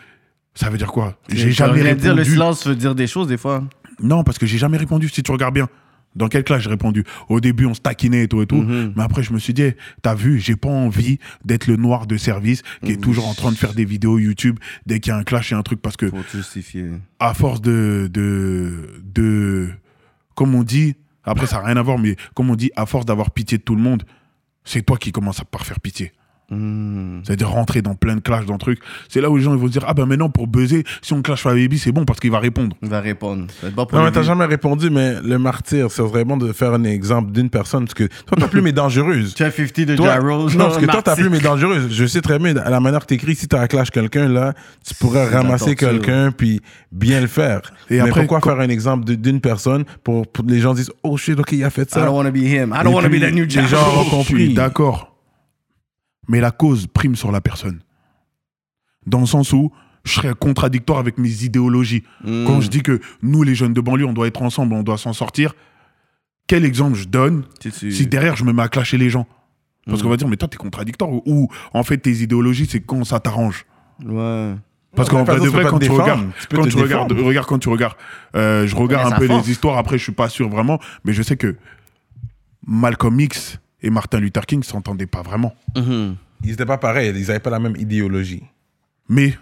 ça 0.56 0.70
veut 0.70 0.78
dire 0.78 0.92
quoi? 0.92 1.18
J'ai 1.30 1.52
jamais 1.52 1.82
Rien 1.82 1.96
dire, 1.96 2.16
le 2.16 2.22
répondu. 2.22 2.32
silence 2.32 2.66
veut 2.66 2.76
dire 2.76 2.96
des 2.96 3.08
choses 3.08 3.28
des 3.28 3.38
fois. 3.38 3.64
Non, 4.02 4.24
parce 4.24 4.38
que 4.38 4.46
j'ai 4.46 4.58
jamais 4.58 4.78
répondu, 4.78 5.10
si 5.10 5.22
tu 5.24 5.32
regardes 5.32 5.54
bien. 5.54 5.68
Dans 6.16 6.30
quelle 6.30 6.46
classe 6.46 6.62
j'ai 6.64 6.70
répondu? 6.70 7.04
Au 7.28 7.42
début, 7.42 7.66
on 7.66 7.74
se 7.74 7.82
taquinait 7.82 8.24
et 8.24 8.28
tout 8.30 8.42
et 8.42 8.48
tout. 8.48 8.62
Mhm. 8.62 8.94
Mais 8.96 9.04
après, 9.04 9.22
je 9.22 9.34
me 9.34 9.38
suis 9.38 9.54
dit, 9.54 9.64
hey, 9.64 9.76
t'as 10.02 10.16
vu, 10.16 10.40
j'ai 10.40 10.56
pas 10.56 10.70
envie 10.70 11.20
d'être 11.44 11.68
le 11.68 11.76
noir 11.76 12.08
de 12.08 12.16
service 12.16 12.62
qui 12.86 12.94
est 12.94 13.02
toujours 13.02 13.28
en 13.28 13.34
train 13.34 13.52
de 13.52 13.58
faire 13.58 13.74
des 13.74 13.84
vidéos 13.84 14.18
YouTube 14.18 14.58
dès 14.86 15.02
qu'il 15.02 15.12
y 15.12 15.14
a 15.14 15.18
un 15.18 15.24
clash 15.24 15.52
et 15.52 15.56
un 15.56 15.62
truc. 15.62 15.82
Parce 15.82 15.98
que, 15.98 16.06
te 16.06 16.38
justifier. 16.38 16.86
à 17.20 17.34
force 17.34 17.60
de. 17.62 18.10
de, 18.14 19.02
de 19.04 19.70
comme 20.36 20.56
on 20.56 20.64
dit, 20.64 20.96
après, 21.26 21.48
ça 21.48 21.58
n'a 21.58 21.66
rien 21.66 21.78
à 21.78 21.82
voir, 21.82 21.98
mais 22.00 22.16
comme 22.34 22.50
on 22.50 22.56
dit, 22.56 22.72
à 22.78 22.86
force 22.86 23.06
d'avoir 23.06 23.32
pitié 23.32 23.58
de 23.58 23.64
tout 23.64 23.76
le 23.76 23.82
monde, 23.82 24.04
c'est 24.64 24.84
toi 24.86 24.98
qui 24.98 25.12
commences 25.12 25.42
à 25.42 25.46
par 25.46 25.66
faire 25.66 25.82
pitié. 25.82 26.14
Hmm. 26.52 27.22
C'est-à-dire 27.24 27.50
rentrer 27.50 27.82
dans 27.82 27.96
plein 27.96 28.16
de 28.16 28.20
clashs, 28.22 28.46
dans 28.46 28.58
trucs. 28.60 28.80
C'est 29.10 29.20
là 29.20 29.30
où 29.32 29.38
les 29.38 29.44
gens 29.44 29.54
ils 29.54 29.60
vont 29.60 29.66
se 29.68 29.72
dire, 29.72 29.84
ah 29.88 29.94
ben 29.96 30.06
maintenant, 30.06 30.30
pour 30.30 30.46
buzzer, 30.48 30.84
si 31.02 31.14
on 31.14 31.22
clash 31.24 31.44
Baby, 31.44 31.80
c'est 31.80 31.92
bon 31.92 32.06
parce 32.06 32.20
qu'il 32.20 32.30
va 32.32 32.40
répondre. 32.40 32.76
Il 32.84 32.90
va 32.90 33.00
répondre. 33.02 33.46
Ça 33.50 33.56
va 33.64 33.68
être 33.70 33.76
bon 33.76 33.86
pour 33.88 33.98
Non, 33.98 34.06
mais 34.06 34.12
t'as 34.12 34.22
jamais 34.22 34.46
répondu, 34.46 34.90
mais 34.92 35.16
le 35.24 35.40
martyr, 35.40 35.90
c'est 35.90 36.02
vraiment 36.04 36.38
de 36.38 36.52
faire 36.54 36.74
un 36.74 36.84
exemple 36.84 37.32
d'une 37.32 37.50
personne, 37.50 37.86
parce 37.86 37.94
que 37.96 38.04
toi, 38.28 38.38
ta 38.40 38.48
plume 38.48 38.68
est 38.68 38.72
dangereuse. 38.74 39.34
Tu 39.34 39.44
as 39.44 39.50
50 39.52 39.86
de 39.88 39.96
Toi, 39.96 40.14
Gyro. 40.20 40.50
non, 40.52 40.58
parce 40.58 40.78
que 40.78 40.86
toi, 40.86 41.02
ta 41.02 41.16
plume 41.16 41.34
est 41.36 41.40
dangereuse. 41.44 41.88
Je 41.92 42.06
sais 42.06 42.22
très 42.22 42.38
bien, 42.38 42.56
à 42.58 42.70
la 42.70 42.80
manière 42.80 43.00
que 43.02 43.08
t'écris, 43.08 43.36
si 43.36 43.48
t'as 43.48 43.68
clash 43.68 43.90
quelqu'un, 43.90 44.28
là, 44.28 44.54
tu 44.88 44.94
pourrais 44.96 45.28
de 45.28 45.34
ramasser 45.34 45.76
quelqu'un 45.76 46.32
puis 46.32 46.62
bien 46.92 47.22
le 47.22 47.28
faire. 47.28 47.62
Et 47.90 47.96
mais 47.96 48.02
après, 48.02 48.22
pourquoi 48.22 48.40
quand- 48.40 48.52
faire 48.52 48.60
un 48.60 48.70
exemple 48.70 49.06
de- 49.06 49.16
d'une 49.16 49.42
personne 49.42 49.84
pour, 50.04 50.28
pour 50.28 50.46
que 50.46 50.52
les 50.52 50.60
gens 50.60 50.74
disent, 50.74 50.92
oh 51.04 51.18
shit, 51.18 51.40
ok, 51.40 51.52
il 51.54 51.64
a 51.64 51.70
fait 51.70 51.84
I 51.90 51.94
ça. 51.94 52.06
don't 52.06 52.16
want 52.16 52.26
to 52.26 52.32
be 52.32 52.38
him. 52.44 52.74
I 52.76 52.82
Et 52.82 52.84
don't 52.84 52.94
want 52.94 53.02
to 53.04 53.08
be 53.10 53.14
puis, 53.14 53.22
the 53.22 53.34
new 53.34 53.46
les 53.46 53.68
gens 53.68 54.00
ont 54.00 54.10
compris. 54.10 54.54
d'accord. 54.54 55.15
Mais 56.28 56.40
la 56.40 56.52
cause 56.52 56.88
prime 56.88 57.16
sur 57.16 57.32
la 57.32 57.42
personne. 57.42 57.82
Dans 59.06 59.20
le 59.20 59.26
sens 59.26 59.54
où 59.54 59.72
je 60.04 60.14
serais 60.14 60.34
contradictoire 60.34 61.00
avec 61.00 61.18
mes 61.18 61.44
idéologies. 61.44 62.04
Hmm. 62.24 62.46
Quand 62.46 62.62
je 62.62 62.70
dis 62.70 62.82
que 62.82 63.00
nous, 63.22 63.44
les 63.44 63.56
jeunes 63.56 63.74
de 63.74 63.82
banlieue, 63.82 64.06
on 64.06 64.14
doit 64.14 64.28
être 64.28 64.42
ensemble, 64.42 64.74
on 64.74 64.84
doit 64.84 64.98
s'en 64.98 65.14
sortir, 65.14 65.56
quel 66.48 66.64
exemple 66.64 66.96
je 66.96 67.06
donne 67.06 67.44
si 67.72 68.06
derrière 68.06 68.36
je 68.36 68.44
me 68.44 68.54
mets 68.54 68.62
à 68.62 68.70
clasher 68.70 68.98
les 68.98 69.10
gens? 69.10 69.28
Parce 69.88 70.02
qu'on 70.02 70.10
va 70.10 70.18
dire, 70.18 70.28
mais 70.28 70.38
toi, 70.38 70.48
t'es 70.48 70.58
contradictoire. 70.58 71.12
Ou, 71.12 71.22
ou, 71.26 71.48
en 71.74 71.84
fait, 71.84 71.98
tes 71.98 72.12
idéologies, 72.12 72.66
c'est 72.66 72.80
quand 72.80 73.04
ça 73.04 73.20
t'arrange. 73.20 73.66
Ouais. 74.04 74.56
Parce 74.96 75.10
qu'en 75.10 75.24
vrai 75.24 75.40
de 75.40 75.48
vrai, 75.48 75.66
quand 75.66 75.80
tu 75.80 75.92
regardes, 75.92 76.32
quand 76.50 76.68
tu 76.68 76.78
regardes, 76.78 77.12
regarde 77.12 77.48
quand 77.48 77.60
tu 77.60 77.70
regardes, 77.70 77.98
euh, 78.36 78.66
je 78.66 78.76
regarde 78.76 79.14
un 79.14 79.18
peu 79.18 79.28
force. 79.28 79.46
les 79.46 79.52
histoires. 79.52 79.78
Après, 79.78 79.98
je 79.98 80.04
suis 80.04 80.12
pas 80.12 80.30
sûr 80.30 80.50
vraiment, 80.50 80.80
mais 81.04 81.14
je 81.14 81.22
sais 81.22 81.36
que 81.36 81.56
Malcolm 82.66 83.20
X 83.20 83.60
et 83.86 83.90
Martin 83.90 84.20
Luther 84.20 84.46
King 84.46 84.64
s'entendaient 84.64 85.06
pas 85.06 85.22
vraiment. 85.22 85.56
Mhm. 85.78 86.16
Ils 86.44 86.52
étaient 86.52 86.66
pas 86.66 86.78
pareils, 86.78 87.14
ils 87.16 87.30
avaient 87.32 87.40
pas 87.40 87.50
la 87.52 87.60
même 87.60 87.76
idéologie. 87.78 88.44
Mais 89.08 89.38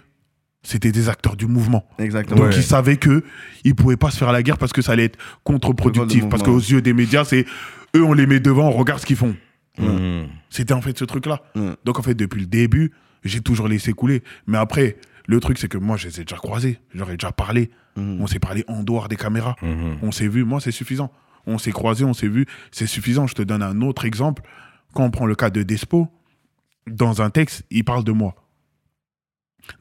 c'était 0.61 0.91
des 0.91 1.09
acteurs 1.09 1.35
du 1.35 1.47
mouvement. 1.47 1.85
Exactement. 1.97 2.41
Donc 2.41 2.49
Ouais. 2.51 2.55
ils 2.57 2.63
savaient 2.63 2.97
que 2.97 3.23
ils 3.63 3.73
pouvaient 3.73 3.97
pas 3.97 4.11
se 4.11 4.17
faire 4.17 4.31
la 4.31 4.43
guerre 4.43 4.57
parce 4.57 4.73
que 4.73 4.81
ça 4.81 4.91
allait 4.91 5.05
être 5.05 5.17
contre-productif. 5.43 6.27
Parce 6.29 6.43
qu'aux 6.43 6.59
yeux 6.59 6.81
des 6.81 6.93
médias, 6.93 7.23
c'est 7.25 7.45
eux, 7.95 8.03
on 8.03 8.13
les 8.13 8.27
met 8.27 8.39
devant, 8.39 8.67
on 8.67 8.71
regarde 8.71 8.99
ce 8.99 9.05
qu'ils 9.05 9.15
font. 9.15 9.35
C'était 10.49 10.73
en 10.73 10.81
fait 10.81 10.97
ce 10.97 11.05
truc-là. 11.05 11.41
Donc 11.85 11.99
en 11.99 12.03
fait, 12.03 12.13
depuis 12.13 12.41
le 12.41 12.47
début, 12.47 12.91
j'ai 13.23 13.39
toujours 13.41 13.67
laissé 13.69 13.93
couler. 13.93 14.21
Mais 14.45 14.57
après, 14.57 14.97
le 15.25 15.39
truc, 15.39 15.57
c'est 15.57 15.69
que 15.69 15.77
moi, 15.77 15.95
je 15.95 16.07
les 16.09 16.19
ai 16.19 16.23
déjà 16.25 16.35
croisés. 16.35 16.79
J'aurais 16.93 17.15
déjà 17.15 17.31
parlé. 17.31 17.71
Mhm. 17.95 18.17
On 18.21 18.27
s'est 18.27 18.39
parlé 18.39 18.65
en 18.67 18.83
dehors 18.83 19.07
des 19.07 19.15
caméras. 19.15 19.55
Mhm. 19.61 19.97
On 20.01 20.11
s'est 20.11 20.27
vu. 20.27 20.43
Moi, 20.43 20.59
c'est 20.59 20.71
suffisant. 20.71 21.11
On 21.45 21.57
s'est 21.57 21.71
croisés, 21.71 22.05
on 22.05 22.13
s'est 22.13 22.27
vu. 22.27 22.45
C'est 22.71 22.87
suffisant. 22.87 23.27
Je 23.27 23.35
te 23.35 23.41
donne 23.41 23.61
un 23.61 23.81
autre 23.81 24.05
exemple. 24.05 24.43
Quand 24.93 25.03
on 25.03 25.11
prend 25.11 25.25
le 25.25 25.35
cas 25.35 25.49
de 25.49 25.63
Despo, 25.63 26.07
dans 26.87 27.21
un 27.21 27.29
texte, 27.29 27.63
il 27.69 27.83
parle 27.83 28.03
de 28.03 28.11
moi. 28.11 28.35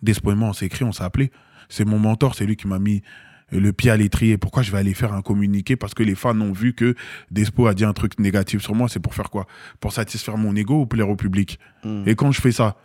Despo 0.03 0.33
et 0.33 0.35
moi, 0.35 0.49
on 0.49 0.53
s'est 0.53 0.67
écrit, 0.67 0.85
on 0.85 0.93
s'est 0.93 1.05
appelé. 1.05 1.31
C'est 1.69 1.85
mon 1.85 1.99
mentor, 1.99 2.35
c'est 2.35 2.47
lui 2.47 2.57
qui 2.57 2.69
m'a 2.69 2.79
mis 2.79 3.03
le 3.51 3.73
pied 3.73 3.91
à 3.91 3.97
l'étrier. 3.97 4.39
Pourquoi 4.39 4.63
je 4.63 4.73
vais 4.73 4.79
aller 4.79 4.95
faire 4.95 5.13
un 5.13 5.23
communiqué 5.23 5.77
Parce 5.77 5.95
que 5.95 6.03
les 6.03 6.15
fans 6.15 6.39
ont 6.41 6.53
vu 6.53 6.75
que 6.75 6.95
Despo 7.31 7.67
a 7.67 7.75
dit 7.75 7.85
un 7.85 7.93
truc 7.93 8.19
négatif 8.19 8.63
sur 8.63 8.75
moi? 8.75 8.89
C'est 8.89 9.01
pour 9.01 9.15
faire 9.15 9.31
quoi? 9.31 9.47
Pour 9.81 9.93
satisfaire 9.93 10.39
mon 10.39 10.57
ego 10.57 10.81
ou 10.81 10.87
plaire 10.87 11.09
au 11.09 11.17
public? 11.17 11.59
Mhm. 11.85 12.05
Et 12.07 12.15
quand 12.15 12.33
je 12.33 12.41
fais 12.41 12.53
ça, 12.53 12.77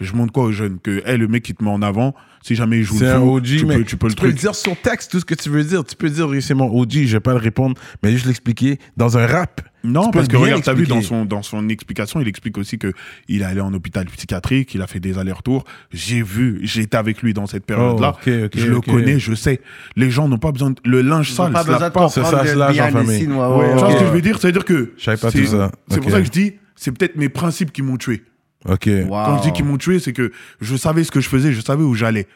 je 0.00 0.12
montre 0.14 0.32
quoi 0.32 0.44
aux 0.44 0.52
jeunes 0.52 0.78
Que 0.82 1.02
hey, 1.06 1.16
le 1.18 1.28
mec 1.28 1.42
qui 1.42 1.54
te 1.54 1.62
met 1.62 1.70
en 1.70 1.82
avant, 1.82 2.14
si 2.42 2.54
jamais 2.54 2.78
il 2.78 2.84
joue 2.84 2.98
C'est 2.98 3.04
le 3.12 3.18
OG, 3.18 3.44
tu 3.44 3.66
mais 3.66 3.78
peux, 3.78 3.84
tu 3.84 3.96
peux 3.96 4.06
le 4.06 4.10
le 4.12 4.16
truc. 4.16 4.34
dire 4.34 4.54
sur 4.54 4.76
texte, 4.80 5.10
tout 5.10 5.20
ce 5.20 5.24
que 5.24 5.34
tu 5.34 5.48
veux 5.50 5.62
dire. 5.64 5.84
Tu 5.84 5.94
peux 5.96 6.08
dire, 6.10 6.28
oui, 6.28 6.40
c'est 6.42 6.54
mon 6.54 6.68
OG, 6.74 7.04
je 7.04 7.12
vais 7.16 7.20
pas 7.20 7.32
le 7.32 7.38
répondre, 7.38 7.78
mais 8.02 8.12
juste 8.12 8.26
l'expliquer 8.26 8.78
dans 8.96 9.18
un 9.18 9.26
rap. 9.26 9.60
Non, 9.82 10.02
Tu 10.04 10.10
peux 10.10 10.18
parce 10.18 10.28
que 10.28 10.36
regarde, 10.36 10.62
t'as 10.62 10.74
vu 10.74 10.86
dans 10.86 11.00
son, 11.00 11.24
dans 11.24 11.42
son 11.42 11.66
explication, 11.70 12.20
il 12.20 12.28
explique 12.28 12.58
aussi 12.58 12.78
que 12.78 12.92
il 13.28 13.40
est 13.40 13.44
allé 13.46 13.62
en 13.62 13.72
hôpital 13.72 14.04
psychiatrique, 14.06 14.74
il 14.74 14.82
a 14.82 14.86
fait 14.86 15.00
des 15.00 15.16
allers-retours. 15.18 15.64
J'ai 15.90 16.22
vu, 16.22 16.60
j'étais 16.62 16.98
avec 16.98 17.22
lui 17.22 17.32
dans 17.32 17.46
cette 17.46 17.64
période-là. 17.64 18.14
Oh, 18.18 18.30
je 18.54 18.66
le 18.66 18.80
connais, 18.82 19.18
je 19.18 19.34
sais. 19.34 19.60
Les 19.96 20.10
gens 20.10 20.28
n'ont 20.28 20.36
pas 20.38 20.52
besoin 20.52 20.70
de... 20.70 20.76
Le 20.84 21.00
linge 21.00 21.32
sale, 21.32 21.52
pas 21.52 21.64
besoin 21.64 21.90
pas. 21.90 22.08
c'est 22.10 22.22
ça, 22.24 22.42
le 22.42 22.48
slash 22.50 22.78
en 22.78 22.90
famille. 22.90 23.20
Tu 23.20 23.26
vois 23.32 23.78
ce 23.78 23.94
que 23.94 24.00
je 24.06 24.10
veux 24.12 24.20
dire? 24.22 24.38
Que... 24.64 24.92
C'est- 24.98 25.16
tout 25.16 25.46
ça. 25.46 25.70
C'est 25.88 25.96
Ok. 25.96 26.02
pour 26.02 26.10
ça 26.10 26.18
que 26.20 26.26
je 26.26 26.30
dis, 26.30 26.52
c'est 26.76 26.92
peut-être 26.92 27.16
mes 27.16 27.30
principes 27.30 27.72
qui 27.72 27.80
m'ont 27.82 27.96
tué. 27.96 28.22
Ok. 28.68 28.86
Wow. 28.86 29.08
Quand 29.08 29.38
je 29.38 29.42
dis 29.42 29.52
qu'ils 29.52 29.64
m'ont 29.64 29.78
tué, 29.78 29.98
c'est 29.98 30.12
que 30.12 30.32
je 30.60 30.76
savais 30.76 31.04
ce 31.04 31.10
que 31.10 31.20
je 31.20 31.28
faisais, 31.28 31.52
je 31.52 31.60
savais 31.60 31.82
où 31.82 31.94
j'allais. 31.94 32.26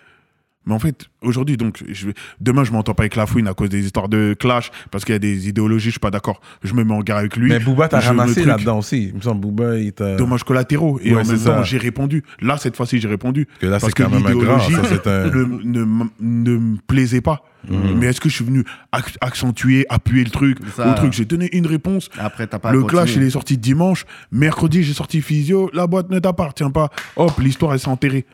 Mais 0.67 0.73
en 0.75 0.79
fait, 0.79 1.07
aujourd'hui, 1.21 1.57
donc, 1.57 1.83
je 1.91 2.07
vais- 2.07 2.15
demain, 2.41 2.65
je 2.65 2.73
m'entends 2.73 2.95
pas 2.95 3.03
avec 3.03 3.17
la 3.17 3.27
fouine 3.27 3.49
à 3.49 3.55
cause 3.55 3.69
des 3.69 3.85
histoires 3.85 4.09
de 4.09 4.35
clash, 4.39 4.71
parce 4.91 5.05
qu'il 5.05 5.13
y 5.13 5.17
a 5.17 5.19
des 5.19 5.49
idéologies, 5.49 5.87
je 5.87 5.91
suis 5.93 6.01
pas 6.01 6.11
d'accord. 6.11 6.41
Je 6.63 6.73
me 6.75 6.85
mets 6.85 6.95
en 6.95 7.01
guerre 7.01 7.19
avec 7.19 7.37
lui. 7.37 7.51
Mais 7.51 7.59
Booba 7.61 7.89
t'a 7.89 8.01
ramassé 8.01 8.45
là-dedans 8.45 8.79
aussi. 8.79 9.09
Il 9.09 9.15
me 9.17 9.21
semble 9.21 9.41
Booba, 9.43 9.79
il 9.79 9.93
t'a. 9.93 10.17
dommages 10.17 10.45
collatéraux. 10.45 10.99
Et 11.03 11.15
Ouais, 11.15 11.23
en 11.23 11.27
même 11.27 11.37
ça. 11.37 11.57
temps, 11.57 11.63
j'ai 11.65 11.79
répondu. 11.79 12.23
Là, 12.41 12.57
cette 12.57 12.77
fois-ci, 12.77 12.99
j'ai 13.01 13.09
répondu. 13.09 13.47
que 13.61 13.67
là, 13.67 13.79
c'est 13.79 13.87
parce 13.87 13.95
que 13.95 14.03
quand 14.05 14.11
même 14.11 14.25
un 14.27 14.31
grand. 14.35 14.57
l'idéologie 14.57 14.75
un. 15.07 15.31
ne, 15.31 15.85
ne, 15.85 16.05
ne 16.21 16.57
me 16.57 16.77
plaisait 16.87 17.21
pas. 17.21 17.43
Mhm. 17.69 17.99
Mais 17.99 18.07
est-ce 18.07 18.21
que 18.21 18.29
je 18.29 18.35
suis 18.35 18.45
venu 18.45 18.63
ac- 18.93 19.17
accentuer, 19.23 19.87
appuyer 19.89 20.25
le 20.25 20.31
truc 20.31 20.59
Ça. 20.77 20.91
au 20.91 20.95
truc? 20.95 21.13
J'ai 21.15 21.25
donné 21.25 21.49
une 21.57 21.67
réponse. 21.67 22.11
Après, 22.19 22.47
t'as 22.47 22.59
pas 22.59 22.73
le 22.73 22.81
continuer. 22.83 23.03
clash, 23.05 23.17
il 23.17 23.23
est 23.23 23.31
sorti 23.31 23.57
dimanche. 23.57 24.05
Mercredi, 24.31 24.83
j'ai 24.83 24.93
sorti 24.93 25.23
physio. 25.23 25.71
La 25.73 25.87
boîte 25.87 26.11
ne 26.11 26.19
t'appartient 26.19 26.69
pas. 26.73 26.91
Hop, 27.17 27.39
l'histoire, 27.39 27.73
elle 27.73 27.81
s'est 27.81 27.89
enterrée. 27.89 28.27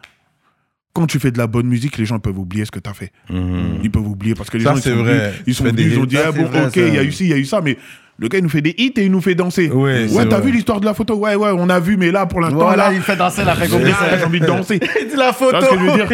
Quand 0.92 1.06
tu 1.06 1.20
fais 1.20 1.30
de 1.30 1.38
la 1.38 1.46
bonne 1.46 1.66
musique, 1.66 1.98
les 1.98 2.04
gens 2.04 2.18
peuvent 2.18 2.38
oublier 2.38 2.64
ce 2.64 2.70
que 2.72 2.80
tu 2.80 2.90
as 2.90 2.94
fait. 2.94 3.12
Mhm. 3.30 3.78
Ils 3.84 3.90
peuvent 3.90 4.06
oublier 4.08 4.34
parce 4.34 4.50
que 4.50 4.58
les 4.58 4.64
Ça, 4.64 4.70
gens 4.70 4.76
ils 4.76 4.82
sont 4.82 4.96
vrai. 4.96 5.14
venus, 5.18 5.34
ils 5.40 5.44
Tu 5.44 5.54
sont 5.54 5.64
fais 5.64 5.70
venus, 5.70 5.86
des 5.86 5.92
ils 5.94 5.98
ont 6.00 6.04
dit 6.04 6.16
Ça, 6.16 6.24
ah, 6.28 6.32
bon, 6.32 6.44
vrai, 6.46 6.66
ok, 6.66 6.76
il 6.76 6.94
y 6.94 6.98
a 6.98 7.02
eu 7.04 7.12
ci, 7.12 7.24
il 7.24 7.30
y 7.30 7.32
a 7.32 7.36
eu 7.38 7.44
ça, 7.44 7.60
mais 7.60 7.76
le 8.18 8.28
gars 8.28 8.38
il 8.38 8.42
nous 8.42 8.50
fait 8.50 8.60
des 8.60 8.74
hits 8.76 8.92
et 8.96 9.04
il 9.04 9.10
nous 9.12 9.20
fait 9.20 9.34
danser. 9.36 9.70
Ouais, 9.70 10.06
ouais, 10.12 10.28
t'as 10.28 10.40
vu 10.40 10.50
l'histoire 10.50 10.80
de 10.80 10.84
la 10.86 10.92
photo? 10.92 11.14
Ouais, 11.14 11.36
ouais, 11.36 11.50
on 11.56 11.68
a 11.70 11.78
vu, 11.80 11.96
mais 11.96 12.10
là 12.10 12.26
pour 12.26 12.40
l'instant, 12.40 12.58
Voilà, 12.58 12.88
là, 12.90 12.92
il 12.92 13.00
fait 13.02 13.16
danser 13.16 13.44
la 13.44 13.54
fait 13.54 13.68
j'ai 13.68 14.24
envie 14.24 14.40
de 14.40 14.46
danser. 14.46 14.80
La 15.16 15.32
photo. 15.32 15.60
ce 15.60 15.70
que 15.70 15.78
je 15.78 15.84
veux 15.84 15.92
dire? 15.94 16.08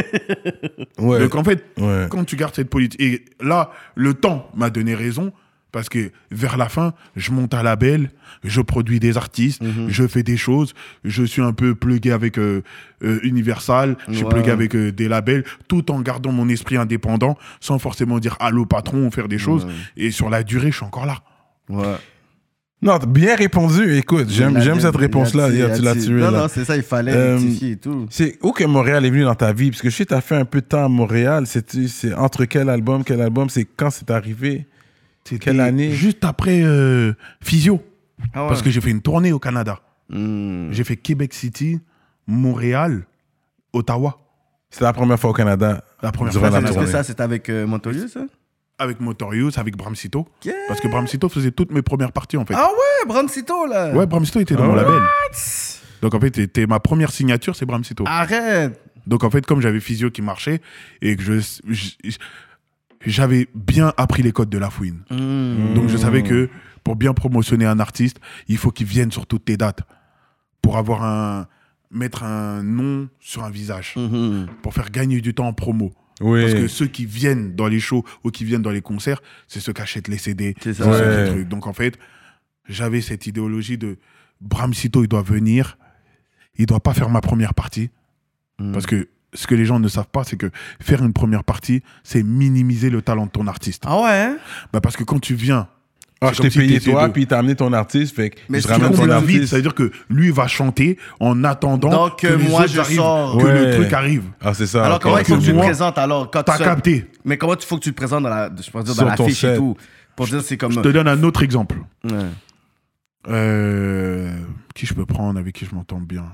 Ouais. 0.99 1.21
Donc 1.21 1.35
en 1.35 1.43
fait, 1.45 1.65
Ouais. 1.79 2.07
quand 2.11 2.25
tu 2.25 2.37
gardes 2.37 2.55
cette 2.55 2.69
politique, 2.71 3.01
et 3.01 3.25
là, 3.41 3.71
le 3.95 4.13
temps 4.15 4.51
m'a 4.55 4.69
donné 4.71 4.95
raison, 4.95 5.33
parce 5.77 5.91
que 5.91 6.11
vers 6.31 6.57
la 6.57 6.71
fin, 6.71 6.95
je 7.17 7.31
monte 7.33 7.53
un 7.53 7.63
label, 7.63 8.09
je 8.43 8.63
produis 8.63 8.99
des 8.99 9.19
artistes, 9.19 9.63
Mhm. 9.63 9.89
je 9.89 10.07
fais 10.07 10.23
des 10.23 10.39
choses, 10.39 10.73
je 11.05 11.23
suis 11.23 11.43
un 11.43 11.53
peu 11.53 11.75
plugué 11.75 12.13
avec 12.13 12.39
euh, 12.39 12.63
euh, 13.05 13.19
Universal, 13.23 13.99
je 14.09 14.15
suis 14.15 14.25
Ouais. 14.25 14.31
plugué 14.31 14.51
avec 14.51 14.75
euh, 14.75 14.91
des 14.91 15.07
labels, 15.07 15.45
tout 15.69 15.91
en 15.91 16.01
gardant 16.01 16.33
mon 16.33 16.49
esprit 16.49 16.79
indépendant, 16.79 17.37
sans 17.61 17.79
forcément 17.79 18.19
dire 18.19 18.39
allô 18.41 18.65
patron 18.65 19.07
ou 19.07 19.11
faire 19.11 19.29
des 19.29 19.37
choses. 19.37 19.67
Ouais. 19.67 19.73
Et 19.99 20.11
sur 20.11 20.31
la 20.31 20.43
durée, 20.43 20.71
je 20.71 20.77
suis 20.77 20.87
encore 20.87 21.05
là. 21.05 21.19
Ouais. 21.69 21.97
Non, 22.83 22.99
t'as 22.99 23.07
bien 23.07 23.37
répondu. 23.37 23.97
Écoute, 23.97 24.29
j'aime 24.31 24.81
cette 24.81 24.97
réponse-là. 24.97 25.51
Tu 25.77 25.83
l'as 25.83 25.95
tué. 25.95 26.21
Non, 26.21 26.31
là. 26.31 26.41
non, 26.43 26.49
c'est 26.49 26.65
ça, 26.65 26.77
il 26.77 26.83
fallait 26.83 27.13
Euh, 27.13 27.37
rectifier 27.37 27.71
et 27.73 27.77
tout. 27.77 28.07
C'est 28.11 28.39
où 28.43 28.53
que 28.53 28.65
Montréal 28.65 29.05
est 29.05 29.11
venu 29.11 29.25
dans 29.25 29.35
ta 29.35 29.53
vie? 29.53 29.71
Parce 29.71 29.83
que 29.83 29.91
je 29.91 29.97
sais 29.97 30.05
t'as 30.07 30.21
fait 30.23 30.37
un 30.37 30.45
peu 30.47 30.61
de 30.63 30.67
temps 30.67 30.85
à 30.85 30.89
Montréal. 30.89 31.45
C'est 31.47 31.71
c'est 31.89 32.15
entre 32.15 32.45
quel 32.47 32.69
album, 32.71 33.03
quel 33.05 33.21
album? 33.21 33.49
C'est 33.51 33.65
quand 33.77 33.91
c'est 33.91 34.11
arrivé? 34.11 34.67
C'était 35.27 35.45
Quelle 35.45 35.61
année? 35.61 35.91
Juste 35.93 36.25
après 36.25 36.63
euh, 36.63 37.13
Physio. 37.43 37.83
Ah 38.33 38.43
ouais. 38.43 38.49
Parce 38.49 38.63
que 38.63 38.71
j'ai 38.71 38.81
fait 38.81 38.91
une 38.91 39.03
tournée 39.03 39.33
au 39.33 39.39
Canada. 39.39 39.81
Hmm. 40.09 40.71
J'ai 40.73 40.85
fait 40.85 40.97
Québec 40.97 41.35
City, 41.35 41.81
Montréal, 42.27 43.07
Ottawa. 43.73 44.19
C'était 44.71 44.85
la 44.85 44.93
première 44.93 45.19
fois 45.19 45.31
au 45.31 45.35
Canada. 45.35 45.83
La 46.03 46.13
première 46.13 46.33
fois, 46.33 46.51
la 46.51 46.61
Est-ce 46.61 46.79
que 46.79 46.87
ça, 46.87 47.03
c'est 47.03 47.21
avec 47.21 47.49
euh, 47.49 47.67
Montolieu, 47.67 48.09
ça? 48.09 48.21
Avec 48.79 49.01
Motorius, 49.01 49.57
avec 49.59 49.77
Bramsito. 49.77 50.29
Yeah. 50.45 50.55
Parce 50.69 50.81
que 50.81 50.89
Bramsito 50.89 51.29
faisait 51.31 51.51
toutes 51.51 51.73
mes 51.73 51.81
premières 51.83 52.13
parties 52.13 52.37
en 52.37 52.45
fait. 52.45 52.55
Ah 52.55 52.69
ouais, 52.69 53.09
Brancito, 53.09 53.67
là 53.67 53.93
Ouais, 53.95 54.07
Bramsito 54.07 54.39
était 54.41 54.55
dans 54.55 54.67
mon 54.67 54.75
label. 54.75 55.01
Donc 56.03 56.15
en 56.15 56.21
fait, 56.21 56.37
c'était 56.37 56.67
ma 56.67 56.79
première 56.79 57.11
signature, 57.11 57.57
c'est 57.57 57.65
Bramsito. 57.65 58.05
Arrête 58.07 58.79
Donc 59.07 59.25
en 59.25 59.31
fait, 59.31 59.47
comme 59.47 59.63
j'avais 59.63 59.81
Physio 59.81 60.11
qui 60.11 60.21
marchait 60.21 60.61
et 61.01 61.17
que 61.17 61.23
je, 61.23 61.41
je- 61.69 62.17
j'avais 63.05 63.49
bien 63.55 63.93
appris 63.97 64.23
les 64.23 64.33
codes 64.33 64.51
de 64.51 64.59
la 64.59 64.71
fouine. 64.71 65.03
Hmm. 65.11 65.75
Donc 65.75 65.89
je 65.89 65.97
savais 65.97 66.23
que 66.23 66.49
pour 66.85 66.97
bien 66.97 67.15
promotionner 67.15 67.67
un 67.67 67.81
artiste, 67.81 68.19
il 68.49 68.59
faut 68.59 68.71
qu'il 68.71 68.87
vienne 68.87 69.11
sur 69.11 69.27
toutes 69.27 69.45
tes 69.45 69.57
dates. 69.57 69.83
Pour 70.63 70.77
avoir 70.77 71.05
un 71.05 71.47
mettre 71.91 72.25
un 72.25 72.63
nom 72.63 73.09
sur 73.21 73.45
un 73.45 73.51
visage. 73.51 73.95
Mhm. 73.97 74.49
Pour 74.63 74.75
faire 74.75 74.91
gagner 74.91 75.21
du 75.21 75.35
temps 75.35 75.47
en 75.47 75.53
promo. 75.53 75.93
Oui. 76.21 76.43
Parce 76.43 76.55
que 76.55 76.69
ceux 76.69 76.87
qui 76.87 77.05
viennent 77.05 77.55
dans 77.55 77.69
les 77.69 77.81
shows 77.81 78.05
ou 78.25 78.31
qui 78.31 78.45
viennent 78.45 78.63
dans 78.63 78.71
les 78.71 78.81
concerts, 78.81 79.21
c'est 79.49 79.61
ceux 79.61 79.73
qui 79.73 79.83
achètent 79.83 80.09
les 80.09 80.19
CD. 80.19 80.55
C'est 80.63 80.75
ça. 80.75 80.89
Ouais. 80.89 81.45
Donc 81.45 81.67
en 81.67 81.73
fait, 81.73 81.99
j'avais 82.69 83.01
cette 83.01 83.27
idéologie 83.27 83.79
de 83.79 83.99
Bram 84.41 84.73
Sito, 84.73 85.03
il 85.03 85.09
doit 85.09 85.23
venir, 85.23 85.79
il 86.57 86.67
doit 86.67 86.81
pas 86.81 86.95
faire 86.95 87.11
ma 87.11 87.21
première 87.21 87.55
partie. 87.55 87.91
Hmm. 88.59 88.73
Parce 88.73 88.87
que 88.87 89.09
ce 89.35 89.47
que 89.47 89.55
les 89.55 89.65
gens 89.65 89.79
ne 89.81 89.89
savent 89.89 90.09
pas, 90.11 90.25
c'est 90.25 90.37
que 90.37 90.51
faire 90.81 91.05
une 91.05 91.13
première 91.13 91.45
partie, 91.45 91.83
c'est 92.05 92.23
minimiser 92.23 92.91
le 92.91 93.03
talent 93.03 93.27
de 93.27 93.31
ton 93.31 93.47
artiste. 93.47 93.83
Ah 93.87 94.01
ouais 94.03 94.11
hein? 94.11 94.37
Bah 94.73 94.81
parce 94.81 94.97
que 94.97 95.05
quand 95.05 95.19
tu 95.21 95.35
viens, 95.35 95.69
Ah, 96.23 96.33
je 96.33 96.41
t'ai 96.41 96.49
si 96.51 96.59
payé 96.59 96.81
toi, 96.81 97.09
de- 97.09 97.13
puis 97.13 97.27
t'as 97.27 97.39
amené 97.39 97.55
ton 97.55 97.73
artiste. 97.75 98.17
Fait 98.17 98.31
que 98.31 98.39
Mais 98.49 98.61
je 98.61 98.69
ramène 98.69 98.91
tu 98.93 98.97
ton 98.97 99.03
on 99.07 99.11
artiste. 99.11 99.29
invite, 99.37 99.47
c'est-à-dire 99.49 99.75
que 99.75 99.91
lui 100.09 100.31
va 100.31 100.47
chanter 100.47 100.99
en 101.21 101.45
attendant 101.45 101.91
Donc, 101.91 102.21
que 102.21 102.27
les 102.29 102.49
moi, 102.49 102.67
je 102.67 102.81
arrivent, 102.81 102.97
sors. 102.97 103.37
que 103.37 103.45
Ouais. 103.45 103.67
le 103.67 103.75
truc 103.75 103.93
arrive. 103.93 104.25
Ah, 104.41 104.55
c'est 104.55 104.67
ça. 104.67 104.85
Alors, 104.87 104.97
ok. 104.97 105.03
comment 105.03 105.19
il 105.19 105.25
faut 105.27 105.37
que 105.37 105.43
tu 105.45 105.53
te 105.53 105.59
présentes 105.59 105.99
alors 105.99 106.31
quand 106.31 106.43
T'as 106.43 106.57
tu 106.57 106.65
capté. 106.65 107.11
Mais 107.27 107.37
comment 107.37 107.55
il 107.55 107.63
faut 107.67 107.77
que 107.77 107.83
tu 107.85 107.91
te 107.91 107.97
présentes 107.97 108.23
dans 108.23 108.31
la, 108.31 108.49
je 108.49 108.83
dire, 108.83 108.95
dans 108.95 109.05
la 109.05 109.17
fiche 109.17 109.45
et 109.45 109.57
tout? 109.57 109.77
Pour 110.17 110.27
dire, 110.27 110.41
c'est 110.43 110.57
comme. 110.57 110.73
Je 110.73 110.81
te 110.81 110.89
donne 110.89 111.09
un 111.09 111.23
autre 111.23 111.43
exemple. 111.43 111.77
Ouais. 112.05 112.13
Euh, 113.29 114.31
qui 114.75 114.87
je 114.87 114.95
peux 114.95 115.05
prendre 115.05 115.39
avec 115.39 115.55
qui 115.55 115.67
je 115.67 115.75
m'entends 115.75 116.01
bien? 116.01 116.25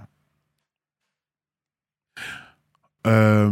Euh, 3.07 3.50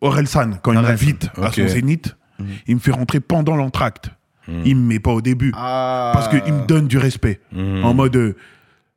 Aurel 0.00 0.26
San, 0.26 0.58
quand 0.62 0.72
il 0.72 0.80
m'invite 0.80 1.28
à 1.36 1.48
Ok. 1.48 1.54
son 1.54 1.68
zénith, 1.68 2.16
Mhm. 2.38 2.46
il 2.66 2.74
me 2.76 2.80
fait 2.80 2.90
rentrer 2.90 3.20
pendant 3.20 3.56
l'entracte. 3.56 4.10
Hmm. 4.48 4.62
Il 4.64 4.76
me 4.76 4.86
met 4.86 4.98
pas 5.00 5.12
au 5.12 5.20
début. 5.20 5.52
Ah. 5.54 6.10
Parce 6.14 6.28
qu'il 6.28 6.52
me 6.52 6.66
donne 6.66 6.88
du 6.88 6.96
respect. 6.98 7.40
Hmm. 7.52 7.84
En 7.84 7.92
mode, 7.94 8.16
euh, 8.16 8.34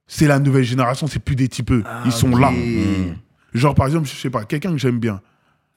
c'est 0.07 0.27
la 0.27 0.39
nouvelle 0.39 0.63
génération, 0.63 1.07
c'est 1.07 1.19
plus 1.19 1.35
des 1.35 1.47
typeux. 1.49 1.83
Ah, 1.85 2.01
Ils 2.05 2.11
sont 2.11 2.35
là. 2.35 2.51
Genre, 3.53 3.75
par 3.75 3.85
exemple, 3.85 4.07
je 4.07 4.15
sais 4.15 4.29
pas, 4.29 4.45
quelqu'un 4.45 4.71
que 4.71 4.77
j'aime 4.77 4.99
bien. 4.99 5.21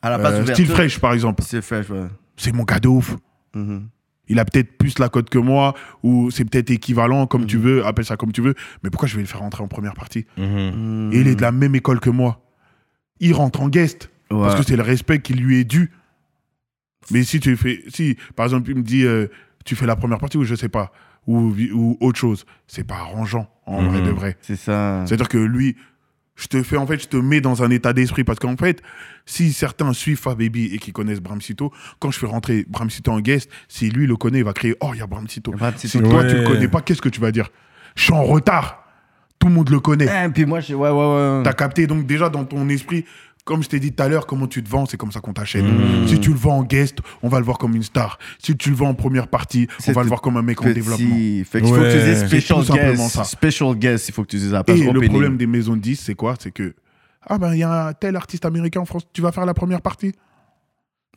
À 0.02 0.10
la 0.10 0.18
place 0.18 0.34
Euh. 0.34 0.46
Style 0.52 0.66
Fresh, 0.68 0.98
par 1.00 1.12
exemple. 1.12 1.42
C'est 1.46 1.60
fresh, 1.62 1.90
ouais. 1.90 2.06
C'est 2.36 2.52
mon 2.54 2.62
gars 2.62 2.78
de 2.78 2.88
ouf. 2.88 3.16
Mhm. 3.54 3.88
Il 4.28 4.38
a 4.38 4.44
peut-être 4.44 4.76
plus 4.78 4.98
la 4.98 5.08
cote 5.08 5.30
que 5.30 5.38
moi, 5.38 5.74
ou 6.02 6.30
c'est 6.30 6.44
peut-être 6.44 6.70
équivalent, 6.70 7.26
comme 7.26 7.42
Mhm. 7.42 7.46
tu 7.46 7.58
veux, 7.58 7.84
appelle 7.86 8.04
ça 8.04 8.16
comme 8.16 8.32
tu 8.32 8.40
veux. 8.42 8.54
Mais 8.82 8.90
pourquoi 8.90 9.08
je 9.08 9.16
vais 9.16 9.22
le 9.22 9.28
faire 9.28 9.40
rentrer 9.40 9.62
en 9.62 9.68
première 9.68 9.94
partie? 9.94 10.26
Mhm. 10.36 11.10
Et 11.12 11.20
il 11.20 11.28
est 11.28 11.34
de 11.34 11.42
la 11.42 11.52
même 11.52 11.74
école 11.74 12.00
que 12.00 12.10
moi. 12.10 12.40
Il 13.20 13.32
rentre 13.34 13.60
en 13.62 13.68
guest, 13.68 14.10
Ouais. 14.30 14.40
parce 14.42 14.56
que 14.56 14.62
c'est 14.66 14.76
le 14.76 14.82
respect 14.82 15.20
qui 15.20 15.34
lui 15.34 15.58
est 15.60 15.64
dû. 15.64 15.90
Mais 17.10 17.22
si 17.22 17.38
tu 17.40 17.56
fais, 17.56 17.82
si 17.88 18.16
par 18.34 18.44
exemple 18.46 18.70
il 18.70 18.76
me 18.76 18.82
dit, 18.82 19.04
euh, 19.04 19.28
tu 19.64 19.76
fais 19.76 19.86
la 19.86 19.96
première 19.96 20.18
partie 20.18 20.36
ou 20.36 20.44
je 20.44 20.54
sais 20.54 20.68
pas, 20.68 20.92
ou, 21.26 21.54
ou 21.72 21.96
autre 22.00 22.18
chose, 22.18 22.44
c'est 22.66 22.84
pas 22.84 22.96
arrangeant 22.96 23.48
en 23.66 23.82
Mhm. 23.82 23.88
vrai 23.88 24.00
de 24.02 24.10
vrai. 24.10 24.36
C'est 24.40 24.56
ça. 24.56 25.04
C'est-à-dire 25.06 25.28
que 25.28 25.38
lui, 25.38 25.76
je 26.34 26.48
te 26.48 26.62
fais 26.62 26.76
en 26.76 26.86
fait, 26.86 27.00
je 27.00 27.08
te 27.08 27.16
mets 27.16 27.40
dans 27.40 27.62
un 27.62 27.70
état 27.70 27.92
d'esprit 27.92 28.22
parce 28.24 28.38
qu'en 28.38 28.56
fait, 28.56 28.82
si 29.24 29.52
certains 29.52 29.92
suivent 29.92 30.18
Fababy 30.18 30.66
et 30.74 30.78
qui 30.78 30.92
connaissent 30.92 31.20
Bramsito, 31.20 31.72
quand 32.00 32.10
je 32.10 32.18
fais 32.18 32.26
rentrer 32.26 32.64
Bramsito 32.68 33.10
en 33.12 33.20
guest, 33.20 33.50
si 33.68 33.88
lui 33.90 34.06
le 34.06 34.16
connaît, 34.16 34.38
il 34.38 34.44
va 34.44 34.52
crier 34.52 34.74
Oh, 34.80 34.90
il 34.92 34.98
y 34.98 35.02
a 35.02 35.06
Bramsito. 35.06 35.52
Bramsito. 35.52 35.88
Si 35.88 36.00
toi 36.00 36.24
tu 36.24 36.34
le 36.36 36.42
connais 36.44 36.68
pas, 36.68 36.80
qu'est-ce 36.82 37.00
que 37.02 37.08
tu 37.08 37.20
vas 37.20 37.30
dire? 37.32 37.48
Je 37.94 38.02
suis 38.02 38.12
en 38.12 38.24
retard. 38.24 38.86
Tout 39.39 39.49
le 39.49 39.55
monde 39.55 39.68
le 39.70 39.80
connaît. 39.80 40.26
Et 40.26 40.28
puis 40.30 40.45
moi, 40.47 40.61
je... 40.61 40.74
ouais, 40.74 40.91
ouais, 40.91 40.97
ouais. 41.39 41.43
T'as 41.45 41.53
capté 41.53 41.87
donc 41.87 42.07
déjà 42.07 42.28
dans 42.28 42.45
ton 42.45 42.68
esprit, 42.68 43.05
comme 43.45 43.62
je 43.62 43.68
t'ai 43.68 43.78
dit 43.78 43.93
tout 43.93 44.03
à 44.03 44.09
l'heure, 44.09 44.26
comment 44.26 44.49
tu 44.49 44.62
te 44.62 44.68
vends, 44.68 44.87
c'est 44.87 44.97
comme 44.97 45.12
ça 45.12 45.20
qu'on 45.20 45.32
t'achète. 45.32 45.62
Mmh. 45.64 46.09
Si 46.09 46.18
tu 46.18 46.30
le 46.30 46.37
vends 46.37 46.59
en 46.59 46.62
guest, 46.64 46.99
on 47.22 47.28
va 47.28 47.39
le 47.39 47.45
voir 47.45 47.59
comme 47.59 47.76
une 47.76 47.82
star. 47.84 48.18
Si 48.39 48.57
tu 48.57 48.70
le 48.70 48.76
vends 48.76 48.89
en 48.89 48.95
première 48.95 49.28
partie, 49.28 49.68
on 49.87 49.93
va 49.93 50.03
le 50.03 50.09
voir 50.09 50.20
comme 50.20 50.37
un 50.37 50.43
mec 50.43 50.61
en 50.62 50.64
développement. 50.72 51.14
Fait 51.45 51.61
qu'il 51.61 51.68
faut 51.68 51.80
que 51.80 51.93
tu 51.93 52.05
dises 52.05 52.26
special 52.26 52.64
guest. 52.64 53.03
ça. 53.09 53.24
Special 53.24 53.74
guest, 53.76 54.09
il 54.09 54.12
faut 54.12 54.22
que 54.22 54.28
tu 54.28 54.37
dises 54.37 54.53
à 54.53 54.64
la 54.66 54.74
Et 54.74 54.91
le 54.91 55.01
problème 55.09 55.37
des 55.37 55.47
maisons 55.47 55.76
de 55.76 55.80
10, 55.80 55.97
c'est 55.97 56.14
quoi? 56.14 56.34
C'est 56.41 56.51
que, 56.51 56.74
ah 57.22 57.39
ben, 57.39 57.53
il 57.55 57.59
y 57.59 57.62
a 57.62 57.89
un 57.89 57.93
tel 57.93 58.16
artiste 58.16 58.45
américain 58.45 58.80
en 58.80 58.84
France, 58.84 59.07
tu 59.12 59.22
vas 59.22 59.30
faire 59.32 59.47
la 59.47 59.55
première 59.55 59.80
partie. 59.80 60.12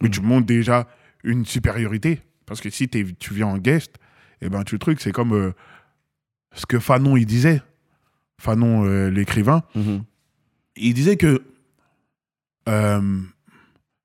Mais 0.01 0.09
tu 0.09 0.21
montes 0.21 0.45
déjà 0.45 0.87
une 1.23 1.45
supériorité. 1.45 2.21
Parce 2.45 2.61
que 2.61 2.69
si 2.69 2.87
t'es- 2.87 3.05
tu 3.17 3.33
viens 3.33 3.47
en 3.47 3.57
guest, 3.57 3.95
et 4.41 4.49
ben, 4.49 4.63
tu 4.63 4.75
le 4.75 4.79
truc, 4.79 5.01
c'est 5.01 5.11
comme 5.11 5.33
euh, 5.33 5.51
ce 6.53 6.65
que 6.65 6.79
Fanon, 6.79 7.17
il 7.17 7.25
disait. 7.25 7.61
Fanon, 8.39 8.85
euh, 8.85 9.09
l'écrivain, 9.11 9.61
Mhm. 9.75 10.03
il 10.77 10.93
disait 10.95 11.17
que 11.17 11.43
euh, 12.67 13.19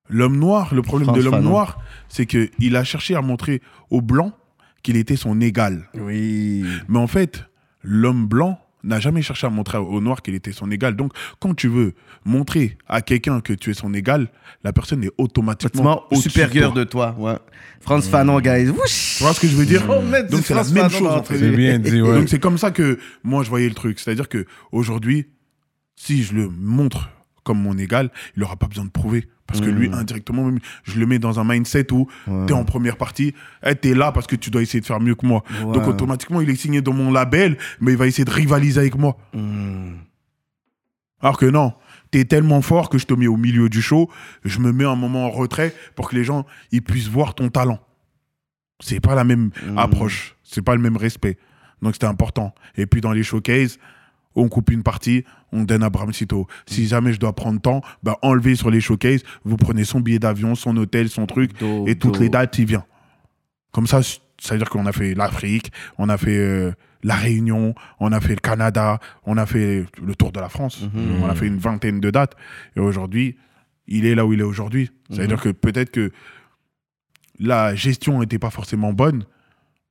l'homme 0.09 0.37
noir, 0.39 0.75
le 0.75 0.83
problème 0.83 1.07
France 1.09 1.19
de 1.19 1.25
l'homme 1.25 1.43
noir, 1.43 1.79
c'est 2.09 2.27
qu'il 2.27 2.77
a 2.77 2.85
cherché 2.85 3.15
à 3.15 3.23
montrer 3.23 3.63
aux 3.91 4.01
blancs 4.03 4.33
qu'il 4.83 4.97
était 4.97 5.17
son 5.17 5.41
égal. 5.41 5.89
Oui. 5.95 6.65
Mais 6.89 6.99
en 6.99 7.07
fait, 7.07 7.45
l'homme 7.83 8.27
blanc 8.27 8.59
n'a 8.85 9.01
jamais 9.01 9.23
cherché 9.23 9.47
à 9.47 9.51
montrer 9.51 9.79
au 9.79 10.01
noir 10.01 10.23
qu'il 10.23 10.35
était 10.35 10.53
son 10.53 10.71
égal. 10.71 10.95
Donc, 10.95 11.13
quand 11.41 11.55
tu 11.55 11.69
veux 11.69 11.95
montrer 12.25 12.77
à 12.87 13.03
quelqu'un 13.03 13.41
que 13.41 13.53
tu 13.53 13.71
es 13.71 13.75
son 13.75 13.93
égal, 13.95 14.29
la 14.63 14.73
personne 14.73 15.03
est 15.05 15.11
automatiquement 15.19 15.83
Pratiquement 15.83 16.05
au-dessus 16.11 16.31
supérieur 16.31 16.73
toi. 16.73 16.85
de 16.85 16.89
toi. 16.89 17.17
Ouais. 17.19 17.37
France 17.81 18.09
Fanon, 18.09 18.41
guys. 18.41 18.69
Wouch. 18.69 19.17
Tu 19.19 19.23
vois 19.23 19.35
ce 19.35 19.41
que 19.41 19.49
je 19.49 19.57
veux 19.57 19.67
dire? 19.67 19.83
Oh, 19.89 20.03
Donc, 20.31 20.43
c'est 20.45 20.55
la 20.55 20.65
même 20.65 20.89
Fanon 20.91 20.99
chose, 20.99 21.09
en 21.09 21.23
fait. 21.23 21.39
C'est 21.39 21.51
bien 21.51 21.79
dit, 21.79 22.01
ouais. 22.01 22.19
Donc, 22.19 22.29
c'est 22.29 22.39
comme 22.41 22.59
ça 22.59 22.71
que 22.71 22.99
moi, 23.23 23.43
je 23.43 23.49
voyais 23.51 23.69
le 23.69 23.75
truc. 23.75 23.99
C'est-à-dire 23.99 24.29
que 24.29 24.47
aujourd'hui, 24.73 25.27
si 25.97 26.23
je 26.23 26.35
le 26.35 26.49
montre 26.49 27.11
comme 27.43 27.61
mon 27.61 27.77
égal, 27.79 28.11
il 28.37 28.41
n'aura 28.41 28.57
pas 28.57 28.67
besoin 28.67 28.85
de 28.85 28.91
prouver. 28.91 29.27
Parce 29.47 29.61
que 29.61 29.67
lui, 29.71 29.91
indirectement, 29.93 30.45
même, 30.45 30.59
je 30.85 30.99
le 30.99 31.07
mets 31.07 31.19
dans 31.19 31.39
un 31.39 31.45
mindset 31.45 31.93
où 31.93 32.09
Ouais. 32.27 32.47
tu 32.47 32.53
es 32.53 32.57
en 32.57 32.65
première 32.65 32.97
partie, 32.97 33.35
tu 33.83 33.91
es 33.91 33.95
là 33.95 34.11
parce 34.11 34.27
que 34.27 34.37
tu 34.37 34.51
dois 34.51 34.63
essayer 34.63 34.81
de 34.81 34.87
faire 34.87 35.01
mieux 35.01 35.15
que 35.15 35.27
moi. 35.27 35.45
Ouais. 35.63 35.73
Donc, 35.75 35.87
automatiquement, 35.87 36.41
il 36.41 36.49
est 36.49 36.57
signé 36.57 36.81
dans 36.81 36.95
mon 36.95 37.13
label, 37.13 37.59
mais 37.81 37.93
il 37.93 37.99
va 37.99 38.07
essayer 38.07 38.25
de 38.25 38.31
rivaliser 38.31 38.81
avec 38.81 38.97
moi. 38.97 39.17
Mhm. 39.35 39.99
Alors 41.21 41.39
que 41.39 41.47
non, 41.47 41.73
t'es 42.11 42.25
tellement 42.25 42.61
fort 42.63 42.89
que 42.91 42.99
je 42.99 43.07
te 43.07 43.15
mets 43.15 43.27
au 43.27 43.37
milieu 43.37 43.69
du 43.69 43.81
show, 43.81 44.11
je 44.45 44.59
me 44.61 44.73
mets 44.73 44.85
un 44.85 44.97
moment 44.97 45.27
en 45.27 45.31
retrait 45.31 45.75
pour 45.95 46.09
que 46.11 46.17
les 46.17 46.25
gens 46.25 46.45
ils 46.71 46.83
puissent 46.83 47.09
voir 47.09 47.35
ton 47.35 47.49
talent. 47.49 47.79
C'est 48.81 49.01
pas 49.01 49.15
la 49.15 49.25
même 49.25 49.51
Mm. 49.67 49.79
approche, 49.79 50.37
c'est 50.43 50.63
pas 50.63 50.75
le 50.75 50.83
même 50.83 50.97
respect. 50.97 51.39
Donc 51.81 51.95
c'était 51.95 52.07
important. 52.07 52.55
Et 52.77 52.87
puis 52.87 53.01
dans 53.01 53.13
les 53.13 53.23
showcases, 53.23 53.79
on 54.37 54.49
coupe 54.49 54.71
une 54.71 54.83
partie, 54.83 55.25
on 55.53 55.63
donne 55.65 55.83
à 55.83 55.91
Bramsito. 55.91 56.43
Mm. 56.43 56.47
Si 56.67 56.87
jamais 56.87 57.13
je 57.13 57.21
dois 57.21 57.35
prendre 57.35 57.61
temps, 57.61 57.83
bah 58.03 58.19
enlevez 58.23 58.57
sur 58.57 58.71
les 58.71 58.81
showcases, 58.81 59.23
vous 59.45 59.57
prenez 59.57 59.85
son 59.85 60.01
billet 60.01 60.19
d'avion, 60.19 60.55
son 60.55 60.77
hôtel, 60.77 61.09
son 61.09 61.27
truc, 61.27 61.59
Do- 61.59 61.87
et 61.87 61.97
toutes 61.97 62.15
do. 62.15 62.21
les 62.21 62.29
dates, 62.29 62.59
il 62.59 62.67
vient. 62.67 62.85
Comme 63.73 63.87
ça, 63.87 64.01
ça 64.03 64.55
veut 64.55 64.59
dire 64.59 64.69
qu'on 64.71 64.87
a 64.87 64.93
fait 64.93 65.15
l'Afrique, 65.15 65.73
on 65.99 66.09
a 66.09 66.17
fait 66.17 66.37
euh, 66.37 66.73
la 67.03 67.15
Réunion, 67.15 67.75
on 68.01 68.13
a 68.13 68.21
fait 68.21 68.35
le 68.35 68.41
Canada, 68.41 68.99
on 69.25 69.37
a 69.37 69.47
fait 69.47 69.85
le 70.03 70.15
tour 70.15 70.33
de 70.33 70.41
la 70.41 70.49
France. 70.49 70.83
Mhm. 70.83 71.23
On 71.23 71.27
a 71.29 71.35
fait 71.35 71.47
une 71.47 71.59
vingtaine 71.59 72.01
de 72.01 72.11
dates. 72.11 72.35
Et 72.77 72.81
aujourd'hui, 72.81 73.37
il 73.87 74.07
est 74.07 74.15
là 74.15 74.25
où 74.27 74.33
il 74.33 74.41
est 74.41 74.45
aujourd'hui. 74.45 74.91
Ça 75.11 75.23
veut 75.23 75.29
dire 75.29 75.41
que 75.41 75.51
peut-être 75.51 75.91
que 75.91 76.11
la 77.39 77.75
gestion 77.75 78.21
n'était 78.21 78.39
pas 78.39 78.51
forcément 78.51 78.93
bonne, 78.93 79.25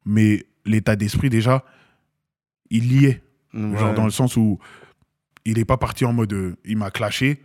mais 0.05 0.45
l'état 0.65 0.95
d'esprit, 0.95 1.29
déjà, 1.29 1.63
il 2.69 2.91
y 3.01 3.05
est. 3.05 3.21
Ouais. 3.53 3.77
Genre 3.77 3.93
dans 3.93 4.05
le 4.05 4.11
sens 4.11 4.35
où 4.37 4.59
il 5.45 5.57
n'est 5.57 5.65
pas 5.65 5.77
parti 5.77 6.05
en 6.05 6.13
mode 6.13 6.33
euh, 6.33 6.55
il 6.65 6.77
m'a 6.77 6.89
clashé. 6.91 7.41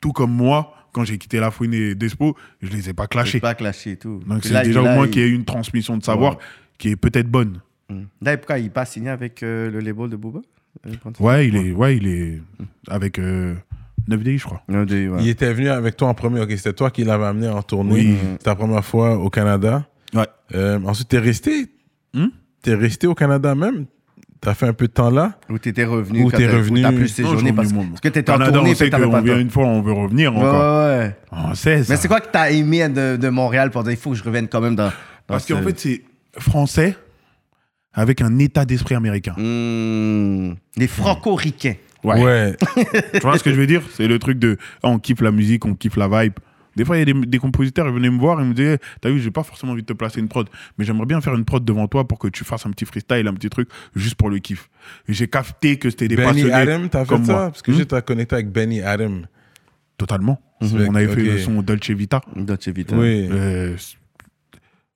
Tout 0.00 0.12
comme 0.12 0.32
moi, 0.32 0.72
quand 0.92 1.04
j'ai 1.04 1.18
quitté 1.18 1.38
la 1.40 1.50
fouine 1.50 1.74
et 1.74 1.94
Despo, 1.94 2.36
je 2.62 2.70
les 2.70 2.88
ai 2.90 2.92
pas 2.94 3.06
clashés. 3.06 3.40
pas 3.40 3.54
clashé 3.54 3.92
et 3.92 3.96
tout. 3.96 4.20
Donc 4.26 4.44
c'est 4.44 4.62
déjà 4.62 4.80
au 4.80 4.84
moins 4.84 5.06
il- 5.06 5.10
qu'il 5.10 5.22
y 5.22 5.24
ait 5.24 5.30
une 5.30 5.44
transmission 5.44 5.96
de 5.96 6.02
savoir 6.04 6.32
Ouais. 6.34 6.42
qui 6.78 6.88
est 6.90 6.96
peut-être 6.96 7.28
bonne. 7.30 7.60
Mhm. 7.90 8.06
Là, 8.22 8.36
pourquoi 8.36 8.58
il 8.58 8.64
n'est 8.64 8.70
pas 8.70 8.84
signé 8.84 9.08
avec 9.10 9.42
euh, 9.42 9.70
le 9.70 9.80
label 9.80 10.08
de 10.10 10.16
Booba 10.16 10.40
Euh, 10.86 10.90
Ouais, 11.20 11.48
il 11.48 11.56
est, 11.56 11.72
ouais, 11.72 11.96
il 11.96 12.06
est 12.06 12.42
avec 12.88 13.18
euh, 13.18 13.54
9DI, 14.08 14.38
je 14.38 14.44
crois. 14.44 14.62
Non, 14.68 14.84
des- 14.84 15.08
ouais. 15.08 15.22
Il 15.22 15.28
était 15.28 15.52
venu 15.52 15.68
avec 15.70 15.96
toi 15.96 16.08
en 16.08 16.14
premier. 16.14 16.40
Ok, 16.40 16.50
c'était 16.50 16.74
toi 16.74 16.90
qui 16.90 17.02
l'avais 17.04 17.24
amené 17.24 17.48
en 17.48 17.62
tournée. 17.62 17.94
Oui. 17.94 18.16
C'était 18.20 18.44
ta 18.44 18.54
première 18.54 18.84
fois 18.84 19.16
au 19.16 19.30
Canada. 19.30 19.86
Ouais. 20.14 20.26
Euh, 20.54 20.78
ensuite, 20.84 21.08
t'es 21.08 21.18
resté? 21.18 21.66
Hmm? 22.14 22.26
t'es 22.62 22.74
resté 22.74 23.06
au 23.06 23.14
Canada 23.14 23.54
même? 23.54 23.86
T'as 24.40 24.54
fait 24.54 24.66
un 24.66 24.72
peu 24.72 24.86
de 24.86 24.92
temps 24.92 25.10
là? 25.10 25.38
Où 25.48 25.58
t'étais 25.58 25.84
revenu. 25.84 26.22
Où 26.22 26.30
quand 26.30 26.36
t'es 26.36 26.46
revenu. 26.48 26.82
T'as 26.82 26.92
plus 26.92 27.08
séjourné 27.08 27.52
parce, 27.52 27.72
parce 27.72 28.00
que 28.00 28.08
t'étais 28.08 28.30
en 28.30 28.38
tournée, 28.38 28.70
on 28.72 28.74
fait 28.74 28.90
t'avais 28.90 29.10
pas 29.10 29.20
vient 29.20 29.38
une 29.38 29.50
fois, 29.50 29.64
on 29.66 29.80
veut 29.82 29.92
revenir 29.92 30.36
encore. 30.36 30.86
ouais, 30.88 30.98
ouais. 30.98 31.16
On 31.32 31.54
sait 31.54 31.82
ça. 31.82 31.92
Mais 31.92 31.96
c'est 31.98 32.08
quoi 32.08 32.20
que 32.20 32.28
t'as 32.30 32.50
aimé 32.50 32.88
de, 32.88 33.16
de 33.16 33.28
Montréal 33.28 33.70
pour 33.70 33.82
dire 33.82 33.92
il 33.92 33.98
faut 33.98 34.10
que 34.10 34.16
je 34.16 34.22
revienne 34.24 34.48
quand 34.48 34.60
même 34.60 34.76
dans. 34.76 34.86
dans 34.88 34.92
Parce 35.26 35.46
ce- 35.46 35.52
qu'en 35.54 35.62
fait, 35.62 35.78
c'est 35.80 36.02
français 36.38 36.96
avec 37.94 38.20
un 38.20 38.38
état 38.38 38.64
d'esprit 38.64 38.94
américain. 38.94 39.34
Hmm, 39.38 40.52
les 40.76 40.86
franco-ricains. 40.86 41.74
Ouais. 42.04 42.54
tu 43.14 43.20
vois 43.20 43.38
ce 43.38 43.42
que 43.42 43.50
je 43.50 43.56
veux 43.56 43.66
dire? 43.66 43.82
C'est 43.94 44.06
le 44.06 44.18
truc 44.18 44.38
de 44.38 44.58
on 44.82 44.98
kiffe 44.98 45.22
la 45.22 45.32
musique, 45.32 45.64
on 45.64 45.74
kiffe 45.74 45.96
la 45.96 46.08
vibe. 46.08 46.34
Des 46.76 46.84
fois, 46.84 46.96
il 46.96 47.00
y 47.00 47.02
a 47.02 47.04
des, 47.06 47.14
des 47.26 47.38
compositeurs, 47.38 47.88
ils 47.88 47.92
venaient 47.94 48.10
me 48.10 48.18
voir 48.18 48.40
et 48.40 48.44
me 48.44 48.54
disaient 48.54 48.78
T'as 49.00 49.10
vu, 49.10 49.18
j'ai 49.20 49.30
pas 49.30 49.42
forcément 49.42 49.72
envie 49.72 49.82
de 49.82 49.86
te 49.86 49.92
placer 49.92 50.20
une 50.20 50.28
prod, 50.28 50.48
mais 50.78 50.84
j'aimerais 50.84 51.06
bien 51.06 51.20
faire 51.20 51.34
une 51.34 51.44
prod 51.44 51.64
devant 51.64 51.88
toi 51.88 52.06
pour 52.06 52.18
que 52.18 52.28
tu 52.28 52.44
fasses 52.44 52.64
un 52.66 52.70
petit 52.70 52.84
freestyle, 52.84 53.26
un 53.26 53.34
petit 53.34 53.48
truc, 53.50 53.68
juste 53.94 54.14
pour 54.14 54.30
le 54.30 54.38
kiff. 54.38 54.68
J'ai 55.08 55.26
capté 55.28 55.78
que 55.78 55.90
c'était 55.90 56.06
des 56.08 56.16
Benny 56.16 56.42
passionnés 56.44 56.52
Adam, 56.52 56.88
t'as 56.88 57.04
fait 57.04 57.08
comme 57.08 57.24
ça? 57.24 57.32
moi. 57.32 57.42
Parce 57.50 57.62
que 57.62 57.72
Hmm? 57.72 57.74
j'étais 57.76 58.02
connecté 58.02 58.34
avec 58.36 58.50
Benny 58.52 58.82
Adam. 58.82 59.22
Totalement. 59.98 60.40
Mhm. 60.60 60.86
On 60.90 60.94
avait 60.94 61.08
fait 61.08 61.22
le 61.22 61.38
son 61.38 61.62
Dolce 61.62 61.90
Vita 61.90 62.20
Dolce 62.36 62.68
Vita. 62.68 62.94
Oui, 62.96 63.28
euh, 63.30 63.76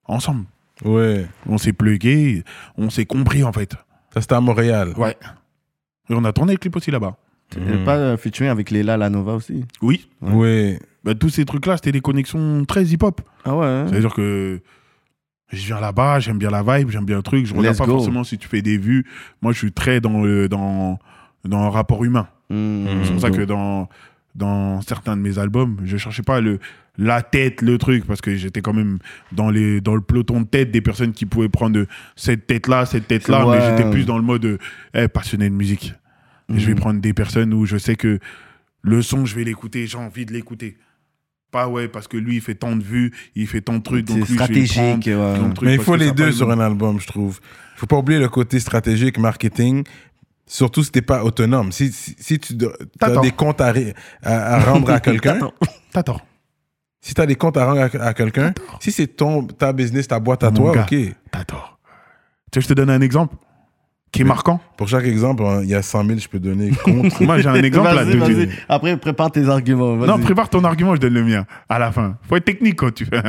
ensemble. 0.05 0.45
ouais. 0.83 1.25
On 1.47 1.57
s'est 1.57 1.73
plugué, 1.73 2.43
on 2.77 2.89
s'est 2.89 3.05
compris 3.05 3.43
en 3.43 3.51
fait. 3.51 3.75
Ça, 4.13 4.21
c'était 4.21 4.35
à 4.35 4.41
Montréal. 4.41 4.93
Ouais. 4.97 5.15
Et 6.09 6.13
on 6.13 6.23
a 6.25 6.33
tourné 6.33 6.53
le 6.53 6.57
clip 6.57 6.75
aussi 6.75 6.91
là-bas. 6.91 7.15
T'étais 7.49 7.83
pas 7.83 8.15
featuring 8.17 8.49
avec 8.49 8.71
Léla 8.71 8.95
Lanova 8.97 9.33
aussi? 9.35 9.65
Oui. 9.81 10.07
Oui. 10.21 10.77
Bah, 11.03 11.15
tous 11.15 11.29
ces 11.29 11.45
trucs-là, 11.45 11.77
c'était 11.77 11.91
des 11.91 12.01
connexions 12.01 12.63
très 12.65 12.83
hip-hop. 12.85 13.21
Ah 13.45 13.55
ouais. 13.55 13.65
hein? 13.65 13.85
C'est-à-dire 13.89 14.13
que 14.13 14.61
je 15.51 15.65
viens 15.65 15.79
là-bas, 15.79 16.19
j'aime 16.19 16.37
bien 16.37 16.49
la 16.51 16.61
vibe, 16.63 16.89
j'aime 16.91 17.05
bien 17.05 17.17
le 17.17 17.23
truc. 17.23 17.45
Je 17.45 17.53
regarde 17.53 17.73
Let's 17.75 17.79
pas 17.79 17.85
go. 17.87 17.93
forcément 17.93 18.23
si 18.23 18.37
tu 18.37 18.47
fais 18.47 18.61
des 18.61 18.77
vues. 18.77 19.05
Moi, 19.41 19.51
je 19.51 19.57
suis 19.57 19.71
très 19.71 19.99
dans 19.99 20.21
le, 20.23 20.47
dans, 20.47 20.99
dans 21.43 21.63
le 21.63 21.69
rapport 21.69 22.03
humain. 22.03 22.27
Hmm. 22.49 22.85
C'est 23.03 23.11
pour 23.13 23.21
ça 23.21 23.31
que 23.31 23.41
dans, 23.41 23.89
dans 24.35 24.81
certains 24.81 25.17
de 25.17 25.21
mes 25.21 25.39
albums, 25.39 25.77
je 25.83 25.97
cherchais 25.97 26.21
pas 26.21 26.39
le, 26.39 26.59
la 26.97 27.21
tête, 27.23 27.61
le 27.63 27.77
truc, 27.77 28.05
parce 28.05 28.21
que 28.21 28.35
j'étais 28.35 28.61
quand 28.61 28.73
même 28.73 28.99
dans, 29.31 29.49
les, 29.49 29.81
dans 29.81 29.95
le 29.95 30.01
peloton 30.01 30.41
de 30.41 30.45
tête 30.45 30.69
des 30.71 30.81
personnes 30.81 31.13
qui 31.13 31.25
pouvaient 31.25 31.49
prendre 31.49 31.85
cette 32.15 32.45
tête-là, 32.47 32.85
cette 32.85 33.07
tête-là, 33.07 33.47
Ouais. 33.47 33.57
mais 33.59 33.65
j'étais 33.77 33.89
plus 33.89 34.05
dans 34.05 34.17
le 34.17 34.23
mode 34.23 34.59
eh, 34.93 35.07
passionné 35.07 35.49
de 35.49 35.55
musique. 35.55 35.93
Je 36.49 36.65
vais 36.67 36.73
Mhm. 36.73 36.79
prendre 36.79 37.01
des 37.01 37.13
personnes 37.13 37.53
où 37.53 37.65
je 37.65 37.77
sais 37.77 37.95
que 37.95 38.19
le 38.83 39.01
son, 39.01 39.25
je 39.25 39.35
vais 39.35 39.43
l'écouter, 39.45 39.87
j'ai 39.87 39.97
envie 39.97 40.25
de 40.25 40.33
l'écouter. 40.33 40.77
Pas 41.51 41.67
ouais, 41.67 41.87
parce 41.89 42.07
que 42.07 42.15
lui, 42.17 42.35
il 42.37 42.41
fait 42.41 42.55
tant 42.55 42.75
de 42.75 42.81
vues, 42.83 43.11
il 43.35 43.45
fait 43.45 43.61
tant 43.61 43.75
de 43.75 43.83
trucs, 43.83 44.05
donc 44.05 44.17
lui, 44.17 44.25
je 44.25 44.33
stratégique. 44.33 44.73
prendre, 45.11 45.43
ouais. 45.43 45.49
de 45.49 45.53
trucs, 45.53 45.67
Mais 45.67 45.75
il 45.75 45.81
faut 45.81 45.95
les 45.97 46.11
deux 46.11 46.31
sur 46.31 46.49
un 46.49 46.59
album, 46.59 46.99
je 46.99 47.07
trouve. 47.07 47.39
Il 47.75 47.79
faut 47.79 47.87
pas 47.87 47.97
oublier 47.97 48.19
le 48.19 48.29
côté 48.29 48.59
stratégique, 48.59 49.17
marketing, 49.17 49.83
surtout 50.45 50.83
si 50.83 50.91
t'es 50.91 51.01
pas 51.01 51.23
autonome. 51.25 51.71
Si, 51.73 51.91
si, 51.91 52.15
si 52.17 52.39
tu 52.39 52.53
as 52.65 52.69
T'attends. 52.99 53.21
des 53.21 53.31
comptes 53.31 53.59
à, 53.59 53.73
à, 54.23 54.53
à 54.55 54.59
rendre 54.59 54.89
à 54.91 54.99
quelqu'un, 55.01 55.35
Attends. 55.35 55.53
T'as 55.91 56.03
tort. 56.03 56.21
si 57.01 57.13
tu 57.13 57.19
as 57.21 57.25
des 57.25 57.35
comptes 57.35 57.57
à 57.57 57.65
rendre 57.65 57.81
à, 57.81 58.05
à 58.07 58.13
quelqu'un, 58.13 58.53
si 58.79 58.91
c'est 58.93 59.07
ton 59.07 59.43
ta 59.45 59.73
business, 59.73 60.07
ta 60.07 60.19
boîte 60.21 60.43
à 60.43 60.51
Mon 60.51 60.55
toi, 60.57 60.73
gars. 60.75 60.87
ok. 60.89 60.95
T'as 61.31 61.43
tort. 61.43 61.79
Tu 62.51 62.59
veux 62.59 62.61
que 62.61 62.69
je 62.69 62.73
te 62.73 62.73
donne 62.73 62.89
un 62.89 63.01
exemple? 63.01 63.35
Qui 64.11 64.21
est 64.21 64.25
marquant? 64.25 64.59
Pour 64.77 64.87
chaque 64.89 65.05
exemple, 65.05 65.43
hein, 65.43 65.61
il 65.63 65.69
y 65.69 65.75
a 65.75 65.81
100 65.81 66.05
000, 66.05 66.19
je 66.19 66.27
peux 66.27 66.39
donner 66.39 66.69
contre. 66.83 67.23
Moi, 67.23 67.39
j'ai 67.39 67.47
un 67.47 67.55
exemple 67.55 67.89
de- 68.05 68.17
vas-y. 68.17 68.49
Après, 68.67 68.97
prépare 68.97 69.31
tes 69.31 69.47
arguments. 69.47 69.95
Non, 69.95 70.19
prépare 70.19 70.49
ton 70.49 70.63
argument, 70.63 70.95
je 70.95 71.01
donne 71.01 71.13
le 71.13 71.23
mien 71.23 71.45
à 71.69 71.79
la 71.79 71.91
fin. 71.91 72.17
Faut 72.27 72.35
être 72.35 72.45
technique 72.45 72.75
quand 72.75 72.93
tu 72.93 73.05
fais. 73.05 73.21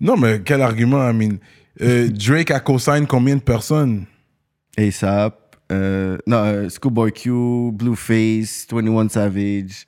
non, 0.00 0.16
mais 0.16 0.40
quel 0.44 0.62
argument, 0.62 1.08
I 1.08 1.14
mean. 1.14 1.36
Euh, 1.80 2.08
Drake 2.08 2.50
a 2.50 2.60
co-sign 2.60 3.06
combien 3.06 3.36
de 3.36 3.40
personnes? 3.40 4.04
ASAP, 4.76 5.56
euh, 5.70 6.18
non, 6.26 6.36
euh, 6.44 6.68
Schoolboy 6.68 7.12
Q, 7.12 7.30
Blueface, 7.72 8.66
21 8.70 9.08
Savage. 9.08 9.86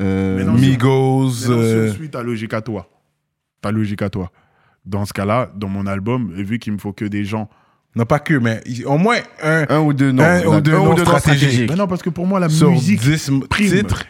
euh, 0.00 0.38
Mais 0.38 0.44
non, 0.44 0.52
Migos. 0.54 1.30
Mais 1.48 1.54
non, 1.54 1.60
euh, 1.60 1.92
suis 1.92 2.08
ta 2.10 2.22
logique 2.22 2.54
à 2.54 2.62
toi. 2.62 2.88
Ta 3.60 3.70
logique 3.70 4.02
à 4.02 4.08
toi. 4.08 4.30
Dans 4.86 5.04
ce 5.04 5.12
cas-là, 5.12 5.50
dans 5.54 5.68
mon 5.68 5.86
album, 5.86 6.32
vu 6.32 6.58
qu'il 6.58 6.72
me 6.72 6.78
faut 6.78 6.92
que 6.92 7.04
des 7.04 7.24
gens. 7.24 7.48
Non, 7.96 8.04
pas 8.06 8.18
que, 8.18 8.34
mais 8.34 8.60
au 8.86 8.98
moins 8.98 9.18
un, 9.42 9.66
un 9.68 9.80
ou 9.80 9.92
deux 9.92 10.10
noms. 10.12 10.22
Un 10.24 10.44
ou 10.46 10.60
deux 10.60 10.72
noms 10.72 10.96
stratégiques. 10.96 11.70
Mais 11.70 11.76
non, 11.76 11.86
parce 11.86 12.02
que 12.02 12.10
pour 12.10 12.26
moi, 12.26 12.40
la 12.40 12.48
sur 12.48 12.70
musique 12.70 13.00
10 13.00 13.30
prime. 13.48 13.70
titres. 13.70 14.04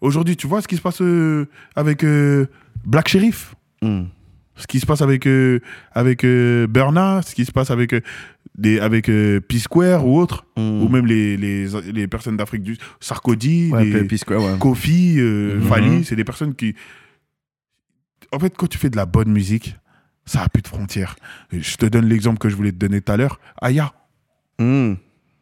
Aujourd'hui, 0.00 0.36
tu 0.36 0.46
vois 0.46 0.62
ce 0.62 0.68
qui 0.68 0.76
se 0.76 0.80
passe 0.82 1.00
euh, 1.02 1.46
avec 1.74 2.04
euh, 2.04 2.46
Black 2.84 3.08
Sheriff? 3.08 3.54
Hmm. 3.82 4.04
ce 4.56 4.66
qui 4.66 4.80
se 4.80 4.86
passe 4.86 5.02
avec 5.02 5.26
euh, 5.26 5.60
avec 5.92 6.24
euh, 6.24 6.66
Burna, 6.66 7.20
ce 7.24 7.32
qui 7.34 7.44
se 7.44 7.52
passe 7.52 7.70
avec 7.70 7.92
euh, 7.94 8.00
des 8.56 8.80
avec 8.80 9.08
euh, 9.08 9.40
P-Square 9.40 10.04
ou 10.06 10.18
autres, 10.18 10.44
Mm. 10.56 10.82
ou 10.82 10.88
même 10.88 11.06
les, 11.06 11.36
les, 11.36 11.66
les 11.92 12.08
personnes 12.08 12.36
d'Afrique 12.36 12.62
du 12.64 12.76
Sarkozy, 12.98 13.70
Ouais, 13.72 13.84
les. 13.84 14.08
Kofi, 14.58 15.14
euh, 15.18 15.56
Mhm. 15.56 15.62
Fali, 15.68 16.04
c'est 16.04 16.16
des 16.16 16.24
personnes 16.24 16.54
qui 16.56 16.74
en 18.32 18.38
fait 18.40 18.52
quand 18.56 18.66
tu 18.66 18.78
fais 18.78 18.90
de 18.90 18.96
la 18.96 19.06
bonne 19.06 19.30
musique, 19.30 19.76
ça 20.28 20.42
a 20.42 20.48
plus 20.48 20.62
de 20.62 20.68
frontières. 20.68 21.16
Je 21.52 21.76
te 21.76 21.86
donne 21.86 22.06
l'exemple 22.06 22.38
que 22.38 22.48
je 22.48 22.54
voulais 22.56 22.72
te 22.72 22.76
donner 22.76 23.00
tout 23.00 23.12
à 23.12 23.16
l'heure, 23.16 23.40
Aya. 23.60 23.92
Hmm. 24.58 24.94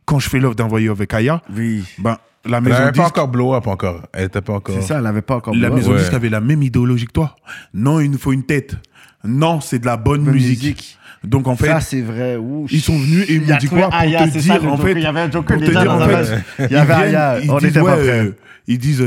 Quand 0.05 0.19
je 0.19 0.29
fais 0.29 0.39
l'offre 0.39 0.55
d'envoyer 0.57 0.89
avec 0.89 1.13
Aya, 1.13 1.43
Oui. 1.55 1.85
ben 1.99 2.17
la 2.45 2.59
Elle 2.59 2.63
maison 2.65 2.79
n'avait 2.79 2.93
pas 2.93 3.07
encore 3.07 3.29
blow 3.29 3.55
up 3.55 3.67
encore. 3.67 4.03
Elle 4.13 4.27
était 4.27 4.41
pas 4.41 4.53
encore. 4.55 4.77
C'est 4.77 4.87
ça, 4.87 4.99
elle 4.99 5.03
n'avait 5.03 5.23
pas 5.23 5.37
encore 5.37 5.53
la 5.55 5.69
blow 5.69 5.69
up. 5.69 5.75
maison 5.75 5.93
Ouais. 5.93 5.99
disque 5.99 6.15
avait 6.15 6.29
la 6.29 6.41
même 6.41 6.63
idéologie 6.63 7.07
que 7.07 7.13
toi. 7.13 7.35
Non, 7.75 7.99
il 8.01 8.11
nous 8.11 8.19
faut 8.19 8.33
une 8.33 8.45
tête. 8.45 8.77
Non, 9.25 9.61
c'est 9.61 9.81
de 9.81 9.87
la 9.87 9.97
bonne 9.97 10.23
Bonne 10.25 10.35
musique. 10.35 10.97
Donc 11.25 11.49
en 11.49 11.57
fait, 11.57 11.67
Ça, 11.67 11.81
c'est 11.81 12.03
vrai. 12.03 12.37
Ouh, 12.37 12.69
Ils 12.71 12.81
sont 12.81 12.97
venus 12.97 13.29
et 13.29 13.35
ils 13.35 13.43
Il 13.43 13.49
m'ont 13.49 13.55
a 13.55 13.59
dit 13.59 13.67
quoi 13.67 13.89
pour 13.89 13.95
Aya, 13.95 14.29
te 14.29 14.39
ça, 14.39 14.59
dire 14.59 14.73
en 14.73 14.77
fait 14.77 14.93
Il 14.93 15.01
y 15.01 15.07
avait 15.07 15.21
un 15.23 15.31
Joker 15.31 15.57
pour 15.57 15.65
te 15.67 15.71
déjà 15.71 15.83
dire 15.83 15.91
en 15.93 15.99
dans 15.99 16.07
la- 16.07 16.25
fait 16.25 16.45
Il 16.67 16.71
y 16.73 16.77
avait 16.77 16.93
Aya, 16.93 17.41
ils 17.41 17.51
on 17.51 17.59
disent 17.59 17.67
n'était 17.69 17.81
pas 17.81 17.97
ouais, 17.97 18.05
prêts. 18.07 18.33
ils 18.69 18.79
disent 18.79 19.01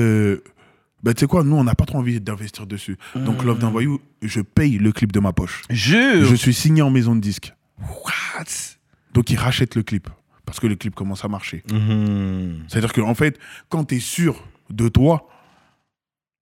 bah 1.03 1.13
tu 1.13 1.21
sais 1.21 1.27
quoi 1.27 1.43
nous 1.43 1.55
on 1.55 1.63
n'a 1.63 1.75
pas 1.75 1.85
trop 1.85 1.97
envie 1.99 2.19
d'investir 2.19 2.65
dessus 2.67 2.97
Hmm. 3.15 3.23
donc 3.23 3.43
Love 3.43 3.59
d'un 3.59 3.69
voyou 3.69 3.99
je 4.21 4.41
paye 4.41 4.77
le 4.77 4.91
clip 4.91 5.11
de 5.11 5.19
ma 5.19 5.31
poche 5.33 5.61
Jure. 5.69 6.25
je 6.25 6.35
suis 6.35 6.53
signé 6.53 6.81
en 6.81 6.89
maison 6.89 7.15
de 7.15 7.21
disque 7.21 7.53
donc 9.13 9.29
ils 9.29 9.37
rachètent 9.37 9.75
le 9.75 9.83
clip 9.83 10.09
parce 10.45 10.59
que 10.59 10.67
le 10.67 10.75
clip 10.75 10.95
commence 10.95 11.23
à 11.25 11.27
marcher 11.27 11.63
Mhm. 11.71 12.63
c'est 12.67 12.77
à 12.77 12.81
dire 12.81 12.93
que 12.93 13.01
en 13.01 13.15
fait 13.15 13.37
quand 13.69 13.85
tu 13.85 13.95
es 13.95 13.99
sûr 13.99 14.43
de 14.69 14.87
toi 14.89 15.27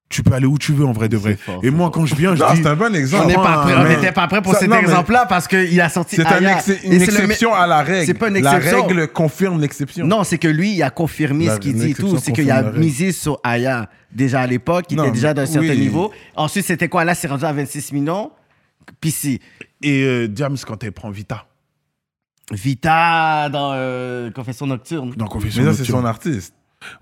tu 0.10 0.24
peux 0.24 0.32
aller 0.34 0.46
où 0.46 0.58
tu 0.58 0.72
veux 0.72 0.86
en 0.86 0.94
vrai 0.94 1.10
de 1.10 1.18
vrai 1.18 1.36
fort, 1.36 1.60
et 1.64 1.70
moi 1.70 1.90
quand 1.92 2.06
je 2.06 2.16
viens 2.16 2.34
je 2.34 2.42
Non, 2.42 2.52
dis 2.54 2.62
c'est 2.62 2.68
un 2.70 2.76
bon 2.78 2.86
On 2.92 2.94
exemple. 2.94 3.34
on 3.38 3.84
mais- 3.84 3.90
n'était 3.96 4.14
pas 4.14 4.28
prêt 4.28 4.42
pour 4.42 4.54
Ça- 4.54 4.60
cet 4.62 4.72
exemple-là 4.72 5.26
parce 5.26 5.48
qu'il 5.50 5.82
a 5.82 5.90
sorti 5.90 6.16
C'est 6.16 6.26
un 6.26 6.46
ex- 6.58 6.72
une 6.84 6.92
le 6.98 7.04
exception 7.04 7.54
à 7.54 7.68
la 7.68 7.84
règle. 7.84 8.06
C'est 8.06 8.14
pas 8.14 8.30
une 8.30 8.40
La 8.42 8.56
exception. 8.58 8.86
règle 8.86 9.08
confirme 9.10 9.60
l'exception. 9.60 10.06
Non, 10.08 10.24
c'est 10.24 10.38
que 10.38 10.48
lui, 10.48 10.76
il 10.76 10.82
a 10.84 10.90
confirmé 10.92 11.48
La- 11.48 11.56
ce 11.56 11.60
qu'il 11.60 11.74
dit 11.76 11.92
et 11.92 11.94
tout. 11.94 12.18
C'est 12.20 12.32
qu'il 12.32 12.50
a 12.50 12.62
la 12.62 12.72
misé 12.72 13.12
sur 13.12 13.40
Aya 13.44 13.90
déjà 14.12 14.42
à 14.42 14.48
l'époque. 14.48 14.86
Il 14.92 14.96
Non, 14.98 15.04
était 15.04 15.12
déjà 15.14 15.34
d'un 15.34 15.46
oui. 15.46 15.52
certain 15.52 15.76
niveau. 15.76 16.12
Ensuite, 16.38 16.66
c'était 16.66 16.88
quoi? 16.88 17.04
Là, 17.04 17.14
c'est 17.14 17.28
rendu 17.28 17.44
à 17.44 17.52
26 17.52 17.92
millions. 17.92 18.32
Puis 19.02 19.12
c'est 19.12 19.40
et 19.84 20.04
euh, 20.04 20.28
Diams 20.30 20.56
quand 20.66 20.82
elle 20.86 20.94
prend 20.94 21.10
Vita 21.10 21.46
Vita 22.52 23.50
dans 23.50 23.72
euh, 23.74 24.32
Confession 24.32 24.68
Nocturne. 24.68 25.14
dans 25.18 25.28
Confession 25.28 25.64
Mais 25.64 25.72
ça, 25.74 25.78
c'est 25.84 25.92
son 25.92 26.06
artiste. 26.06 26.54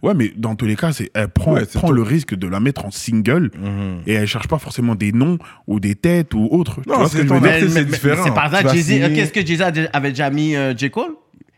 Ouais, 0.01 0.13
mais 0.13 0.31
dans 0.37 0.55
tous 0.55 0.65
les 0.65 0.75
cas, 0.75 0.93
c'est 0.93 1.11
elle 1.13 1.27
prend, 1.27 1.53
Ouais, 1.53 1.61
elle 1.61 1.67
c'est 1.69 1.79
prend 1.79 1.91
le 1.91 2.01
risque 2.01 2.33
de 2.33 2.47
la 2.47 2.59
mettre 2.59 2.85
en 2.85 2.91
single 2.91 3.51
Mhm. 3.59 4.01
et 4.07 4.13
elle 4.13 4.27
cherche 4.27 4.47
pas 4.47 4.57
forcément 4.57 4.95
des 4.95 5.11
noms 5.11 5.37
ou 5.67 5.79
des 5.81 5.95
têtes 5.95 6.33
ou 6.33 6.47
autres. 6.49 6.81
Tu 6.81 6.89
Non, 6.89 7.05
ce 7.07 7.17
c'est 7.17 7.69
c'est 7.69 7.85
différent. 7.85 8.23
c'est 8.23 8.33
par 8.33 8.49
Tu 8.49 8.55
exemple 8.55 8.67
vas 8.67 8.73
Jay-Z. 8.73 8.85
signer- 8.87 9.05
Ok, 9.05 9.11
Est-ce 9.17 9.33
que 9.33 9.45
Jay-Z 9.45 9.89
avait 9.93 10.09
déjà 10.09 10.29
mis 10.29 10.55
euh, 10.55 10.73
J. 10.75 10.89
Cole? 10.89 11.11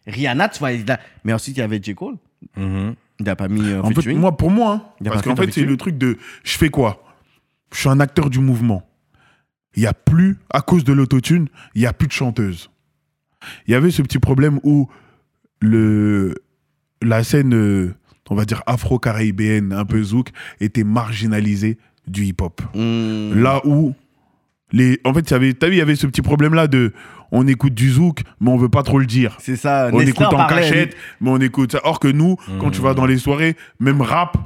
Rihanna, 0.08 0.50
tu 0.50 0.60
vois. 0.60 0.72
il 0.72 0.90
a- 0.90 1.00
Mais 1.26 1.34
ensuite, 1.34 1.58
il 1.58 1.60
y 1.60 1.64
avait 1.64 1.80
J. 1.82 1.94
Cole. 1.94 2.16
Mhm. 2.56 2.96
Il 3.20 3.26
n'a 3.26 3.36
pas 3.36 3.48
mis 3.48 3.68
euh, 3.70 3.82
En 3.82 3.92
fait, 3.92 4.14
moi, 4.14 4.36
pour 4.36 4.52
moi, 4.52 4.72
hein, 5.00 5.04
parce 5.10 5.22
qu'en 5.24 5.36
fait 5.36 5.52
c'est 5.52 5.64
le 5.66 5.76
truc 5.78 5.98
de 5.98 6.18
je 6.44 6.58
fais 6.58 6.70
quoi? 6.70 7.04
Je 7.74 7.80
suis 7.80 7.90
un 7.90 8.00
acteur 8.00 8.30
du 8.30 8.40
mouvement. 8.40 8.88
Il 9.76 9.84
y 9.84 9.88
a 9.88 9.94
plus, 9.94 10.38
à 10.52 10.62
cause 10.62 10.84
de 10.84 10.94
l'autotune, 10.94 11.50
il 11.76 11.82
y 11.82 11.86
a 11.86 11.94
plus 11.94 12.08
de 12.08 12.14
chanteuse. 12.14 12.70
Il 13.68 13.72
y 13.72 13.76
avait 13.76 13.92
ce 13.92 14.02
petit 14.02 14.18
problème 14.20 14.60
où 14.64 14.88
le, 15.60 16.36
la 17.02 17.24
scène, 17.24 17.54
euh, 17.54 17.94
on 18.30 18.36
va 18.36 18.46
dire 18.46 18.62
afro-caribéenne, 18.66 19.74
un 19.74 19.86
peu 19.86 20.02
zouk, 20.04 20.30
était 20.60 20.84
marginalisée 20.84 21.78
du 22.08 22.24
hip-hop. 22.26 22.62
Hmm. 22.74 23.42
Là 23.42 23.62
où 23.66 23.94
les, 24.72 25.00
en 25.06 25.14
fait, 25.14 25.22
il 25.22 25.32
y 25.32 25.34
avait, 25.34 25.54
t'as 25.54 25.68
vu, 25.68 25.76
il 25.76 25.78
y 25.80 25.82
avait 25.82 25.96
ce 25.96 26.08
petit 26.08 26.22
problème-là 26.22 26.68
de, 26.68 26.92
on 27.32 27.48
écoute 27.48 27.74
du 27.74 27.90
zouk, 27.92 28.22
mais 28.42 28.50
on 28.52 28.58
veut 28.58 28.70
pas 28.70 28.84
trop 28.84 29.00
le 29.00 29.06
dire. 29.06 29.38
C'est 29.40 29.56
ça. 29.56 29.90
On 29.94 30.00
écoute 30.02 30.26
en 30.28 30.30
parlait, 30.30 30.62
cachette, 30.62 30.96
mais 31.22 31.30
on 31.30 31.38
écoute 31.40 31.72
ça. 31.74 31.80
Or 31.84 32.00
que 32.00 32.08
nous, 32.10 32.36
quand 32.60 32.70
tu 32.72 32.82
vas 32.82 32.94
dans 32.94 33.06
les 33.06 33.18
soirées, 33.18 33.56
même 33.80 34.02
rap, 34.02 34.38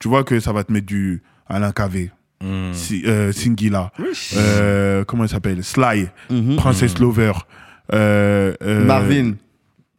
tu 0.00 0.08
vois 0.08 0.22
que 0.24 0.38
ça 0.40 0.52
va 0.52 0.64
te 0.64 0.72
mettre 0.72 0.86
du 0.86 1.22
Alain 1.46 1.72
Cavé. 1.72 2.10
Si- 2.72 3.04
euh, 3.06 3.32
Singila, 3.32 3.90
euh, 4.36 5.02
comment 5.04 5.24
il 5.24 5.30
s'appelle 5.30 5.64
Sly, 5.64 6.08
Mhm. 6.28 6.56
Princess 6.56 6.98
Lover, 6.98 7.32
euh, 7.94 8.54
Marvin. 8.84 9.32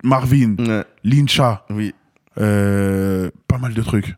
Marvin, 0.04 0.56
Lincha, 1.04 1.66
oui. 1.72 1.96
Euh, 2.40 3.30
pas 3.48 3.58
mal 3.58 3.74
de 3.74 3.82
trucs. 3.82 4.16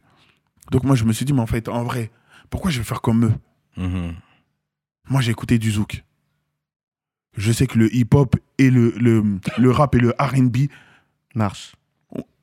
Donc 0.72 0.84
moi, 0.84 0.95
je 0.95 1.03
me 1.05 1.13
suis 1.13 1.26
dit, 1.26 1.34
mais 1.34 1.41
en 1.41 1.47
fait, 1.47 1.68
en 1.70 1.84
vrai, 1.84 2.11
pourquoi 2.49 2.72
je 2.72 2.80
vais 2.80 2.84
faire 2.84 3.01
comme 3.01 3.26
eux? 3.26 3.34
Mhm. 3.78 4.13
Moi, 5.09 5.22
j'ai 5.22 5.32
écouté 5.32 5.57
du 5.59 5.72
zouk. 5.72 6.03
je 7.38 7.51
sais 7.51 7.68
que 7.68 7.78
le 7.78 7.93
hip-hop 7.95 8.36
et 8.57 8.70
le, 8.70 8.93
le, 8.99 9.24
le 9.57 9.72
rap 9.72 9.95
et 9.95 9.99
le 9.99 10.09
R&B, 10.20 10.68
Marche. 11.36 11.76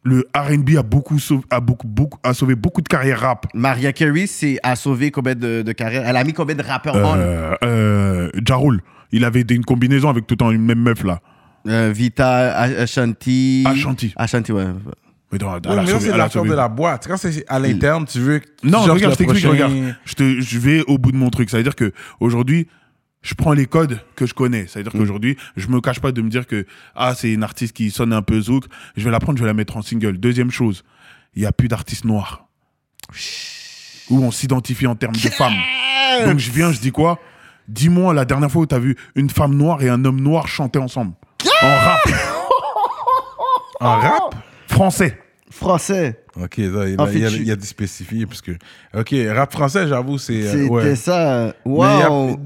le 0.05 0.25
R&B 0.35 0.77
a 0.79 0.83
beaucoup 0.85 1.19
sauvé, 1.19 1.45
a 1.51 1.61
beaucoup, 1.61 1.89
beaucoup, 1.89 2.19
a 2.23 2.33
sauvé 2.33 2.55
beaucoup 2.55 2.81
de 2.81 2.89
carrières 2.89 3.21
rap. 3.21 3.47
Maria 3.55 3.93
Carey 3.93 4.27
c'est, 4.29 4.59
a 4.63 4.77
sauvé 4.77 5.11
combien 5.11 5.35
de, 5.35 5.63
de 5.63 5.73
carrières? 5.73 6.07
Elle 6.07 6.17
a 6.17 6.23
mis 6.25 6.33
combien 6.33 6.55
de 6.55 6.63
rappeurs 6.63 6.95
on 6.97 7.17
Euh, 7.17 7.55
euh, 7.65 8.31
Ja 8.47 8.57
Rule, 8.57 8.81
il 9.11 9.25
avait 9.25 9.41
une 9.43 9.65
combinaison 9.65 10.09
avec 10.09 10.27
tout 10.27 10.35
le 10.35 10.39
temps 10.39 10.51
une 10.53 10.65
même 10.65 10.81
meuf 10.81 11.03
là. 11.05 11.21
Euh, 11.67 11.91
Vita, 11.95 12.57
Ashanti. 12.57 13.65
Ashanti. 13.67 14.13
Ashanti, 14.17 14.53
ouais. 14.53 14.67
Mais, 15.71 15.77
là, 15.77 15.83
sauvé- 15.99 16.11
c'est 16.11 16.17
l'affaire 16.17 16.43
de 16.45 16.55
la 16.55 16.69
boîte. 16.69 17.07
Quand 17.07 17.17
c'est 17.17 17.45
à 17.49 17.59
l'interne, 17.59 18.07
tu 18.07 18.19
veux. 18.21 18.41
tu 18.41 18.47
Non, 18.69 18.81
regarde, 18.83 18.99
je 18.99 19.05
t'explique, 19.19 19.29
prochain- 19.31 19.51
regarde. 19.51 19.95
Je, 20.05 20.15
te, 20.15 20.41
je 20.41 20.59
vais 20.59 20.83
au 20.87 20.99
bout 20.99 21.13
de 21.13 21.17
mon 21.17 21.31
truc. 21.31 21.51
Ça 21.51 21.57
veut 21.59 21.63
dire 21.63 21.75
que 21.77 21.93
aujourd'hui, 22.21 22.69
je 23.23 23.35
prends 23.35 23.53
les 23.53 23.67
codes 23.67 24.01
que 24.17 24.27
je 24.27 24.35
connais. 24.35 24.67
Ça 24.67 24.79
veut 24.79 24.83
dire 24.85 24.93
qu'aujourd'hui, 24.93 25.37
je 25.57 25.69
me 25.69 25.81
cache 25.81 26.01
pas 26.01 26.13
de 26.13 26.21
me 26.23 26.29
dire 26.29 26.47
que 26.47 26.67
ah, 26.95 27.15
c'est 27.15 27.33
une 27.33 27.43
artiste 27.43 27.75
qui 27.75 27.91
sonne 27.91 28.13
un 28.13 28.23
peu 28.23 28.41
zouk. 28.41 28.65
Je 28.97 29.05
vais 29.05 29.11
la 29.11 29.19
prendre, 29.21 29.39
je 29.39 29.43
vais 29.45 29.49
la 29.49 29.55
mettre 29.55 29.77
en 29.77 29.83
single. 29.83 30.19
Deuxième 30.19 30.51
chose, 30.51 30.85
il 31.35 31.43
y 31.43 31.47
a 31.47 31.53
plus 31.53 31.69
d'artistes 31.69 32.05
noirs 32.05 32.47
où 34.11 34.23
on 34.23 34.31
s'identifie 34.31 34.87
en 34.87 34.95
termes 34.95 35.15
de 35.15 35.19
femmes. 35.31 35.55
Donc 36.27 36.39
je 36.39 36.51
viens, 36.51 36.71
je 36.73 36.81
dis 36.81 36.93
quoi? 36.93 37.19
Dis-moi 37.69 38.13
la 38.13 38.25
dernière 38.27 38.51
fois 38.51 38.63
où 38.63 38.67
tu 38.67 38.75
as 38.75 38.79
vu 38.79 38.95
une 39.15 39.31
femme 39.31 39.55
noire 39.55 39.83
et 39.83 39.89
un 39.89 40.05
homme 40.05 40.21
noir 40.21 40.47
chanter 40.49 40.79
ensemble 40.79 41.15
en 41.63 41.77
rap 41.77 42.01
En 43.81 43.99
rap? 44.01 44.35
Français. 44.69 45.19
Français. 45.55 46.24
Ok, 46.41 46.57
là, 46.59 46.89
il, 46.89 47.01
En 47.01 47.07
y 47.07 47.25
a, 47.25 47.29
il 47.31 47.45
y 47.47 47.51
a 47.53 47.57
des 47.57 47.65
spécifiés. 47.67 48.27
Parce 48.27 48.41
que, 48.43 48.53
ok, 48.97 49.15
rap 49.35 49.53
français, 49.53 49.87
j'avoue, 49.87 50.19
c'est. 50.19 50.43
euh, 50.47 50.51
C'était 50.53 50.69
ouais. 50.69 50.97
ça. 50.97 51.49
A- 51.49 51.53
Wow. 51.65 52.39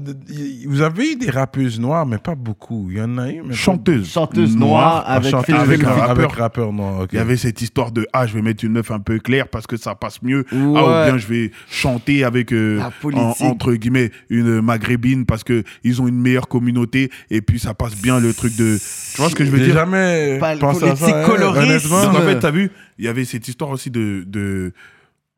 vous 0.67 0.81
avez 0.81 1.11
eu 1.13 1.15
des 1.15 1.29
rappeuses 1.29 1.79
noires, 1.79 2.05
mais 2.05 2.17
pas 2.17 2.35
beaucoup. 2.35 2.87
Il 2.91 2.97
y 2.97 3.01
en 3.01 3.17
a 3.17 3.29
eu, 3.31 3.41
mais 3.43 3.49
pas 3.49 3.55
Chanteuse. 3.55 4.11
Chanteuse 4.11 4.55
noire 4.55 5.03
avec 5.07 5.31
chanteuse 5.31 5.45
Phil 5.45 5.55
avec 5.55 5.83
rappeur. 5.83 6.09
avec 6.11 6.31
rappeur 6.33 6.73
noir. 6.73 7.01
ok. 7.01 7.09
Il 7.13 7.15
y 7.17 7.19
avait 7.19 7.37
cette 7.37 7.61
histoire 7.61 7.91
de 7.91 8.05
ah 8.13 8.25
je 8.27 8.33
vais 8.33 8.41
mettre 8.41 8.63
une 8.63 8.73
meuf 8.73 8.91
un 8.91 8.99
peu 8.99 9.19
claire 9.19 9.47
parce 9.47 9.65
que 9.67 9.77
ça 9.77 9.95
passe 9.95 10.21
mieux 10.21 10.45
Ouais. 10.51 10.73
ah 10.77 10.83
ou 10.83 11.05
bien 11.09 11.17
je 11.17 11.27
vais 11.27 11.51
chanter 11.69 12.23
avec 12.23 12.51
euh, 12.53 12.79
en- 13.13 13.33
entre 13.45 13.73
guillemets 13.73 14.11
une 14.29 14.61
maghrébine 14.61 15.25
parce 15.25 15.43
que 15.43 15.63
ils 15.83 16.01
ont 16.01 16.07
une 16.07 16.19
meilleure 16.19 16.47
communauté 16.47 17.09
et 17.29 17.41
puis 17.41 17.59
ça 17.59 17.73
passe 17.73 17.95
bien 17.95 18.19
le 18.19 18.33
truc 18.33 18.55
de 18.55 18.77
tu 18.77 19.17
vois 19.21 19.29
ce 19.29 19.35
que 19.35 19.45
je 19.45 19.51
veux 19.51 19.59
dire? 19.59 19.73
jamais 19.73 20.37
Pas 20.39 20.53
le 20.53 20.59
pensé 20.59 20.85
à 20.85 20.95
ça. 20.95 21.05
politique 21.05 21.15
hein, 21.15 21.25
coloriste. 21.25 21.85
honnêtement. 21.91 22.03
donc 22.13 22.21
en 22.21 22.25
fait 22.25 22.39
t'as 22.39 22.51
vu 22.51 22.71
il 22.97 23.05
y 23.05 23.07
avait 23.07 23.23
cette 23.25 23.47
histoire 23.47 23.69
aussi 23.79 23.91
de 23.91 24.23
de 24.27 24.73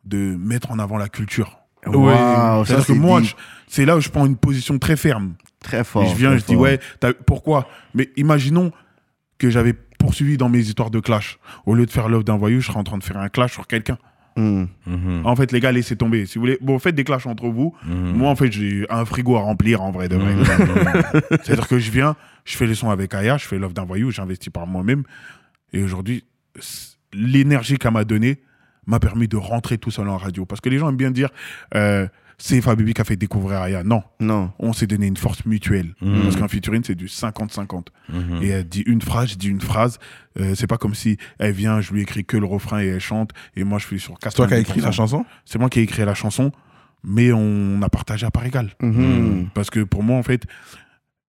de 0.06 0.18
mettre 0.36 0.72
en 0.72 0.80
avant 0.80 0.98
la 0.98 1.10
culture 1.10 1.60
Wow, 1.86 2.10
ça, 2.10 2.64
c'est-à-dire 2.66 2.86
que 2.86 2.94
c'est 2.94 3.00
moi 3.00 3.22
là 3.86 3.98
où 3.98 4.02
je 4.02 4.10
prends 4.10 4.26
une 4.26 4.38
position 4.38 4.78
très 4.78 4.96
ferme 4.96 5.34
Très 5.64 5.84
fort. 5.84 6.04
Et 6.04 6.10
je 6.10 6.16
viens, 6.16 6.38
je 6.38 6.44
dis, 6.44 6.56
ouais, 6.56 6.80
pourquoi? 7.26 7.68
Mais 7.94 8.10
imaginons 8.18 8.72
que 9.38 9.50
j'avais 9.50 9.74
poursuivi 9.74 10.38
dans 10.38 10.50
mes 10.50 10.60
histoires 10.60 10.90
de 10.90 11.00
clash. 11.00 11.40
Au 11.66 11.76
lieu 11.76 11.86
de 11.86 11.92
faire 11.92 12.10
l'œuvre 12.10 12.24
d'un 12.24 12.38
voyou, 12.38 12.62
je 12.62 12.68
serais 12.68 12.80
en 12.80 12.84
train 12.84 12.98
de 12.98 13.04
faire 13.04 13.18
un 13.18 13.30
clash 13.30 13.54
sur 13.54 13.68
quelqu'un. 13.68 13.98
Hmm. 14.36 14.66
Mhm, 14.88 15.22
En 15.26 15.36
fait, 15.36 15.52
les 15.52 15.60
gars, 15.60 15.72
laissez 15.72 15.96
tomber. 15.96 16.26
Si 16.26 16.36
vous 16.36 16.42
voulez, 16.42 16.58
bon, 16.62 16.80
faites 16.80 16.96
des 16.96 17.04
clashs 17.04 17.28
entre 17.28 17.48
vous. 17.48 17.76
mhm. 17.86 18.14
Moi, 18.14 18.30
en 18.30 18.36
fait, 18.36 18.52
j'ai 18.52 18.86
un 18.90 19.06
frigo 19.06 19.36
à 19.36 19.42
remplir 19.42 19.82
en 19.82 19.92
vrai 19.92 20.08
de 20.10 20.16
vrai. 20.16 20.34
C'est-à-dire 21.44 21.68
que 21.68 21.78
je 21.80 21.92
viens, 21.92 22.16
je 22.46 22.58
fais 22.58 22.66
les 22.66 22.76
sons 22.76 22.90
avec 22.90 23.14
Aya, 23.14 23.38
je 23.38 23.46
fais 23.46 23.60
l'œuvre 23.60 23.74
d'un 23.74 23.86
voyou, 23.86 24.10
j'investis 24.10 24.52
par 24.52 24.66
moi-même. 24.68 25.04
Et 25.74 25.84
aujourd'hui, 25.84 26.24
l'énergie 27.14 27.78
qu'elle 27.78 27.94
m'a 27.94 28.04
donnée 28.04 28.42
m'a 28.88 29.00
permis 29.00 29.28
de 29.28 29.38
rentrer 29.38 29.78
tout 29.78 29.92
seul 29.92 30.10
en 30.10 30.18
radio. 30.18 30.46
Parce 30.46 30.62
que 30.62 30.70
les 30.70 30.78
gens 30.80 30.90
aiment 30.90 30.98
bien 30.98 31.12
dire, 31.12 31.30
euh, 31.76 32.08
c'est 32.38 32.60
Fabibi 32.62 32.96
qui 32.96 33.02
a 33.02 33.04
fait 33.04 33.16
découvrir 33.16 33.60
Aya. 33.62 33.84
Non, 33.84 34.02
Non. 34.20 34.52
on 34.58 34.74
s'est 34.74 34.88
donné 34.88 35.06
une 35.06 35.18
force 35.18 35.46
mutuelle. 35.46 35.94
Mhm. 36.02 36.24
Parce 36.24 36.36
qu'un 36.36 36.48
featuring, 36.48 36.82
c'est 36.84 36.96
du 36.96 37.08
50-50. 37.08 37.90
Mhm. 38.10 38.40
Et 38.42 38.48
elle 38.48 38.68
dit 38.68 38.82
une 38.88 39.02
phrase, 39.02 39.30
je 39.32 39.36
dis 39.36 39.48
une 39.50 39.62
phrase. 39.62 40.00
Euh, 40.40 40.56
c'est 40.56 40.66
pas 40.68 40.78
comme 40.78 40.96
si 40.96 41.18
elle 41.38 41.54
vient, 41.54 41.82
je 41.82 41.94
lui 41.94 42.02
écris 42.02 42.26
que 42.26 42.38
le 42.38 42.46
refrain 42.48 42.82
et 42.82 42.88
elle 42.88 43.00
chante. 43.00 43.32
Et 43.56 43.64
moi, 43.64 43.78
je 43.78 43.86
suis 43.86 44.00
sur 44.00 44.18
80 44.18 44.30
C'est 44.32 44.36
toi 44.38 44.48
qui 44.48 44.54
as 44.56 44.60
écrit 44.60 44.82
la 44.82 44.92
chanson 44.92 45.26
C'est 45.46 45.60
moi 45.60 45.70
qui 45.70 45.80
ai 45.80 45.84
écrit 45.84 46.04
la 46.04 46.16
chanson, 46.16 46.52
mais 47.04 47.32
on 47.32 47.80
a 47.84 47.90
partagé 47.90 48.26
à 48.26 48.32
part 48.32 48.46
égale. 48.46 48.72
Mhm. 48.82 49.50
Parce 49.54 49.70
que 49.70 49.82
pour 49.82 50.02
moi, 50.02 50.18
en 50.18 50.24
fait, 50.24 50.46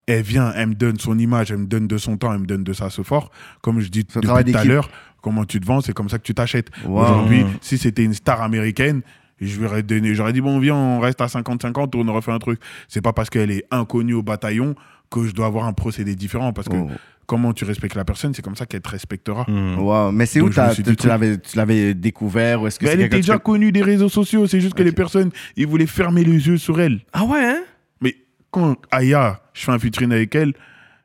elle 0.07 0.23
vient, 0.23 0.53
elle 0.57 0.69
me 0.69 0.75
donne 0.75 0.99
son 0.99 1.19
image, 1.19 1.51
elle 1.51 1.59
me 1.59 1.67
donne 1.67 1.87
de 1.87 1.99
son 1.99 2.17
temps, 2.17 2.33
elle 2.33 2.41
me 2.41 2.47
donne 2.47 2.65
de 2.65 2.73
sa 2.73 2.91
ce 2.91 3.03
fort. 3.03 3.31
Comme 3.61 3.81
je 3.81 3.89
dis 3.89 4.05
depuis 4.05 4.21
tout 4.21 4.57
à 4.59 4.65
l'heure, 4.65 4.89
comment 5.23 5.45
tu 5.47 5.59
te 5.61 5.67
vends, 5.67 5.81
c'est 5.81 5.95
comme 5.95 6.11
ça 6.11 6.19
que 6.19 6.25
tu 6.25 6.35
t'achètes. 6.35 6.69
Wow. 6.85 7.03
Aujourd'hui, 7.03 7.45
si 7.63 7.79
c'était 7.79 8.05
une 8.05 8.13
star 8.15 8.43
américaine, 8.43 9.01
je 9.41 9.59
lui 9.59 9.67
aurais 9.67 9.83
donné, 9.83 10.15
j'aurais 10.15 10.33
dit, 10.35 10.41
bon, 10.43 10.59
viens, 10.59 10.77
on 10.77 11.01
reste 11.01 11.21
à 11.21 11.27
50-50, 11.27 11.91
on 11.97 12.07
aurait 12.09 12.21
fait 12.23 12.31
un 12.33 12.39
truc. 12.39 12.61
C'est 12.89 13.01
pas 13.01 13.13
parce 13.13 13.31
qu'elle 13.31 13.51
est 13.51 13.65
inconnue 13.71 14.15
au 14.15 14.23
bataillon 14.23 14.75
que 15.11 15.27
je 15.27 15.33
dois 15.33 15.47
avoir 15.47 15.65
un 15.67 15.73
procédé 15.73 16.15
différent. 16.15 16.53
Parce 16.53 16.69
que 16.69 16.77
Oh. 16.77 16.91
comment 17.27 17.53
tu 17.53 17.65
respectes 17.65 17.95
la 17.97 18.05
personne, 18.05 18.35
c'est 18.35 18.43
comme 18.43 18.57
ça 18.57 18.67
qu'elle 18.67 18.83
te 18.83 18.89
respectera. 18.91 19.45
Mhm. 19.49 19.79
Wow. 19.79 20.13
Mais 20.13 20.27
c'est 20.27 20.41
où 20.41 20.49
tu, 20.51 20.83
dit, 20.83 20.97
tu 20.97 21.07
l'avais, 21.07 21.39
tu 21.39 21.57
l'avais 21.57 21.95
découvert 21.95 22.63
ou 22.63 22.67
est-ce 22.67 22.79
que 22.79 22.87
elle 22.87 23.01
était 23.01 23.17
déjà 23.17 23.39
connue 23.39 23.73
des 23.73 23.83
réseaux 23.83 24.09
sociaux, 24.09 24.47
c'est 24.47 24.61
juste 24.61 24.75
que 24.75 24.83
les 24.83 24.93
personnes, 24.93 25.31
ils 25.57 25.67
voulaient 25.67 25.87
fermer 25.87 26.25
les 26.25 26.47
yeux 26.47 26.59
sur 26.59 26.81
elle. 26.81 27.01
Ah 27.13 27.25
ouais, 27.25 27.45
hein? 27.45 27.63
Mais 28.01 28.17
quand 28.51 28.77
Aya, 28.91 29.41
je 29.55 29.65
fais 29.65 29.73
un 29.73 29.79
featuring 29.79 30.13
avec 30.13 30.35
elle, 30.35 30.53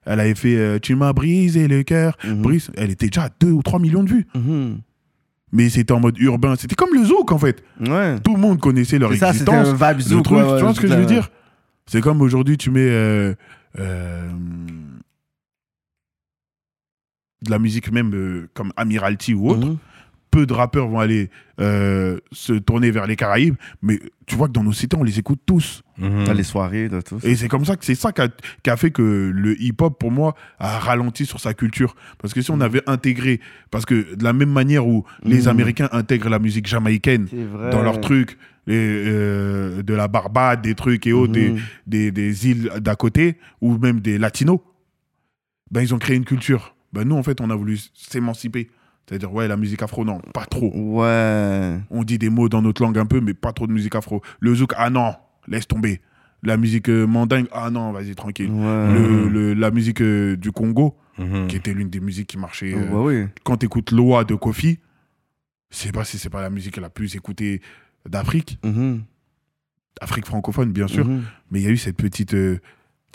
elle 0.07 0.19
avait 0.19 0.35
fait 0.35 0.55
euh, 0.55 0.79
Tu 0.79 0.95
m'as 0.95 1.13
brisé 1.13 1.67
le 1.67 1.83
cœur. 1.83 2.17
Mhm. 2.23 2.41
Brise, 2.41 2.71
elle 2.75 2.91
était 2.91 3.07
déjà 3.07 3.23
à 3.23 3.29
2 3.39 3.51
ou 3.51 3.61
3 3.61 3.79
millions 3.79 4.03
de 4.03 4.09
vues. 4.09 4.27
Mhm. 4.35 4.79
Mais 5.51 5.69
c'était 5.69 5.93
en 5.93 5.99
mode 5.99 6.17
urbain. 6.19 6.55
C'était 6.57 6.75
comme 6.75 6.93
le 6.93 7.05
zouk, 7.05 7.31
en 7.31 7.37
fait. 7.37 7.63
Ouais. 7.79 8.19
Tout 8.19 8.35
le 8.35 8.41
monde 8.41 8.59
connaissait 8.59 8.99
leur 8.99 9.13
ça, 9.15 9.33
c'était 9.33 9.51
existence. 9.51 9.81
un 9.81 9.93
vibe 9.93 10.01
zouk. 10.01 10.23
truc, 10.23 10.37
ouais, 10.37 10.43
ouais, 10.43 10.57
tu 10.57 10.63
vois 10.63 10.73
ce 10.73 10.81
que 10.81 10.87
je 10.87 10.93
veux 10.93 11.05
dire? 11.05 11.29
C'est 11.85 12.01
comme 12.01 12.21
aujourd'hui, 12.21 12.57
tu 12.57 12.69
mets 12.69 12.81
euh, 12.81 13.33
euh, 13.79 14.29
de 17.45 17.51
la 17.51 17.59
musique 17.59 17.91
même 17.91 18.47
comme 18.53 18.73
Amiralty 18.75 19.33
ou 19.33 19.49
autre. 19.49 19.75
Mhm. 20.27 20.39
Peu 20.39 20.45
de 20.45 20.53
rappeurs 20.53 20.87
vont 20.87 20.99
aller 20.99 21.29
euh, 21.59 22.19
se 22.31 22.53
tourner 22.53 22.91
vers 22.91 23.07
les 23.07 23.15
Caraïbes, 23.15 23.55
mais 23.81 23.99
tu 24.27 24.35
vois 24.35 24.47
que 24.47 24.53
dans 24.53 24.63
nos 24.63 24.73
cités, 24.73 24.95
on 24.97 25.03
les 25.03 25.17
écoute 25.19 25.39
tous. 25.45 25.81
Mhm. 25.97 26.25
Dans 26.25 26.33
les 26.33 26.43
soirées, 26.43 26.89
de 26.89 27.01
tout. 27.01 27.17
Et 27.23 27.35
c'est 27.35 27.47
comme 27.47 27.65
ça 27.65 27.75
que 27.75 27.83
c'est 27.85 27.95
ça 27.95 28.11
qui 28.11 28.21
a, 28.21 28.27
qui 28.61 28.69
a 28.69 28.77
fait 28.77 28.91
que 28.91 29.31
le 29.33 29.59
hip-hop, 29.59 29.97
pour 29.99 30.11
moi, 30.11 30.35
a 30.59 30.77
ralenti 30.79 31.25
sur 31.25 31.39
sa 31.39 31.53
culture. 31.55 31.95
Parce 32.19 32.33
que 32.33 32.41
si 32.41 32.51
on 32.51 32.61
avait 32.61 32.83
intégré, 32.87 33.39
parce 33.71 33.85
que 33.85 34.15
de 34.15 34.23
la 34.23 34.33
même 34.33 34.51
manière 34.51 34.85
où 34.87 35.05
les 35.23 35.43
Mhm. 35.43 35.47
Américains 35.47 35.89
intègrent 35.91 36.29
la 36.29 36.39
musique 36.39 36.67
jamaïcaine 36.67 37.27
dans 37.71 37.81
leurs 37.81 37.99
trucs, 38.01 38.37
les, 38.67 38.75
euh, 38.77 39.81
de 39.81 39.93
la 39.93 40.07
Barbade, 40.09 40.61
des 40.61 40.75
trucs 40.75 41.07
et 41.07 41.13
autres, 41.13 41.31
des, 41.33 41.51
Mhm. 41.51 41.59
des, 41.87 42.11
des 42.11 42.47
îles 42.49 42.71
d'à 42.81 42.95
côté, 42.95 43.37
ou 43.61 43.77
même 43.77 44.01
des 44.01 44.17
latinos, 44.19 44.59
ben 45.71 45.81
ils 45.81 45.95
ont 45.95 45.99
créé 45.99 46.15
une 46.17 46.25
culture. 46.25 46.75
Ben 46.93 47.03
nous, 47.05 47.15
en 47.15 47.23
fait, 47.23 47.41
on 47.41 47.49
a 47.49 47.55
voulu 47.55 47.77
s'émanciper. 47.93 48.69
C'est-à-dire, 49.07 49.33
ouais, 49.33 49.47
la 49.47 49.55
musique 49.57 49.81
afro, 49.81 50.03
non, 50.03 50.19
pas 50.33 50.45
trop. 50.45 50.71
Ouais. 50.75 51.79
On 51.89 52.03
dit 52.03 52.17
des 52.17 52.29
mots 52.29 52.49
dans 52.49 52.61
notre 52.61 52.81
langue 52.83 52.97
un 52.97 53.05
peu, 53.05 53.21
mais 53.21 53.33
pas 53.33 53.53
trop 53.53 53.65
de 53.67 53.71
musique 53.71 53.95
afro. 53.95 54.21
Le 54.39 54.53
zouk, 54.53 54.73
ah 54.75 54.89
non, 54.89 55.13
laisse 55.47 55.67
tomber. 55.67 56.01
La 56.43 56.57
musique 56.57 56.89
euh, 56.89 57.05
mandingue, 57.07 57.47
ah 57.51 57.69
non, 57.71 57.91
vas-y, 57.93 58.13
tranquille. 58.15 58.51
Ouais. 58.51 58.93
Le- 58.93 59.27
le- 59.29 59.53
la 59.53 59.71
musique 59.71 60.01
euh, 60.01 60.35
du 60.35 60.51
Congo, 60.51 60.95
Mhm. 61.17 61.47
qui 61.47 61.55
était 61.55 61.73
l'une 61.73 61.89
des 61.89 61.99
musiques 61.99 62.27
qui 62.27 62.37
marchait. 62.37 62.73
euh, 62.75 62.89
Ouais, 62.89 63.21
oui. 63.23 63.27
Quand 63.43 63.57
tu 63.57 63.65
écoutes 63.65 63.91
Loa 63.91 64.23
de 64.23 64.35
Kofi, 64.35 64.79
je 65.71 65.75
sais 65.77 65.91
pas 65.91 66.03
si 66.03 66.17
c'est 66.19 66.29
pas 66.29 66.41
la 66.41 66.49
musique 66.49 66.77
la 66.77 66.89
plus 66.89 67.15
écoutée 67.15 67.61
d'Afrique, 68.07 68.59
Mhm. 68.63 69.01
Afrique 69.99 70.25
francophone 70.27 70.71
bien 70.71 70.87
sûr, 70.87 71.07
Mhm. 71.07 71.23
mais 71.49 71.59
il 71.61 71.65
y 71.65 71.67
a 71.67 71.71
eu 71.71 71.77
cette 71.77 71.97
petite. 71.97 72.33
euh, 72.35 72.59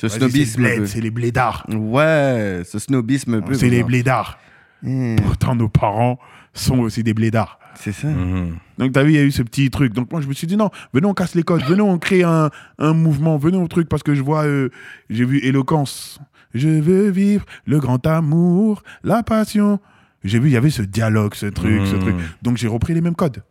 Ce 0.01 0.09
c'est 0.09 0.19
snobisme. 0.19 0.87
c'est 0.87 1.01
les 1.01 1.11
blédards. 1.13 1.65
Ouais, 1.71 2.63
ce 2.65 2.79
snobisme. 2.81 3.41
C'est 3.53 3.69
les 3.69 3.85
blédards. 3.85 4.39
Hmm, 4.83 5.17
Pourtant, 5.17 5.55
nos 5.55 5.69
parents 5.69 6.19
sont 6.55 6.79
aussi 6.81 7.03
des 7.03 7.15
blédards. 7.15 7.59
C'est 7.75 7.93
ça. 7.93 8.09
Mhm. 8.09 8.57
Donc, 8.79 8.93
t'as 8.93 9.03
vu, 9.03 9.13
il 9.13 9.17
y 9.17 9.19
a 9.19 9.23
eu 9.23 9.31
ce 9.31 9.43
petit 9.43 9.71
truc. 9.71 9.93
Donc, 9.95 10.11
moi, 10.13 10.21
je 10.21 10.27
me 10.27 10.35
suis 10.35 10.47
dit, 10.47 10.57
non, 10.57 10.71
venez, 10.93 11.07
on 11.07 11.15
casse 11.15 11.35
les 11.35 11.43
codes. 11.43 11.63
Venez, 11.63 11.81
on 11.81 11.99
crée 11.99 12.23
un, 12.23 12.51
un 12.79 12.93
mouvement. 12.93 13.37
Venez 13.39 13.57
au 13.57 13.67
truc. 13.69 13.89
Parce 13.89 14.03
que 14.03 14.15
je 14.15 14.23
vois, 14.23 14.45
euh, 14.45 14.69
j'ai 15.09 15.25
vu 15.25 15.39
Éloquence. 15.39 16.21
Je 16.55 16.69
veux 16.69 17.09
vivre 17.09 17.47
le 17.65 17.79
grand 17.81 18.07
amour, 18.07 18.83
la 19.05 19.23
passion. 19.23 19.81
J'ai 20.23 20.39
vu, 20.39 20.49
il 20.51 20.53
y 20.53 20.57
avait 20.57 20.69
ce 20.71 20.83
dialogue, 20.83 21.35
ce 21.35 21.47
truc, 21.47 21.87
ce 21.87 21.95
Mhm. 21.95 22.01
truc. 22.01 22.17
Donc, 22.43 22.57
j'ai 22.59 22.69
repris 22.69 22.93
les 22.93 23.01
mêmes 23.01 23.15
codes. 23.17 23.43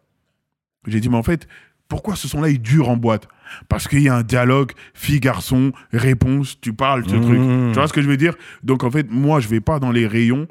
J'ai 0.85 0.99
dit, 0.99 1.09
mais 1.09 1.17
en 1.17 1.23
fait, 1.23 1.47
pourquoi 1.87 2.15
ce 2.15 2.27
son-là, 2.27 2.49
il 2.49 2.61
dure 2.61 2.89
en 2.89 2.97
boîte? 2.97 3.27
Parce 3.69 3.87
qu'il 3.87 4.01
y 4.01 4.07
a 4.09 4.15
un 4.15 4.23
dialogue, 4.23 4.71
fille-garçon, 4.93 5.71
réponse, 5.91 6.59
tu 6.61 6.73
parles, 6.73 7.03
ce 7.09 7.15
Mhm. 7.15 7.21
truc. 7.21 7.39
Tu 7.41 7.73
vois 7.73 7.87
ce 7.87 7.93
que 7.93 8.01
je 8.01 8.07
veux 8.07 8.17
dire? 8.17 8.35
Donc, 8.63 8.83
en 8.83 8.91
fait, 8.91 9.07
moi, 9.09 9.39
je 9.39 9.47
vais 9.47 9.59
pas 9.61 9.79
dans 9.79 9.91
les 9.91 10.05
rayons. 10.07 10.47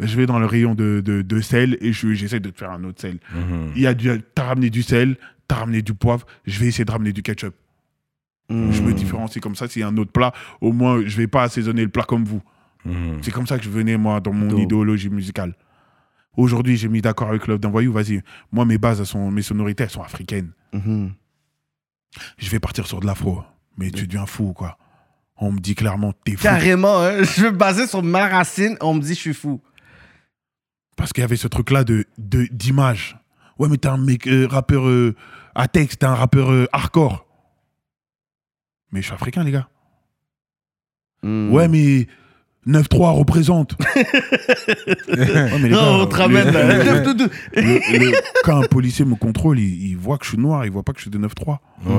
Je 0.00 0.16
vais 0.16 0.26
dans 0.26 0.38
le 0.38 0.46
rayon 0.46 0.74
de, 0.74 1.00
de, 1.04 1.22
de 1.22 1.40
sel 1.40 1.78
et 1.80 1.92
je- 1.92 2.12
j'essaie 2.12 2.40
de 2.40 2.50
te 2.50 2.58
faire 2.58 2.70
un 2.70 2.84
autre 2.84 3.00
sel. 3.00 3.18
Mhm. 3.34 3.72
Il 3.76 3.82
y 3.82 3.86
a 3.86 3.94
du, 3.94 4.10
t'as 4.34 4.44
ramené 4.44 4.68
du 4.70 4.82
sel, 4.82 5.16
t'as 5.48 5.56
ramené 5.56 5.80
du 5.82 5.94
poivre, 5.94 6.26
je 6.44 6.58
vais 6.60 6.66
essayer 6.66 6.84
de 6.84 6.90
ramener 6.92 7.12
du 7.12 7.22
ketchup. 7.22 7.54
Hmm. 8.48 8.70
Je 8.72 8.80
me 8.82 8.92
différencie 8.92 9.40
comme 9.42 9.56
ça. 9.56 9.66
S'il 9.68 9.80
y 9.80 9.82
a 9.82 9.88
un 9.88 9.96
autre 9.96 10.12
plat, 10.12 10.32
au 10.60 10.72
moins, 10.72 11.02
je 11.04 11.16
vais 11.16 11.26
pas 11.26 11.42
assaisonner 11.44 11.82
le 11.82 11.88
plat 11.88 12.04
comme 12.04 12.24
vous. 12.24 12.42
Mhm. 12.84 13.18
C'est 13.22 13.32
comme 13.32 13.46
ça 13.46 13.58
que 13.58 13.64
je 13.64 13.70
venais, 13.70 13.96
moi, 13.96 14.20
dans 14.20 14.32
mon 14.32 14.56
idéologie 14.58 15.08
musicale. 15.10 15.54
Aujourd'hui, 16.36 16.76
j'ai 16.76 16.88
mis 16.88 17.00
d'accord 17.00 17.28
avec 17.28 17.46
Love 17.48 17.58
d'un 17.58 17.70
voyou. 17.70 17.92
Vas-y, 17.92 18.22
moi, 18.52 18.64
mes 18.64 18.78
bases, 18.78 19.00
elles 19.00 19.06
sont, 19.06 19.30
mes 19.32 19.42
sonorités, 19.42 19.84
elles 19.84 19.90
sont 19.90 20.02
africaines. 20.02 20.50
Mhm. 20.72 21.12
Je 22.38 22.50
vais 22.50 22.60
partir 22.60 22.86
sur 22.86 23.00
de 23.00 23.06
l'afro. 23.06 23.42
Mais 23.78 23.90
tu 23.90 24.06
deviens 24.06 24.26
fou, 24.26 24.52
quoi. 24.52 24.78
on 25.38 25.52
me 25.52 25.58
dit 25.58 25.74
clairement, 25.74 26.12
t'es 26.24 26.32
fou. 26.36 26.42
Carrément, 26.44 27.00
hein. 27.02 27.22
je 27.24 27.42
veux 27.42 27.50
me 27.50 27.56
baser 27.56 27.86
sur 27.86 28.02
ma 28.02 28.26
racine, 28.28 28.76
on 28.80 28.94
me 28.94 29.00
dit 29.00 29.08
je 29.14 29.20
suis 29.20 29.34
fou. 29.34 29.60
Parce 30.96 31.12
qu'il 31.12 31.20
y 31.22 31.24
avait 31.24 31.36
ce 31.36 31.48
truc-là 31.48 31.84
de, 31.84 32.04
de, 32.18 32.46
d'image. 32.50 33.18
Ouais, 33.58 33.68
mais 33.68 33.76
t'es 33.76 33.88
un 33.88 33.98
mec, 33.98 34.26
euh, 34.26 34.46
rappeur 34.46 34.88
euh, 34.88 35.14
à 35.54 35.68
texte, 35.68 36.00
t'es 36.00 36.06
un 36.06 36.14
rappeur 36.14 36.50
euh, 36.50 36.66
hardcore. 36.72 37.26
Mais 38.92 39.00
je 39.02 39.06
suis 39.06 39.14
africain, 39.14 39.44
les 39.44 39.50
gars. 39.52 39.68
Hmm. 41.22 41.50
Ouais, 41.52 41.68
mais 41.68 42.06
9-3 42.66 43.12
représente. 43.16 43.76
Ouais, 45.08 45.58
mais 45.60 45.68
les 45.68 45.74
Non, 45.74 45.98
gars, 45.98 46.02
on 46.02 46.06
te 46.06 46.16
ramène 46.16 46.50
là. 46.50 46.84
le- 46.84 48.12
quand 48.44 48.62
un 48.62 48.66
policier 48.66 49.04
me 49.04 49.14
contrôle, 49.14 49.58
il, 49.58 49.88
il 49.90 49.96
voit 49.96 50.18
que 50.18 50.24
je 50.24 50.30
suis 50.30 50.38
noir, 50.38 50.64
il 50.66 50.70
voit 50.72 50.82
pas 50.82 50.92
que 50.92 50.98
je 50.98 51.02
suis 51.04 51.10
de 51.10 51.18
9-3. 51.18 51.58
Ouais. 51.84 51.94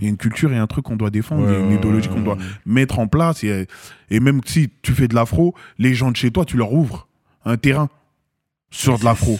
Il 0.00 0.02
y 0.02 0.06
a 0.06 0.08
une 0.08 0.16
culture 0.16 0.52
et 0.52 0.56
un 0.58 0.66
truc 0.66 0.84
qu'on 0.84 0.96
doit 0.96 1.10
défendre, 1.10 1.46
il 1.48 1.52
y 1.52 1.56
a 1.56 1.58
une 1.60 1.72
idéologie 1.72 2.08
qu'on 2.08 2.20
doit 2.22 2.38
mettre 2.64 2.98
en 2.98 3.06
place. 3.06 3.44
Et, 3.44 3.66
et 4.10 4.20
même 4.20 4.40
si 4.44 4.70
tu 4.82 4.92
fais 4.92 5.08
de 5.08 5.14
l'afro, 5.14 5.54
les 5.78 5.94
gens 5.94 6.10
de 6.10 6.16
chez 6.16 6.30
toi, 6.30 6.44
tu 6.44 6.56
leur 6.56 6.72
ouvres 6.72 7.06
un 7.44 7.56
terrain 7.56 7.88
sur 8.70 8.98
de 8.98 9.04
l'afro. 9.04 9.38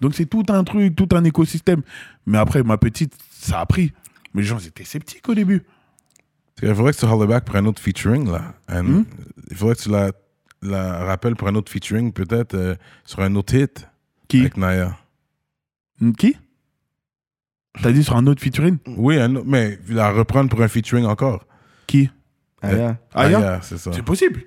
Donc 0.00 0.14
c'est 0.14 0.26
tout 0.26 0.44
un 0.48 0.64
truc, 0.64 0.94
tout 0.96 1.08
un 1.12 1.24
écosystème. 1.24 1.82
Mais 2.26 2.38
après, 2.38 2.62
ma 2.62 2.76
petite, 2.78 3.14
ça 3.30 3.60
a 3.60 3.66
pris. 3.66 3.92
Mais 4.34 4.42
les 4.42 4.48
gens 4.48 4.58
étaient 4.58 4.84
sceptiques 4.84 5.28
au 5.28 5.34
début. 5.34 5.62
Il 6.62 6.74
faudrait 6.74 6.92
que 6.92 6.98
tu 6.98 7.06
le 7.06 7.26
back 7.26 7.44
pour 7.44 7.56
un 7.56 7.66
autre 7.66 7.80
featuring, 7.82 8.30
là. 8.30 8.54
Hmm? 8.68 9.02
Il 9.50 9.56
faudrait 9.56 9.74
que 9.74 9.82
tu 9.82 9.90
la, 9.90 10.12
la 10.62 11.04
rappelles 11.04 11.34
pour 11.34 11.48
un 11.48 11.54
autre 11.54 11.72
featuring, 11.72 12.12
peut-être 12.12 12.54
euh, 12.54 12.76
sur 13.04 13.20
un 13.20 13.34
autre 13.34 13.54
hit 13.54 13.88
Qui? 14.28 14.40
avec 14.40 14.56
Naya. 14.56 14.96
Hmm, 16.00 16.12
Qui? 16.12 16.36
T'as 17.82 17.90
dit 17.90 18.04
sur 18.04 18.16
un 18.16 18.26
autre 18.26 18.42
featuring? 18.42 18.76
Oui, 18.86 19.18
un 19.18 19.34
autre- 19.34 19.46
mais 19.48 19.78
la 19.88 20.10
reprendre 20.10 20.50
pour 20.50 20.62
un 20.62 20.68
featuring 20.68 21.04
encore. 21.06 21.46
Qui? 21.86 22.10
Yeah. 22.62 22.98
Aya? 23.14 23.38
Aya, 23.38 23.60
c'est 23.62 23.78
ça. 23.78 23.90
C'est 23.92 24.02
possible. 24.04 24.42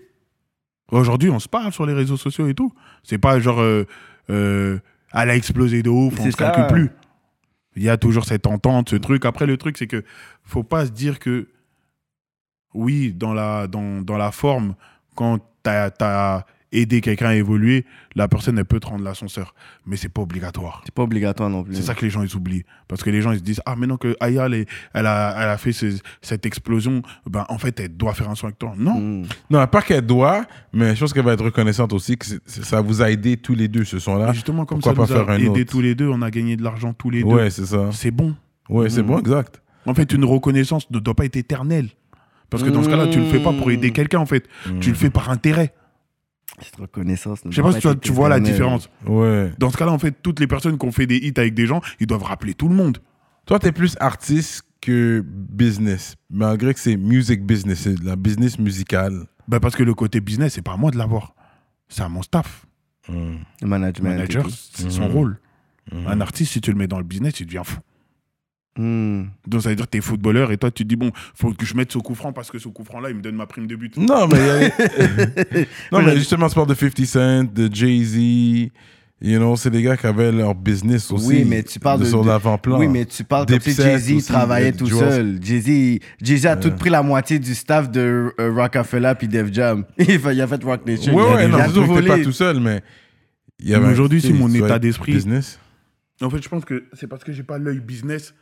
Aujourd'hui, 0.91 1.29
on 1.29 1.39
se 1.39 1.47
parle 1.47 1.71
sur 1.71 1.85
les 1.85 1.93
réseaux 1.93 2.17
sociaux 2.17 2.47
et 2.47 2.53
tout. 2.53 2.71
C'est 3.03 3.17
pas 3.17 3.39
genre, 3.39 3.61
euh, 3.61 3.85
euh, 4.29 4.79
elle 5.13 5.29
a 5.29 5.35
explosé 5.35 5.81
de 5.81 5.89
ouf, 5.89 6.19
on 6.19 6.31
se 6.31 6.35
calcule 6.35 6.67
plus. 6.67 6.91
Il 7.75 7.83
y 7.83 7.89
a 7.89 7.97
toujours 7.97 8.25
cette 8.25 8.47
entente, 8.47 8.89
ce 8.89 8.95
truc. 8.95 9.25
Après, 9.25 9.45
le 9.45 9.57
truc, 9.57 9.77
c'est 9.77 9.87
que 9.87 10.03
faut 10.43 10.63
pas 10.63 10.85
se 10.85 10.91
dire 10.91 11.19
que, 11.19 11.49
oui, 12.73 13.11
dans 13.11 13.33
la, 13.33 13.67
dans, 13.67 14.01
dans 14.01 14.17
la 14.17 14.31
forme, 14.31 14.75
quand 15.15 15.39
t'as 15.63 15.91
as 15.99 16.45
aidé 16.75 17.01
quelqu'un 17.01 17.27
à 17.27 17.35
évoluer, 17.35 17.85
la 18.15 18.27
personne, 18.27 18.57
elle 18.57 18.65
peut 18.65 18.79
te 18.79 18.87
rendre 18.87 19.03
l'ascenseur. 19.03 19.53
Mais 19.85 19.97
c'est 19.97 20.09
pas 20.09 20.21
obligatoire. 20.21 20.81
C'est 20.85 20.93
pas 20.93 21.03
obligatoire 21.03 21.49
non 21.49 21.63
plus. 21.63 21.75
C'est 21.75 21.81
ça 21.81 21.93
que 21.95 22.01
les 22.05 22.09
gens 22.09 22.23
ils 22.23 22.35
oublient. 22.35 22.63
Parce 22.87 23.03
que 23.03 23.09
les 23.09 23.21
gens 23.21 23.31
ils 23.31 23.39
se 23.39 23.43
disent 23.43 23.61
Ah, 23.65 23.75
maintenant 23.75 23.97
que 23.97 24.15
Aya, 24.19 24.45
elle, 24.47 24.65
a, 25.05 25.35
elle 25.43 25.49
a 25.49 25.57
fait 25.57 25.71
ce- 25.73 25.97
cette 26.21 26.45
explosion, 26.45 27.01
ben, 27.29 27.45
en 27.49 27.57
fait, 27.57 27.79
elle 27.79 27.95
doit 27.95 28.13
faire 28.13 28.29
un 28.29 28.35
son 28.35 28.47
avec 28.47 28.59
toi. 28.59 28.73
Non. 28.77 28.99
Hmm. 28.99 29.25
Non, 29.49 29.65
pas 29.67 29.81
qu'elle 29.81 30.05
doit, 30.05 30.45
mais 30.73 30.95
je 30.95 30.99
pense 30.99 31.13
qu'elle 31.13 31.25
va 31.25 31.33
être 31.33 31.45
reconnaissante 31.45 31.93
aussi 31.93 32.17
que 32.17 32.25
ça 32.45 32.81
vous 32.81 33.01
a 33.01 33.09
aidé 33.11 33.37
tous 33.37 33.55
les 33.55 33.67
deux, 33.67 33.83
ce 33.85 33.99
son-là. 33.99 34.27
Mais 34.27 34.33
justement, 34.33 34.65
comme 34.65 34.79
pourquoi 34.81 35.05
ça 35.07 35.13
pas 35.13 35.13
nous 35.15 35.21
a 35.21 35.25
faire 35.25 35.35
un 35.35 35.37
aidé 35.51 35.61
autre? 35.61 35.71
tous 35.71 35.81
les 35.81 35.95
deux, 35.95 36.07
on 36.07 36.21
a 36.21 36.29
gagné 36.31 36.55
de 36.57 36.63
l'argent 36.63 36.93
tous 36.93 37.09
les 37.09 37.21
deux. 37.21 37.27
Ouais, 37.29 37.49
c'est 37.49 37.65
ça. 37.65 37.89
C'est 37.91 38.11
bon. 38.11 38.35
Ouais, 38.69 38.89
c'est 38.89 39.01
Mhm. 39.01 39.07
bon, 39.07 39.19
exact. 39.19 39.61
En 39.85 39.93
fait, 39.93 40.11
une 40.13 40.25
reconnaissance 40.25 40.89
ne 40.89 40.97
doit 40.99 41.13
pas 41.13 41.25
être 41.25 41.35
éternelle. 41.35 41.89
Parce 42.49 42.63
que 42.63 42.69
dans 42.69 42.83
ce 42.83 42.89
cas-là, 42.89 43.07
tu 43.07 43.19
le 43.19 43.25
fais 43.25 43.39
pas 43.39 43.51
pour 43.53 43.69
aider 43.71 43.91
quelqu'un, 43.91 44.19
en 44.19 44.25
fait. 44.25 44.47
Tu 44.79 44.89
le 44.89 44.95
fais 44.95 45.09
par 45.09 45.29
intérêt. 45.29 45.73
Cette 46.61 46.75
reconnaissance. 46.77 47.43
ne 47.45 47.51
Je 47.51 47.55
sais 47.55 47.61
pas 47.61 47.71
si 47.73 47.79
tu, 47.79 47.83
vois- 47.87 47.91
être 47.93 48.01
tu 48.01 48.11
vois 48.11 48.29
la 48.29 48.39
différence. 48.39 48.89
Ouais. 49.05 49.51
Dans 49.59 49.69
ce 49.69 49.77
cas-là, 49.77 49.91
en 49.91 49.99
fait, 49.99 50.15
toutes 50.21 50.39
les 50.39 50.47
personnes 50.47 50.77
qui 50.77 50.85
ont 50.85 50.91
fait 50.91 51.05
des 51.07 51.17
hits 51.17 51.33
avec 51.37 51.53
des 51.53 51.65
gens, 51.67 51.81
ils 51.99 52.07
doivent 52.07 52.23
rappeler 52.23 52.53
tout 52.53 52.67
le 52.69 52.75
monde. 52.75 52.99
Toi, 53.45 53.59
t'es 53.59 53.71
plus 53.71 53.95
artiste 53.99 54.63
que 54.81 55.23
business, 55.25 56.15
malgré 56.29 56.73
que 56.73 56.79
c'est 56.79 56.95
music 56.97 57.43
business, 57.45 57.79
c'est 57.81 57.99
la 58.03 58.15
business 58.15 58.59
musicale. 58.59 59.25
Ben, 59.47 59.59
parce 59.59 59.75
que 59.75 59.83
le 59.83 59.93
côté 59.93 60.19
business, 60.21 60.53
c'est 60.53 60.61
pas 60.61 60.73
à 60.73 60.77
moi 60.77 60.91
de 60.91 60.97
l'avoir. 60.97 61.35
C'est 61.89 62.01
à 62.03 62.09
mon 62.09 62.21
staff. 62.21 62.65
Hmm. 63.07 63.35
Le 63.61 63.67
management. 63.67 64.09
Manager, 64.15 64.45
c'est 64.49 64.89
son 64.89 65.07
Mhm. 65.07 65.11
rôle. 65.11 65.39
Mhm. 65.91 66.07
Un 66.07 66.21
artiste, 66.21 66.53
si 66.53 66.61
tu 66.61 66.71
le 66.71 66.77
mets 66.77 66.87
dans 66.87 66.97
le 66.97 67.03
business, 67.03 67.39
il 67.39 67.45
devient 67.45 67.61
fou. 67.63 67.79
Hmm. 68.77 69.27
Donc 69.47 69.61
ça 69.61 69.69
veut 69.69 69.75
dire 69.75 69.85
que 69.85 69.91
t'es 69.91 70.01
footballeur 70.01 70.51
et 70.51 70.57
toi 70.57 70.69
tu 70.69 70.83
te 70.83 70.89
dis 70.89 70.97
bon, 70.97 71.11
faut 71.33 71.53
que 71.53 71.65
je 71.65 71.73
mette 71.75 71.93
ce 71.93 71.97
coup 71.97 72.13
franc 72.13 72.33
parce 72.33 72.51
que 72.51 72.59
ce 72.59 72.67
coup 72.67 72.83
franc 72.83 72.99
là 72.99 73.09
il 73.09 73.15
me 73.15 73.21
donne 73.21 73.35
ma 73.35 73.45
prime 73.45 73.67
de 73.67 73.75
but. 73.77 73.95
Non, 73.95 74.27
mais, 74.27 74.69
il 75.53 75.67
non, 75.93 76.01
mais 76.01 76.17
justement, 76.17 76.49
tu 76.49 76.55
parles 76.55 76.67
de 76.67 76.73
50 76.73 77.05
Cent, 77.05 77.43
de 77.45 77.73
Jay-Z. 77.73 78.71
You 79.21 79.39
know, 79.39 79.55
c'est 79.55 79.69
des 79.69 79.81
gars 79.81 79.95
qui 79.95 80.05
avaient 80.07 80.31
leur 80.31 80.53
business 80.53 81.09
aussi. 81.09 81.25
Oui, 81.25 81.45
mais 81.45 81.63
tu 81.63 81.79
parles 81.79 82.01
de, 82.01 82.05
sur 82.05 82.21
de- 82.21 82.27
l'avant-plan. 82.27 82.77
Oui, 82.77 82.89
mais 82.89 83.05
tu 83.05 83.23
parles 83.23 83.45
comme 83.45 83.61
si 83.61 83.73
Jay-Z 83.73 84.11
aussi, 84.11 84.27
travaillait 84.27 84.73
euh, 84.73 84.77
tout 84.77 84.87
seul. 84.87 85.39
Jay-Z, 85.41 85.99
Jay-Z 86.21 86.45
a 86.47 86.57
tout 86.57 86.71
pris 86.71 86.89
la 86.89 87.01
moitié 87.01 87.39
du 87.39 87.55
staff 87.55 87.89
de 87.89 88.33
euh, 88.37 88.51
Rockefeller 88.53 89.13
puis 89.17 89.29
Def 89.29 89.53
Jam. 89.53 89.85
il 89.97 90.27
a 90.27 90.33
il 90.33 90.41
a 90.41 90.47
fait 90.47 90.61
Rock 90.61 90.85
Nation. 90.85 91.13
Il 91.13 91.15
ouais, 91.15 91.45
il 91.45 91.49
non, 91.49 91.57
que 91.59 92.01
t'es 92.01 92.07
pas 92.07 92.19
tout 92.19 92.33
seul, 92.33 92.59
mais. 92.59 92.81
il 93.59 93.73
aujourd'hui, 93.77 94.19
c'est 94.19 94.33
mon 94.33 94.53
état 94.53 94.79
d'esprit. 94.79 95.13
Business. 95.13 95.59
En 96.21 96.29
fait, 96.29 96.43
je 96.43 96.49
pense 96.49 96.65
que 96.65 96.85
c'est 96.93 97.07
parce 97.07 97.23
que 97.23 97.31
j'ai 97.31 97.43
pas 97.43 97.57
l'œil 97.57 97.79
business 97.79 98.33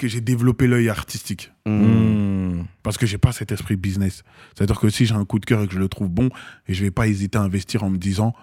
que 0.00 0.08
j'ai 0.08 0.20
développé 0.20 0.66
l'œil 0.66 0.88
artistique. 0.88 1.52
Hmm. 1.66 1.84
Hmm. 1.84 2.64
Parce 2.82 2.96
que 2.98 3.06
j'ai 3.06 3.18
pas 3.18 3.32
cet 3.32 3.52
esprit 3.52 3.76
business. 3.76 4.24
C'est-à-dire 4.54 4.80
que 4.80 4.88
si 4.88 5.04
j'ai 5.06 5.14
un 5.14 5.24
coup 5.24 5.38
de 5.38 5.44
cœur 5.46 5.62
et 5.62 5.66
que 5.66 5.74
je 5.74 5.78
le 5.78 5.88
trouve 5.88 6.08
bon, 6.08 6.30
et 6.66 6.74
je 6.74 6.82
vais 6.82 6.90
pas 6.90 7.06
hésiter 7.06 7.38
à 7.38 7.42
investir 7.42 7.84
en 7.84 7.90
me 7.90 7.98
disant, 7.98 8.34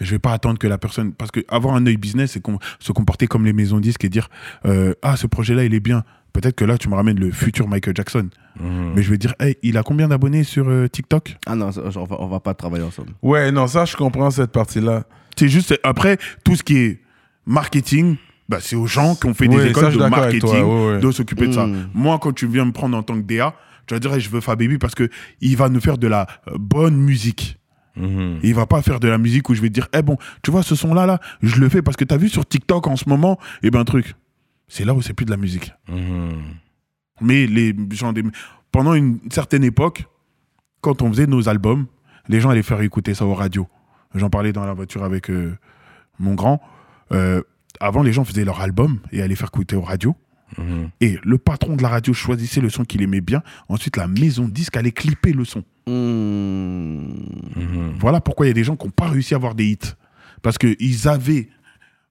je 0.00 0.10
vais 0.10 0.18
pas 0.18 0.32
attendre 0.32 0.58
que 0.58 0.66
la 0.66 0.78
personne. 0.78 1.12
Parce 1.12 1.30
que 1.30 1.40
avoir 1.48 1.74
un 1.76 1.86
œil 1.86 1.96
business, 1.96 2.32
c'est 2.32 2.40
com- 2.40 2.58
se 2.80 2.92
comporter 2.92 3.26
comme 3.28 3.44
les 3.44 3.52
maisons 3.52 3.78
disques 3.78 4.04
et 4.04 4.08
dire, 4.08 4.28
euh, 4.64 4.94
ah, 5.02 5.16
ce 5.16 5.26
projet-là, 5.26 5.64
il 5.64 5.74
est 5.74 5.80
bien. 5.80 6.02
Peut-être 6.32 6.56
que 6.56 6.64
là, 6.64 6.78
tu 6.78 6.88
me 6.88 6.94
ramènes 6.94 7.18
le 7.18 7.30
futur 7.30 7.68
Michael 7.68 7.94
Jackson. 7.96 8.28
Hmm. 8.58 8.92
Mais 8.94 9.02
je 9.02 9.10
vais 9.10 9.18
dire, 9.18 9.34
hey, 9.40 9.56
il 9.62 9.76
a 9.78 9.82
combien 9.82 10.08
d'abonnés 10.08 10.44
sur 10.44 10.68
euh, 10.68 10.88
TikTok? 10.88 11.36
Ah 11.46 11.54
non, 11.54 11.70
ça, 11.70 11.82
on, 11.96 12.04
va, 12.04 12.16
on 12.20 12.26
va 12.26 12.40
pas 12.40 12.54
travailler 12.54 12.84
ensemble. 12.84 13.12
Ouais, 13.22 13.52
non, 13.52 13.66
ça, 13.66 13.84
je 13.84 13.96
comprends 13.96 14.30
cette 14.30 14.52
partie-là. 14.52 15.04
C'est 15.36 15.48
juste, 15.48 15.78
après, 15.82 16.18
tout 16.44 16.56
ce 16.56 16.62
qui 16.62 16.76
est 16.76 17.00
marketing, 17.46 18.16
bah, 18.50 18.58
c'est 18.60 18.74
aux 18.74 18.88
gens 18.88 19.14
qui 19.14 19.26
ont 19.26 19.34
fait 19.34 19.46
des 19.46 19.68
écoles 19.68 19.96
de 19.96 20.06
marketing 20.06 20.40
toi, 20.40 20.66
ouais, 20.66 20.94
ouais. 20.94 21.00
de 21.00 21.10
s'occuper 21.12 21.46
de 21.46 21.52
ça. 21.52 21.66
Mm. 21.66 21.90
Moi, 21.94 22.18
quand 22.18 22.32
tu 22.32 22.48
viens 22.48 22.64
me 22.64 22.72
prendre 22.72 22.96
en 22.96 23.04
tant 23.04 23.14
que 23.14 23.22
DA, 23.22 23.54
tu 23.86 23.94
vas 23.94 24.00
dire, 24.00 24.12
hey, 24.12 24.20
je 24.20 24.28
veux 24.28 24.40
Fababy 24.40 24.76
parce 24.78 24.96
que 24.96 25.08
il 25.40 25.56
va 25.56 25.68
nous 25.68 25.80
faire 25.80 25.98
de 25.98 26.08
la 26.08 26.26
euh, 26.48 26.56
bonne 26.58 26.96
musique. 26.96 27.56
Et 27.96 28.48
il 28.48 28.54
va 28.54 28.64
pas 28.64 28.80
faire 28.80 28.98
de 28.98 29.08
la 29.08 29.18
musique 29.18 29.50
où 29.50 29.54
je 29.54 29.60
vais 29.60 29.68
dire, 29.68 29.86
eh 29.92 30.00
bon, 30.00 30.16
tu 30.42 30.50
vois, 30.50 30.62
ce 30.62 30.74
son-là, 30.74 31.04
là, 31.04 31.20
je 31.42 31.60
le 31.60 31.68
fais 31.68 31.82
parce 31.82 31.98
que 31.98 32.04
tu 32.04 32.14
as 32.14 32.16
vu 32.16 32.30
sur 32.30 32.46
TikTok 32.46 32.86
en 32.86 32.96
ce 32.96 33.06
moment, 33.10 33.38
et 33.62 33.70
ben, 33.70 33.84
truc. 33.84 34.14
C'est 34.68 34.86
là 34.86 34.94
où 34.94 35.02
c'est 35.02 35.12
plus 35.12 35.26
de 35.26 35.30
la 35.30 35.36
musique. 35.36 35.74
Mhm. 35.86 36.40
Mais 37.20 37.46
les 37.46 37.76
gens 37.90 38.14
des... 38.14 38.22
pendant 38.72 38.94
une 38.94 39.18
certaine 39.30 39.64
époque, 39.64 40.06
quand 40.80 41.02
on 41.02 41.10
faisait 41.10 41.26
nos 41.26 41.50
albums, 41.50 41.86
les 42.28 42.40
gens 42.40 42.48
allaient 42.48 42.62
faire 42.62 42.80
écouter 42.80 43.12
ça 43.12 43.26
aux 43.26 43.34
radios. 43.34 43.68
J'en 44.14 44.30
parlais 44.30 44.52
dans 44.52 44.64
la 44.64 44.72
voiture 44.72 45.04
avec 45.04 45.28
euh, 45.28 45.58
mon 46.18 46.34
grand. 46.34 46.62
Euh, 47.12 47.42
avant, 47.78 48.02
les 48.02 48.12
gens 48.12 48.24
faisaient 48.24 48.44
leur 48.44 48.60
album 48.60 48.98
et 49.12 49.22
allaient 49.22 49.36
faire 49.36 49.48
écouter 49.48 49.76
aux 49.76 49.82
radios. 49.82 50.16
Mhm. 50.58 50.90
Et 51.00 51.18
le 51.22 51.38
patron 51.38 51.76
de 51.76 51.82
la 51.82 51.88
radio 51.88 52.12
choisissait 52.12 52.60
le 52.60 52.70
son 52.70 52.84
qu'il 52.84 53.02
aimait 53.02 53.20
bien. 53.20 53.42
Ensuite, 53.68 53.96
la 53.96 54.08
maison 54.08 54.48
disque 54.48 54.76
allait 54.76 54.92
clipper 54.92 55.32
le 55.32 55.44
son. 55.44 55.62
Hmm. 55.86 57.12
Mhm. 57.56 57.94
Voilà 57.98 58.20
pourquoi 58.20 58.46
il 58.46 58.48
y 58.48 58.52
a 58.52 58.54
des 58.54 58.64
gens 58.64 58.76
qui 58.76 58.86
n'ont 58.86 58.92
pas 58.92 59.08
réussi 59.08 59.34
à 59.34 59.36
avoir 59.36 59.54
des 59.54 59.66
hits. 59.66 59.94
Parce 60.42 60.58
qu'ils 60.58 61.08
avaient, 61.08 61.48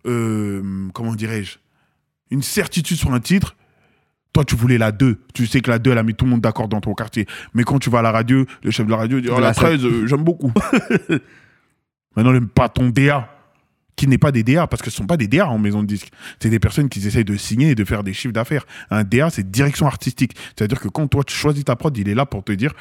euh, 0.05 0.87
comment 0.93 1.15
dirais-je, 1.15 1.57
une 2.31 2.43
certitude 2.43 2.97
sur 2.97 3.13
un 3.13 3.19
titre. 3.19 3.55
Toi, 4.31 4.45
tu 4.45 4.55
voulais 4.55 4.77
la 4.77 4.91
2. 4.91 5.19
Tu 5.33 5.47
sais 5.47 5.61
que 5.61 5.71
la 5.71 5.79
2, 5.79 5.91
elle 5.91 5.97
a 5.97 6.03
mis 6.03 6.13
tout 6.13 6.25
le 6.25 6.31
monde 6.31 6.41
d'accord 6.41 6.67
dans 6.67 6.81
ton 6.81 6.93
quartier. 6.93 7.25
Mais 7.55 7.63
quand 7.63 7.79
tu 7.79 7.89
vas 7.89 7.99
à 7.99 8.03
la 8.03 8.11
radio, 8.11 8.45
le 8.63 8.71
chef 8.71 8.85
de 8.85 8.91
la 8.91 8.97
radio 8.97 9.19
dit 9.19 9.29
Oh, 9.29 9.39
la 9.39 9.47
la 9.47 9.53
13, 9.53 9.83
euh, 9.83 10.07
j'aime 10.07 10.23
beaucoup. 10.23 10.51
Maintenant, 12.15 12.31
le 12.31 12.45
patron 12.45 12.89
DA, 12.89 13.27
qui 13.99 14.07
n'est 14.07 14.17
pas 14.17 14.31
des 14.31 14.43
DA, 14.43 14.65
parce 14.65 14.81
que 14.81 14.89
ce 14.89 14.95
ne 14.95 15.03
sont 15.03 15.07
pas 15.07 15.17
des 15.17 15.27
DA 15.27 15.45
en 15.49 15.57
maison 15.59 15.81
de 15.81 15.87
disque. 15.87 16.07
C'est 16.41 16.49
des 16.49 16.59
personnes 16.59 16.87
qui 16.87 17.05
essayent 17.05 17.25
de 17.25 17.35
signer 17.35 17.71
et 17.71 17.75
de 17.75 17.83
faire 17.83 18.01
des 18.01 18.13
chiffres 18.13 18.33
d'affaires. 18.33 18.65
Un 18.89 19.03
DA, 19.03 19.29
c'est 19.29 19.51
direction 19.51 19.87
artistique. 19.87 20.37
C'est-à-dire 20.55 20.79
que 20.79 20.87
quand 20.87 21.05
toi, 21.09 21.25
tu 21.25 21.35
choisis 21.35 21.65
ta 21.65 21.75
prod, 21.75 21.97
il 21.97 22.07
est 22.07 22.15
là 22.15 22.25
pour 22.25 22.43
te 22.45 22.53
dire 22.53 22.73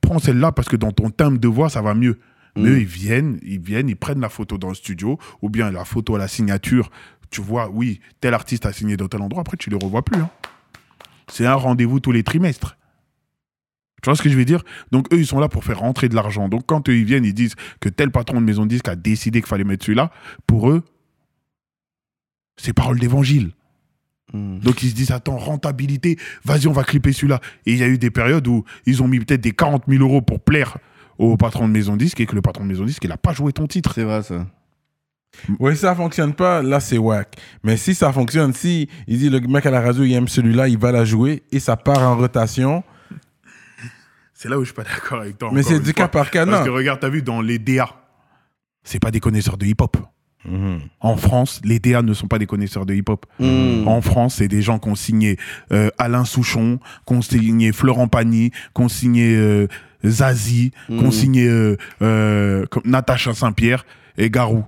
prends 0.00 0.18
celle-là 0.18 0.50
parce 0.50 0.68
que 0.68 0.74
dans 0.74 0.90
ton 0.90 1.10
timbre 1.10 1.38
de 1.38 1.46
voix, 1.46 1.68
ça 1.68 1.82
va 1.82 1.94
mieux. 1.94 2.18
Mais 2.56 2.70
eux, 2.70 2.80
ils 2.80 2.84
viennent, 2.86 3.38
ils 3.42 3.60
viennent, 3.60 3.88
ils 3.88 3.96
prennent 3.96 4.20
la 4.20 4.28
photo 4.28 4.58
dans 4.58 4.70
le 4.70 4.74
studio, 4.74 5.18
ou 5.40 5.50
bien 5.50 5.70
la 5.70 5.84
photo 5.84 6.16
à 6.16 6.18
la 6.18 6.26
signature. 6.26 6.90
Tu 7.30 7.40
vois, 7.40 7.68
oui, 7.72 8.00
tel 8.20 8.34
artiste 8.34 8.66
a 8.66 8.72
signé 8.72 8.96
dans 8.96 9.06
tel 9.06 9.22
endroit, 9.22 9.42
après, 9.42 9.56
tu 9.56 9.70
les 9.70 9.76
revois 9.80 10.02
plus. 10.02 10.20
hein. 10.20 10.30
C'est 11.28 11.46
un 11.46 11.54
rendez-vous 11.54 12.00
tous 12.00 12.12
les 12.12 12.24
trimestres. 12.24 12.76
Tu 14.02 14.10
vois 14.10 14.16
ce 14.16 14.22
que 14.22 14.28
je 14.28 14.36
veux 14.36 14.44
dire? 14.44 14.62
Donc, 14.92 15.12
eux, 15.12 15.18
ils 15.18 15.26
sont 15.26 15.40
là 15.40 15.48
pour 15.48 15.64
faire 15.64 15.78
rentrer 15.78 16.08
de 16.08 16.14
l'argent. 16.14 16.48
Donc, 16.48 16.62
quand 16.66 16.88
eux, 16.88 16.96
ils 16.96 17.04
viennent, 17.04 17.24
ils 17.24 17.34
disent 17.34 17.54
que 17.80 17.88
tel 17.88 18.10
patron 18.10 18.40
de 18.40 18.46
maison 18.46 18.64
de 18.64 18.68
disque 18.68 18.88
a 18.88 18.96
décidé 18.96 19.40
qu'il 19.40 19.48
fallait 19.48 19.64
mettre 19.64 19.84
celui-là, 19.84 20.10
pour 20.46 20.70
eux, 20.70 20.82
c'est 22.56 22.72
parole 22.72 22.98
d'évangile. 22.98 23.52
Hmm. 24.32 24.58
Donc 24.58 24.82
ils 24.82 24.90
se 24.90 24.94
disent, 24.94 25.12
attends, 25.12 25.36
rentabilité, 25.36 26.18
vas-y, 26.44 26.66
on 26.66 26.72
va 26.72 26.84
clipper 26.84 27.12
celui-là. 27.12 27.40
Et 27.64 27.72
il 27.72 27.78
y 27.78 27.82
a 27.82 27.88
eu 27.88 27.98
des 27.98 28.10
périodes 28.10 28.46
où 28.48 28.64
ils 28.86 29.02
ont 29.02 29.08
mis 29.08 29.18
peut-être 29.20 29.40
des 29.40 29.52
40 29.52 29.84
000 29.88 30.02
euros 30.02 30.22
pour 30.22 30.40
plaire 30.40 30.78
au 31.18 31.36
patron 31.36 31.68
de 31.68 31.72
maison 31.72 31.96
disque 31.96 32.20
et 32.20 32.26
que 32.26 32.34
le 32.34 32.42
patron 32.42 32.64
de 32.64 32.68
maison 32.68 32.84
disque, 32.84 33.04
il 33.04 33.10
n'a 33.10 33.16
pas 33.16 33.32
joué 33.32 33.52
ton 33.52 33.66
titre. 33.66 33.92
C'est 33.94 34.04
vrai, 34.04 34.22
ça. 34.22 34.46
Ouais, 35.58 35.74
si 35.74 35.82
ça 35.82 35.94
fonctionne 35.94 36.34
pas, 36.34 36.62
là, 36.62 36.80
c'est 36.80 36.98
whack. 36.98 37.36
Mais 37.62 37.76
si 37.76 37.94
ça 37.94 38.12
fonctionne, 38.12 38.52
si 38.52 38.88
il 39.06 39.18
dit 39.18 39.28
le 39.28 39.40
mec 39.40 39.66
à 39.66 39.70
la 39.70 39.80
radio, 39.80 40.04
il 40.04 40.12
aime 40.14 40.28
celui-là, 40.28 40.68
il 40.68 40.78
va 40.78 40.92
la 40.92 41.04
jouer 41.04 41.42
et 41.52 41.60
ça 41.60 41.76
part 41.76 42.02
en 42.02 42.16
rotation, 42.16 42.82
C'est 44.38 44.48
là 44.50 44.58
où 44.58 44.60
je 44.60 44.66
suis 44.66 44.74
pas 44.74 44.82
d'accord 44.94 45.20
avec 45.22 45.38
toi. 45.38 45.50
Mais 45.52 45.62
c'est 45.62 45.78
du 45.78 45.86
fois. 45.86 45.92
cas 45.94 46.08
par 46.08 46.30
cas, 46.30 46.44
Parce 46.46 46.64
que 46.64 46.70
regarde, 46.70 47.00
t'as 47.00 47.08
vu, 47.08 47.22
dans 47.22 47.40
les 47.40 47.58
DA, 47.58 47.88
c'est 48.84 49.00
pas 49.00 49.10
des 49.10 49.20
connaisseurs 49.20 49.56
de 49.56 49.64
hip-hop. 49.66 49.96
Mhm. 50.44 50.80
En 51.00 51.16
France, 51.16 51.60
les 51.64 51.78
DA 51.80 52.02
ne 52.02 52.12
sont 52.12 52.28
pas 52.28 52.38
des 52.38 52.46
connaisseurs 52.46 52.86
de 52.86 52.94
hip-hop. 52.94 53.26
Mm. 53.40 53.88
En 53.88 54.00
France, 54.00 54.36
c'est 54.36 54.46
des 54.46 54.62
gens 54.62 54.78
qui 54.78 54.88
ont 54.88 54.94
signé 54.94 55.38
euh, 55.72 55.88
Alain 55.98 56.24
Souchon, 56.24 56.78
qui 57.06 57.14
ont 57.14 57.22
signé 57.22 57.72
Florent 57.72 58.06
Pagny, 58.06 58.50
qui 58.50 58.80
ont 58.82 58.88
signé 58.88 59.34
euh, 59.34 59.66
Zazie, 60.04 60.70
qui 60.86 60.92
ont 60.92 61.08
Mm. 61.08 61.12
signé 61.12 61.48
euh, 61.48 61.76
euh, 62.02 62.64
Natacha 62.84 63.34
Saint-Pierre 63.34 63.84
et 64.18 64.30
Garou. 64.30 64.64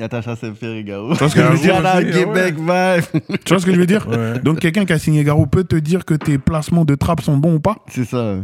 Attache 0.00 0.28
à 0.28 0.36
Saint-Pierre 0.36 0.76
et 0.76 0.84
Garou. 0.84 1.12
Tu 1.12 1.18
vois 1.18 1.28
ce 1.28 1.34
que 1.34 1.42
je 1.42 1.46
veux 1.48 1.58
dire 1.58 1.82
Québec, 2.12 2.54
vibe. 2.54 3.38
Tu 3.44 3.48
vois 3.52 3.60
ce 3.60 3.66
que 3.66 3.74
je 3.74 3.78
veux 3.80 3.86
dire 3.86 4.06
Ouais. 4.08 4.38
Donc 4.38 4.60
quelqu'un 4.60 4.86
qui 4.86 4.92
a 4.92 4.98
signé 4.98 5.24
Garou 5.24 5.46
peut 5.46 5.64
te 5.64 5.76
dire 5.76 6.04
que 6.06 6.14
tes 6.14 6.38
placements 6.38 6.84
de 6.86 6.94
trap 6.94 7.20
sont 7.20 7.36
bons 7.36 7.56
ou 7.56 7.60
pas? 7.60 7.76
C'est 7.88 8.04
ça. 8.06 8.36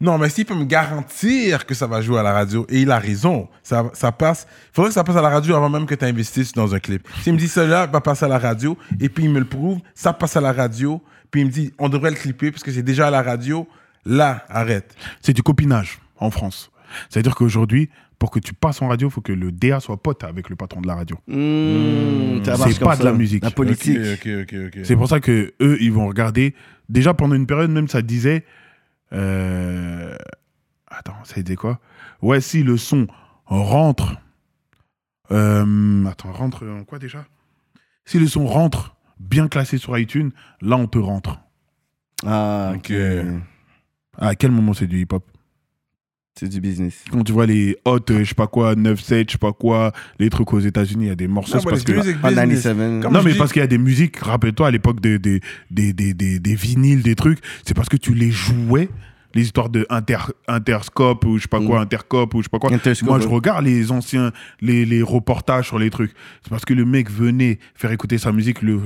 Non, 0.00 0.18
mais 0.18 0.28
s'il 0.28 0.44
peut 0.44 0.54
me 0.54 0.64
garantir 0.64 1.66
que 1.66 1.74
ça 1.74 1.86
va 1.86 2.00
jouer 2.00 2.18
à 2.18 2.22
la 2.22 2.32
radio, 2.32 2.66
et 2.68 2.82
il 2.82 2.90
a 2.90 2.98
raison, 2.98 3.48
ça, 3.62 3.90
ça 3.94 4.12
passe. 4.12 4.46
Il 4.50 4.74
faudrait 4.74 4.90
que 4.90 4.94
ça 4.94 5.04
passe 5.04 5.16
à 5.16 5.22
la 5.22 5.28
radio 5.28 5.54
avant 5.54 5.70
même 5.70 5.86
que 5.86 5.94
tu 5.94 6.04
investisses 6.04 6.52
dans 6.52 6.74
un 6.74 6.80
clip. 6.80 7.06
S'il 7.22 7.32
me 7.32 7.38
dit 7.38 7.48
cela 7.48 7.86
va 7.86 8.00
passer 8.00 8.24
à 8.24 8.28
la 8.28 8.38
radio, 8.38 8.76
et 9.00 9.08
puis 9.08 9.24
il 9.24 9.30
me 9.30 9.38
le 9.38 9.46
prouve, 9.46 9.78
ça 9.94 10.12
passe 10.12 10.36
à 10.36 10.40
la 10.40 10.52
radio, 10.52 11.00
puis 11.30 11.42
il 11.42 11.46
me 11.46 11.50
dit 11.50 11.72
on 11.78 11.88
devrait 11.88 12.10
le 12.10 12.16
clipper 12.16 12.50
parce 12.50 12.62
que 12.62 12.72
c'est 12.72 12.82
déjà 12.82 13.06
à 13.06 13.10
la 13.10 13.22
radio, 13.22 13.68
là, 14.04 14.44
arrête. 14.48 14.94
C'est 15.22 15.32
du 15.32 15.42
copinage 15.42 16.00
en 16.18 16.30
France. 16.30 16.70
C'est-à-dire 17.08 17.34
qu'aujourd'hui, 17.34 17.88
pour 18.18 18.30
que 18.30 18.38
tu 18.38 18.52
passes 18.52 18.80
en 18.82 18.88
radio, 18.88 19.08
il 19.08 19.10
faut 19.10 19.20
que 19.20 19.32
le 19.32 19.52
DA 19.52 19.80
soit 19.80 20.02
pote 20.02 20.24
avec 20.24 20.48
le 20.48 20.56
patron 20.56 20.80
de 20.80 20.86
la 20.86 20.94
radio. 20.94 21.16
Mm, 21.26 22.44
ça 22.44 22.56
C'est 22.56 22.80
pas 22.80 22.96
de 22.96 23.04
la 23.04 23.12
musique. 23.12 23.44
La 23.44 23.50
politique. 23.50 23.98
C'est 24.82 24.96
pour 24.96 25.08
ça 25.08 25.20
que 25.20 25.52
eux, 25.60 25.76
ils 25.80 25.92
vont 25.92 26.06
regarder. 26.06 26.54
Déjà 26.88 27.14
pendant 27.14 27.34
une 27.34 27.46
période, 27.46 27.70
même 27.70 27.88
ça 27.88 28.02
disait. 28.02 28.44
Euh, 29.14 30.16
Attends, 30.88 31.16
ça 31.24 31.40
disait 31.42 31.56
quoi? 31.56 31.80
Ouais, 32.22 32.40
si 32.40 32.62
le 32.62 32.76
son 32.76 33.06
rentre. 33.46 34.16
euh, 35.30 36.04
Attends, 36.06 36.32
rentre 36.32 36.66
en 36.66 36.84
quoi 36.84 36.98
déjà? 36.98 37.24
Si 38.04 38.18
le 38.18 38.26
son 38.26 38.46
rentre 38.46 38.96
bien 39.18 39.48
classé 39.48 39.78
sur 39.78 39.96
iTunes, 39.98 40.30
là 40.60 40.76
on 40.76 40.86
te 40.86 40.98
rentre. 40.98 41.40
Ah, 42.26 42.72
ok. 42.76 42.92
Ok. 42.92 43.40
À 44.18 44.34
quel 44.36 44.50
moment 44.52 44.74
c'est 44.74 44.86
du 44.86 45.00
hip-hop? 45.00 45.24
C'est 46.38 46.48
du 46.48 46.60
business. 46.60 46.94
Quand 47.12 47.22
tu 47.22 47.30
vois 47.32 47.46
les 47.46 47.76
hot, 47.84 48.00
je 48.08 48.24
sais 48.24 48.34
pas 48.34 48.48
quoi, 48.48 48.74
9-7, 48.74 49.26
je 49.28 49.32
sais 49.32 49.38
pas 49.38 49.52
quoi, 49.52 49.92
les 50.18 50.30
trucs 50.30 50.52
aux 50.52 50.58
États-Unis, 50.58 51.04
il 51.04 51.08
y 51.08 51.12
a 51.12 51.14
des 51.14 51.28
morceaux. 51.28 51.58
Non, 51.58 51.62
parce 51.62 51.84
que 51.84 51.92
music 51.92 52.16
En 52.24 52.28
business. 52.28 52.62
97. 52.64 53.02
Comme 53.02 53.12
non, 53.12 53.22
mais 53.22 53.32
dis- 53.32 53.38
parce 53.38 53.52
qu'il 53.52 53.60
y 53.60 53.64
a 53.64 53.68
des 53.68 53.78
musiques, 53.78 54.16
rappelle-toi, 54.18 54.66
à 54.66 54.70
l'époque 54.72 55.00
des, 55.00 55.20
des, 55.20 55.40
des, 55.70 55.92
des, 55.92 56.12
des, 56.12 56.40
des 56.40 56.54
vinyles, 56.56 57.02
des 57.02 57.14
trucs, 57.14 57.38
c'est 57.64 57.74
parce 57.74 57.88
que 57.88 57.96
tu 57.96 58.14
les 58.14 58.32
jouais, 58.32 58.88
les 59.34 59.42
histoires 59.42 59.68
de 59.68 59.86
inter, 59.90 60.18
Interscope 60.48 61.24
ou 61.24 61.36
je 61.38 61.42
sais 61.42 61.48
pas 61.48 61.60
quoi, 61.60 61.78
Mm. 61.78 61.82
Intercope 61.82 62.34
ou 62.34 62.38
je 62.38 62.44
sais 62.44 62.48
pas 62.50 62.58
quoi. 62.58 62.72
Interscope, 62.72 63.08
Moi, 63.08 63.20
je 63.20 63.28
regarde 63.28 63.64
les 63.64 63.92
anciens, 63.92 64.32
les, 64.60 64.84
les 64.84 65.02
reportages 65.02 65.68
sur 65.68 65.78
les 65.78 65.90
trucs. 65.90 66.12
C'est 66.42 66.50
parce 66.50 66.64
que 66.64 66.74
le 66.74 66.84
mec 66.84 67.10
venait 67.12 67.60
faire 67.76 67.92
écouter 67.92 68.18
sa 68.18 68.32
musique, 68.32 68.60
le 68.60 68.80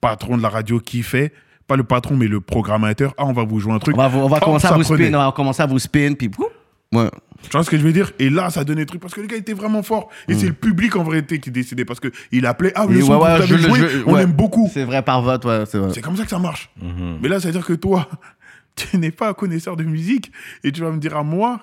patron 0.00 0.36
de 0.36 0.42
la 0.42 0.48
radio 0.48 0.80
kiffait, 0.80 1.32
pas 1.68 1.76
le 1.76 1.84
patron, 1.84 2.16
mais 2.16 2.26
le 2.26 2.40
programmateur. 2.40 3.14
Ah, 3.16 3.26
on 3.26 3.32
va 3.32 3.44
vous 3.44 3.60
jouer 3.60 3.72
un 3.74 3.78
truc. 3.78 3.94
On 3.96 4.00
va, 4.00 4.08
vous- 4.08 4.18
on 4.18 4.28
va 4.28 4.40
commencer 4.40 4.66
à 4.66 4.72
vous 4.72 4.82
prenait. 4.82 5.06
spin, 5.06 5.14
on 5.20 5.24
va 5.26 5.32
commencer 5.32 5.62
à 5.62 5.66
vous 5.66 5.78
spin, 5.78 6.14
puis 6.18 6.28
whoop. 6.36 6.50
Ouais. 6.92 7.08
Tu 7.42 7.50
vois 7.50 7.64
ce 7.64 7.70
que 7.70 7.78
je 7.78 7.82
veux 7.82 7.92
dire? 7.92 8.12
Et 8.18 8.28
là, 8.30 8.50
ça 8.50 8.64
donnait 8.64 8.82
des 8.82 8.86
trucs 8.86 9.00
parce 9.00 9.14
que 9.14 9.20
le 9.20 9.26
gars 9.26 9.36
était 9.36 9.54
vraiment 9.54 9.82
fort. 9.82 10.10
Et 10.28 10.34
c'est 10.34 10.46
le 10.48 10.52
public 10.52 10.96
en 10.96 11.04
vérité 11.04 11.38
qui 11.40 11.50
décidait 11.50 11.84
parce 11.86 12.00
que 12.00 12.08
il 12.32 12.44
appelait 12.46 12.72
Ah, 12.74 12.84
le 12.86 12.98
Mm. 12.98 13.02
Son 13.02 13.18
ouais, 13.18 13.36
que 13.36 13.40
ouais, 13.40 13.46
je 13.46 13.56
joué, 13.56 13.88
je- 13.88 14.02
on 14.06 14.12
ouais. 14.14 14.22
aime 14.22 14.32
beaucoup. 14.32 14.68
C'est 14.72 14.84
vrai 14.84 15.02
par 15.02 15.22
vote, 15.22 15.44
ouais, 15.46 15.64
c'est 15.66 15.78
vrai. 15.78 15.90
C'est 15.94 16.02
comme 16.02 16.16
ça 16.16 16.24
que 16.24 16.30
ça 16.30 16.38
marche. 16.38 16.68
Mhm. 16.82 17.18
Mais 17.22 17.28
là, 17.28 17.40
ça 17.40 17.48
veut 17.48 17.52
dire 17.52 17.64
que 17.64 17.72
toi, 17.72 18.08
tu 18.76 18.98
n'es 18.98 19.10
pas 19.10 19.30
un 19.30 19.32
connaisseur 19.34 19.76
de 19.76 19.84
musique 19.84 20.30
et 20.64 20.72
tu 20.72 20.82
vas 20.82 20.90
me 20.90 20.98
dire 20.98 21.16
à 21.16 21.22
moi 21.22 21.60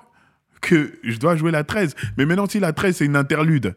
que 0.60 0.94
je 1.04 1.16
dois 1.18 1.36
jouer 1.36 1.52
la 1.52 1.62
13. 1.62 1.94
Mais 2.16 2.26
maintenant, 2.26 2.46
si 2.48 2.58
la 2.58 2.72
13, 2.72 2.96
c'est 2.96 3.04
une 3.04 3.14
interlude, 3.16 3.76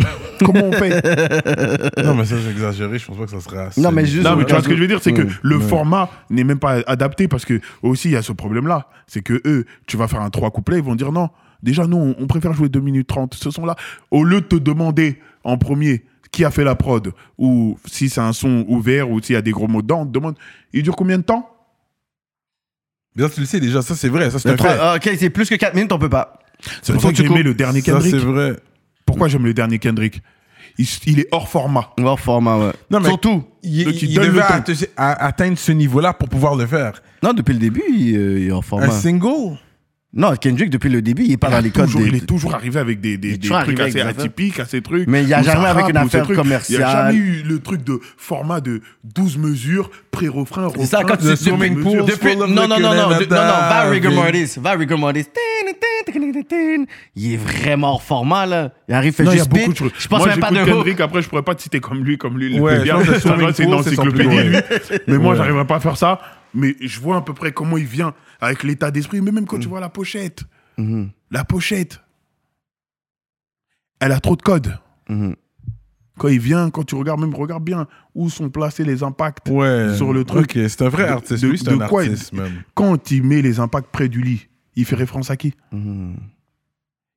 comment 0.44 0.64
on 0.64 0.72
fait 0.72 0.90
Non, 2.04 2.14
mais 2.14 2.24
ça, 2.24 2.36
c'est 2.42 2.50
exagéré. 2.50 2.98
Je 2.98 3.06
pense 3.06 3.16
pas 3.16 3.24
que 3.24 3.30
ça 3.30 3.40
sera. 3.40 3.68
Non, 3.76 3.90
mais 3.92 4.06
juste- 4.06 4.24
Non, 4.24 4.36
mais 4.36 4.44
tu 4.44 4.52
vois 4.52 4.62
ce 4.62 4.68
que 4.68 4.76
je 4.76 4.80
veux 4.80 4.88
dire, 4.88 5.00
c'est 5.02 5.12
que 5.12 5.22
Mm. 5.22 5.30
le 5.42 5.60
format 5.60 6.10
n'est 6.30 6.44
même 6.44 6.58
pas 6.58 6.80
adapté 6.86 7.28
parce 7.28 7.44
que 7.44 7.60
aussi, 7.82 8.08
il 8.08 8.12
y 8.12 8.16
a 8.16 8.22
ce 8.22 8.32
problème-là. 8.32 8.88
C'est 9.06 9.22
que 9.22 9.40
eux, 9.44 9.66
tu 9.86 9.96
vas 9.96 10.08
faire 10.08 10.20
un 10.22 10.30
3 10.30 10.50
couplets, 10.50 10.78
ils 10.78 10.82
vont 10.84 10.94
dire 10.94 11.12
non. 11.12 11.28
Déjà, 11.62 11.86
nous, 11.86 12.14
on- 12.18 12.26
préfère 12.26 12.52
jouer 12.54 12.68
2 12.68 12.80
minutes 12.80 13.06
30. 13.08 13.34
Ce 13.34 13.50
son-là, 13.50 13.76
au 14.10 14.24
lieu 14.24 14.40
de 14.40 14.46
te 14.46 14.56
demander 14.56 15.18
en 15.44 15.58
premier 15.58 16.04
qui 16.32 16.44
a 16.44 16.50
fait 16.50 16.64
la 16.64 16.74
prod, 16.76 17.12
ou 17.38 17.76
si 17.86 18.08
c'est 18.08 18.20
un 18.20 18.32
son 18.32 18.64
ouvert, 18.68 19.10
ou 19.10 19.20
s'il 19.20 19.34
y 19.34 19.36
a 19.36 19.42
des 19.42 19.50
gros 19.50 19.66
mots 19.68 19.82
dedans, 19.82 20.02
on 20.02 20.06
te 20.06 20.12
demande, 20.12 20.36
il 20.72 20.82
dure 20.82 20.94
combien 20.96 21.18
de 21.18 21.22
temps? 21.24 21.50
Bien, 23.16 23.28
tu 23.28 23.40
le 23.40 23.46
sais 23.46 23.58
déjà, 23.60 23.82
ça, 23.82 23.96
c'est 23.96 24.08
vrai. 24.08 24.30
Ça, 24.30 24.38
c'est 24.38 24.48
Le 24.48 24.54
un 24.54 24.56
trois- 24.56 24.70
fait. 24.70 24.78
ah, 24.80 24.94
ok, 24.96 25.10
c'est 25.18 25.30
plus 25.30 25.48
que 25.50 25.56
4 25.56 25.74
minutes, 25.74 25.92
on 25.92 25.98
peut 25.98 26.08
pas. 26.08 26.38
C'est 26.82 26.92
pour 26.92 27.02
ça 27.02 27.10
que 27.10 27.16
j'ai 27.16 27.24
aimé 27.24 27.42
le 27.42 27.54
dernier 27.54 27.80
Ça, 27.80 27.92
Kendrick. 27.92 28.10
c'est 28.12 28.18
vrai. 28.24 28.56
Pourquoi 29.10 29.28
j'aime 29.28 29.44
le 29.44 29.54
dernier 29.54 29.78
Kendrick? 29.78 30.22
Il, 30.78 30.86
il 31.06 31.20
est 31.20 31.28
hors 31.32 31.48
format. 31.48 31.90
Hors 32.02 32.20
format, 32.20 32.56
ouais. 32.58 32.72
Non, 32.90 33.00
mais- 33.00 33.08
Surtout. 33.08 33.44
Il, 33.62 33.84
Donc, 33.84 34.00
il 34.02 34.10
il 34.10 34.14
donne 34.14 34.24
le 34.26 34.30
devait 34.32 34.40
atte- 34.42 34.88
atteindre 34.96 35.58
ce 35.58 35.72
niveau-là 35.72 36.14
pour 36.14 36.28
pouvoir 36.28 36.54
le 36.54 36.64
faire. 36.66 37.02
Non, 37.22 37.32
depuis 37.34 37.52
le 37.52 37.58
début, 37.58 37.82
il, 37.90 38.16
euh, 38.16 38.38
il 38.40 38.46
est 38.48 38.50
hors 38.50 38.64
format. 38.64 38.86
Un 38.86 38.90
single? 38.90 39.58
Non, 40.12 40.34
Kendrick, 40.34 40.70
depuis 40.70 40.88
le 40.90 41.02
début, 41.02 41.22
il 41.24 41.32
est 41.32 41.36
pas 41.36 41.46
Il, 41.48 41.50
dans 41.52 41.56
a 41.58 41.60
les 41.60 41.70
codes 41.70 41.84
toujours, 41.84 42.00
des... 42.00 42.08
il 42.08 42.14
est 42.16 42.26
toujours 42.26 42.54
arrivé 42.54 42.80
avec 42.80 43.00
des, 43.00 43.16
des, 43.16 43.38
des 43.38 43.48
trucs 43.48 43.78
assez 43.78 44.00
atypiques, 44.00 44.58
assez 44.58 44.82
trucs. 44.82 45.06
Mais 45.08 45.22
il 45.22 45.28
y 45.28 45.34
a 45.34 45.40
jamais 45.42 45.68
avec 45.68 45.88
une 45.88 45.96
affaire 45.96 46.24
truc. 46.24 46.30
Il 46.30 46.34
n'y 46.34 46.40
a 46.40 46.42
commerciale. 46.42 46.90
jamais 46.90 47.14
eu 47.16 47.42
le 47.46 47.60
truc 47.60 47.84
de 47.84 48.00
format 48.16 48.60
de 48.60 48.80
12 49.04 49.38
mesures, 49.38 49.88
pré-refrain, 50.10 50.66
refrain. 50.66 50.80
C'est 50.80 50.86
ça, 50.90 51.04
quand 51.04 51.16
tu 51.16 51.36
swimming 51.36 51.80
pool. 51.80 52.04
Depuis, 52.06 52.36
non, 52.36 52.48
non, 52.48 52.66
non, 52.66 52.80
non, 52.80 52.94
non, 52.94 52.94
non, 52.94 53.08
va 53.30 53.86
and 53.86 53.90
rigor 53.90 54.12
a 54.12 54.14
mortis, 54.16 54.58
va 54.60 54.72
rigor 54.72 54.98
mortis. 54.98 55.26
Il 57.14 57.32
est 57.34 57.36
vraiment 57.36 57.92
hors 57.92 58.02
format, 58.02 58.46
là. 58.46 58.72
Il 58.88 58.94
arrive, 58.94 59.12
fait 59.12 59.22
Non, 59.22 59.30
il 59.30 59.36
y 59.36 59.40
a 59.40 59.44
juste 59.44 59.50
beaucoup 59.50 59.72
de 59.74 59.82
beat. 59.84 59.92
Je 59.96 60.08
pense 60.08 60.18
moi, 60.18 60.28
même 60.28 60.40
pas 60.40 60.50
de. 60.50 60.64
Kendrick, 60.64 61.00
après, 61.00 61.22
je 61.22 61.28
pourrais 61.28 61.42
pas 61.42 61.54
te 61.54 61.62
citer 61.62 61.78
comme 61.78 62.02
lui, 62.04 62.18
comme 62.18 62.36
lui, 62.36 62.58
Ouais, 62.58 62.82
c'est 63.54 63.62
une 63.62 63.74
encyclopédie, 63.74 64.36
lui. 64.36 64.56
Mais 65.06 65.18
moi, 65.18 65.32
Ouais. 65.32 65.36
j'arriverai 65.36 65.66
pas 65.66 65.76
à 65.76 65.80
faire 65.80 65.96
ça. 65.96 66.20
Mais 66.54 66.74
je 66.80 67.00
vois 67.00 67.16
à 67.18 67.20
peu 67.22 67.34
près 67.34 67.52
comment 67.52 67.76
il 67.76 67.84
vient 67.86 68.14
avec 68.40 68.62
l'état 68.64 68.90
d'esprit. 68.90 69.20
Mais 69.20 69.30
même 69.32 69.46
quand 69.46 69.58
tu 69.58 69.68
vois 69.68 69.80
la 69.80 69.88
pochette, 69.88 70.44
Mhm, 70.78 71.10
la 71.30 71.44
pochette, 71.44 72.00
elle 74.00 74.12
a 74.12 74.20
trop 74.20 74.36
de 74.36 74.42
codes. 74.42 74.78
mhm. 75.08 75.34
Quand 76.18 76.28
il 76.28 76.38
vient, 76.40 76.68
quand 76.68 76.84
tu 76.84 76.96
regardes, 76.96 77.20
même 77.20 77.34
regarde 77.34 77.64
bien 77.64 77.86
où 78.14 78.28
sont 78.28 78.50
placés 78.50 78.84
les 78.84 79.02
impacts 79.02 79.48
Ouais. 79.48 79.94
sur 79.96 80.12
le 80.12 80.24
truc. 80.24 80.54
Ok, 80.54 80.68
c'est 80.68 80.82
un 80.82 80.90
vrai 80.90 81.04
artiste. 81.08 81.42
de- 81.42 81.48
Lui, 81.48 81.58
de 81.58 81.70
un 81.70 81.86
quoi 81.88 82.04
il- 82.04 82.10
artiste, 82.10 82.34
même. 82.34 82.62
Quand 82.74 83.10
il 83.10 83.22
met 83.22 83.40
les 83.40 83.58
impacts 83.58 83.88
près 83.90 84.08
du 84.10 84.20
lit, 84.20 84.48
il 84.76 84.84
fait 84.84 84.96
référence 84.96 85.30
à 85.30 85.36
qui? 85.38 85.54
Mhm. 85.72 86.16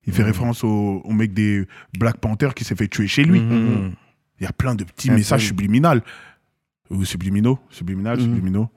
Il 0.05 0.13
fait 0.13 0.23
référence 0.23 0.63
au, 0.63 1.01
au 1.03 1.11
mec 1.11 1.33
des 1.33 1.65
Black 1.97 2.17
Panther 2.17 2.49
qui 2.55 2.63
s'est 2.63 2.75
fait 2.75 2.87
tuer 2.87 3.07
chez 3.07 3.23
lui. 3.25 3.39
Il 3.39 4.43
y 4.43 4.45
a 4.45 4.51
plein 4.53 4.75
de 4.75 4.83
petits 4.85 5.11
messages 5.11 5.47
subliminaux. 5.47 5.99
Ou 6.89 7.03
subliminaux 7.05 7.59
Subliminal, 7.69 8.19
subliminaux 8.21 8.69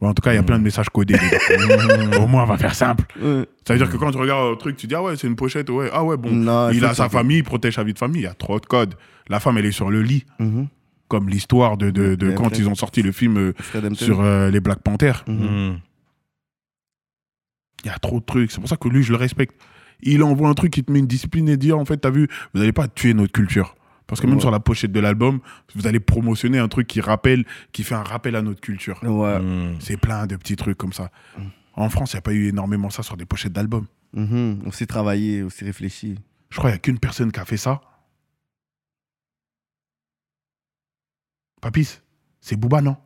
En 0.00 0.14
tout 0.14 0.22
cas, 0.22 0.32
il 0.32 0.36
y 0.36 0.38
a 0.38 0.42
plein 0.44 0.58
de 0.58 0.62
messages 0.64 0.88
codés. 0.90 1.16
Au 2.20 2.26
moins, 2.28 2.44
on 2.44 2.46
va 2.46 2.56
faire 2.56 2.74
simple. 2.74 3.04
Ça 3.66 3.72
veut 3.74 3.78
dire 3.78 3.90
que 3.90 3.96
quand 3.96 4.12
tu 4.12 4.18
regardes 4.18 4.50
le 4.50 4.56
truc, 4.56 4.76
tu 4.76 4.86
dis 4.86 4.94
Ah 4.94 5.02
ouais, 5.02 5.16
c'est 5.16 5.26
une 5.26 5.34
pochette. 5.36 5.68
Ouais. 5.70 5.90
Ah 5.92 6.04
ouais, 6.04 6.16
bon. 6.16 6.30
Non, 6.30 6.70
il 6.70 6.84
a 6.84 6.94
sa 6.94 7.08
famille, 7.08 7.38
il 7.38 7.44
protège 7.44 7.74
sa 7.74 7.82
vie 7.84 7.94
de 7.94 7.98
famille. 7.98 8.20
Il 8.22 8.24
y 8.24 8.28
a 8.28 8.34
trop 8.34 8.60
de 8.60 8.66
codes. 8.66 8.94
La 9.28 9.40
femme, 9.40 9.58
elle 9.58 9.66
est 9.66 9.72
sur 9.72 9.90
le 9.90 10.02
lit. 10.02 10.24
Mhm. 10.38 10.68
Comme 11.08 11.28
l'histoire 11.28 11.76
de, 11.78 11.90
de, 11.90 12.14
de 12.14 12.28
Ouais, 12.28 12.34
quand 12.34 12.46
après. 12.48 12.58
ils 12.58 12.68
ont 12.68 12.74
sorti 12.74 13.00
le 13.02 13.12
film 13.12 13.38
euh, 13.38 13.52
sur 13.94 14.20
euh, 14.20 14.50
les 14.50 14.60
Black 14.60 14.80
Panthers. 14.82 15.24
Mhm. 15.26 15.36
Mhm. 15.36 15.78
Il 17.84 17.86
y 17.86 17.90
a 17.90 17.98
trop 17.98 18.20
de 18.20 18.24
trucs. 18.24 18.50
C'est 18.52 18.60
pour 18.60 18.68
ça 18.68 18.76
que 18.76 18.88
lui, 18.88 19.02
je 19.02 19.12
le 19.12 19.18
respecte. 19.18 19.54
Il 20.00 20.22
envoie 20.22 20.48
un 20.48 20.54
truc 20.54 20.72
qui 20.72 20.84
te 20.84 20.92
met 20.92 20.98
une 21.00 21.06
discipline 21.06 21.48
et 21.48 21.56
dit 21.56 21.72
en 21.72 21.84
fait, 21.84 21.96
t'as 21.96 22.10
vu, 22.10 22.28
vous 22.52 22.60
n'allez 22.60 22.72
pas 22.72 22.86
tuer 22.88 23.14
notre 23.14 23.32
culture. 23.32 23.74
Parce 24.08 24.20
que 24.20 24.26
même 24.26 24.36
Ouais. 24.36 24.40
sur 24.40 24.50
la 24.50 24.58
pochette 24.58 24.90
de 24.90 24.98
l'album, 25.00 25.38
vous 25.76 25.86
allez 25.86 26.00
promotionner 26.00 26.58
un 26.58 26.66
truc 26.68 26.86
qui 26.88 27.00
rappelle, 27.00 27.44
qui 27.72 27.84
fait 27.84 27.94
un 27.94 28.02
rappel 28.02 28.34
à 28.34 28.42
notre 28.42 28.60
culture. 28.60 28.98
Ouais. 29.04 29.38
Mhm. 29.38 29.76
C'est 29.80 29.96
plein 29.98 30.26
de 30.26 30.34
petits 30.36 30.56
trucs 30.56 30.78
comme 30.78 30.92
ça. 30.94 31.10
En 31.74 31.88
France, 31.90 32.12
il 32.12 32.16
n'y 32.16 32.18
a 32.18 32.22
pas 32.22 32.32
eu 32.32 32.48
énormément 32.48 32.90
ça 32.90 33.02
sur 33.04 33.16
des 33.16 33.26
pochettes 33.26 33.52
d'albums. 33.52 33.86
Mhm. 34.14 34.62
Aussi 34.66 34.86
travaillé, 34.86 35.42
aussi 35.42 35.64
réfléchi. 35.64 36.16
Je 36.50 36.56
crois 36.56 36.70
qu'il 36.70 36.74
n'y 36.74 36.78
a 36.78 36.80
qu'une 36.80 36.98
personne 36.98 37.30
qui 37.30 37.38
a 37.38 37.44
fait 37.44 37.58
ça. 37.58 37.80
Papis, 41.60 42.00
c'est 42.40 42.56
Booba, 42.56 42.80
non? 42.80 42.96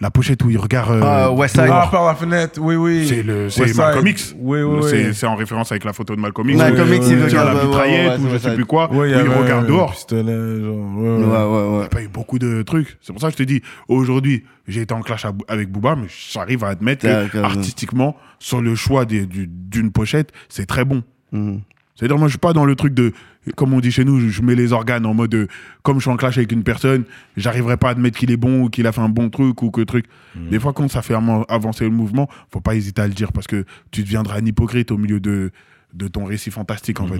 La 0.00 0.10
pochette 0.10 0.42
où 0.42 0.50
il 0.50 0.58
regarde. 0.58 0.90
euh, 0.90 1.00
Ah, 1.04 1.30
West 1.32 1.54
Side. 1.54 1.66
dehors. 1.66 1.84
Ah, 1.84 1.88
par 1.90 2.06
la 2.06 2.14
fenêtre, 2.16 2.58
oui, 2.60 2.74
oui. 2.74 3.06
C'est 3.06 3.22
le- 3.22 3.48
c'est 3.50 3.76
Malcolm. 3.76 4.06
X. 4.06 4.34
Oui, 4.38 4.62
oui, 4.62 4.80
C'est 4.88 5.06
oui. 5.08 5.14
c'est 5.14 5.26
en 5.26 5.36
référence 5.36 5.70
avec 5.70 5.84
la 5.84 5.92
photo 5.92 6.16
de 6.16 6.20
Malcolm 6.20 6.48
X. 6.50 6.58
Malcolm 6.58 6.90
Ouais, 6.90 6.96
X, 6.96 7.06
il 7.10 7.22
regarde. 7.22 7.56
la 7.56 7.64
mitraillette 7.64 8.18
ou 8.20 8.28
je 8.30 8.38
sais 8.38 8.54
plus 8.54 8.64
quoi. 8.64 8.92
Où 8.92 9.04
il 9.04 9.10
y 9.12 9.14
regarde 9.14 9.66
dehors. 9.68 9.92
pistolet, 9.92 10.60
genre. 10.60 10.76
ouais, 10.96 11.08
Ouais, 11.08 11.08
ouais. 11.08 11.26
ouais, 11.26 11.64
Il 11.66 11.70
n'y 11.70 11.78
ouais. 11.78 11.84
a 11.84 11.88
pas 11.88 12.02
eu 12.02 12.08
beaucoup 12.08 12.38
de 12.40 12.62
trucs. 12.62 12.96
C'est 13.00 13.12
pour 13.12 13.20
ça 13.20 13.28
que 13.28 13.32
je 13.34 13.38
te 13.38 13.42
dis, 13.44 13.62
aujourd'hui, 13.86 14.44
j'ai 14.66 14.80
été 14.80 14.92
en 14.94 15.02
clash 15.02 15.24
avec 15.46 15.70
Booba, 15.70 15.94
mais 15.94 16.06
j'arrive 16.32 16.64
à 16.64 16.68
admettre 16.68 17.06
que 17.30 17.38
artistiquement, 17.38 18.16
sur 18.40 18.60
le 18.60 18.74
choix 18.74 19.04
des- 19.04 19.26
du- 19.26 19.46
d'une 19.48 19.92
pochette, 19.92 20.32
c'est 20.48 20.66
très 20.66 20.84
bon. 20.84 21.04
Mhm. 21.30 21.60
C'est-à-dire, 21.94 22.18
moi, 22.18 22.26
je 22.26 22.32
suis 22.32 22.38
pas 22.38 22.52
dans 22.54 22.64
le 22.64 22.74
truc 22.74 22.94
de, 22.94 23.12
comme 23.56 23.72
on 23.72 23.80
dit 23.80 23.90
chez 23.90 24.04
nous, 24.04 24.20
je- 24.20 24.42
mets 24.42 24.54
les 24.54 24.72
organes 24.72 25.06
en 25.06 25.14
mode, 25.14 25.34
euh, 25.34 25.46
comme 25.82 25.96
je 25.96 26.02
suis 26.02 26.10
en 26.10 26.16
clash 26.16 26.36
avec 26.38 26.52
une 26.52 26.62
personne, 26.62 27.04
j'arriverai 27.36 27.76
pas 27.76 27.88
à 27.88 27.90
admettre 27.92 28.18
qu'il 28.18 28.30
est 28.30 28.36
bon 28.36 28.62
ou 28.64 28.68
qu'il 28.70 28.86
a 28.86 28.92
fait 28.92 29.00
un 29.00 29.08
bon 29.08 29.30
truc 29.30 29.62
ou 29.62 29.70
que 29.70 29.80
truc. 29.82 30.06
Des 30.50 30.58
fois, 30.60 30.72
quand 30.72 30.88
ça 30.88 31.02
fait 31.02 31.14
avancer 31.48 31.84
le 31.84 31.90
mouvement, 31.90 32.28
faut 32.50 32.60
pas 32.60 32.74
hésiter 32.74 33.02
à 33.02 33.06
le 33.08 33.14
dire 33.14 33.32
parce 33.32 33.46
que 33.46 33.64
tu 33.90 34.02
deviendras 34.02 34.38
un 34.38 34.46
hypocrite 34.46 34.90
au 34.90 34.96
milieu 34.98 35.20
de, 35.20 35.50
de 35.94 36.08
ton 36.08 36.24
récit 36.24 36.50
fantastique, 36.50 37.00
en 37.00 37.06
fait. 37.06 37.18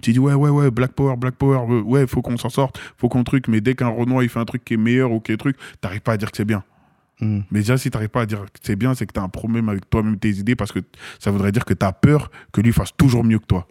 Tu 0.00 0.12
dis, 0.12 0.18
ouais, 0.18 0.34
ouais, 0.34 0.50
ouais, 0.50 0.70
Black 0.70 0.92
Power, 0.92 1.16
Black 1.16 1.34
Power, 1.36 1.60
euh, 1.70 1.80
ouais, 1.82 2.06
faut 2.06 2.20
qu'on 2.22 2.36
s'en 2.36 2.48
sorte, 2.50 2.80
faut 2.96 3.08
qu'on 3.08 3.22
truc, 3.24 3.46
mais 3.48 3.60
dès 3.60 3.74
qu'un 3.74 3.88
Renoir, 3.88 4.22
il 4.22 4.28
fait 4.28 4.40
un 4.40 4.44
truc 4.44 4.64
qui 4.64 4.74
est 4.74 4.78
meilleur 4.78 5.12
ou 5.12 5.20
qui 5.20 5.32
est 5.32 5.36
truc, 5.36 5.56
t'arrives 5.80 6.00
pas 6.00 6.12
à 6.12 6.16
dire 6.16 6.30
que 6.30 6.36
c'est 6.36 6.44
bien. 6.44 6.64
Mm. 7.20 7.40
Mais 7.52 7.60
déjà, 7.60 7.76
si 7.78 7.90
t'arrives 7.90 8.08
pas 8.08 8.22
à 8.22 8.26
dire 8.26 8.40
que 8.44 8.58
c'est 8.62 8.74
bien, 8.76 8.94
c'est 8.94 9.06
que 9.06 9.12
t'as 9.12 9.22
un 9.22 9.28
problème 9.28 9.68
avec 9.68 9.88
toi-même, 9.88 10.18
tes 10.18 10.30
idées, 10.30 10.56
parce 10.56 10.72
que 10.72 10.80
ça 11.20 11.30
voudrait 11.30 11.52
dire 11.52 11.64
que 11.64 11.74
t'as 11.74 11.92
peur 11.92 12.30
que 12.52 12.60
lui 12.60 12.72
fasse 12.72 12.90
toujours 12.96 13.22
mieux 13.22 13.38
que 13.38 13.46
toi. 13.46 13.68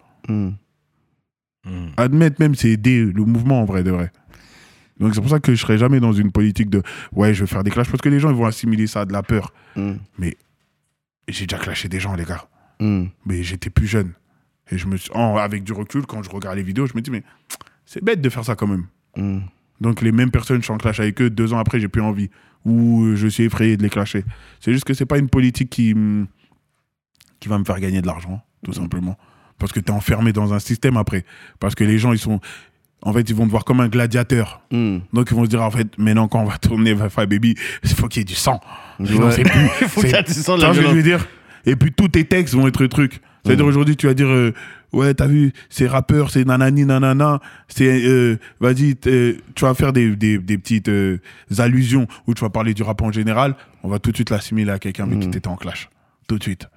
Mm. 1.64 1.86
Admettre 1.96 2.40
même, 2.40 2.54
c'est 2.54 2.70
aider 2.70 3.04
le 3.04 3.24
mouvement 3.24 3.60
en 3.62 3.64
vrai 3.64 3.82
de 3.84 3.90
vrai. 3.90 4.10
Donc 4.98 5.14
c'est 5.14 5.20
pour 5.20 5.30
ça 5.30 5.40
que 5.40 5.54
je 5.54 5.60
serais 5.60 5.78
jamais 5.78 6.00
dans 6.00 6.12
une 6.12 6.30
politique 6.32 6.70
de 6.70 6.82
ouais, 7.12 7.34
je 7.34 7.40
vais 7.44 7.46
faire 7.46 7.64
des 7.64 7.70
clashs, 7.70 7.88
parce 7.88 8.00
que 8.02 8.08
les 8.08 8.20
gens 8.20 8.30
ils 8.30 8.36
vont 8.36 8.46
assimiler 8.46 8.86
ça 8.86 9.00
à 9.02 9.04
de 9.04 9.12
la 9.12 9.22
peur. 9.22 9.52
Mm. 9.76 9.92
J'ai 11.28 11.46
déjà 11.46 11.58
clashé 11.58 11.88
des 11.88 12.00
gens, 12.00 12.14
les 12.14 12.24
gars. 12.24 12.44
Mm. 12.80 13.04
Mais 13.26 13.42
j'étais 13.42 13.70
plus 13.70 13.86
jeune. 13.86 14.12
Et 14.70 14.78
je 14.78 14.86
me 14.86 14.96
suis, 14.96 15.10
en- 15.14 15.36
avec 15.36 15.64
du 15.64 15.72
recul, 15.72 16.06
quand 16.06 16.22
je 16.22 16.30
regarde 16.30 16.56
les 16.56 16.62
vidéos, 16.62 16.86
je 16.86 16.94
me 16.94 17.00
dis, 17.00 17.10
mais 17.10 17.22
c'est 17.84 18.02
bête 18.02 18.20
de 18.20 18.28
faire 18.28 18.44
ça 18.44 18.54
quand 18.54 18.66
même. 18.66 18.86
Mm. 19.16 19.40
Donc 19.80 20.00
les 20.02 20.12
mêmes 20.12 20.30
personnes, 20.30 20.58
je 20.58 20.64
suis 20.64 20.72
en 20.72 20.78
clash 20.78 21.00
avec 21.00 21.20
eux, 21.20 21.30
deux 21.30 21.52
ans 21.52 21.58
après, 21.58 21.80
j'ai 21.80 21.88
plus 21.88 22.02
envie. 22.02 22.30
Ou 22.64 23.04
euh, 23.04 23.16
je 23.16 23.26
suis 23.26 23.44
effrayé 23.44 23.76
de 23.76 23.82
les 23.82 23.90
clasher. 23.90 24.24
C'est 24.60 24.72
juste 24.72 24.84
que 24.84 24.94
c'est 24.94 25.06
pas 25.06 25.18
une 25.18 25.28
politique 25.28 25.70
qui, 25.70 25.94
qui 27.40 27.48
va 27.48 27.58
me 27.58 27.64
faire 27.64 27.80
gagner 27.80 28.00
de 28.02 28.06
l'argent, 28.06 28.40
tout 28.64 28.72
simplement. 28.72 29.18
Parce 29.62 29.72
que 29.72 29.80
tu 29.80 29.86
es 29.92 29.94
enfermé 29.94 30.32
dans 30.32 30.52
un 30.52 30.58
système 30.58 30.96
après. 30.96 31.24
Parce 31.60 31.74
que 31.76 31.84
les 31.84 31.96
gens, 31.98 32.12
ils 32.12 32.18
sont. 32.18 32.40
En 33.04 33.12
fait, 33.12 33.28
ils 33.30 33.34
vont 33.34 33.46
te 33.46 33.50
voir 33.50 33.64
comme 33.64 33.80
un 33.80 33.88
gladiateur. 33.88 34.60
Mm. 34.72 34.98
Donc 35.12 35.28
ils 35.30 35.34
vont 35.36 35.44
se 35.44 35.48
dire, 35.50 35.62
en 35.62 35.70
fait, 35.70 35.86
maintenant, 35.98 36.26
quand 36.28 36.40
on 36.40 36.46
va 36.46 36.58
tourner 36.58 36.94
Fire 37.08 37.26
Baby, 37.28 37.54
il 37.84 37.90
faut 37.90 38.08
qu'il 38.08 38.20
y 38.20 38.22
ait 38.22 38.24
du 38.24 38.34
sang. 38.34 38.60
Sinon, 39.04 39.26
Ouais. 39.26 39.32
c'est 39.32 39.42
plus. 39.44 39.60
Il 39.82 39.88
faut 39.88 40.00
qu'il 40.00 40.10
y 40.10 40.14
ait 40.14 40.22
du 40.22 40.32
sang, 40.32 40.56
que 40.58 40.72
je 40.72 40.80
veux 40.82 41.02
dire? 41.02 41.26
Et 41.64 41.76
puis 41.76 41.92
tous 41.92 42.08
tes 42.08 42.24
textes 42.24 42.54
vont 42.54 42.66
être 42.68 42.84
trucs. 42.86 43.20
C'est-à-dire 43.44 43.64
Mm. 43.64 43.68
aujourd'hui, 43.68 43.96
tu 43.96 44.06
vas 44.06 44.14
dire, 44.14 44.28
euh, 44.28 44.52
ouais, 44.92 45.14
t'as 45.14 45.26
vu, 45.26 45.52
c'est 45.70 45.86
rappeur, 45.88 46.30
c'est 46.30 46.44
nanani, 46.44 46.84
nanana, 46.84 47.40
c'est, 47.68 48.04
euh, 48.04 48.36
vas-y, 48.60 48.94
t'es- 48.96 49.36
tu 49.56 49.64
vas 49.64 49.74
faire 49.74 49.92
des, 49.92 50.14
des, 50.14 50.38
des 50.38 50.58
petites 50.58 50.88
euh, 50.88 51.18
allusions 51.58 52.06
où 52.28 52.34
tu 52.34 52.40
vas 52.42 52.50
parler 52.50 52.72
du 52.74 52.82
rap 52.84 53.00
en 53.02 53.10
général, 53.10 53.54
on 53.82 53.88
va 53.88 53.98
tout 53.98 54.10
de 54.12 54.16
suite 54.16 54.30
l'assimiler 54.30 54.70
à 54.70 54.78
quelqu'un 54.78 55.04
avec 55.04 55.18
qui 55.20 55.26
Mm. 55.28 55.30
t'étais 55.32 55.48
en 55.48 55.56
clash. 55.56 55.88
Tout 56.28 56.38
de 56.38 56.42
suite. 56.44 56.68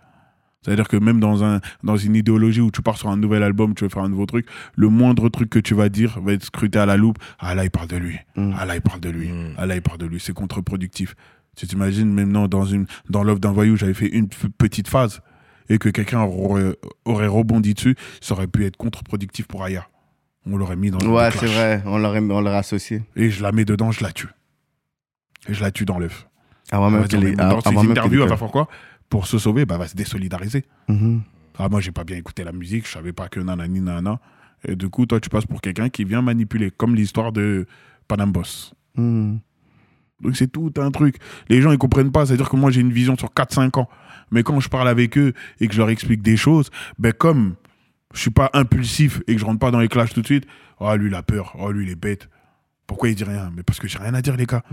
C'est-à-dire 0.66 0.88
que 0.88 0.98
même 0.98 1.20
dans, 1.20 1.44
un, 1.44 1.62
dans 1.84 1.96
une 1.96 2.16
idéologie 2.16 2.60
où 2.60 2.72
tu 2.72 2.82
pars 2.82 2.98
sur 2.98 3.10
un 3.10 3.18
nouvel 3.18 3.44
album, 3.44 3.76
tu 3.76 3.84
veux 3.84 3.90
faire 3.90 4.02
un 4.02 4.10
nouveau 4.10 4.26
truc, 4.26 4.48
le 4.76 4.90
moindre 4.90 5.30
truc 5.30 5.48
que 5.48 5.60
tu 5.60 5.76
vas 5.76 5.90
dire 5.90 6.20
va 6.22 6.34
être 6.34 6.44
scruté 6.44 6.80
à 6.80 6.88
la 6.88 6.98
loupe. 6.98 7.20
Ah 7.38 7.54
là, 7.54 7.66
il 7.66 7.70
parle 7.70 7.88
de 7.88 7.98
lui. 7.98 8.18
Mm. 8.36 8.54
Ah 8.58 8.66
là, 8.66 8.76
il 8.76 8.82
parle 8.82 9.00
de 9.00 9.10
lui. 9.10 9.30
Ah 9.60 9.68
là, 9.68 9.76
il 9.76 9.84
parle 9.84 10.00
de 10.00 10.08
lui. 10.08 10.20
C'est 10.20 10.34
contre-productif. 10.34 11.14
Tu 11.56 11.68
t'imagines, 11.68 12.12
maintenant, 12.12 12.48
dans, 12.48 12.66
une, 12.66 12.88
dans 13.12 13.24
l'offre 13.24 13.40
d'un 13.40 13.52
voyou, 13.52 13.76
j'avais 13.76 13.94
fait 13.94 14.08
une 14.08 14.28
petite 14.28 14.88
phase 14.88 15.22
et 15.70 15.78
que 15.78 15.90
quelqu'un 15.90 16.22
aurait, 16.22 16.76
aurait 17.06 17.28
rebondi 17.28 17.76
dessus, 17.76 17.96
ça 18.20 18.34
aurait 18.34 18.48
pu 18.48 18.66
être 18.66 18.76
contre-productif 18.76 19.46
pour 19.46 19.64
Aya. 19.64 19.88
On 20.50 20.58
l'aurait 20.58 20.76
mis 20.76 20.90
dans 20.90 20.98
le 20.98 21.08
Ouais, 21.08 21.30
c'est 21.30 21.46
vrai. 21.46 21.84
On 21.86 22.00
l'aurait, 22.00 22.22
on 22.22 22.42
l'aurait 22.42 22.58
associé. 22.58 23.04
Et 23.16 23.30
je 23.30 23.44
la 23.44 23.52
mets 23.52 23.66
dedans, 23.66 23.92
je 23.92 24.04
la 24.04 24.12
tue. 24.12 24.30
Et 25.48 25.54
je 25.54 25.62
la 25.62 25.70
tue 25.70 25.86
dans 25.86 26.00
l'œuf. 26.00 26.28
Avant 26.72 26.88
Elle 26.88 26.94
même 26.94 27.08
qu'elle 27.08 27.36
dans 27.36 27.62
ses 27.62 27.70
même 27.70 27.92
interviews, 27.92 28.24
elle 28.24 28.30
va 28.30 28.38
faire 28.38 28.50
quoi? 28.50 28.68
Pour 29.10 29.28
se 29.28 29.38
sauver, 29.38 29.66
bah, 29.66 29.78
va 29.78 29.88
se 29.88 29.96
désolidariser. 29.96 30.66
Mhm. 30.88 31.22
Ah, 31.58 31.70
moi, 31.70 31.80
j'ai 31.80 31.92
pas 31.92 32.04
bien 32.04 32.18
écouté 32.18 32.44
la 32.44 32.52
musique, 32.52 32.86
je 32.88 32.92
savais 32.92 33.14
pas 33.14 33.30
que 33.30 33.40
nanani 33.40 33.82
nanana. 33.82 34.20
Et 34.68 34.76
du 34.76 34.90
coup, 34.90 35.06
toi, 35.06 35.20
tu 35.20 35.30
passes 35.30 35.46
pour 35.46 35.62
quelqu'un 35.62 35.90
qui 35.90 36.04
vient 36.04 36.22
manipuler, 36.22 36.72
comme 36.72 36.96
l'histoire 36.96 37.32
de 37.32 37.66
Panam 38.08 38.32
Boss. 38.32 38.74
Mm. 38.96 39.38
Donc, 40.22 40.36
c'est 40.38 40.48
tout 40.48 40.74
un 40.78 40.92
truc. 40.92 41.18
Les 41.50 41.62
gens, 41.62 41.72
ils 41.72 41.78
comprennent 41.78 42.12
pas. 42.12 42.26
C'est-à-dire 42.26 42.50
que 42.50 42.56
moi, 42.56 42.72
j'ai 42.72 42.82
une 42.82 42.92
vision 42.92 43.18
sur 43.18 43.30
4-5 43.30 43.80
ans. 43.80 43.90
Mais 44.32 44.44
quand 44.44 44.60
je 44.60 44.70
parle 44.70 44.88
avec 44.88 45.18
eux 45.18 45.34
et 45.60 45.68
que 45.68 45.74
je 45.74 45.80
leur 45.80 45.90
explique 45.90 46.22
des 46.22 46.38
choses, 46.38 46.72
ben, 46.98 47.14
comme 47.14 47.56
je 48.14 48.22
suis 48.22 48.32
pas 48.32 48.50
impulsif 48.54 49.22
et 49.28 49.36
que 49.36 49.40
je 49.40 49.46
rentre 49.46 49.60
pas 49.60 49.72
dans 49.72 49.80
les 49.80 49.88
clashs 49.88 50.14
tout 50.14 50.22
de 50.22 50.26
suite, 50.26 50.46
oh, 50.80 50.96
lui, 50.96 51.10
il 51.10 51.16
a 51.16 51.22
peur. 51.22 51.56
Oh, 51.60 51.72
lui, 51.72 51.86
il 51.86 51.92
est 51.92 52.00
bête. 52.00 52.30
Pourquoi 52.88 53.10
il 53.10 53.16
dit 53.16 53.24
rien? 53.24 53.52
Mais 53.56 53.64
parce 53.64 53.80
que 53.80 53.88
j'ai 53.88 53.98
rien 53.98 54.14
à 54.14 54.22
dire, 54.22 54.36
les 54.38 54.46
gars. 54.46 54.64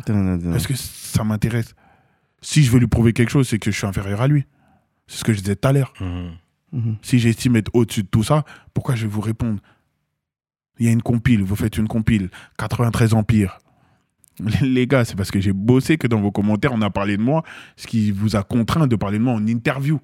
Est-ce 0.55 0.69
que 0.69 0.75
ça 0.75 1.25
m'intéresse 1.25 1.75
Si 2.43 2.63
je 2.63 2.71
veux 2.71 2.79
lui 2.79 2.89
prouver 2.89 3.13
quelque 3.13 3.31
chose, 3.31 3.49
c'est 3.49 3.59
que 3.59 3.71
je 3.71 3.77
suis 3.77 3.87
inférieur 3.87 4.21
à 4.21 4.29
lui. 4.29 4.45
C'est 5.07 5.19
ce 5.19 5.25
que 5.25 5.33
je 5.33 5.41
disais 5.41 5.57
tout 5.57 5.69
à 5.69 5.73
l'heure. 5.73 5.95
Mhm. 6.73 6.97
Si 7.03 7.19
j'estime 7.19 7.57
être 7.57 7.71
au-dessus 7.75 8.03
de 8.03 8.09
tout 8.09 8.25
ça, 8.25 8.45
pourquoi 8.75 8.95
je 8.95 9.03
vais 9.03 9.13
vous 9.13 9.21
répondre? 9.21 9.61
Il 10.79 10.87
y 10.87 10.89
a 10.89 10.93
une 10.93 11.03
compile, 11.03 11.43
vous 11.43 11.57
faites 11.57 11.77
une 11.77 11.89
compile, 11.89 12.31
93 12.59 13.15
Empire. 13.15 13.59
Les 14.63 14.87
gars, 14.87 15.05
c'est 15.05 15.15
parce 15.15 15.31
que 15.31 15.41
j'ai 15.41 15.53
bossé 15.53 15.99
que 15.99 16.07
dans 16.07 16.21
vos 16.21 16.33
commentaires, 16.33 16.73
on 16.73 16.81
a 16.83 16.91
parlé 16.91 17.17
de 17.17 17.23
moi, 17.23 17.45
ce 17.77 17.87
qui 17.87 18.11
vous 18.11 18.37
a 18.37 18.43
contraint 18.43 18.87
de 18.87 18.97
parler 18.97 19.19
de 19.19 19.23
moi 19.23 19.35
en 19.35 19.47
interview. 19.47 20.01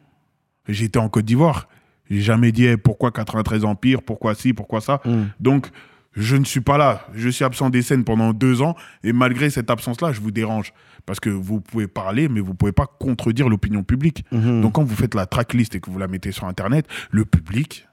J'étais 0.68 0.98
en 0.98 1.08
Côte 1.08 1.24
d'Ivoire. 1.24 1.68
J'ai 2.10 2.20
jamais 2.20 2.52
dit 2.52 2.68
pourquoi 2.76 3.10
93 3.10 3.64
Empire, 3.64 4.02
pourquoi 4.02 4.34
ci, 4.34 4.52
pourquoi 4.52 4.80
ça? 4.80 5.00
Mm. 5.04 5.22
Donc, 5.40 5.70
je 6.18 6.36
ne 6.36 6.44
suis 6.44 6.60
pas 6.60 6.76
là. 6.76 7.06
Je 7.14 7.28
suis 7.28 7.44
absent 7.44 7.70
des 7.70 7.80
scènes 7.80 8.04
pendant 8.04 8.32
deux 8.32 8.60
ans 8.60 8.74
et 9.04 9.12
malgré 9.12 9.50
cette 9.50 9.70
absence-là, 9.70 10.12
je 10.12 10.20
vous 10.20 10.32
dérange. 10.32 10.72
Parce 11.06 11.20
que 11.20 11.30
vous 11.30 11.60
pouvez 11.60 11.86
parler, 11.86 12.28
mais 12.28 12.40
vous 12.40 12.54
pouvez 12.54 12.72
pas 12.72 12.86
contredire 12.86 13.48
l'opinion 13.48 13.82
publique. 13.82 14.24
Mhm. 14.32 14.60
Donc, 14.60 14.74
quand 14.74 14.84
vous 14.84 14.96
faites 14.96 15.14
la 15.14 15.26
tracklist 15.26 15.74
et 15.76 15.80
que 15.80 15.90
vous 15.90 15.98
la 15.98 16.08
mettez 16.08 16.32
sur 16.32 16.44
Internet, 16.44 16.86
le 17.10 17.24
public. 17.24 17.86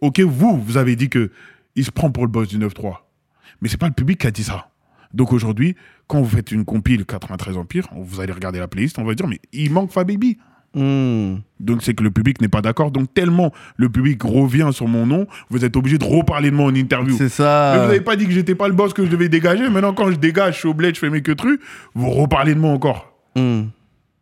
Ok, 0.00 0.20
vous, 0.20 0.60
vous 0.60 0.76
avez 0.76 0.96
dit 0.96 1.08
que 1.08 1.32
il 1.76 1.84
se 1.84 1.90
prend 1.90 2.10
pour 2.10 2.24
le 2.24 2.30
boss 2.30 2.48
du 2.48 2.58
9-3. 2.58 2.98
Mais 3.60 3.68
c'est 3.68 3.78
pas 3.78 3.88
le 3.88 3.94
public 3.94 4.20
qui 4.20 4.26
a 4.26 4.30
dit 4.30 4.44
ça. 4.44 4.70
Donc 5.14 5.32
aujourd'hui, 5.32 5.76
quand 6.06 6.20
vous 6.20 6.28
faites 6.28 6.52
une 6.52 6.64
compile 6.64 7.06
93 7.06 7.56
Empire, 7.56 7.88
vous 7.96 8.20
allez 8.20 8.32
regarder 8.32 8.58
la 8.58 8.68
playlist, 8.68 8.98
on 8.98 9.04
va 9.04 9.14
dire, 9.14 9.26
mais 9.26 9.40
il 9.52 9.72
manque 9.72 9.90
Fababy. 9.90 10.38
Mm. 10.74 11.36
Donc 11.60 11.82
c'est 11.82 11.94
que 11.94 12.02
le 12.02 12.10
public 12.10 12.40
n'est 12.40 12.48
pas 12.48 12.62
d'accord. 12.62 12.90
Donc 12.90 13.12
tellement 13.14 13.52
le 13.76 13.88
public 13.88 14.22
revient 14.22 14.70
sur 14.72 14.88
mon 14.88 15.06
nom, 15.06 15.26
vous 15.50 15.64
êtes 15.64 15.76
obligé 15.76 15.98
de 15.98 16.04
reparler 16.04 16.50
de 16.50 16.56
moi 16.56 16.66
en 16.66 16.74
interview. 16.74 17.16
C'est 17.16 17.24
Mais 17.24 17.28
ça. 17.28 17.74
vous 17.78 17.86
n'avez 17.88 18.00
pas 18.00 18.16
dit 18.16 18.26
que 18.26 18.32
j'étais 18.32 18.54
pas 18.54 18.68
le 18.68 18.74
boss 18.74 18.92
que 18.92 19.04
je 19.04 19.10
devais 19.10 19.28
dégager. 19.28 19.68
Maintenant, 19.68 19.94
quand 19.94 20.10
je 20.10 20.16
dégage, 20.16 20.54
je 20.54 20.58
suis 20.60 20.68
au 20.68 20.74
bled, 20.74 20.94
je 20.94 21.00
fais 21.00 21.10
mes 21.10 21.22
que 21.22 21.32
trucs, 21.32 21.60
vous 21.94 22.10
reparlez 22.10 22.54
de 22.54 22.60
moi 22.60 22.70
encore. 22.72 23.12
Mm. 23.36 23.62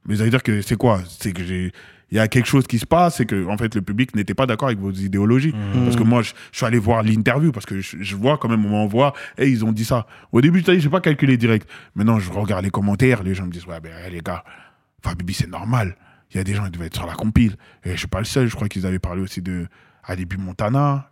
Mais 0.06 0.16
ça 0.16 0.24
veut 0.24 0.30
dire 0.30 0.42
que 0.42 0.62
c'est 0.62 0.76
quoi? 0.76 1.00
C'est 1.08 1.32
que 1.32 1.44
j'ai. 1.44 1.72
Il 2.10 2.16
y 2.16 2.18
a 2.18 2.28
quelque 2.28 2.46
chose 2.46 2.66
qui 2.66 2.78
se 2.78 2.84
passe, 2.84 3.16
c'est 3.16 3.24
que 3.24 3.46
en 3.46 3.56
fait 3.56 3.74
le 3.74 3.80
public 3.80 4.14
n'était 4.14 4.34
pas 4.34 4.44
d'accord 4.44 4.68
avec 4.68 4.78
vos 4.78 4.92
idéologies. 4.92 5.54
Parce 5.84 5.96
que 5.96 6.02
moi, 6.02 6.20
je, 6.20 6.32
je 6.50 6.58
suis 6.58 6.66
allé 6.66 6.78
voir 6.78 7.02
l'interview 7.02 7.52
parce 7.52 7.64
que 7.64 7.80
je, 7.80 7.96
je 8.00 8.16
vois 8.16 8.36
quand 8.36 8.50
même, 8.50 8.66
on 8.66 8.68
m'envoie, 8.68 9.14
et 9.38 9.48
ils 9.48 9.64
ont 9.64 9.72
dit 9.72 9.86
ça. 9.86 10.06
Au 10.30 10.42
début, 10.42 10.62
je 10.66 10.72
n'ai 10.72 10.88
pas 10.90 11.00
calculé 11.00 11.38
direct. 11.38 11.66
Maintenant, 11.94 12.18
je 12.18 12.30
regarde 12.30 12.64
les 12.64 12.70
commentaires, 12.70 13.22
les 13.22 13.34
gens 13.34 13.46
me 13.46 13.50
disent 13.50 13.64
ouais, 13.64 13.80
ben 13.80 13.92
les 14.12 14.20
gars, 14.20 14.44
Fabibi, 15.02 15.32
c'est 15.32 15.48
normal. 15.48 15.96
Il 16.32 16.38
y 16.38 16.40
a 16.40 16.44
des 16.44 16.54
gens 16.54 16.64
qui 16.64 16.70
devaient 16.70 16.86
être 16.86 16.96
sur 16.96 17.06
la 17.06 17.14
compile. 17.14 17.56
Et 17.84 17.92
je 17.92 17.96
suis 17.96 18.06
pas 18.08 18.18
le 18.18 18.24
seul. 18.24 18.48
Je 18.48 18.54
crois 18.56 18.68
qu'ils 18.68 18.86
avaient 18.86 18.98
parlé 18.98 19.20
aussi 19.22 19.42
de 19.42 19.66
Alibi 20.04 20.36
Montana. 20.38 21.10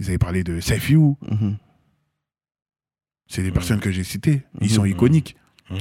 Ils 0.00 0.06
avaient 0.08 0.18
parlé 0.18 0.42
de 0.44 0.60
Safe 0.60 0.90
You. 0.90 1.16
Mhm. 1.30 1.56
C'est 3.28 3.42
des 3.42 3.50
personnes 3.52 3.80
que 3.80 3.90
j'ai 3.90 4.04
citées. 4.04 4.42
Ils 4.60 4.70
sont 4.70 4.82
Mhm. 4.82 4.90
iconiques. 4.90 5.36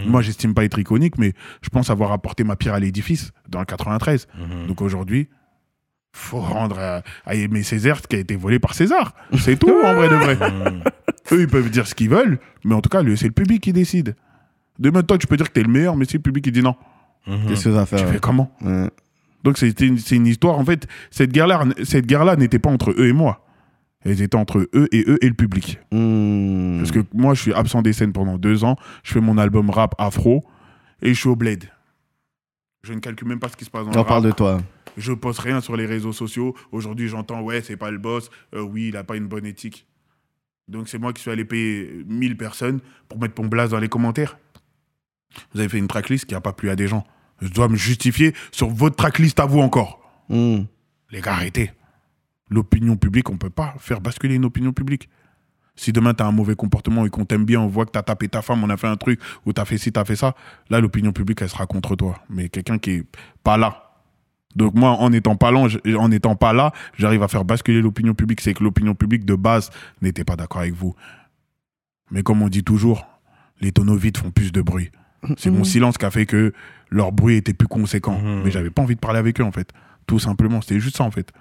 Moi, 0.07 0.23
j'estime 0.23 0.55
pas 0.55 0.63
être 0.63 0.79
iconique, 0.79 1.17
mais 1.19 1.33
je 1.61 1.69
pense 1.69 1.91
avoir 1.91 2.11
apporté 2.11 2.43
ma 2.43 2.55
pierre 2.55 2.73
à 2.73 2.79
l'édifice 2.79 3.31
dans 3.47 3.59
le 3.59 3.65
93. 3.65 4.27
Donc 4.67 4.81
aujourd'hui, 4.81 5.29
faut 6.11 6.39
rendre 6.39 6.79
à, 6.79 7.03
à 7.25 7.35
Aimé 7.35 7.61
Césaire 7.61 7.97
ce 8.01 8.07
qui 8.07 8.15
a 8.15 8.19
été 8.19 8.35
volé 8.35 8.57
par 8.57 8.73
César. 8.73 9.13
C'est 9.37 9.59
tout, 9.59 9.69
en 9.83 9.93
vrai 9.93 10.09
de 10.09 10.15
vrai. 10.15 10.37
Eux, 11.31 11.41
ils 11.41 11.47
peuvent 11.47 11.69
dire 11.69 11.85
ce 11.87 11.93
qu'ils 11.93 12.09
veulent, 12.09 12.39
mais 12.63 12.73
en 12.73 12.81
tout 12.81 12.89
cas, 12.89 13.01
c'est 13.15 13.25
le 13.27 13.31
public 13.33 13.61
qui 13.61 13.73
décide. 13.73 14.15
Demain, 14.79 15.03
toi, 15.03 15.17
tu 15.19 15.27
peux 15.27 15.37
dire 15.37 15.47
que 15.47 15.53
t'es 15.53 15.63
le 15.63 15.69
meilleur, 15.71 15.95
mais 15.95 16.05
si 16.05 16.13
le 16.17 16.21
public 16.21 16.43
qui 16.45 16.51
dit 16.51 16.61
non, 16.61 16.75
Qu'est-ce 17.25 17.65
que 17.65 17.73
ça 17.73 17.85
fait 17.85 17.97
tu 17.97 18.05
fais 18.05 18.19
comment. 18.19 18.51
Donc, 19.43 19.57
c'était 19.59 19.85
une- 19.87 19.97
c'est 19.99 20.15
une 20.15 20.25
histoire. 20.27 20.57
En 20.57 20.65
fait, 20.65 20.87
cette 21.11 21.31
guerre-là 21.31 21.63
cette 21.83 22.07
guerre-là 22.07 22.35
n'était 22.35 22.57
pas 22.59 22.69
entre 22.71 22.91
eux 22.97 23.07
et 23.07 23.13
moi. 23.13 23.45
Elle 24.03 24.21
était 24.21 24.35
entre 24.35 24.59
eux 24.73 24.87
et 24.91 25.03
eux 25.07 25.17
et 25.23 25.27
le 25.27 25.33
public. 25.33 25.79
Mm. 25.91 26.77
Parce 26.79 26.91
que 26.91 26.99
moi, 27.13 27.33
je 27.33 27.41
suis 27.41 27.53
absent 27.53 27.81
des 27.81 27.93
scènes 27.93 28.13
pendant 28.13 28.37
deux 28.37 28.63
ans. 28.63 28.75
Je 29.03 29.13
fais 29.13 29.21
mon 29.21 29.37
album 29.37 29.69
rap 29.71 29.95
afro 29.97 30.45
et 31.01 31.13
je 31.13 31.19
suis 31.19 31.29
au 31.29 31.35
bled. 31.35 31.69
Je 32.83 32.93
ne 32.93 32.99
calcule 32.99 33.27
même 33.27 33.39
pas 33.39 33.49
ce 33.49 33.57
qui 33.57 33.65
se 33.65 33.69
passe 33.71 33.85
dans 33.85 33.91
le 33.91 33.97
On 33.97 34.01
rap. 34.01 34.07
parle 34.07 34.23
de 34.25 34.31
toi. 34.31 34.61
Je 34.97 35.11
poste 35.11 35.39
rien 35.39 35.59
sur 35.59 35.75
les 35.75 35.85
réseaux 35.87 36.13
sociaux. 36.13 36.55
Aujourd'hui, 36.71 37.07
j'entends, 37.07 37.41
ouais, 37.41 37.61
c'est 37.61 37.77
pas 37.77 37.89
le 37.91 37.97
boss. 37.97 38.29
Euh, 38.53 38.61
oui, 38.61 38.89
il 38.89 38.97
a 38.97 39.03
pas 39.03 39.15
une 39.17 39.27
bonne 39.27 39.45
éthique. 39.45 39.87
Donc, 40.67 40.87
c'est 40.87 40.99
moi 40.99 41.11
qui 41.13 41.21
suis 41.21 41.31
allé 41.31 41.43
payer 41.45 42.03
1000 42.07 42.37
personnes 42.37 42.79
pour 43.09 43.19
mettre 43.19 43.39
mon 43.41 43.47
blase 43.47 43.71
dans 43.71 43.79
les 43.79 43.89
commentaires. 43.89 44.37
Vous 45.53 45.59
avez 45.59 45.69
fait 45.69 45.79
une 45.79 45.87
tracklist 45.87 46.25
qui 46.25 46.33
n'a 46.33 46.41
pas 46.41 46.53
plu 46.53 46.69
à 46.69 46.75
des 46.75 46.87
gens. 46.87 47.05
Je 47.41 47.49
dois 47.49 47.67
me 47.67 47.75
justifier 47.75 48.33
sur 48.51 48.69
votre 48.69 48.95
tracklist 48.95 49.39
à 49.39 49.45
vous 49.45 49.59
encore. 49.59 49.99
Mm. 50.29 50.61
Les 51.11 51.21
gars, 51.21 51.33
arrêtez. 51.33 51.71
L'opinion 52.49 52.95
publique, 52.95 53.29
on 53.29 53.37
peut 53.37 53.49
pas 53.49 53.75
faire 53.79 54.01
basculer 54.01 54.35
une 54.35 54.45
opinion 54.45 54.71
publique. 54.71 55.09
Si 55.75 55.91
demain, 55.91 56.13
tu 56.13 56.23
as 56.23 56.27
un 56.27 56.31
mauvais 56.31 56.55
comportement 56.55 57.05
et 57.05 57.09
qu'on 57.09 57.25
t'aime 57.25 57.43
bien, 57.43 57.59
on 57.59 57.67
voit 57.67 57.85
que 57.85 57.91
tu 57.91 57.99
as 57.99 58.03
tapé 58.03 58.29
ta 58.29 58.41
femme, 58.41 58.63
on 58.63 58.69
a 58.69 58.77
fait 58.77 58.87
un 58.87 58.95
truc, 58.95 59.19
ou 59.45 59.51
tu 59.51 59.59
as 59.59 59.65
fait 59.65 59.77
ci, 59.77 59.91
tu 59.91 59.99
as 59.99 60.05
fait 60.05 60.15
ça, 60.15 60.33
là, 60.69 60.79
l'opinion 60.79 61.11
publique, 61.11 61.41
elle 61.41 61.49
sera 61.49 61.65
contre 61.65 61.95
toi. 61.95 62.23
Mais 62.29 62.47
quelqu'un 62.49 62.77
qui 62.77 62.91
est 62.91 63.05
pas 63.43 63.57
là, 63.57 63.81
Donc 64.55 64.73
moi, 64.73 64.91
en 64.91 65.09
n'étant 65.09 65.35
pas 65.35 65.51
là, 65.51 65.67
en 65.97 66.09
n'étant 66.09 66.35
pas 66.35 66.53
là, 66.53 66.71
j'arrive 66.97 67.23
à 67.23 67.27
faire 67.27 67.43
basculer 67.43 67.81
l'opinion 67.81 68.13
publique. 68.13 68.39
C'est 68.39 68.53
que 68.53 68.63
l'opinion 68.63 68.95
publique 68.95 69.25
de 69.25 69.35
base 69.35 69.69
n'était 70.01 70.23
pas 70.23 70.37
d'accord 70.37 70.61
avec 70.61 70.73
vous. 70.73 70.95
Mais 72.09 72.23
comme 72.23 72.41
on 72.41 72.47
dit 72.47 72.63
toujours, 72.63 73.05
les 73.59 73.73
tonneaux 73.73 73.97
vides 73.97 74.17
font 74.17 74.31
plus 74.31 74.53
de 74.53 74.61
bruit. 74.61 74.91
C'est 75.37 75.49
mon 75.49 75.63
silence 75.63 75.97
qui 75.97 76.05
a 76.05 76.11
fait 76.11 76.25
que 76.25 76.53
leur 76.89 77.11
bruit 77.11 77.35
était 77.37 77.53
plus 77.53 77.67
conséquent. 77.67 78.19
Mhm. 78.19 78.41
Mais 78.43 78.51
j'avais 78.51 78.69
pas 78.69 78.81
envie 78.83 78.95
de 78.95 78.99
parler 78.99 79.19
avec 79.19 79.39
eux 79.41 79.43
en 79.43 79.51
fait. 79.51 79.69
Tout 80.07 80.19
simplement, 80.19 80.61
c'était 80.61 80.79
juste 80.79 80.97
ça 80.97 81.03
en 81.03 81.11
fait. 81.11 81.31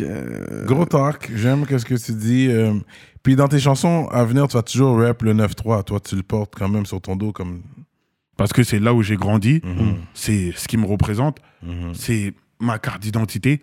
Euh, 0.00 0.64
Gros 0.66 0.86
talk, 0.86 1.30
j'aime 1.34 1.66
qu'est-ce 1.66 1.84
que 1.84 1.94
tu 1.94 2.12
dis. 2.12 2.48
euh, 2.48 2.72
puis 3.22 3.36
dans 3.36 3.48
tes 3.48 3.58
chansons 3.60 4.08
à 4.10 4.24
venir, 4.24 4.48
tu 4.48 4.56
vas 4.56 4.62
toujours 4.62 4.98
rap 4.98 5.22
le 5.22 5.34
9-3. 5.34 5.82
Toi, 5.84 6.00
tu 6.00 6.16
le 6.16 6.22
portes 6.22 6.54
quand 6.56 6.68
même 6.68 6.86
sur 6.86 7.00
ton 7.00 7.14
dos 7.16 7.32
comme. 7.32 7.62
Parce 8.38 8.54
que 8.54 8.62
c'est 8.62 8.78
là 8.78 8.94
où 8.94 9.02
j'ai 9.02 9.16
grandi, 9.16 9.60
Mhm. 9.62 9.96
c'est 10.14 10.52
ce 10.56 10.66
qui 10.66 10.78
me 10.78 10.86
représente, 10.86 11.38
Mhm. 11.62 11.92
c'est 11.94 12.32
ma 12.60 12.78
carte 12.78 13.02
d'identité, 13.02 13.60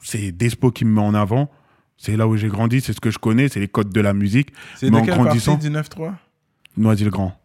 c'est 0.00 0.32
Despo 0.32 0.72
qui 0.72 0.84
me 0.84 0.92
met 0.92 1.00
en 1.00 1.14
avant, 1.14 1.48
c'est 1.96 2.16
là 2.16 2.26
où 2.26 2.36
j'ai 2.36 2.48
grandi, 2.48 2.80
c'est 2.80 2.92
ce 2.92 3.00
que 3.00 3.12
je 3.12 3.18
connais, 3.18 3.48
c'est 3.48 3.60
les 3.60 3.68
codes 3.68 3.92
de 3.92 4.00
la 4.00 4.12
musique. 4.14 4.52
C'est 4.76 4.90
de 4.90 4.96
en 4.96 5.02
quelle 5.02 5.14
grandissant- 5.14 5.52
partie 5.52 5.68
du 5.68 5.72
9-3 5.72 6.14
Noisy-le-Grand. 6.76 7.38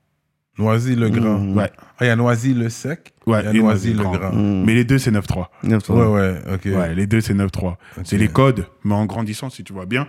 Noisy-le-Grand. 0.58 1.40
Mhm. 1.40 1.58
Ouais. 1.58 1.72
Ah, 2.00 2.06
il 2.06 2.08
y 2.08 2.10
a 2.10 2.16
Noisy-le-Sec. 2.16 3.14
Ouais, 3.26 3.42
il 3.42 3.46
y 3.46 3.48
a 3.48 3.54
et 3.54 3.60
Noisy-le-Grand. 3.60 4.34
Mais 4.34 4.74
les 4.74 4.84
deux, 4.84 4.98
c'est 4.98 5.12
9-3. 5.12 5.50
Neuf, 5.64 5.86
ça. 5.86 5.94
Ouais, 5.94 6.06
ouais, 6.08 6.36
ok. 6.54 6.66
Ouais, 6.66 6.96
les 6.96 7.08
deux, 7.08 7.22
c'est 7.22 7.34
9-3. 7.34 7.70
Ok. 7.70 7.78
C'est 8.04 8.18
les 8.18 8.28
codes, 8.28 8.68
mais 8.84 8.94
en 8.94 9.06
grandissant, 9.06 9.50
si 9.50 9.64
tu 9.64 9.74
vois 9.74 9.86
bien, 9.86 10.08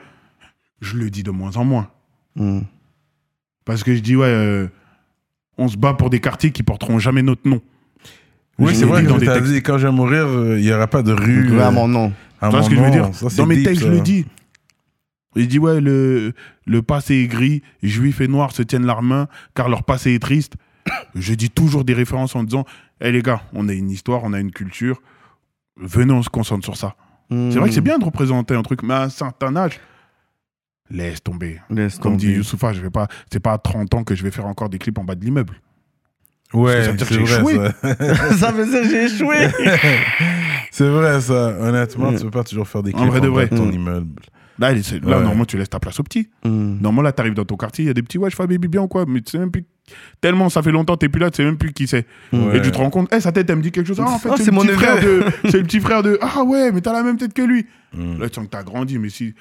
je 0.80 0.96
le 0.96 1.10
dis 1.10 1.22
de 1.22 1.30
moins 1.30 1.56
en 1.56 1.64
moins. 1.64 1.90
Mm. 2.36 2.60
Parce 3.64 3.82
que 3.82 3.94
je 3.94 4.00
dis, 4.00 4.16
ouais, 4.16 4.26
euh, 4.26 4.68
on 5.58 5.68
se 5.68 5.76
bat 5.76 5.94
pour 5.94 6.08
des 6.10 6.20
quartiers 6.20 6.52
qui 6.52 6.62
porteront 6.62 6.98
jamais 6.98 7.22
notre 7.22 7.46
nom. 7.48 7.60
Oui, 8.58 8.74
c'est 8.74 8.86
vrai 8.86 9.04
que 9.04 9.08
dans 9.08 9.18
des 9.18 9.26
tu 9.26 9.30
as 9.30 9.34
textes. 9.34 9.52
dit 9.52 9.62
quand 9.62 9.78
je 9.78 9.86
vais 9.86 9.92
mourir, 9.92 10.26
euh, 10.26 10.58
il 10.58 10.64
n'y 10.64 10.72
aura 10.72 10.86
pas 10.88 11.02
de 11.02 11.12
rue. 11.12 11.52
Ouais, 11.52 11.62
à 11.62 11.68
euh, 11.68 11.70
mon 11.70 11.86
nom. 11.86 12.12
à 12.40 12.48
Tu 12.48 12.56
vois 12.56 12.62
ce 12.64 12.70
que 12.70 12.76
je 12.76 12.80
veux 12.80 12.90
dire 12.90 13.08
Ça, 13.12 13.28
c'est 13.30 13.36
Dans 13.36 13.46
mes 13.46 13.56
deep, 13.56 13.66
textes, 13.66 13.82
je 13.82 13.88
le 13.88 14.00
dis. 14.00 14.26
Je 15.43 15.47
dis, 15.47 15.59
ouais, 15.59 15.81
le, 15.81 16.32
le 16.66 16.82
passé 16.82 17.15
est 17.16 17.27
gris, 17.28 17.62
juifs 17.82 18.20
et 18.20 18.28
noirs 18.28 18.52
se 18.52 18.62
tiennent 18.62 18.86
la 18.86 19.01
main, 19.01 19.28
car 19.55 19.69
leur 19.69 19.85
passé 19.85 20.12
est 20.15 20.19
triste. 20.23 20.55
Je 21.15 21.35
dis 21.35 21.51
toujours 21.51 21.85
des 21.85 21.94
références 21.94 22.35
en 22.36 22.43
disant, 22.44 22.65
hé 23.01 23.12
les 23.12 23.23
gars, 23.23 23.43
on 23.52 23.69
a 23.69 23.73
une 23.73 23.90
histoire, 23.90 24.23
on 24.24 24.32
a 24.32 24.40
une 24.40 24.51
culture, 24.52 25.01
venez, 25.77 26.12
on 26.12 26.23
se 26.23 26.28
concentre 26.31 26.65
sur 26.65 26.77
ça. 26.77 26.97
C'est 27.31 27.59
vrai 27.59 27.69
que 27.69 27.74
c'est 27.74 27.82
bien 27.82 27.98
de 27.98 28.05
représenter 28.05 28.55
un 28.55 28.62
truc, 28.62 28.82
mais 28.82 28.94
à 28.94 29.02
un 29.02 29.09
certain 29.10 29.55
âge, 29.55 29.78
laisse 30.90 31.23
tomber. 31.23 31.60
Laisse 31.69 31.98
Comme 31.98 32.16
dit. 32.16 32.32
Youssoufa, 32.32 32.73
je 32.73 32.81
vais 32.81 32.89
pas, 32.90 33.06
c'est 33.31 33.39
pas 33.40 33.52
à 33.52 33.59
30 33.59 33.93
ans 33.94 34.02
que 34.05 34.15
je 34.15 34.23
vais 34.23 34.31
faire 34.31 34.47
encore 34.47 34.70
des 34.70 34.78
clips 34.78 34.97
en 34.98 35.05
bas 35.05 35.15
de 35.15 35.23
l'immeuble. 35.24 35.60
Ouais, 36.55 36.82
Ça 36.85 36.90
veut 36.93 36.97
dire 36.97 37.06
que 37.06 37.15
c'est 37.15 37.27
j'ai 37.27 37.39
vrai, 37.43 37.52
échoué. 37.55 37.69
ça. 37.82 38.36
ça 38.39 38.52
veut 38.52 38.65
dire 38.65 38.81
que 38.81 38.89
j'ai 38.89 39.05
échoué. 39.05 39.36
c'est 40.70 40.89
vrai, 40.89 41.20
ça. 41.20 41.48
Honnêtement, 41.60 42.12
Mm. 42.12 42.16
tu 42.16 42.24
peux 42.24 42.31
pas 42.31 42.44
toujours 42.44 42.66
faire 42.66 42.82
des 42.82 42.94
En 42.94 42.98
clips 42.98 43.10
vrai 43.10 43.20
de 43.20 43.28
en 43.28 43.35
bas 43.35 43.44
de 43.47 43.56
ton 43.56 43.66
Mm. 43.66 43.73
immeuble. 43.74 44.23
Là, 44.59 44.70
c'est- 44.82 44.94
là 45.01 45.06
Ouais. 45.06 45.14
normalement, 45.22 45.44
tu 45.44 45.56
laisses 45.56 45.70
ta 45.70 45.78
place 45.78 45.98
aux 46.01 46.02
petits. 46.02 46.28
Mm. 46.44 46.78
Normalement, 46.80 47.02
là, 47.02 47.12
t'arrives 47.12 47.35
dans 47.35 47.44
ton 47.44 47.56
quartier, 47.56 47.85
il 47.85 47.86
y 47.89 47.90
a 47.90 47.94
des 47.94 48.02
petits, 48.02 48.18
ouais, 48.18 48.28
je 48.30 48.35
fais 48.36 48.47
baby 48.47 48.66
bien 48.68 48.82
ou 48.82 48.89
quoi, 48.89 49.05
mais 49.06 49.20
tu 49.20 49.30
sais 49.32 49.39
même 49.39 49.51
plus. 49.51 49.64
Tellement 50.20 50.48
ça 50.51 50.60
fait 50.62 50.70
longtemps 50.72 50.94
que 50.94 50.98
t'es 50.98 51.09
plus 51.09 51.20
là, 51.20 51.30
tu 51.30 51.36
sais 51.36 51.44
même 51.44 51.56
plus 51.56 51.72
qui 51.72 51.86
c'est. 51.86 52.06
Ouais. 52.32 52.59
Et 52.59 52.60
tu 52.62 52.70
te 52.70 52.76
rends 52.76 52.90
compte, 52.90 53.09
eh, 53.14 53.20
sa 53.20 53.32
tête, 53.32 53.48
elle 53.48 53.56
me 53.56 53.62
dit 53.62 53.70
quelque 53.72 53.86
chose. 53.86 54.01
Ah, 54.01 54.10
en 54.10 54.18
fait, 54.18 54.28
Ah, 54.32 54.36
c'est 54.36 54.51
mon 54.51 54.62
petit 54.62 54.74
frère 54.74 55.01
de. 55.02 55.24
C'est 55.51 55.59
le 55.59 55.62
petit 55.62 55.80
frère 55.80 56.02
de. 56.02 56.18
Ah 56.20 56.43
ouais, 56.44 56.72
mais 56.72 56.80
t'as 56.82 56.93
la 56.93 57.02
même 57.02 57.16
tête 57.16 57.32
que 57.32 57.43
lui. 57.43 57.64
Mm. 57.94 58.18
Là, 58.20 58.28
tu 58.28 58.35
sens 58.35 58.44
que 58.44 58.51
t'as 58.51 58.62
grandi, 58.64 58.98
mais 58.98 59.09
si. 59.09 59.35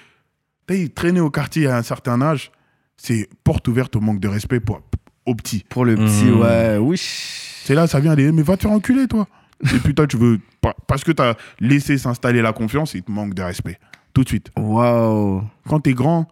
T'as 0.67 0.75
traîné 0.93 1.19
au 1.19 1.29
quartier 1.29 1.67
à 1.67 1.77
un 1.77 1.81
certain 1.83 2.21
âge, 2.21 2.51
c'est 2.95 3.27
porte 3.43 3.67
ouverte 3.67 3.95
au 3.95 3.99
manque 4.01 4.19
de 4.19 4.27
respect 4.27 4.59
pour, 4.59 4.81
aux 5.25 5.35
petits. 5.35 5.65
Pour 5.69 5.83
le 5.85 5.95
petit, 5.95 6.25
Mm. 6.25 6.39
ouais. 6.41 6.77
Oui. 6.79 6.97
C'est 6.99 7.73
là, 7.73 7.87
ça 7.87 7.99
vient 7.99 8.15
des. 8.15 8.31
Mais 8.31 8.41
va 8.43 8.55
te 8.55 8.61
faire 8.63 8.71
enculer, 8.71 9.07
toi. 9.07 9.27
Et 9.63 9.79
putain, 9.79 10.05
tu 10.05 10.15
veux. 10.17 10.39
pa- 10.61 10.75
Parce 10.87 11.03
que 11.03 11.11
t'as 11.11 11.33
laissé 11.59 11.97
s'installer 11.97 12.41
la 12.41 12.53
confiance, 12.53 12.93
il 12.93 13.01
te 13.03 13.11
manque 13.11 13.33
de 13.33 13.41
respect. 13.41 13.79
Tout 14.17 14.23
de 14.23 14.29
suite. 14.29 14.49
Waouh. 14.57 15.43
Quand 15.69 15.79
t'es 15.79 15.93
grand, 15.93 16.27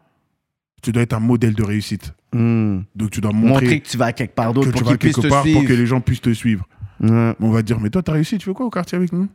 tu 0.82 0.92
dois 0.92 1.04
être 1.04 1.14
un 1.14 1.20
modèle 1.20 1.54
de 1.54 1.62
réussite. 1.64 2.16
Mm. 2.34 2.80
Donc 2.96 3.12
tu 3.12 3.22
dois 3.22 3.32
Montrer 3.32 3.50
montrer, 3.66 3.80
que 3.82 3.88
tu 3.88 3.96
vas 3.98 4.12
quelque 4.12 4.34
part 4.34 4.54
d'autre 4.54 4.70
que 4.70 4.72
pour 4.72 4.82
tu 4.82 4.86
vas 4.86 4.92
qu'ils 4.94 4.98
puissent 5.00 5.16
quelque 5.18 5.28
te 5.28 5.32
part 5.32 5.44
suivre. 5.44 5.60
pour 5.60 5.68
que 5.68 5.74
les 5.74 5.86
gens 5.86 6.02
puissent 6.02 6.22
te 6.22 6.34
suivre. 6.34 6.68
On 7.00 7.52
va 7.52 7.62
dire, 7.62 7.80
mais 7.80 7.92
toi, 7.92 8.02
t'as 8.02 8.14
réussi, 8.14 8.40
tu 8.40 8.46
fais 8.46 8.54
quoi 8.54 8.66
au 8.66 8.72
quartier 8.72 8.96
avec 8.96 9.14
nous? 9.14 9.28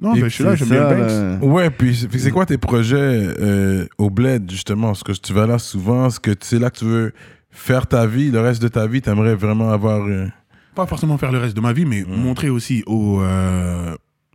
Non, 0.00 0.12
ben, 0.14 0.24
je 0.24 0.28
suis 0.28 0.44
là, 0.44 0.54
j'aime 0.54 0.68
bien 0.68 0.88
ça, 0.88 0.94
le 0.94 1.36
Banks. 1.38 1.52
Ouais, 1.52 1.70
puis 1.70 1.94
c'est 1.96 2.30
quoi 2.30 2.46
tes 2.46 2.58
projets 2.58 2.96
euh, 2.96 3.86
au 3.98 4.08
bled, 4.08 4.48
justement? 4.50 4.92
Est-ce 4.92 5.02
que 5.04 5.12
tu 5.12 5.32
vas 5.32 5.46
là 5.48 5.58
souvent? 5.58 6.06
Est-ce 6.06 6.20
que 6.20 6.30
c'est 6.40 6.58
là 6.60 6.70
que 6.70 6.78
tu 6.78 6.84
veux 6.84 7.12
faire 7.50 7.86
ta 7.88 8.06
vie? 8.06 8.30
Le 8.30 8.40
reste 8.40 8.62
de 8.62 8.68
ta 8.68 8.86
vie, 8.86 9.02
t'aimerais 9.02 9.34
vraiment 9.34 9.70
avoir... 9.70 10.06
euh, 10.06 10.28
Pas 10.76 10.86
forcément 10.86 11.18
faire 11.18 11.32
le 11.32 11.38
reste 11.38 11.56
de 11.56 11.60
ma 11.60 11.72
vie, 11.72 11.84
mais 11.84 12.02
Mm. 12.04 12.14
montrer 12.14 12.48
aussi 12.50 12.82
aux, 12.86 13.20
euh, 13.20 13.94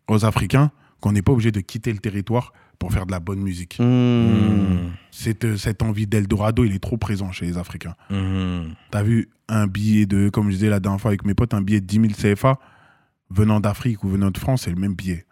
aux 0.10 0.26
Africains 0.26 0.72
qu'on 1.00 1.12
n'est 1.14 1.22
pas 1.24 1.32
obligé 1.32 1.52
de 1.52 1.62
quitter 1.62 1.92
le 1.94 2.00
territoire 2.00 2.52
pour 2.80 2.92
faire 2.94 3.06
de 3.06 3.12
la 3.12 3.20
bonne 3.20 3.40
musique. 3.40 3.78
Mm. 3.80 4.92
Cette, 5.12 5.46
euh, 5.46 5.58
cette 5.58 5.82
envie 5.82 6.06
d'Eldorado, 6.08 6.64
il 6.64 6.74
est 6.76 6.80
trop 6.80 6.98
présent 6.98 7.32
chez 7.32 7.46
les 7.46 7.58
Africains. 7.58 7.96
Mhm. 8.10 8.74
T'as 8.92 9.04
vu 9.04 9.30
un 9.50 9.66
billet 9.68 10.06
de, 10.06 10.30
comme 10.30 10.48
je 10.50 10.56
disais 10.56 10.70
la 10.70 10.80
dernière 10.80 11.02
fois 11.02 11.10
avec 11.12 11.26
mes 11.26 11.34
potes, 11.34 11.54
un 11.54 11.62
billet 11.62 11.82
de 11.82 11.86
10 11.86 12.14
000 12.18 12.34
CFA 12.36 12.60
venant 13.30 13.60
d'Afrique 13.60 14.04
ou 14.04 14.10
venant 14.10 14.30
de 14.32 14.38
France, 14.38 14.64
c'est 14.64 14.70
le 14.70 14.76
même 14.80 14.94
billet. 14.94 15.26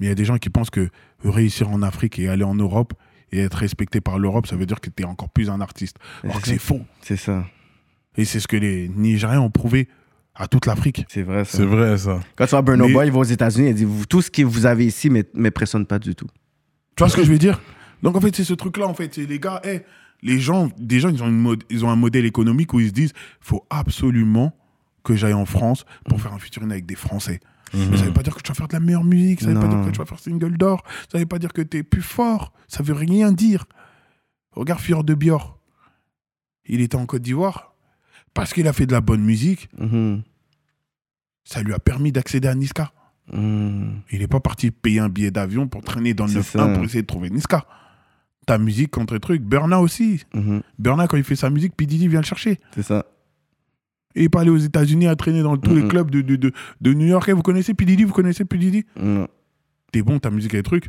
Mais 0.00 0.06
il 0.06 0.08
y 0.08 0.12
a 0.12 0.16
des 0.16 0.24
gens 0.24 0.38
qui 0.38 0.50
pensent 0.50 0.70
que 0.70 0.88
réussir 1.24 1.70
en 1.70 1.82
Afrique 1.82 2.18
et 2.18 2.28
aller 2.28 2.44
en 2.44 2.54
Europe 2.56 2.94
et 3.30 3.38
être 3.40 3.54
respecté 3.58 4.00
par 4.00 4.18
l'Europe, 4.18 4.46
ça 4.46 4.56
veut 4.56 4.66
dire 4.66 4.80
que 4.80 4.90
tu 4.90 5.02
es 5.02 5.06
encore 5.06 5.28
plus 5.30 5.48
un 5.50 5.60
artiste. 5.60 5.96
Alors 6.24 6.40
que 6.40 6.48
c'est 6.48 6.58
faux. 6.58 6.80
C'est 7.00 7.16
ça. 7.16 7.46
Et 8.16 8.24
c'est 8.24 8.40
ce 8.40 8.48
que 8.48 8.56
les 8.56 8.88
Nigériens 8.88 9.40
ont 9.40 9.50
prouvé 9.50 9.88
à 10.34 10.48
toute 10.48 10.66
l'Afrique. 10.66 11.04
C'est 11.08 11.22
vrai, 11.22 11.44
ça. 11.44 11.58
C'est 11.58 11.64
vrai, 11.64 11.96
ça. 11.96 12.20
Quand 12.36 12.44
tu 12.44 12.50
vois 12.50 12.62
Burno 12.62 12.86
Mais- 12.86 12.92
Boy, 12.92 13.06
il 13.06 13.12
va 13.12 13.18
aux 13.20 13.24
États-Unis, 13.24 13.68
il 13.70 13.74
dit 13.74 13.84
vous- 13.84 14.04
tout 14.06 14.20
ce 14.22 14.30
que 14.30 14.42
vous 14.42 14.66
avez 14.66 14.84
ici 14.84 15.08
ne 15.08 15.22
m'impressionne 15.34 15.86
pas 15.86 15.98
du 15.98 16.14
tout. 16.14 16.26
Tu 16.96 17.02
vois 17.02 17.08
ce 17.08 17.16
que 17.16 17.24
je 17.24 17.30
veux 17.32 17.38
dire? 17.38 17.60
Donc 18.02 18.16
en 18.16 18.20
fait, 18.20 18.34
c'est 18.34 18.44
ce 18.44 18.54
truc-là, 18.54 18.86
en 18.86 18.94
fait. 18.94 19.16
Les 19.16 19.38
gars, 19.38 19.60
hey, 19.64 19.82
les 20.22 20.38
gens, 20.38 20.68
gens, 20.90 21.08
ils 21.08 21.22
ont, 21.22 21.28
une 21.28 21.38
mode, 21.38 21.64
ils 21.70 21.84
ont 21.84 21.90
un 21.90 21.96
modèle 21.96 22.24
économique 22.26 22.72
où 22.74 22.80
ils 22.80 22.88
se 22.88 22.92
disent 22.92 23.12
faut 23.40 23.64
absolument 23.70 24.56
que 25.04 25.16
j'aille 25.16 25.32
en 25.32 25.46
France 25.46 25.84
pour 26.08 26.20
faire 26.20 26.32
un 26.32 26.38
featuring 26.38 26.70
avec 26.70 26.86
des 26.86 26.94
Français. 26.94 27.40
Mais 27.74 27.96
ça 27.96 28.04
veut 28.04 28.12
pas 28.12 28.22
dire 28.22 28.34
que 28.36 28.42
tu 28.42 28.48
vas 28.50 28.54
faire 28.54 28.68
de 28.68 28.74
la 28.74 28.80
meilleure 28.80 29.02
musique, 29.02 29.40
ça 29.40 29.46
veut 29.46 29.58
pas 29.58 29.66
dire 29.66 29.82
que 29.82 29.90
tu 29.90 29.98
vas 29.98 30.04
faire 30.04 30.18
single 30.18 30.58
d'or, 30.58 30.84
ça 31.10 31.18
veut 31.18 31.24
pas 31.26 31.38
dire 31.38 31.54
que 31.54 31.62
tu 31.62 31.78
es 31.78 31.82
plus 31.82 32.02
fort, 32.02 32.52
ça 32.68 32.82
veut 32.82 32.92
rien 32.92 33.32
dire. 33.32 33.64
Regarde 34.50 34.78
Fior 34.80 35.04
de 35.04 35.14
Bior. 35.14 35.58
Il 36.66 36.82
était 36.82 36.96
en 36.96 37.06
Côte 37.06 37.22
d'Ivoire 37.22 37.74
parce 38.34 38.52
qu'il 38.52 38.68
a 38.68 38.74
fait 38.74 38.84
de 38.86 38.92
la 38.92 39.00
bonne 39.00 39.22
musique, 39.22 39.70
Mhm. 39.78 40.22
ça 41.44 41.62
lui 41.62 41.72
a 41.72 41.78
permis 41.78 42.12
d'accéder 42.12 42.46
à 42.48 42.54
Niska. 42.54 42.92
Mm. 43.32 44.00
Il 44.10 44.18
n'est 44.20 44.26
pas 44.26 44.40
parti 44.40 44.70
payer 44.70 45.00
un 45.00 45.08
billet 45.08 45.30
d'avion 45.30 45.68
pour 45.68 45.82
traîner 45.82 46.14
dans 46.14 46.24
le 46.26 46.30
C'est 46.32 46.40
9-1 46.40 46.42
ça. 46.42 46.68
pour 46.68 46.84
essayer 46.84 47.02
de 47.02 47.06
trouver 47.06 47.30
Niska. 47.30 47.64
Ta 48.46 48.58
musique 48.58 48.90
contre 48.90 49.16
truc. 49.18 49.42
Burna 49.42 49.80
aussi. 49.80 50.24
Mhm. 50.34 50.62
Burna, 50.78 51.06
quand 51.06 51.16
il 51.16 51.22
fait 51.24 51.36
sa 51.36 51.48
musique, 51.50 51.76
P. 51.76 51.86
Diddy 51.86 52.08
vient 52.08 52.20
le 52.20 52.26
chercher. 52.26 52.58
C'est 52.74 52.82
ça. 52.82 53.06
Et 54.14 54.20
il 54.20 54.22
n'est 54.24 54.28
pas 54.28 54.40
allé 54.40 54.50
aux 54.50 54.56
États-Unis 54.56 55.06
à 55.06 55.14
traîner 55.16 55.42
dans 55.42 55.56
tous 55.56 55.74
les 55.74 55.82
Mhm. 55.82 55.88
clubs 55.88 56.10
de, 56.10 56.20
de, 56.22 56.36
de, 56.36 56.52
de 56.80 56.92
New 56.92 57.06
York. 57.06 57.24
Eh, 57.28 57.32
vous 57.32 57.42
connaissez 57.42 57.72
P. 57.74 57.84
Diddy 57.84 58.04
Vous 58.04 58.12
connaissez 58.12 58.44
P. 58.44 58.58
Diddy 58.58 58.84
Non. 59.00 59.28
T'es 59.92 60.02
bon, 60.02 60.18
ta 60.18 60.30
musique 60.30 60.52
et 60.54 60.58
les 60.58 60.62
trucs. 60.64 60.88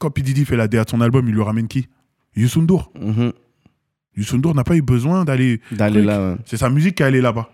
Quand 0.00 0.10
P. 0.10 0.22
Diddy 0.22 0.44
fait 0.44 0.56
la 0.56 0.66
DA 0.68 0.84
de 0.84 0.90
son 0.90 1.00
album, 1.00 1.28
il 1.28 1.34
lui 1.34 1.42
ramène 1.42 1.68
qui? 1.68 1.88
Youssou 2.34 2.60
N'Dour. 2.62 2.92
Mhm. 3.00 3.32
Youssou 4.16 4.36
N'Dour 4.38 4.54
n'a 4.54 4.64
pas 4.64 4.76
eu 4.76 4.82
besoin 4.82 5.24
d'aller. 5.24 5.60
D'aller 5.70 6.00
Truc. 6.00 6.06
là. 6.06 6.32
ouais. 6.32 6.38
C'est 6.44 6.56
sa 6.56 6.68
musique 6.68 6.96
qui 6.96 7.02
est 7.02 7.06
allée 7.06 7.20
là-bas. 7.22 7.48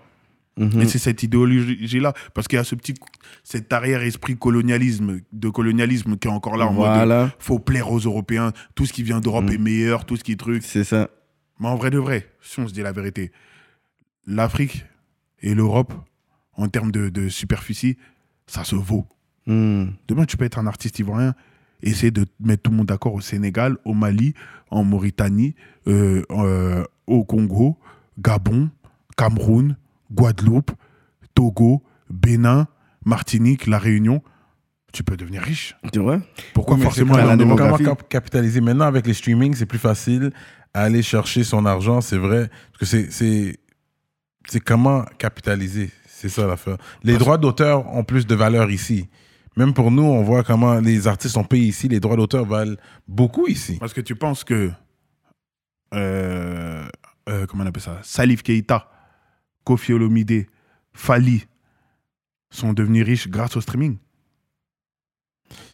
Mhm. 0.58 0.82
Et 0.82 0.86
c'est 0.86 0.98
cette 0.98 1.22
idéologie-là. 1.22 2.12
Parce 2.34 2.46
qu'il 2.48 2.56
y 2.56 2.60
a 2.60 2.64
ce 2.64 2.74
petit. 2.74 2.94
Cet 3.42 3.72
arrière-esprit 3.72 4.36
colonialisme, 4.36 5.20
de 5.32 5.48
colonialisme 5.48 6.16
qui 6.16 6.28
est 6.28 6.30
encore 6.30 6.56
là 6.56 6.66
en 6.66 6.72
mode. 6.72 7.30
Faut 7.38 7.58
plaire 7.58 7.90
aux 7.90 7.98
Européens, 8.00 8.52
tout 8.74 8.84
ce 8.86 8.92
qui 8.92 9.02
vient 9.02 9.20
d'Europe 9.20 9.46
Mm. 9.46 9.52
est 9.52 9.58
meilleur, 9.58 10.04
tout 10.04 10.16
ce 10.16 10.24
qui 10.24 10.32
est 10.32 10.36
truc. 10.36 10.62
C'est 10.62 10.84
ça. 10.84 11.08
Mais 11.58 11.68
en 11.68 11.76
vrai 11.76 11.90
de 11.90 11.98
vrai, 11.98 12.28
si 12.42 12.60
on 12.60 12.68
se 12.68 12.72
dit 12.74 12.82
la 12.82 12.92
vérité, 12.92 13.32
l'Afrique 14.26 14.84
et 15.40 15.54
l'Europe, 15.54 15.92
en 16.54 16.68
termes 16.68 16.92
de, 16.92 17.08
de 17.08 17.28
superficie, 17.28 17.96
ça 18.46 18.64
se 18.64 18.76
vaut. 18.76 19.06
Mm. 19.46 19.86
Demain, 20.08 20.24
tu 20.26 20.36
peux 20.36 20.44
être 20.44 20.58
un 20.58 20.66
artiste 20.66 20.98
ivoirien, 20.98 21.34
essayer 21.82 22.10
de 22.10 22.26
mettre 22.40 22.62
tout 22.64 22.70
le 22.70 22.76
monde 22.76 22.86
d'accord 22.86 23.14
au 23.14 23.20
Sénégal, 23.20 23.76
au 23.84 23.94
Mali, 23.94 24.34
en 24.70 24.84
Mauritanie, 24.84 25.54
euh, 25.88 26.22
euh, 26.30 26.84
au 27.06 27.24
Congo, 27.24 27.78
Gabon, 28.18 28.70
Cameroun, 29.16 29.76
Guadeloupe, 30.12 30.70
Togo, 31.34 31.82
Bénin, 32.10 32.66
Martinique, 33.04 33.66
La 33.66 33.78
Réunion. 33.78 34.22
Tu 34.92 35.02
peux 35.02 35.16
devenir 35.16 35.42
riche. 35.42 35.74
Tu 35.92 35.98
vois? 36.00 36.20
Pourquoi 36.52 36.76
Oui, 36.76 36.82
forcément 36.82 37.14
c'est 37.14 37.20
aller 37.22 37.44
en 37.44 37.56
comment 37.56 37.78
cap- 37.78 38.08
capitaliser 38.08 38.60
maintenant 38.60 38.84
avec 38.86 39.06
les 39.06 39.14
streamings 39.14 39.54
c'est 39.54 39.64
plus 39.66 39.78
facile. 39.78 40.32
À 40.74 40.82
aller 40.82 41.02
chercher 41.02 41.44
son 41.44 41.64
argent 41.64 42.00
c'est 42.02 42.18
vrai. 42.18 42.50
Parce 42.72 42.78
que 42.80 42.84
c'est 42.86 43.10
c'est 43.10 43.58
c'est 44.46 44.60
comment 44.60 45.04
capitaliser? 45.18 45.90
C'est 46.06 46.28
ça 46.28 46.46
l'affaire. 46.46 46.76
Les 47.02 47.12
Parce- 47.14 47.24
droits 47.24 47.38
d'auteur 47.38 47.86
ont 47.94 48.04
plus 48.04 48.26
de 48.26 48.34
valeur 48.34 48.70
ici. 48.70 49.08
Même 49.56 49.72
pour 49.72 49.90
nous 49.90 50.02
on 50.04 50.22
voit 50.22 50.42
comment 50.44 50.78
les 50.80 51.06
artistes 51.08 51.34
sont 51.34 51.44
payés 51.44 51.68
ici. 51.68 51.88
Les 51.88 51.98
droits 52.00 52.16
d'auteur 52.16 52.44
valent 52.44 52.76
beaucoup 53.08 53.46
ici. 53.46 53.78
Parce 53.80 53.94
que 53.94 54.02
tu 54.02 54.14
penses 54.14 54.44
que. 54.44 54.70
euh, 55.94 56.84
euh, 57.28 57.46
comment 57.46 57.64
on 57.64 57.66
appelle 57.66 57.82
ça? 57.82 57.98
Salif 58.02 58.42
Keita, 58.42 58.90
Kofi 59.64 59.92
Olomide, 59.92 60.46
Fali 60.92 61.46
sont 62.50 62.72
devenus 62.72 63.04
riches 63.04 63.28
grâce 63.28 63.56
au 63.56 63.60
streaming. 63.60 63.96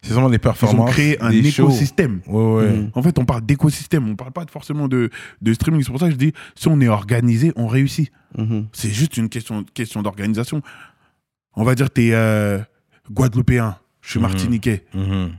C'est 0.01 0.11
vraiment 0.13 0.29
des 0.29 0.35
Ils 0.35 0.39
ont 0.39 0.41
performances. 0.41 0.91
créé 0.91 1.21
un 1.21 1.31
écosystème. 1.31 2.21
Ouais, 2.27 2.53
ouais. 2.55 2.73
Mhm. 2.77 2.91
En 2.95 3.01
fait, 3.01 3.17
on 3.17 3.25
parle 3.25 3.45
d'écosystème, 3.45 4.09
on 4.09 4.15
parle 4.15 4.31
pas 4.33 4.45
forcément 4.51 4.87
de, 4.87 5.09
de 5.41 5.53
streaming. 5.53 5.83
C'est 5.83 5.91
pour 5.91 5.99
ça 5.99 6.07
que 6.07 6.13
je 6.13 6.17
dis, 6.17 6.33
si 6.55 6.67
on 6.67 6.79
est 6.81 6.87
organisé, 6.89 7.53
on 7.55 7.67
réussit. 7.67 8.11
Mhm. 8.37 8.67
C'est 8.73 8.89
juste 8.89 9.17
une 9.17 9.29
question, 9.29 9.63
question 9.73 10.01
d'organisation. 10.01 10.61
On 11.55 11.63
va 11.63 11.75
dire, 11.75 11.89
t'es 11.89 12.09
euh, 12.13 12.59
Guadeloupéen, 13.11 13.77
je 14.01 14.09
suis 14.11 14.19
Mhm. 14.19 14.25
Martiniquais. 14.25 14.85
Mhm. 14.93 15.31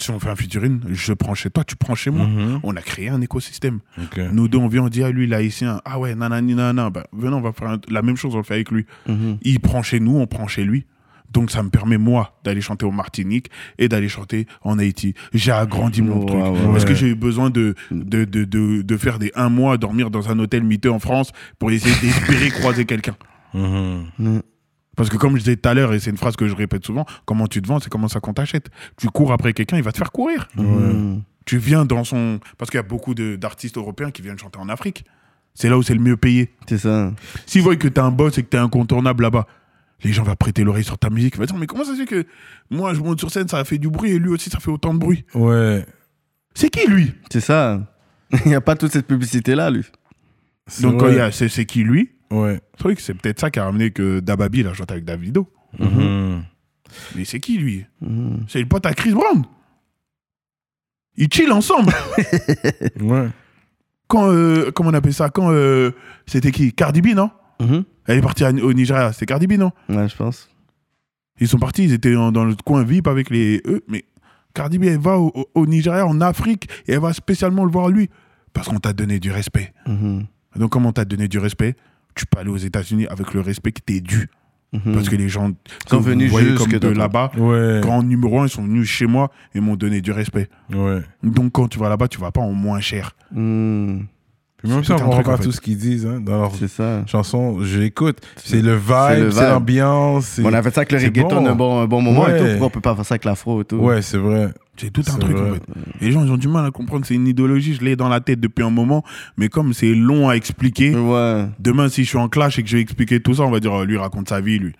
Si 0.00 0.10
on 0.10 0.20
fait 0.20 0.30
un 0.30 0.36
featuring, 0.36 0.80
je 0.90 1.12
prends 1.12 1.34
chez 1.34 1.50
toi, 1.50 1.64
tu 1.64 1.74
prends 1.76 1.94
chez 1.96 2.10
moi. 2.10 2.26
Mhm. 2.26 2.60
On 2.62 2.76
a 2.76 2.80
créé 2.82 3.08
un 3.08 3.20
écosystème. 3.20 3.80
Nous 4.32 4.46
deux, 4.48 4.58
on 4.58 4.68
vient, 4.68 4.84
on 4.84 4.88
dit 4.88 5.02
à 5.02 5.10
lui, 5.10 5.26
l'haïtien, 5.26 5.80
ah 5.84 5.98
ouais, 5.98 6.14
nanani, 6.14 6.54
nanana, 6.54 6.88
bah, 6.90 7.04
venez, 7.12 7.34
on 7.34 7.40
va 7.40 7.52
faire 7.52 7.68
un- 7.68 7.80
la 7.88 8.02
même 8.02 8.16
chose, 8.16 8.34
on 8.34 8.38
le 8.38 8.44
fait 8.44 8.54
avec 8.54 8.70
lui. 8.70 8.86
Mhm. 9.08 9.38
Il 9.42 9.58
prend 9.60 9.82
chez 9.82 9.98
nous, 10.00 10.16
on 10.16 10.26
prend 10.26 10.46
chez 10.46 10.64
lui. 10.64 10.86
Donc 11.30 11.50
ça 11.50 11.62
me 11.62 11.68
permet, 11.68 11.98
moi, 11.98 12.38
d'aller 12.42 12.62
chanter 12.62 12.86
au 12.86 12.90
Martinique 12.90 13.50
et 13.78 13.88
d'aller 13.88 14.08
chanter 14.08 14.46
en 14.62 14.78
Haïti. 14.78 15.12
J'ai 15.34 15.52
agrandi 15.52 16.00
mon 16.00 16.24
truc. 16.24 16.40
ouais, 16.40 16.72
Parce 16.72 16.86
que 16.86 16.94
j'ai 16.94 17.08
eu 17.08 17.14
besoin 17.14 17.50
de, 17.50 17.74
de, 17.90 18.24
de, 18.24 18.44
de, 18.44 18.80
de 18.80 18.96
faire 18.96 19.18
des 19.18 19.30
un 19.34 19.50
mois, 19.50 19.76
dormir 19.76 20.10
dans 20.10 20.30
un 20.30 20.38
hôtel 20.38 20.62
miteux 20.62 20.90
en 20.90 21.00
France 21.00 21.32
pour 21.58 21.70
essayer 21.70 21.94
d'espérer 22.00 22.48
croiser 22.60 22.86
quelqu'un. 22.86 23.14
Mhm. 23.52 24.04
Mhm. 24.18 24.42
Parce 24.98 25.08
que 25.08 25.16
comme 25.16 25.32
je 25.36 25.38
disais 25.44 25.56
tout 25.56 25.68
à 25.68 25.72
l'heure, 25.74 25.94
et 25.94 26.00
c'est 26.00 26.10
une 26.10 26.16
phrase 26.18 26.36
que 26.36 26.46
je 26.46 26.54
répète 26.54 26.84
souvent, 26.84 27.06
comment 27.24 27.46
tu 27.46 27.62
te 27.62 27.66
vends, 27.68 27.78
c'est 27.80 27.88
comment 27.88 28.08
ça 28.08 28.20
qu'on 28.20 28.34
t'achète. 28.34 28.68
Tu 28.98 29.08
cours 29.08 29.32
après 29.32 29.52
quelqu'un, 29.54 29.76
il 29.78 29.82
va 29.82 29.92
te 29.92 29.96
faire 29.98 30.12
courir. 30.12 30.48
Tu 31.46 31.56
viens 31.56 31.86
dans 31.86 32.04
son... 32.04 32.40
Parce 32.58 32.70
qu'il 32.70 32.76
y 32.76 32.80
a 32.80 32.82
beaucoup 32.86 33.14
de- 33.14 33.36
d'artistes 33.36 33.78
européens 33.78 34.10
qui 34.10 34.20
viennent 34.20 34.38
chanter 34.38 34.58
en 34.58 34.68
Afrique. 34.68 35.04
C'est 35.54 35.70
là 35.70 35.78
où 35.78 35.82
c'est 35.82 35.94
le 35.94 36.00
mieux 36.00 36.16
payé. 36.18 36.52
C'est 36.68 36.76
ça. 36.78 37.10
S'ils 37.46 37.62
voient 37.62 37.74
que 37.76 37.88
t'es 37.88 38.00
un 38.00 38.10
boss 38.10 38.36
et 38.36 38.42
que 38.42 38.48
t'es 38.48 38.58
incontournable 38.58 39.22
là-bas, 39.22 39.46
les 40.04 40.12
gens 40.12 40.24
vont 40.24 40.36
prêter 40.36 40.62
l'oreille 40.62 40.84
sur 40.84 40.98
ta 40.98 41.08
musique. 41.10 41.34
Ils 41.36 41.38
vont 41.38 41.46
dire, 41.46 41.56
mais 41.56 41.66
comment 41.66 41.84
ça 41.84 41.92
se 41.92 41.96
fait 42.00 42.06
que 42.06 42.26
moi, 42.70 42.92
je 42.92 43.00
monte 43.00 43.18
sur 43.18 43.30
scène, 43.30 43.48
ça 43.48 43.58
a 43.58 43.64
fait 43.64 43.78
du 43.78 43.88
bruit 43.88 44.10
et 44.12 44.18
lui 44.18 44.28
aussi, 44.28 44.50
ça 44.50 44.60
fait 44.60 44.70
autant 44.70 44.92
de 44.92 44.98
bruit? 44.98 45.24
Ouais. 45.34 45.86
C'est 46.54 46.68
qui, 46.70 46.86
lui? 46.86 47.14
C'est 47.32 47.40
ça. 47.40 47.80
Il 48.44 48.48
n'y 48.48 48.54
a 48.54 48.60
pas 48.60 48.76
toute 48.76 48.92
cette 48.92 49.06
publicité-là, 49.06 49.70
lui. 49.70 49.84
Donc, 50.80 50.98
quand 51.00 51.06
vrai. 51.06 51.14
il 51.14 51.16
y 51.16 51.20
a 51.20 51.32
c'est 51.32 51.48
c'est 51.48 51.64
qui, 51.64 51.82
lui? 51.82 52.10
Ouais. 52.30 52.60
C'est 52.76 52.82
vrai 52.82 52.94
que 52.94 53.02
c'est 53.02 53.14
peut-être 53.14 53.40
ça 53.40 53.50
qui 53.50 53.58
a 53.58 53.64
ramené 53.64 53.90
que 53.90 54.20
Dababi, 54.20 54.60
il 54.60 54.66
a 54.66 54.74
chanté 54.74 54.92
avec 54.92 55.04
Davido. 55.04 55.48
Mhm. 55.78 56.42
Mais 57.16 57.24
c'est 57.24 57.40
qui, 57.40 57.58
lui? 57.58 57.84
Mhm. 58.00 58.44
C'est 58.48 58.60
le 58.60 58.66
pote 58.68 58.86
à 58.86 58.94
Chris 58.94 59.12
Brown. 59.12 59.44
Ils 61.16 61.28
chill 61.32 61.50
ensemble. 61.52 61.92
Ouais. 63.00 63.28
quand, 64.06 64.30
euh, 64.30 64.70
comment 64.70 64.90
on 64.90 64.94
appelle 64.94 65.14
ça? 65.14 65.30
Quand 65.30 65.50
euh, 65.52 65.90
c'était 66.26 66.52
qui? 66.52 66.72
Cardi 66.72 67.00
B, 67.02 67.08
non? 67.14 67.30
Mhm. 67.60 67.84
Elle 68.06 68.18
est 68.18 68.22
partie 68.22 68.44
à- 68.44 68.50
au 68.50 68.72
Nigeria. 68.72 69.12
C'était 69.12 69.26
Cardi 69.26 69.46
B, 69.46 69.52
non? 69.54 69.72
Ouais, 69.88 70.08
je 70.08 70.16
pense. 70.16 70.48
Ils 71.40 71.48
sont 71.48 71.58
partis, 71.58 71.84
ils 71.84 71.92
étaient 71.92 72.14
en- 72.16 72.32
dans 72.32 72.44
le 72.44 72.54
coin 72.56 72.82
VIP 72.84 73.06
avec 73.08 73.30
les 73.30 73.60
eux, 73.66 73.82
mais 73.88 74.04
Cardi 74.54 74.78
B, 74.78 74.84
elle 74.84 74.98
va 74.98 75.18
au, 75.18 75.66
Nigeria, 75.66 76.06
en 76.06 76.20
Afrique, 76.20 76.68
et 76.86 76.92
elle 76.92 77.00
va 77.00 77.12
spécialement 77.12 77.64
le 77.64 77.70
voir 77.70 77.88
lui, 77.88 78.08
parce 78.52 78.68
qu'on 78.68 78.78
t'a 78.78 78.92
donné 78.92 79.20
du 79.20 79.30
respect. 79.30 79.72
Donc, 80.56 80.70
comme 80.70 80.86
on 80.86 80.92
t'a 80.92 81.04
donné 81.04 81.28
du 81.28 81.38
respect, 81.38 81.76
tu 82.18 82.26
peux 82.26 82.38
aller 82.40 82.50
aux 82.50 82.56
États-Unis 82.56 83.06
avec 83.08 83.32
le 83.34 83.40
respect 83.40 83.72
qui 83.72 83.82
t'est 83.82 84.00
dû. 84.00 84.28
Mhm. 84.72 84.92
Parce 84.92 85.08
que 85.08 85.16
les 85.16 85.30
gens 85.30 85.50
Sont 85.88 85.96
vous 85.98 86.02
venus 86.10 86.30
comme 86.58 86.72
de 86.72 86.88
là-bas, 86.88 87.30
Ouais. 87.38 87.78
grand 87.80 88.02
numéro 88.02 88.40
un, 88.40 88.46
ils 88.46 88.50
sont 88.50 88.62
venus 88.64 88.86
chez 88.86 89.06
moi 89.06 89.30
et 89.54 89.60
m'ont 89.60 89.76
donné 89.76 90.02
du 90.02 90.12
respect. 90.12 90.48
Ouais. 90.74 91.00
Donc, 91.22 91.52
quand 91.52 91.68
tu 91.68 91.78
vas 91.78 91.88
là-bas, 91.88 92.06
tu 92.08 92.18
vas 92.20 92.30
pas 92.32 92.42
en 92.42 92.52
moins 92.52 92.80
cher. 92.80 93.12
Mhm. 93.32 94.06
Puis 94.58 94.68
même 94.68 94.82
si 94.82 94.90
on 94.90 94.96
comprend 94.96 95.22
pas 95.22 95.34
en 95.34 95.36
fait. 95.36 95.44
tout 95.44 95.52
ce 95.52 95.60
qu'ils 95.60 95.78
disent 95.78 96.04
hein, 96.04 96.20
dans 96.20 96.40
leurs 96.40 96.54
C'est 96.56 96.66
ça. 96.66 97.04
chansons, 97.06 97.60
j'écoute. 97.62 98.18
C'est 98.36 98.60
le 98.60 98.76
C'est 98.76 99.16
le 99.20 99.22
vibe, 99.24 99.30
c'est 99.30 99.48
l'ambiance. 99.48 100.40
On 100.44 100.52
a 100.52 100.60
fait 100.64 100.74
ça 100.74 100.80
avec 100.80 100.90
le 100.90 100.98
reggaeton 100.98 101.28
bon. 101.42 101.46
un, 101.46 101.54
bon, 101.54 101.80
un 101.82 101.86
bon 101.86 102.02
moment 102.02 102.26
et 102.28 102.32
Ouais. 102.32 102.38
tout. 102.38 102.44
Pourquoi 102.50 102.66
on 102.66 102.70
peut 102.70 102.80
pas 102.80 102.94
faire 102.96 103.06
ça 103.06 103.14
avec 103.14 103.24
l'afro 103.24 103.62
et 103.62 103.64
tout? 103.64 103.76
Ouais, 103.76 104.02
c'est 104.02 104.18
vrai. 104.18 104.48
C'est 104.78 104.90
tout 104.90 105.02
un 105.12 105.18
truc, 105.18 105.36
en 105.36 105.54
fait. 105.54 105.62
Les 106.00 106.12
gens, 106.12 106.24
ils 106.24 106.30
ont 106.30 106.36
du 106.36 106.48
mal 106.48 106.64
à 106.64 106.70
comprendre. 106.70 107.04
C'est 107.04 107.14
une 107.14 107.26
idéologie, 107.26 107.74
je 107.74 107.82
l'ai 107.82 107.96
dans 107.96 108.08
la 108.08 108.20
tête 108.20 108.40
depuis 108.40 108.64
un 108.64 108.70
moment. 108.70 109.04
Mais 109.36 109.48
comme 109.48 109.72
c'est 109.74 109.94
long 109.94 110.28
à 110.28 110.34
expliquer, 110.34 110.94
Ouais. 110.94 111.46
Demain, 111.58 111.88
si 111.88 112.04
je 112.04 112.08
suis 112.08 112.18
en 112.18 112.28
clash 112.28 112.58
et 112.58 112.62
que 112.62 112.68
je 112.68 112.76
vais 112.76 112.82
expliquer 112.82 113.20
tout 113.20 113.34
ça, 113.34 113.42
on 113.42 113.50
va 113.50 113.60
dire, 113.60 113.72
oh, 113.72 113.84
lui, 113.84 113.96
raconte 113.96 114.28
sa 114.28 114.40
vie, 114.40 114.58
lui. 114.58 114.72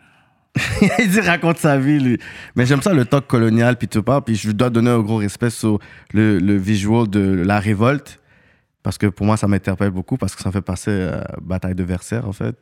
il 0.99 1.11
dit 1.11 1.21
raconte 1.21 1.59
sa 1.59 1.79
vie, 1.79 1.99
lui. 2.01 2.19
Mais 2.57 2.67
j'aime 2.67 2.83
ça, 2.83 2.93
le 2.93 3.05
talk 3.05 3.27
colonial, 3.27 3.77
puis 3.77 3.89
tout 3.89 4.03
pas. 4.03 4.21
Puis 4.21 4.37
je 4.37 4.51
dois 4.51 4.71
donner 4.71 4.91
un 4.91 5.01
gros 5.01 5.17
respect 5.17 5.51
sur 5.51 5.79
le, 6.13 6.39
le 6.39 6.57
visual 6.57 7.09
de 7.09 7.21
la 7.21 7.61
révolte. 7.61 8.21
Parce 8.83 8.97
que 8.97 9.07
pour 9.07 9.27
moi, 9.27 9.37
ça 9.37 9.49
m'interpelle 9.49 9.91
beaucoup, 9.91 10.17
parce 10.17 10.35
que 10.35 10.43
ça 10.43 10.49
me 10.49 10.53
fait 10.53 10.63
passer 10.63 11.03
à 11.03 11.37
Bataille 11.43 11.75
de 11.75 11.83
Versailles, 11.85 12.23
en 12.25 12.33
fait. 12.33 12.57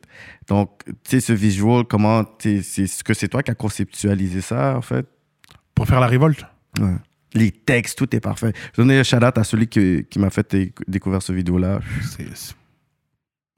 Donc, 0.49 0.71
tu 0.85 0.93
sais, 1.05 1.19
ce 1.21 1.31
visual, 1.33 1.85
comment. 1.85 2.25
C'est 2.39 2.55
est-ce 2.55 3.03
que 3.03 3.13
c'est 3.13 3.27
toi 3.27 3.43
qui 3.43 3.51
as 3.51 3.55
conceptualisé 3.55 4.41
ça, 4.41 4.75
en 4.75 4.81
fait 4.81 5.05
Pour 5.73 5.85
faire 5.87 5.99
la 5.99 6.07
révolte? 6.07 6.43
Ouais. 6.79 6.95
Les 7.33 7.51
textes, 7.51 7.97
tout 7.97 8.15
est 8.15 8.19
parfait. 8.19 8.53
Je 8.75 8.81
donne 8.81 8.91
un 8.91 9.03
shout-out 9.03 9.37
à 9.37 9.43
celui 9.43 9.67
qui, 9.67 10.05
qui 10.09 10.17
m'a 10.19 10.29
fait 10.29 10.49
déc- 10.53 10.75
découvrir 10.87 11.21
ce 11.21 11.33
vidéo-là. 11.33 11.79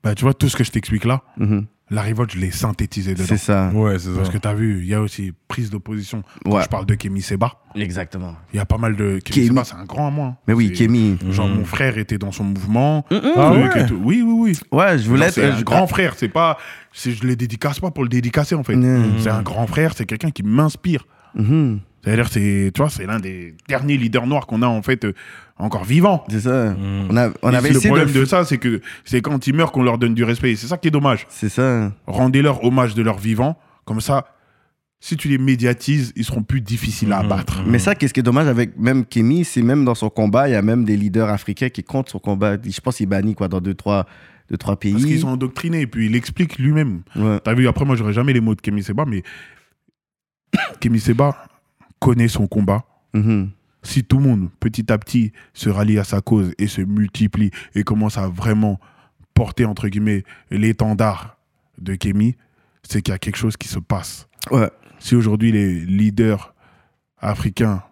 Bah, 0.03 0.15
tu 0.15 0.23
vois, 0.23 0.33
tout 0.33 0.49
ce 0.49 0.55
que 0.55 0.63
je 0.63 0.71
t'explique 0.71 1.03
là, 1.05 1.21
Mhm. 1.37 1.65
la 1.91 2.01
révolte, 2.01 2.31
je 2.33 2.39
l'ai 2.39 2.51
synthétisé 2.51 3.13
dedans. 3.13 3.25
C'est 3.27 3.37
ça. 3.37 3.69
Ouais, 3.73 3.99
c'est 3.99 4.09
ça. 4.09 4.15
Parce 4.15 4.29
que 4.29 4.37
t'as 4.37 4.53
vu, 4.53 4.79
il 4.81 4.87
y 4.87 4.93
a 4.93 5.01
aussi 5.01 5.33
prise 5.47 5.69
d'opposition. 5.69 6.23
Ouais. 6.45 6.63
je 6.63 6.69
parle 6.69 6.85
de 6.85 6.95
Kémy 6.95 7.21
Seba, 7.21 7.61
Exactement. 7.75 8.35
il 8.53 8.57
y 8.57 8.59
a 8.59 8.65
pas 8.65 8.77
mal 8.77 8.95
de. 8.95 9.19
Kémy 9.19 9.35
Kémy. 9.35 9.47
Seba, 9.49 9.63
c'est 9.65 9.75
un 9.75 9.83
grand 9.85 10.07
à 10.07 10.11
moi. 10.11 10.25
hein. 10.27 10.37
Mais 10.47 10.53
oui, 10.53 10.71
Kémy. 10.71 11.17
Genre, 11.29 11.47
mon 11.49 11.65
frère 11.65 11.97
était 11.97 12.17
dans 12.17 12.31
son 12.31 12.45
mouvement. 12.45 13.05
Ah 13.11 13.51
ouais? 13.53 13.83
et 13.83 13.85
tout. 13.87 13.99
Oui, 14.03 14.21
oui, 14.25 14.33
oui. 14.33 14.59
Ouais, 14.71 14.97
je 14.97 15.07
voulais 15.09 15.25
être. 15.27 15.33
C'est 15.33 15.45
un 15.45 15.57
je- 15.57 15.63
grand 15.65 15.85
frère, 15.85 16.13
c'est 16.17 16.29
pas. 16.29 16.57
Je 16.93 17.11
le 17.25 17.35
dédicace 17.35 17.79
pas 17.81 17.91
pour 17.91 18.03
le 18.03 18.09
dédicacer, 18.09 18.55
en 18.55 18.63
fait. 18.63 18.77
C'est 19.19 19.29
un 19.29 19.41
grand 19.43 19.67
frère, 19.67 19.93
c'est 19.95 20.05
quelqu'un 20.05 20.31
qui 20.31 20.43
m'inspire. 20.43 21.05
C'est-à-dire, 22.03 22.27
c'est, 22.29 22.71
tu 22.73 22.81
vois, 22.81 22.89
c'est 22.89 23.05
l'un 23.05 23.19
des 23.19 23.55
derniers 23.67 23.97
leaders 23.97 24.25
noirs 24.25 24.47
qu'on 24.47 24.61
a, 24.61 24.67
en 24.67 24.81
fait, 24.81 25.03
euh, 25.05 25.13
encore 25.57 25.83
vivants. 25.83 26.23
C'est 26.29 26.39
ça. 26.41 26.71
Mhm. 26.71 27.07
On, 27.09 27.17
a, 27.17 27.29
on 27.41 27.53
avait 27.53 27.71
le 27.71 27.79
problème 27.79 28.09
de. 28.11 28.19
de 28.21 28.25
ça, 28.25 28.45
c'est 28.45 28.57
que 28.57 28.81
c'est 29.03 29.21
quand 29.21 29.45
ils 29.47 29.53
meurent 29.53 29.71
qu'on 29.73 29.83
leur 29.83 29.97
donne 29.97 30.13
du 30.13 30.23
respect. 30.23 30.55
C'est 30.55 30.67
ça 30.67 30.77
qui 30.77 30.87
est 30.87 30.91
dommage. 30.91 31.25
C'est 31.29 31.49
ça. 31.49 31.91
Rendez-leur 32.07 32.63
hommage 32.63 32.95
de 32.95 33.01
leur 33.01 33.17
vivant. 33.17 33.59
Comme 33.83 33.99
ça, 33.99 34.25
si 35.01 35.17
tu 35.17 35.27
les 35.27 35.37
médiatises, 35.37 36.13
ils 36.15 36.23
seront 36.23 36.43
plus 36.43 36.61
difficiles 36.61 37.11
à 37.11 37.19
Mhm. 37.23 37.25
abattre. 37.31 37.63
Mais 37.65 37.79
ça, 37.79 37.95
qu'est-ce 37.95 38.13
qui 38.13 38.21
est 38.21 38.23
dommage 38.23 38.47
avec 38.47 38.77
même 38.77 39.05
Kémy, 39.05 39.43
c'est 39.43 39.61
même 39.61 39.83
dans 39.83 39.95
son 39.95 40.09
combat, 40.09 40.47
il 40.47 40.53
y 40.53 40.55
a 40.55 40.61
même 40.61 40.85
des 40.85 40.95
leaders 40.95 41.29
africains 41.29 41.69
qui 41.69 41.83
comptent 41.83 42.09
son 42.09 42.19
combat. 42.19 42.55
Je 42.63 42.79
pense 42.79 42.95
qu'il 42.97 43.03
est 43.03 43.07
banni 43.07 43.35
quoi, 43.35 43.47
dans 43.49 43.59
deux, 43.61 43.73
trois, 43.73 44.05
deux, 44.49 44.57
trois 44.57 44.77
pays. 44.77 44.93
Parce 44.93 45.05
qu'ils 45.05 45.19
sont 45.19 45.27
endoctrinés. 45.29 45.81
Et 45.81 45.87
puis, 45.87 46.05
il 46.05 46.15
explique 46.15 46.57
lui-même. 46.57 47.01
Ouais. 47.17 47.39
T'as 47.43 47.53
vu, 47.53 47.67
après, 47.67 47.83
moi, 47.83 47.97
j'aurais 47.97 48.13
jamais 48.13 48.31
les 48.31 48.39
mots 48.41 48.55
de 48.55 48.61
Kémy 48.61 48.83
Seba, 48.83 49.03
mais 49.05 49.23
Kémy 50.79 50.99
Seba 50.99 51.35
connaît 51.99 52.27
son 52.27 52.47
combat. 52.47 52.85
Mhm. 53.13 53.51
Si 53.81 54.03
tout 54.03 54.17
le 54.17 54.23
monde, 54.23 54.49
petit 54.59 54.91
à 54.91 54.97
petit, 54.97 55.31
se 55.53 55.69
rallie 55.69 55.99
à 55.99 56.03
sa 56.03 56.21
cause 56.21 56.53
et 56.57 56.67
se 56.67 56.81
multiplie 56.81 57.51
et 57.75 57.83
commence 57.83 58.17
à 58.17 58.27
vraiment 58.27 58.79
porter, 59.33 59.63
entre 59.63 59.87
guillemets, 59.87 60.25
l'étendard 60.51 61.37
de 61.77 61.95
Kémy, 61.95 62.35
c'est 62.83 63.01
qu'il 63.01 63.13
y 63.13 63.15
a 63.15 63.19
quelque 63.19 63.37
chose 63.37 63.55
qui 63.55 63.67
se 63.67 63.79
passe. 63.79 64.27
Ouais. 64.51 64.69
si 64.99 65.15
aujourd'hui 65.15 65.51
les 65.51 65.79
leaders 65.81 66.53
africains 67.19 67.83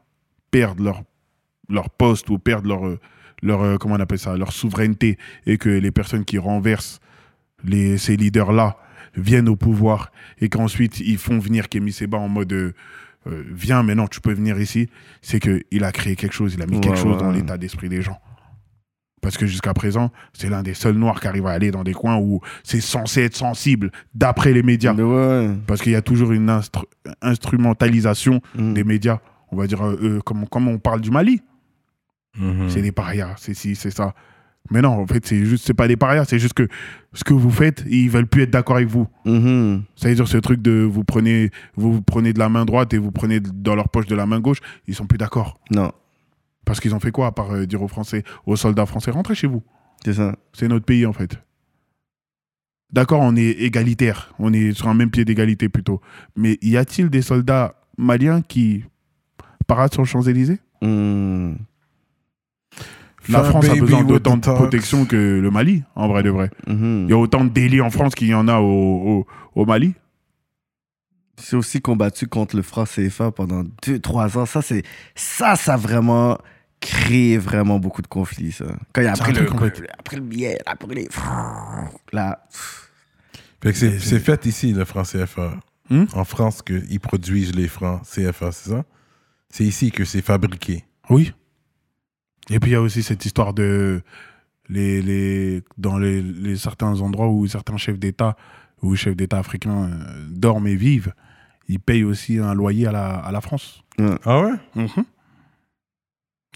perdent 0.50 0.80
leur, 0.80 1.04
leur 1.70 1.90
poste 1.90 2.30
ou 2.30 2.40
perdent 2.40 2.66
leur, 2.66 2.88
euh, 2.88 3.00
leur, 3.42 3.62
euh, 3.62 3.78
comment 3.78 3.96
on 3.96 4.00
appelle 4.00 4.20
ça, 4.20 4.36
leur 4.38 4.54
souveraineté 4.54 5.18
et 5.46 5.58
que 5.58 5.70
les 5.70 5.92
personnes 5.92 6.26
qui 6.26 6.38
renversent 6.38 7.00
les, 7.64 7.98
ces 7.98 8.16
leaders-là 8.16 8.78
viennent 9.16 9.50
au 9.50 9.56
pouvoir 9.56 10.12
et 10.40 10.50
qu'ensuite 10.50 11.00
ils 11.00 11.18
font 11.18 11.40
venir 11.40 11.70
Kémy 11.70 11.92
Seba 11.92 12.18
en 12.18 12.30
mode 12.30 12.74
euh, 13.28 13.44
viens 13.52 13.84
maintenant 13.84 14.08
tu 14.08 14.22
peux 14.22 14.34
venir 14.34 14.60
ici, 14.60 14.90
c'est 15.22 15.40
qu'il 15.40 15.84
a 15.84 15.92
créé 15.92 16.16
quelque 16.16 16.34
chose, 16.34 16.54
il 16.56 16.62
a 16.62 16.66
mis 16.66 16.76
Ouais, 16.76 16.82
quelque 16.82 16.98
chose 16.98 17.14
ouais. 17.16 17.22
dans 17.22 17.32
l'état 17.32 17.58
d'esprit 17.58 17.90
des 17.90 18.02
gens. 18.02 18.20
Parce 19.22 19.36
que 19.38 19.46
jusqu'à 19.48 19.74
présent, 19.74 20.12
c'est 20.34 20.48
l'un 20.50 20.62
des 20.64 20.74
seuls 20.76 20.96
noirs 20.96 21.20
qui 21.20 21.28
arrive 21.28 21.48
à 21.48 21.52
aller 21.52 21.72
dans 21.72 21.84
des 21.84 21.94
coins 21.94 22.18
où 22.18 22.40
c'est 22.64 22.80
censé 22.80 23.24
être 23.24 23.36
sensible, 23.36 23.92
d'après 24.14 24.54
les 24.54 24.64
médias. 24.64 24.94
Ouais. 24.94 25.50
Parce 25.66 25.82
qu'il 25.82 25.92
y 25.92 25.96
a 25.96 26.02
toujours 26.04 26.32
une 26.32 26.50
instru- 26.50 26.86
instrumentalisation 27.22 28.42
Mhm. 28.56 28.74
des 28.74 28.84
médias. 28.84 29.20
On 29.52 29.58
va 29.58 29.68
dire, 29.68 29.84
euh, 29.86 29.98
euh, 30.02 30.20
comme, 30.22 30.48
comme 30.48 30.68
on 30.68 30.78
parle 30.78 31.02
du 31.02 31.12
Mali, 31.12 31.42
Mhm. 32.38 32.70
c'est 32.70 32.82
des 32.82 32.92
parias, 32.92 33.34
c'est 33.38 33.54
ci, 33.56 33.76
c'est 33.76 33.90
ça. 33.92 34.14
Mais 34.72 34.82
non, 34.82 34.90
en 34.90 35.08
fait, 35.08 35.26
c'est 35.26 35.46
juste, 35.46 35.66
c'est 35.66 35.74
pas 35.74 35.88
des 35.88 35.96
parias, 35.98 36.26
c'est 36.26 36.40
juste 36.40 36.54
que 36.54 36.68
ce 37.14 37.24
que 37.24 37.34
vous 37.34 37.50
faites, 37.52 37.84
ils 37.90 38.10
veulent 38.10 38.28
plus 38.28 38.44
être 38.44 38.50
d'accord 38.52 38.76
avec 38.78 38.88
vous. 38.88 39.08
Ça 39.96 40.10
veut 40.10 40.16
dire 40.16 40.28
ce 40.28 40.38
truc 40.38 40.62
de 40.62 40.82
vous 40.82 41.04
prenez, 41.04 41.52
vous, 41.76 41.94
vous 41.94 42.02
prenez 42.02 42.34
de 42.34 42.40
la 42.40 42.50
main 42.50 42.66
droite 42.66 42.94
et 42.94 42.98
vous 42.98 43.12
prenez 43.12 43.40
dans 43.40 43.76
leur 43.76 43.90
poche 43.90 44.06
de 44.08 44.16
la 44.16 44.26
main 44.26 44.40
gauche, 44.40 44.60
ils 44.88 44.96
sont 44.96 45.08
plus 45.08 45.18
d'accord. 45.18 45.60
Non, 45.72 45.92
Parce 46.66 46.80
qu'ils 46.80 46.94
ont 46.96 47.00
fait 47.00 47.12
quoi 47.12 47.28
à 47.28 47.32
part 47.32 47.52
euh, 47.52 47.66
dire 47.66 47.82
aux 47.82 47.88
Français, 47.88 48.24
aux 48.46 48.56
soldats 48.56 48.86
français, 48.86 49.12
rentrez 49.12 49.36
chez 49.36 49.48
vous. 49.48 49.64
c'est 50.04 50.14
ça. 50.14 50.36
C'est 50.54 50.68
notre 50.68 50.86
pays 50.86 51.06
en 51.06 51.14
fait. 51.14 51.40
D'accord, 52.92 53.20
on 53.22 53.36
est 53.36 53.50
égalitaire, 53.52 54.34
on 54.40 54.54
est 54.54 54.72
sur 54.74 54.88
un 54.88 54.94
même 54.94 55.12
pied 55.12 55.26
d'égalité 55.26 55.68
plutôt. 55.68 56.00
Mais 56.38 56.58
y 56.62 56.78
a-t-il 56.78 57.10
des 57.10 57.22
soldats 57.22 57.76
maliens 57.98 58.42
qui 58.42 58.86
paradent 59.68 59.92
sur 59.94 60.04
les 60.04 60.08
Champs-Élysées? 60.08 60.60
Mhm. 60.82 61.58
La 63.30 63.44
France 63.44 63.66
a 63.70 63.76
besoin 63.76 64.04
d'autant 64.04 64.38
the 64.38 64.46
de 64.48 64.54
protection 64.54 65.06
que 65.06 65.16
le 65.16 65.52
Mali, 65.52 65.84
en 65.96 66.08
vrai 66.08 66.24
de 66.24 66.30
vrai. 66.30 66.50
Mhm. 66.68 67.06
Il 67.08 67.10
y 67.12 67.14
a 67.14 67.18
autant 67.18 67.44
de 67.44 67.50
délits 67.50 67.82
en 67.82 67.90
France 67.90 68.16
qu'il 68.16 68.28
y 68.28 68.34
en 68.34 68.48
a 68.48 68.60
au, 68.60 68.66
au- 69.20 69.28
au 69.56 69.66
Mali. 69.66 69.94
C'est 71.40 71.56
aussi 71.56 71.82
combattu 71.82 72.28
contre 72.28 72.56
le 72.56 72.62
franc 72.64 72.86
CFA 72.86 73.32
pendant 73.32 73.64
2-3 73.84 74.38
ans. 74.40 74.46
Ça, 74.46 74.62
c'est 74.62 74.84
ça, 75.16 75.56
ça 75.56 75.76
a 75.76 75.78
vraiment 75.78 76.38
créé 76.80 77.38
vraiment 77.38 77.80
beaucoup 77.80 78.02
de 78.02 78.08
conflits, 78.08 78.52
ça. 78.52 78.66
Quand 78.94 79.02
il 79.02 79.08
a 79.08 79.14
pris 79.14 79.34
le, 79.34 79.48
après 80.00 80.16
le 80.18 80.22
billet, 80.24 80.58
après 80.66 80.88
les... 80.96 81.08
Là, 82.14 82.44
Fait 83.62 83.72
que 83.72 83.78
c'est 83.78 84.00
c'est 84.00 84.20
fait 84.20 84.46
ici, 84.46 84.74
le 84.74 84.86
franc 84.86 85.04
CFA. 85.04 85.60
Hmm? 85.90 86.06
En 86.14 86.24
France, 86.24 86.62
qu'ils 86.62 87.00
produisent 87.00 87.56
les 87.56 87.68
francs 87.68 88.02
CFA, 88.04 88.52
c'est 88.52 88.70
ça? 88.72 88.84
C'est 89.50 89.64
ici 89.64 89.92
que 89.92 90.06
c'est 90.06 90.22
fabriqué. 90.22 90.86
Oui. 91.10 91.34
Et 92.50 92.60
puis 92.60 92.72
il 92.72 92.74
y 92.74 92.78
a 92.78 92.82
aussi 92.82 93.04
cette 93.04 93.26
histoire 93.26 93.54
de 93.54 94.02
les, 94.70 95.02
les 95.02 95.64
dans 95.78 95.98
les, 95.98 96.22
les 96.22 96.56
certains 96.56 97.02
endroits 97.02 97.30
où 97.30 97.48
certains 97.48 97.78
chefs 97.78 98.00
d'État 98.00 98.36
ou 98.82 98.96
chefs 98.96 99.16
d'État 99.16 99.40
africains 99.40 99.90
euh, 99.90 100.26
dorment 100.30 100.68
et 100.68 100.76
vivent, 100.76 101.14
ils 101.68 101.80
payent 101.80 102.04
aussi 102.04 102.38
un 102.38 102.54
loyer 102.54 102.88
à 102.88 102.92
la, 102.92 103.16
à 103.16 103.32
la 103.32 103.42
France. 103.42 103.84
Ah 104.24 104.42
ouais? 104.42 104.54
Mhm. 104.76 105.06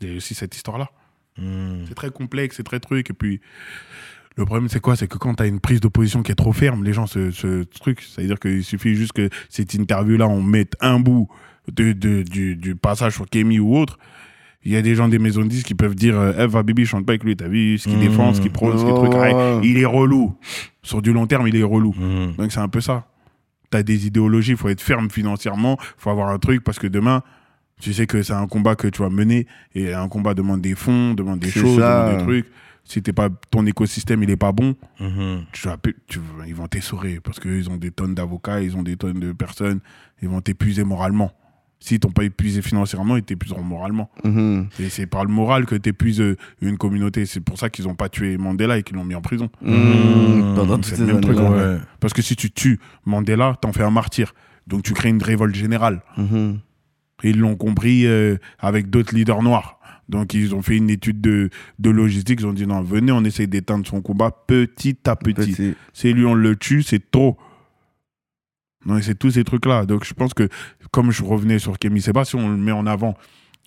Il 0.02 0.10
y 0.10 0.14
a 0.14 0.18
aussi 0.18 0.34
cette 0.36 0.56
histoire-là. 0.56 0.90
Hmm. 1.38 1.86
C'est 1.88 1.96
très 1.96 2.10
complexe, 2.12 2.58
c'est 2.58 2.64
très 2.64 2.80
truc. 2.80 3.10
Et 3.10 3.14
puis, 3.14 3.40
le 4.36 4.46
problème, 4.46 4.70
c'est 4.70 4.80
quoi? 4.80 4.96
C'est 4.96 5.08
que 5.08 5.18
quand 5.18 5.36
tu 5.36 5.44
as 5.44 5.48
une 5.48 5.60
prise 5.60 5.80
de 5.82 5.88
position 5.88 6.24
qui 6.24 6.32
est 6.32 6.36
trop 6.36 6.54
ferme, 6.54 6.84
les 6.84 6.94
gens 6.94 7.08
se, 7.08 7.32
se 7.32 7.64
truc. 7.64 8.02
C'est-à-dire 8.02 8.40
qu'il 8.40 8.64
suffit 8.64 8.96
juste 8.96 9.14
que 9.14 9.30
cette 9.50 9.74
interview-là, 9.74 10.28
on 10.28 10.42
mette 10.42 10.76
un 10.82 11.00
bout 11.00 11.28
de, 11.72 11.94
de- 11.94 12.24
du, 12.24 12.56
du 12.56 12.76
passage 12.76 13.14
sur 13.16 13.28
Kémy 13.30 13.60
ou 13.60 13.76
autre. 13.76 13.98
Il 14.64 14.72
y 14.72 14.76
a 14.76 14.82
des 14.82 14.94
gens 14.96 15.08
des 15.08 15.18
maisons 15.20 15.42
de 15.42 15.48
disques 15.48 15.66
qui 15.68 15.76
peuvent 15.76 15.96
dire 15.96 16.16
Eh, 16.38 16.46
va, 16.48 16.62
Bibi, 16.64 16.86
chante 16.86 17.06
pas 17.06 17.14
avec 17.14 17.24
lui, 17.24 17.36
t'as 17.36 17.48
vu 17.48 17.78
ce 17.80 17.90
qu'il 17.90 17.98
Mmh. 17.98 18.02
défend, 18.02 18.34
ce 18.34 18.42
qu'il 18.42 18.52
prône, 18.52 18.78
ce 18.78 18.84
qu'il 18.86 18.94
truc. 18.94 19.12
Ah, 19.16 19.60
il 19.64 19.78
est 19.80 19.86
relou. 19.86 20.36
Sur 20.84 21.02
du 21.02 21.12
long 21.14 21.26
terme, 21.28 21.48
il 21.48 21.56
est 21.56 21.64
relou. 21.64 21.94
Hmm. 21.98 22.34
Donc 22.38 22.52
c'est 22.52 22.60
un 22.60 22.68
peu 22.70 22.82
ça. 22.82 23.08
Tu 23.72 23.78
as 23.78 23.84
des 23.84 24.06
idéologies, 24.08 24.52
il 24.52 24.58
faut 24.58 24.70
être 24.70 24.82
ferme 24.82 25.10
financièrement, 25.10 25.78
il 25.80 25.86
faut 26.02 26.10
avoir 26.12 26.30
un 26.30 26.38
truc 26.40 26.64
parce 26.64 26.78
que 26.78 26.88
demain, 26.88 27.24
tu 27.80 27.94
sais 27.94 28.06
que 28.06 28.22
c'est 28.22 28.34
un 28.34 28.46
combat 28.48 28.76
que 28.76 28.88
tu 28.88 29.02
vas 29.02 29.10
mener 29.10 29.48
et 29.74 29.94
un 29.94 30.08
combat 30.08 30.34
demande 30.36 30.62
des 30.62 30.76
fonds, 30.76 31.14
demande 31.16 31.40
des 31.40 31.50
choses, 31.50 31.80
ça. 31.80 32.06
demande 32.06 32.18
des 32.20 32.24
trucs. 32.26 32.52
Si 32.84 33.02
t'es 33.02 33.14
pas, 33.14 33.30
ton 33.52 33.66
écosystème 33.66 34.22
il 34.24 34.30
est 34.32 34.36
pas 34.38 34.52
bon, 34.52 34.76
tu 35.54 35.68
vas, 35.68 35.78
pu- 35.78 35.96
tu 36.08 36.20
vas- 36.20 36.46
ils 36.48 36.56
vont 36.56 36.68
t'essorer 36.68 37.20
parce 37.24 37.40
qu'ils 37.40 37.70
ont 37.70 37.78
des 37.78 37.92
tonnes 37.92 38.14
d'avocats, 38.16 38.62
ils 38.62 38.76
ont 38.76 38.82
des 38.84 38.98
tonnes 38.98 39.20
de 39.20 39.32
personnes, 39.32 39.80
ils 40.22 40.28
vont 40.30 40.42
t'épuiser 40.42 40.84
moralement. 40.84 41.32
S'ils 41.84 42.00
t'ont 42.00 42.12
pas 42.12 42.24
épuisé 42.24 42.62
financièrement, 42.62 43.18
ils 43.18 43.24
t'épuiseront 43.24 43.64
moralement. 43.64 44.12
mhm, 44.24 44.68
Et 44.80 44.90
c'est 44.90 45.08
par 45.08 45.26
le 45.26 45.32
moral 45.34 45.66
que 45.66 45.74
t'épuises 45.76 46.22
euh, 46.22 46.38
une 46.62 46.78
communauté. 46.78 47.26
C'est 47.26 47.40
pour 47.40 47.58
ça 47.58 47.72
qu'ils 47.72 47.88
ont 47.88 47.96
pas 47.96 48.08
tué 48.08 48.38
Mandela 48.38 48.78
et 48.78 48.84
qu'ils 48.84 48.96
l'ont 48.98 49.04
mis 49.04 49.16
en 49.16 49.22
prison. 49.22 49.50
mhm, 49.64 50.54
pendant 50.56 50.76
toutes 50.76 50.86
c'est 50.86 50.96
ces 50.98 51.06
le 51.08 51.14
même 51.14 51.22
truc. 51.22 51.38
Ouais. 51.40 51.78
Parce 52.00 52.14
que 52.14 52.22
si 52.22 52.36
tu 52.36 52.52
tues 52.52 52.80
Mandela, 53.06 53.58
t'en 53.62 53.74
fais 53.74 53.84
un 53.84 53.90
martyr. 53.90 54.34
Donc 54.68 54.84
tu 54.84 54.94
crées 54.94 55.10
une 55.10 55.24
révolte 55.24 55.56
générale. 55.56 56.04
Mhm. 56.18 56.60
Ils 57.24 57.40
l'ont 57.40 57.56
compris 57.56 58.06
euh, 58.06 58.38
avec 58.60 58.90
d'autres 58.92 59.16
leaders 59.16 59.42
noirs. 59.42 59.80
Donc 60.08 60.34
ils 60.36 60.54
ont 60.54 60.62
fait 60.62 60.78
une 60.78 60.90
étude 60.92 61.20
de, 61.20 61.50
de 61.80 61.90
logistique. 61.90 62.42
Ils 62.42 62.46
ont 62.48 62.54
dit 62.54 62.68
non, 62.68 62.82
venez, 62.82 63.12
on 63.12 63.24
essaye 63.24 63.48
d'éteindre 63.48 63.88
son 63.88 64.02
combat 64.02 64.30
petit 64.30 64.98
à 65.08 65.16
petit. 65.16 65.52
Petit. 65.54 65.74
Si 65.94 66.14
lui 66.14 66.26
on 66.26 66.36
le 66.36 66.56
tue, 66.56 66.84
c'est 66.84 67.10
trop. 67.12 67.38
Donc 68.86 69.04
c'est 69.04 69.16
tous 69.18 69.32
ces 69.32 69.44
trucs-là. 69.44 69.86
Donc 69.86 70.04
je 70.06 70.14
pense 70.14 70.34
que 70.34 70.48
comme 70.92 71.12
je 71.12 71.24
revenais 71.24 71.60
sur 71.60 71.78
Kémy 71.78 72.02
Seba, 72.02 72.26
si 72.26 72.36
on 72.36 72.50
le 72.50 72.58
met 72.58 72.72
en 72.72 72.86
avant 72.88 73.16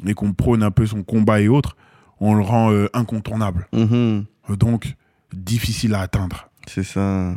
et 0.06 0.14
qu'on 0.14 0.32
prône 0.32 0.62
un 0.62 0.70
peu 0.70 0.86
son 0.86 1.02
combat 1.02 1.40
et 1.40 1.48
autres, 1.48 1.76
on 2.20 2.34
le 2.34 2.42
rend 2.42 2.72
euh, 2.72 2.88
incontournable. 2.94 3.66
Mhm. 3.72 4.24
Donc 4.58 4.94
difficile 5.32 5.94
à 5.94 6.00
atteindre. 6.00 6.48
C'est 6.66 6.82
ça. 6.84 7.34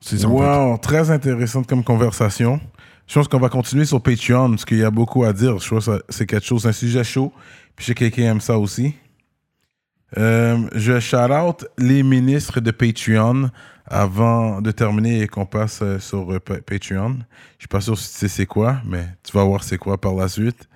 C'est 0.00 0.18
ça. 0.18 0.28
en 0.28 0.38
fait. 0.38 0.44
Wow, 0.44 0.78
très 0.78 1.10
intéressante 1.10 1.66
comme 1.66 1.84
conversation. 1.84 2.60
Je 3.06 3.14
pense 3.14 3.28
qu'on 3.28 3.38
va 3.40 3.48
continuer 3.48 3.84
sur 3.84 4.00
Patreon 4.02 4.50
parce 4.50 4.64
qu'il 4.64 4.78
y 4.78 4.84
a 4.84 4.90
beaucoup 4.90 5.24
à 5.24 5.32
dire. 5.32 5.58
Je 5.58 5.68
pense 5.68 5.86
que 5.86 5.96
ça- 5.96 6.02
c'est 6.08 6.26
quelque 6.26 6.46
chose, 6.46 6.66
un 6.66 6.72
sujet 6.72 7.02
chaud. 7.04 7.32
Puis 7.76 7.84
je 7.84 7.86
sais 7.88 7.94
que 7.94 7.98
quelqu'un 8.00 8.30
aime 8.32 8.40
ça 8.40 8.56
aussi. 8.58 8.94
Euh, 10.18 10.58
je 10.74 10.98
shout 11.00 11.16
out 11.32 11.66
les 11.78 12.02
ministres 12.02 12.60
de 12.60 12.70
Patreon 12.70 13.50
avant 13.90 14.60
de 14.62 14.70
terminer 14.70 15.20
et 15.22 15.26
qu'on 15.28 15.44
passe 15.46 15.80
euh, 15.82 15.98
sur 15.98 16.32
euh, 16.32 16.38
Pa- 16.40 16.60
Patreon. 16.60 17.16
Je 17.58 17.62
suis 17.62 17.68
pas 17.68 17.80
sûr 17.80 17.98
si 17.98 18.10
tu 18.12 18.18
sais 18.18 18.28
c'est 18.28 18.46
quoi, 18.46 18.80
mais 18.86 19.04
tu 19.22 19.32
vas 19.36 19.44
voir 19.44 19.62
c'est 19.64 19.78
quoi 19.78 20.00
par 20.00 20.14
la 20.14 20.28
suite. 20.28 20.68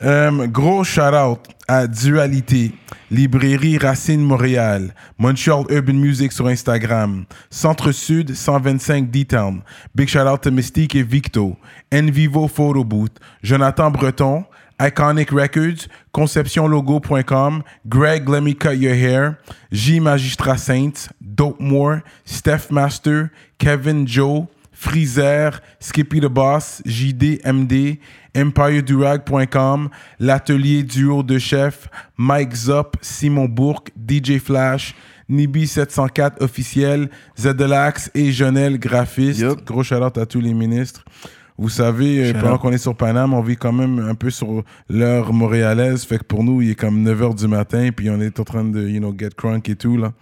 Euh, 0.00 0.46
gros 0.46 0.84
shout 0.84 1.00
out 1.12 1.40
à 1.66 1.88
Dualité, 1.88 2.72
Librairie 3.10 3.78
Racine 3.78 4.20
Montréal, 4.22 4.94
Montreal 5.18 5.64
Urban 5.70 5.94
Music 5.94 6.30
sur 6.30 6.46
Instagram, 6.46 7.24
Centre 7.50 7.90
Sud 7.90 8.32
125 8.32 9.10
D-Town. 9.10 9.60
Big 9.96 10.06
shout 10.06 10.20
out 10.20 10.40
to 10.42 10.52
Mystique 10.52 10.94
et 10.94 11.02
Victo, 11.02 11.56
Envivo 11.92 12.46
Photo 12.46 12.84
Booth, 12.84 13.18
Jonathan 13.42 13.90
Breton, 13.90 14.44
Iconic 14.80 15.32
Records, 15.32 15.88
ConceptionLogo.com, 16.14 17.64
Greg 17.88 18.28
Let 18.28 18.42
Me 18.42 18.54
Cut 18.54 18.76
Your 18.76 18.94
Hair, 18.94 19.38
J 19.72 20.00
Magistrat 20.00 20.58
Saints, 20.58 21.08
Dope 21.20 21.60
More, 21.60 22.02
Steph 22.24 22.70
Master, 22.70 23.30
Kevin 23.58 24.06
Joe, 24.06 24.48
Freezer, 24.72 25.60
Skippy 25.80 26.20
the 26.20 26.28
Boss, 26.28 26.80
JDMD, 26.86 27.98
EmpireDurag.com, 28.34 29.90
L'Atelier 30.20 30.84
Duo 30.84 31.24
de 31.24 31.38
Chef, 31.38 31.88
Mike 32.16 32.54
Zop, 32.54 32.96
Simon 33.00 33.46
Bourque, 33.46 33.90
DJ 33.96 34.38
Flash, 34.38 34.94
Nibi704 35.28 36.40
officiel, 36.40 37.10
Zedelax 37.36 38.10
et 38.14 38.32
Jonel 38.32 38.78
graphiste. 38.78 39.44
Gros 39.64 39.82
shout 39.82 39.96
out 39.96 40.16
à 40.16 40.26
tous 40.26 40.40
les 40.40 40.54
ministres. 40.54 41.04
Vous 41.58 41.68
savez, 41.68 42.30
euh, 42.30 42.32
pendant 42.40 42.56
qu'on 42.56 42.70
est 42.72 42.78
sur 42.78 42.94
Paname, 42.96 43.34
on 43.34 43.40
vit 43.42 43.56
quand 43.56 43.72
même 43.72 43.98
un 43.98 44.14
peu 44.14 44.30
sur 44.30 44.62
l'heure 44.88 45.32
montréalaise. 45.32 46.04
Fait 46.04 46.18
que 46.18 46.24
pour 46.24 46.44
nous, 46.44 46.62
il 46.62 46.70
est 46.70 46.74
comme 46.76 47.04
9h 47.04 47.34
du 47.34 47.48
matin, 47.48 47.90
puis 47.94 48.08
on 48.10 48.20
est 48.20 48.38
en 48.38 48.44
train 48.44 48.64
de, 48.64 48.88
you 48.88 49.00
know, 49.00 49.12
get 49.18 49.30
crunk 49.36 49.68
et 49.68 49.74
tout, 49.76 49.96
là. 49.96 50.12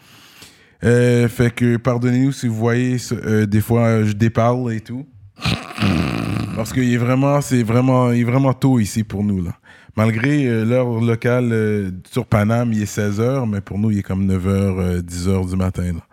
Euh, 0.84 1.26
fait 1.28 1.50
que 1.50 1.78
pardonnez-nous 1.78 2.32
si 2.32 2.48
vous 2.48 2.54
voyez 2.54 2.98
euh, 3.12 3.46
des 3.46 3.62
fois 3.62 3.80
euh, 3.86 4.04
je 4.04 4.12
déparle 4.12 4.72
et 4.74 4.80
tout. 4.80 5.06
Parce 6.54 6.72
qu'il 6.72 6.92
est 6.92 6.98
vraiment, 6.98 7.40
c'est 7.40 7.62
vraiment, 7.62 8.12
il 8.12 8.20
est 8.20 8.24
vraiment 8.24 8.52
tôt 8.52 8.78
ici 8.78 9.02
pour 9.04 9.24
nous 9.24 9.42
là. 9.42 9.52
Malgré 9.96 10.46
euh, 10.46 10.64
l'heure 10.66 11.00
locale 11.00 11.48
euh, 11.52 11.90
sur 12.10 12.26
Paname, 12.26 12.72
il 12.74 12.82
est 12.82 12.98
16h, 12.98 13.48
mais 13.48 13.62
pour 13.62 13.78
nous, 13.78 13.90
il 13.90 13.98
est 13.98 14.02
comme 14.02 14.30
9h, 14.30 15.00
10h 15.00 15.48
du 15.48 15.56
matin. 15.56 15.92
là. 15.94 16.05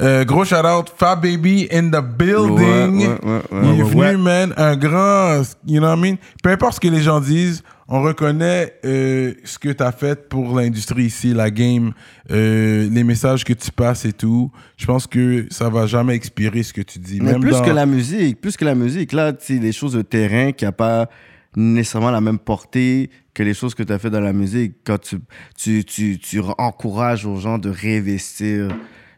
Euh, 0.00 0.24
gros 0.24 0.44
shout 0.46 0.64
out, 0.64 0.90
Fab 0.96 1.20
Baby 1.20 1.68
in 1.70 1.90
the 1.90 2.00
building. 2.02 2.96
Ouais, 2.98 3.08
ouais, 3.22 3.42
ouais, 3.52 3.74
il 3.74 3.80
est 3.80 3.82
venu, 3.82 4.16
man, 4.16 4.54
un 4.56 4.74
grand, 4.74 5.42
you 5.66 5.80
know 5.80 5.88
what 5.88 5.96
I 5.96 6.00
mean? 6.00 6.16
Peu 6.42 6.48
importe 6.50 6.76
ce 6.76 6.80
que 6.80 6.88
les 6.88 7.02
gens 7.02 7.20
disent, 7.20 7.62
on 7.88 8.00
reconnaît 8.00 8.72
euh, 8.86 9.34
ce 9.44 9.58
que 9.58 9.68
tu 9.68 9.82
as 9.82 9.92
fait 9.92 10.30
pour 10.30 10.56
l'industrie 10.58 11.04
ici, 11.04 11.34
la 11.34 11.50
game, 11.50 11.92
euh, 12.30 12.88
les 12.90 13.04
messages 13.04 13.44
que 13.44 13.52
tu 13.52 13.70
passes 13.70 14.06
et 14.06 14.14
tout. 14.14 14.50
Je 14.78 14.86
pense 14.86 15.06
que 15.06 15.46
ça 15.50 15.68
va 15.68 15.84
jamais 15.86 16.14
expirer 16.14 16.62
ce 16.62 16.72
que 16.72 16.80
tu 16.80 16.98
dis. 16.98 17.20
Mais 17.20 17.32
Même 17.32 17.42
plus 17.42 17.50
dans- 17.50 17.62
que 17.62 17.70
la 17.70 17.84
musique, 17.84 18.40
plus 18.40 18.56
que 18.56 18.64
la 18.64 18.74
musique, 18.74 19.12
là, 19.12 19.32
c'est 19.38 19.58
des 19.58 19.72
choses 19.72 19.92
de 19.92 20.02
terrain 20.02 20.52
qui 20.52 20.64
n'ont 20.64 20.72
pas 20.72 21.10
nécessairement 21.54 22.10
la 22.10 22.22
même 22.22 22.38
portée 22.38 23.10
que 23.34 23.42
les 23.42 23.52
choses 23.52 23.74
que 23.74 23.82
tu 23.82 23.92
as 23.92 23.98
fait 23.98 24.08
dans 24.10 24.20
la 24.20 24.32
musique. 24.32 24.76
Quand 24.86 24.98
tu, 24.98 25.18
tu, 25.54 25.84
tu, 25.84 26.18
tu 26.18 26.40
encourages 26.56 27.26
aux 27.26 27.36
gens 27.36 27.58
de 27.58 27.68
réinvestir 27.68 28.68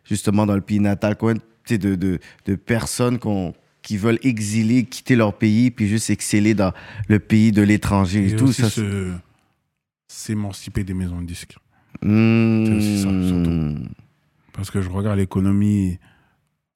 justement 0.04 0.46
dans 0.46 0.54
le 0.54 0.60
pays 0.60 0.80
natal, 0.80 1.16
combien 1.16 1.34
tu 1.36 1.42
sais, 1.66 1.78
de, 1.78 1.94
de, 1.94 2.18
de 2.46 2.54
personnes 2.56 3.18
qu'on- 3.18 3.54
qui 3.82 3.96
veulent 3.98 4.18
exiler, 4.22 4.84
quitter 4.84 5.14
leur 5.16 5.36
pays, 5.36 5.70
puis 5.70 5.88
juste 5.88 6.08
exceller 6.10 6.54
dans 6.54 6.72
le 7.08 7.18
pays 7.18 7.52
de 7.52 7.60
l'étranger 7.62 8.24
et, 8.26 8.32
Et 8.32 8.36
tout. 8.36 8.44
aussi 8.46 8.62
Ça, 8.62 8.70
se- 8.70 9.12
s'émanciper 10.08 10.84
des 10.84 10.94
maisons 10.94 11.20
de 11.20 11.26
disques. 11.26 11.56
C'est 12.02 12.08
aussi 12.74 13.02
ça, 13.02 13.08
surtout. 13.28 13.76
Parce 14.52 14.70
que 14.70 14.80
je 14.82 14.88
regarde 14.90 15.18
l'économie 15.18 15.98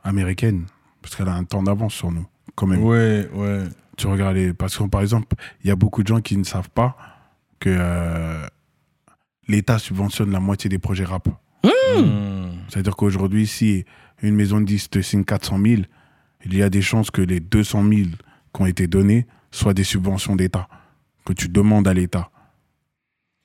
américaine, 0.03 0.65
parce 1.03 1.15
qu'elle 1.17 1.29
a 1.29 1.35
un 1.35 1.45
temps 1.45 1.63
d'avance 1.63 1.95
sur 1.95 2.11
nous, 2.11 2.27
quand 2.55 2.67
même. 2.67 2.83
Ouais, 2.83 3.29
ouais. 3.35 3.65
Tu 3.97 4.07
regardes 4.07 4.37
les... 4.37 4.53
Parce 4.55 4.77
que, 4.77 4.85
par 4.85 5.01
exemple, 5.01 5.35
il 5.65 5.69
y 5.69 5.71
a 5.71 5.77
beaucoup 5.77 6.03
de 6.03 6.09
gens 6.09 6.21
qui 6.21 6.37
ne 6.37 6.45
savent 6.45 6.71
pas 6.71 6.97
que 7.59 7.69
euh, 7.71 8.47
l'État 9.49 9.79
subventionne 9.79 10.31
la 10.31 10.41
moitié 10.41 10.71
des 10.71 10.79
projets 10.79 11.05
rap. 11.05 11.29
Hmm. 11.65 12.51
C'est-à-dire 12.69 12.97
qu'aujourd'hui, 12.97 13.47
si 13.47 13.85
une 14.23 14.35
maison 14.35 14.61
de 14.61 14.67
disques 14.67 14.91
te 14.91 15.01
signe 15.01 15.25
400 15.25 15.59
000, 15.65 15.83
il 16.45 16.55
y 16.57 16.63
a 16.63 16.71
des 16.71 16.83
chances 16.83 17.11
que 17.11 17.23
les 17.23 17.41
200 17.41 17.83
000 17.89 18.03
qui 18.55 18.63
ont 18.63 18.67
été 18.67 18.87
donnés 18.87 19.27
soient 19.51 19.75
des 19.75 19.85
subventions 19.85 20.37
d'État, 20.37 20.69
que 21.25 21.33
tu 21.33 21.49
demandes 21.49 21.89
à 21.89 21.95
l'État. 21.95 22.31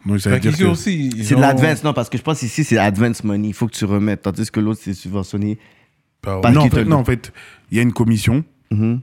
Donc, 0.05 0.19
ça 0.19 0.31
veut 0.31 0.39
dire 0.39 0.57
que... 0.57 0.65
aussi, 0.65 1.23
C'est 1.23 1.35
de 1.35 1.39
l'advance, 1.41 1.83
non, 1.83 1.93
parce 1.93 2.09
que 2.09 2.17
je 2.17 2.23
pense 2.23 2.41
ici, 2.43 2.63
c'est 2.65 2.77
advance 2.77 3.23
money. 3.23 3.47
Il 3.47 3.53
faut 3.53 3.67
que 3.67 3.73
tu 3.73 3.85
remettes. 3.85 4.23
Tandis 4.23 4.51
que 4.51 4.59
l'autre, 4.59 4.81
c'est 4.83 4.93
subventionné. 4.93 5.57
Parce 6.21 6.53
Non, 6.53 6.59
en 6.59 6.61
qu'ils 6.63 6.71
te 6.71 6.75
fait, 6.75 6.83
le 6.83 6.89
non, 6.89 6.95
donnent. 6.97 7.01
en 7.01 7.05
fait, 7.05 7.31
il 7.71 7.77
y 7.77 7.79
a 7.79 7.83
une 7.83 7.93
commission 7.93 8.43
Mhm. 8.71 9.01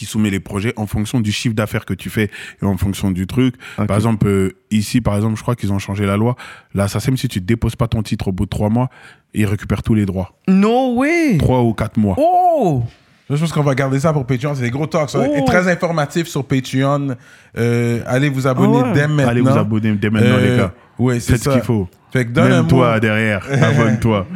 Qui 0.00 0.06
soumet 0.06 0.30
les 0.30 0.40
projets 0.40 0.72
en 0.76 0.86
fonction 0.86 1.20
du 1.20 1.30
chiffre 1.30 1.54
d'affaires 1.54 1.84
que 1.84 1.92
tu 1.92 2.08
fais 2.08 2.30
et 2.62 2.64
en 2.64 2.78
fonction 2.78 3.10
du 3.10 3.26
truc. 3.26 3.56
Par 3.76 3.96
exemple, 3.98 4.26
euh, 4.26 4.56
ici, 4.70 5.02
par 5.02 5.14
exemple, 5.14 5.36
je 5.36 5.42
crois 5.42 5.56
qu'ils 5.56 5.74
ont 5.74 5.78
changé 5.78 6.06
la 6.06 6.16
loi. 6.16 6.36
Là, 6.74 6.88
ça 6.88 6.98
même 7.06 7.18
si 7.18 7.28
tu 7.28 7.38
ne 7.38 7.44
déposes 7.44 7.76
pas 7.76 7.86
ton 7.86 8.02
titre 8.02 8.28
au 8.28 8.32
bout 8.32 8.46
de 8.46 8.48
trois 8.50 8.70
mois, 8.70 8.88
ils 9.34 9.44
récupèrent 9.44 9.82
tous 9.82 9.94
les 9.94 10.06
droits. 10.06 10.32
No 10.48 10.94
way! 10.96 11.36
Trois 11.38 11.60
ou 11.62 11.74
quatre 11.74 11.98
mois. 11.98 12.14
Oh! 12.18 12.82
Je 13.28 13.36
pense 13.36 13.52
qu'on 13.52 13.62
va 13.62 13.74
garder 13.74 14.00
ça 14.00 14.14
pour 14.14 14.24
Patreon. 14.26 14.54
C'est 14.54 14.62
des 14.62 14.70
gros 14.70 14.86
talks. 14.86 15.10
ça. 15.10 15.20
Oh. 15.20 15.34
Et 15.36 15.44
très 15.44 15.70
informatif 15.70 16.26
sur 16.28 16.46
Patreon. 16.46 17.14
Euh, 17.58 18.00
allez 18.06 18.30
vous 18.30 18.46
abonner 18.46 18.78
Ah 18.82 18.86
ouais. 18.88 18.92
dès 18.94 19.06
maintenant. 19.06 19.28
Allez 19.30 19.40
vous 19.42 19.48
abonner 19.50 19.92
dès 19.92 20.08
maintenant, 20.08 20.36
Euh, 20.38 20.50
les 20.52 20.56
gars. 20.56 20.72
Ouais, 20.98 21.20
c'est 21.20 21.32
Faites 21.32 21.42
ce 21.42 21.50
ça. 21.50 21.56
qu'il 21.56 21.62
faut. 21.64 21.88
Fait 22.10 22.24
que 22.24 22.30
donne 22.30 22.46
un 22.46 22.48
Même 22.56 22.62
mot. 22.62 22.68
toi 22.70 22.98
derrière, 23.00 23.46
abonne-toi. 23.62 24.26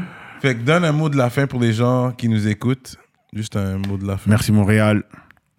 Fait 0.42 0.54
que 0.56 0.60
donne 0.60 0.84
un 0.84 0.92
mot 0.92 1.08
de 1.08 1.16
la 1.16 1.30
fin 1.30 1.46
pour 1.46 1.58
les 1.60 1.72
gens 1.72 2.12
qui 2.12 2.28
nous 2.28 2.46
écoutent. 2.48 2.96
Juste 3.32 3.56
un 3.56 3.78
mot 3.78 3.96
de 3.96 4.06
la 4.06 4.16
fin. 4.16 4.30
Merci 4.30 4.52
Montréal, 4.52 5.02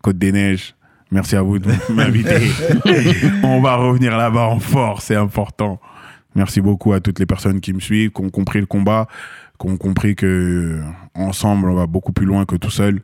Côte 0.06 0.20
des 0.20 0.32
Neiges. 0.32 0.76
Merci 1.10 1.36
à 1.36 1.42
vous 1.42 1.58
de 1.58 1.68
m'inviter. 1.92 2.52
On 3.44 3.60
va 3.60 3.76
revenir 3.76 4.16
là-bas 4.16 4.50
en 4.50 4.60
force, 4.60 5.06
c'est 5.06 5.16
important. 5.16 5.80
Merci 6.36 6.62
beaucoup 6.62 6.94
à 6.94 7.00
toutes 7.00 7.18
les 7.18 7.26
personnes 7.26 7.60
qui 7.60 7.74
me 7.74 7.80
suivent, 7.80 8.12
qui 8.12 8.22
ont 8.22 8.30
compris 8.30 8.60
le 8.60 8.68
combat, 8.68 9.08
qui 9.60 9.68
ont 9.68 9.78
compris 9.78 10.16
que 10.16 10.28
euh, 10.28 10.82
ensemble 11.16 11.72
on 11.72 11.74
va 11.74 11.88
beaucoup 11.88 12.12
plus 12.12 12.28
loin 12.28 12.46
que 12.46 12.56
tout 12.56 12.70
seul. 12.70 13.02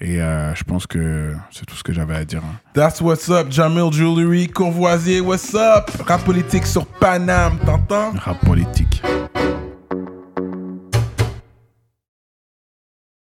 Et 0.00 0.20
euh, 0.20 0.52
je 0.56 0.64
pense 0.64 0.88
que 0.88 1.34
c'est 1.52 1.66
tout 1.66 1.76
ce 1.76 1.84
que 1.84 1.92
j'avais 1.92 2.16
à 2.16 2.24
dire. 2.24 2.40
hein. 2.44 2.56
That's 2.74 3.00
what's 3.00 3.28
up, 3.30 3.46
Jamil 3.50 3.92
Jewelry, 3.92 4.48
Courvoisier, 4.48 5.20
what's 5.20 5.54
up? 5.54 5.88
Rap 6.04 6.24
politique 6.24 6.66
sur 6.66 6.84
Paname, 6.84 7.58
t'entends? 7.64 8.10
Rap 8.16 8.44
politique. 8.44 9.00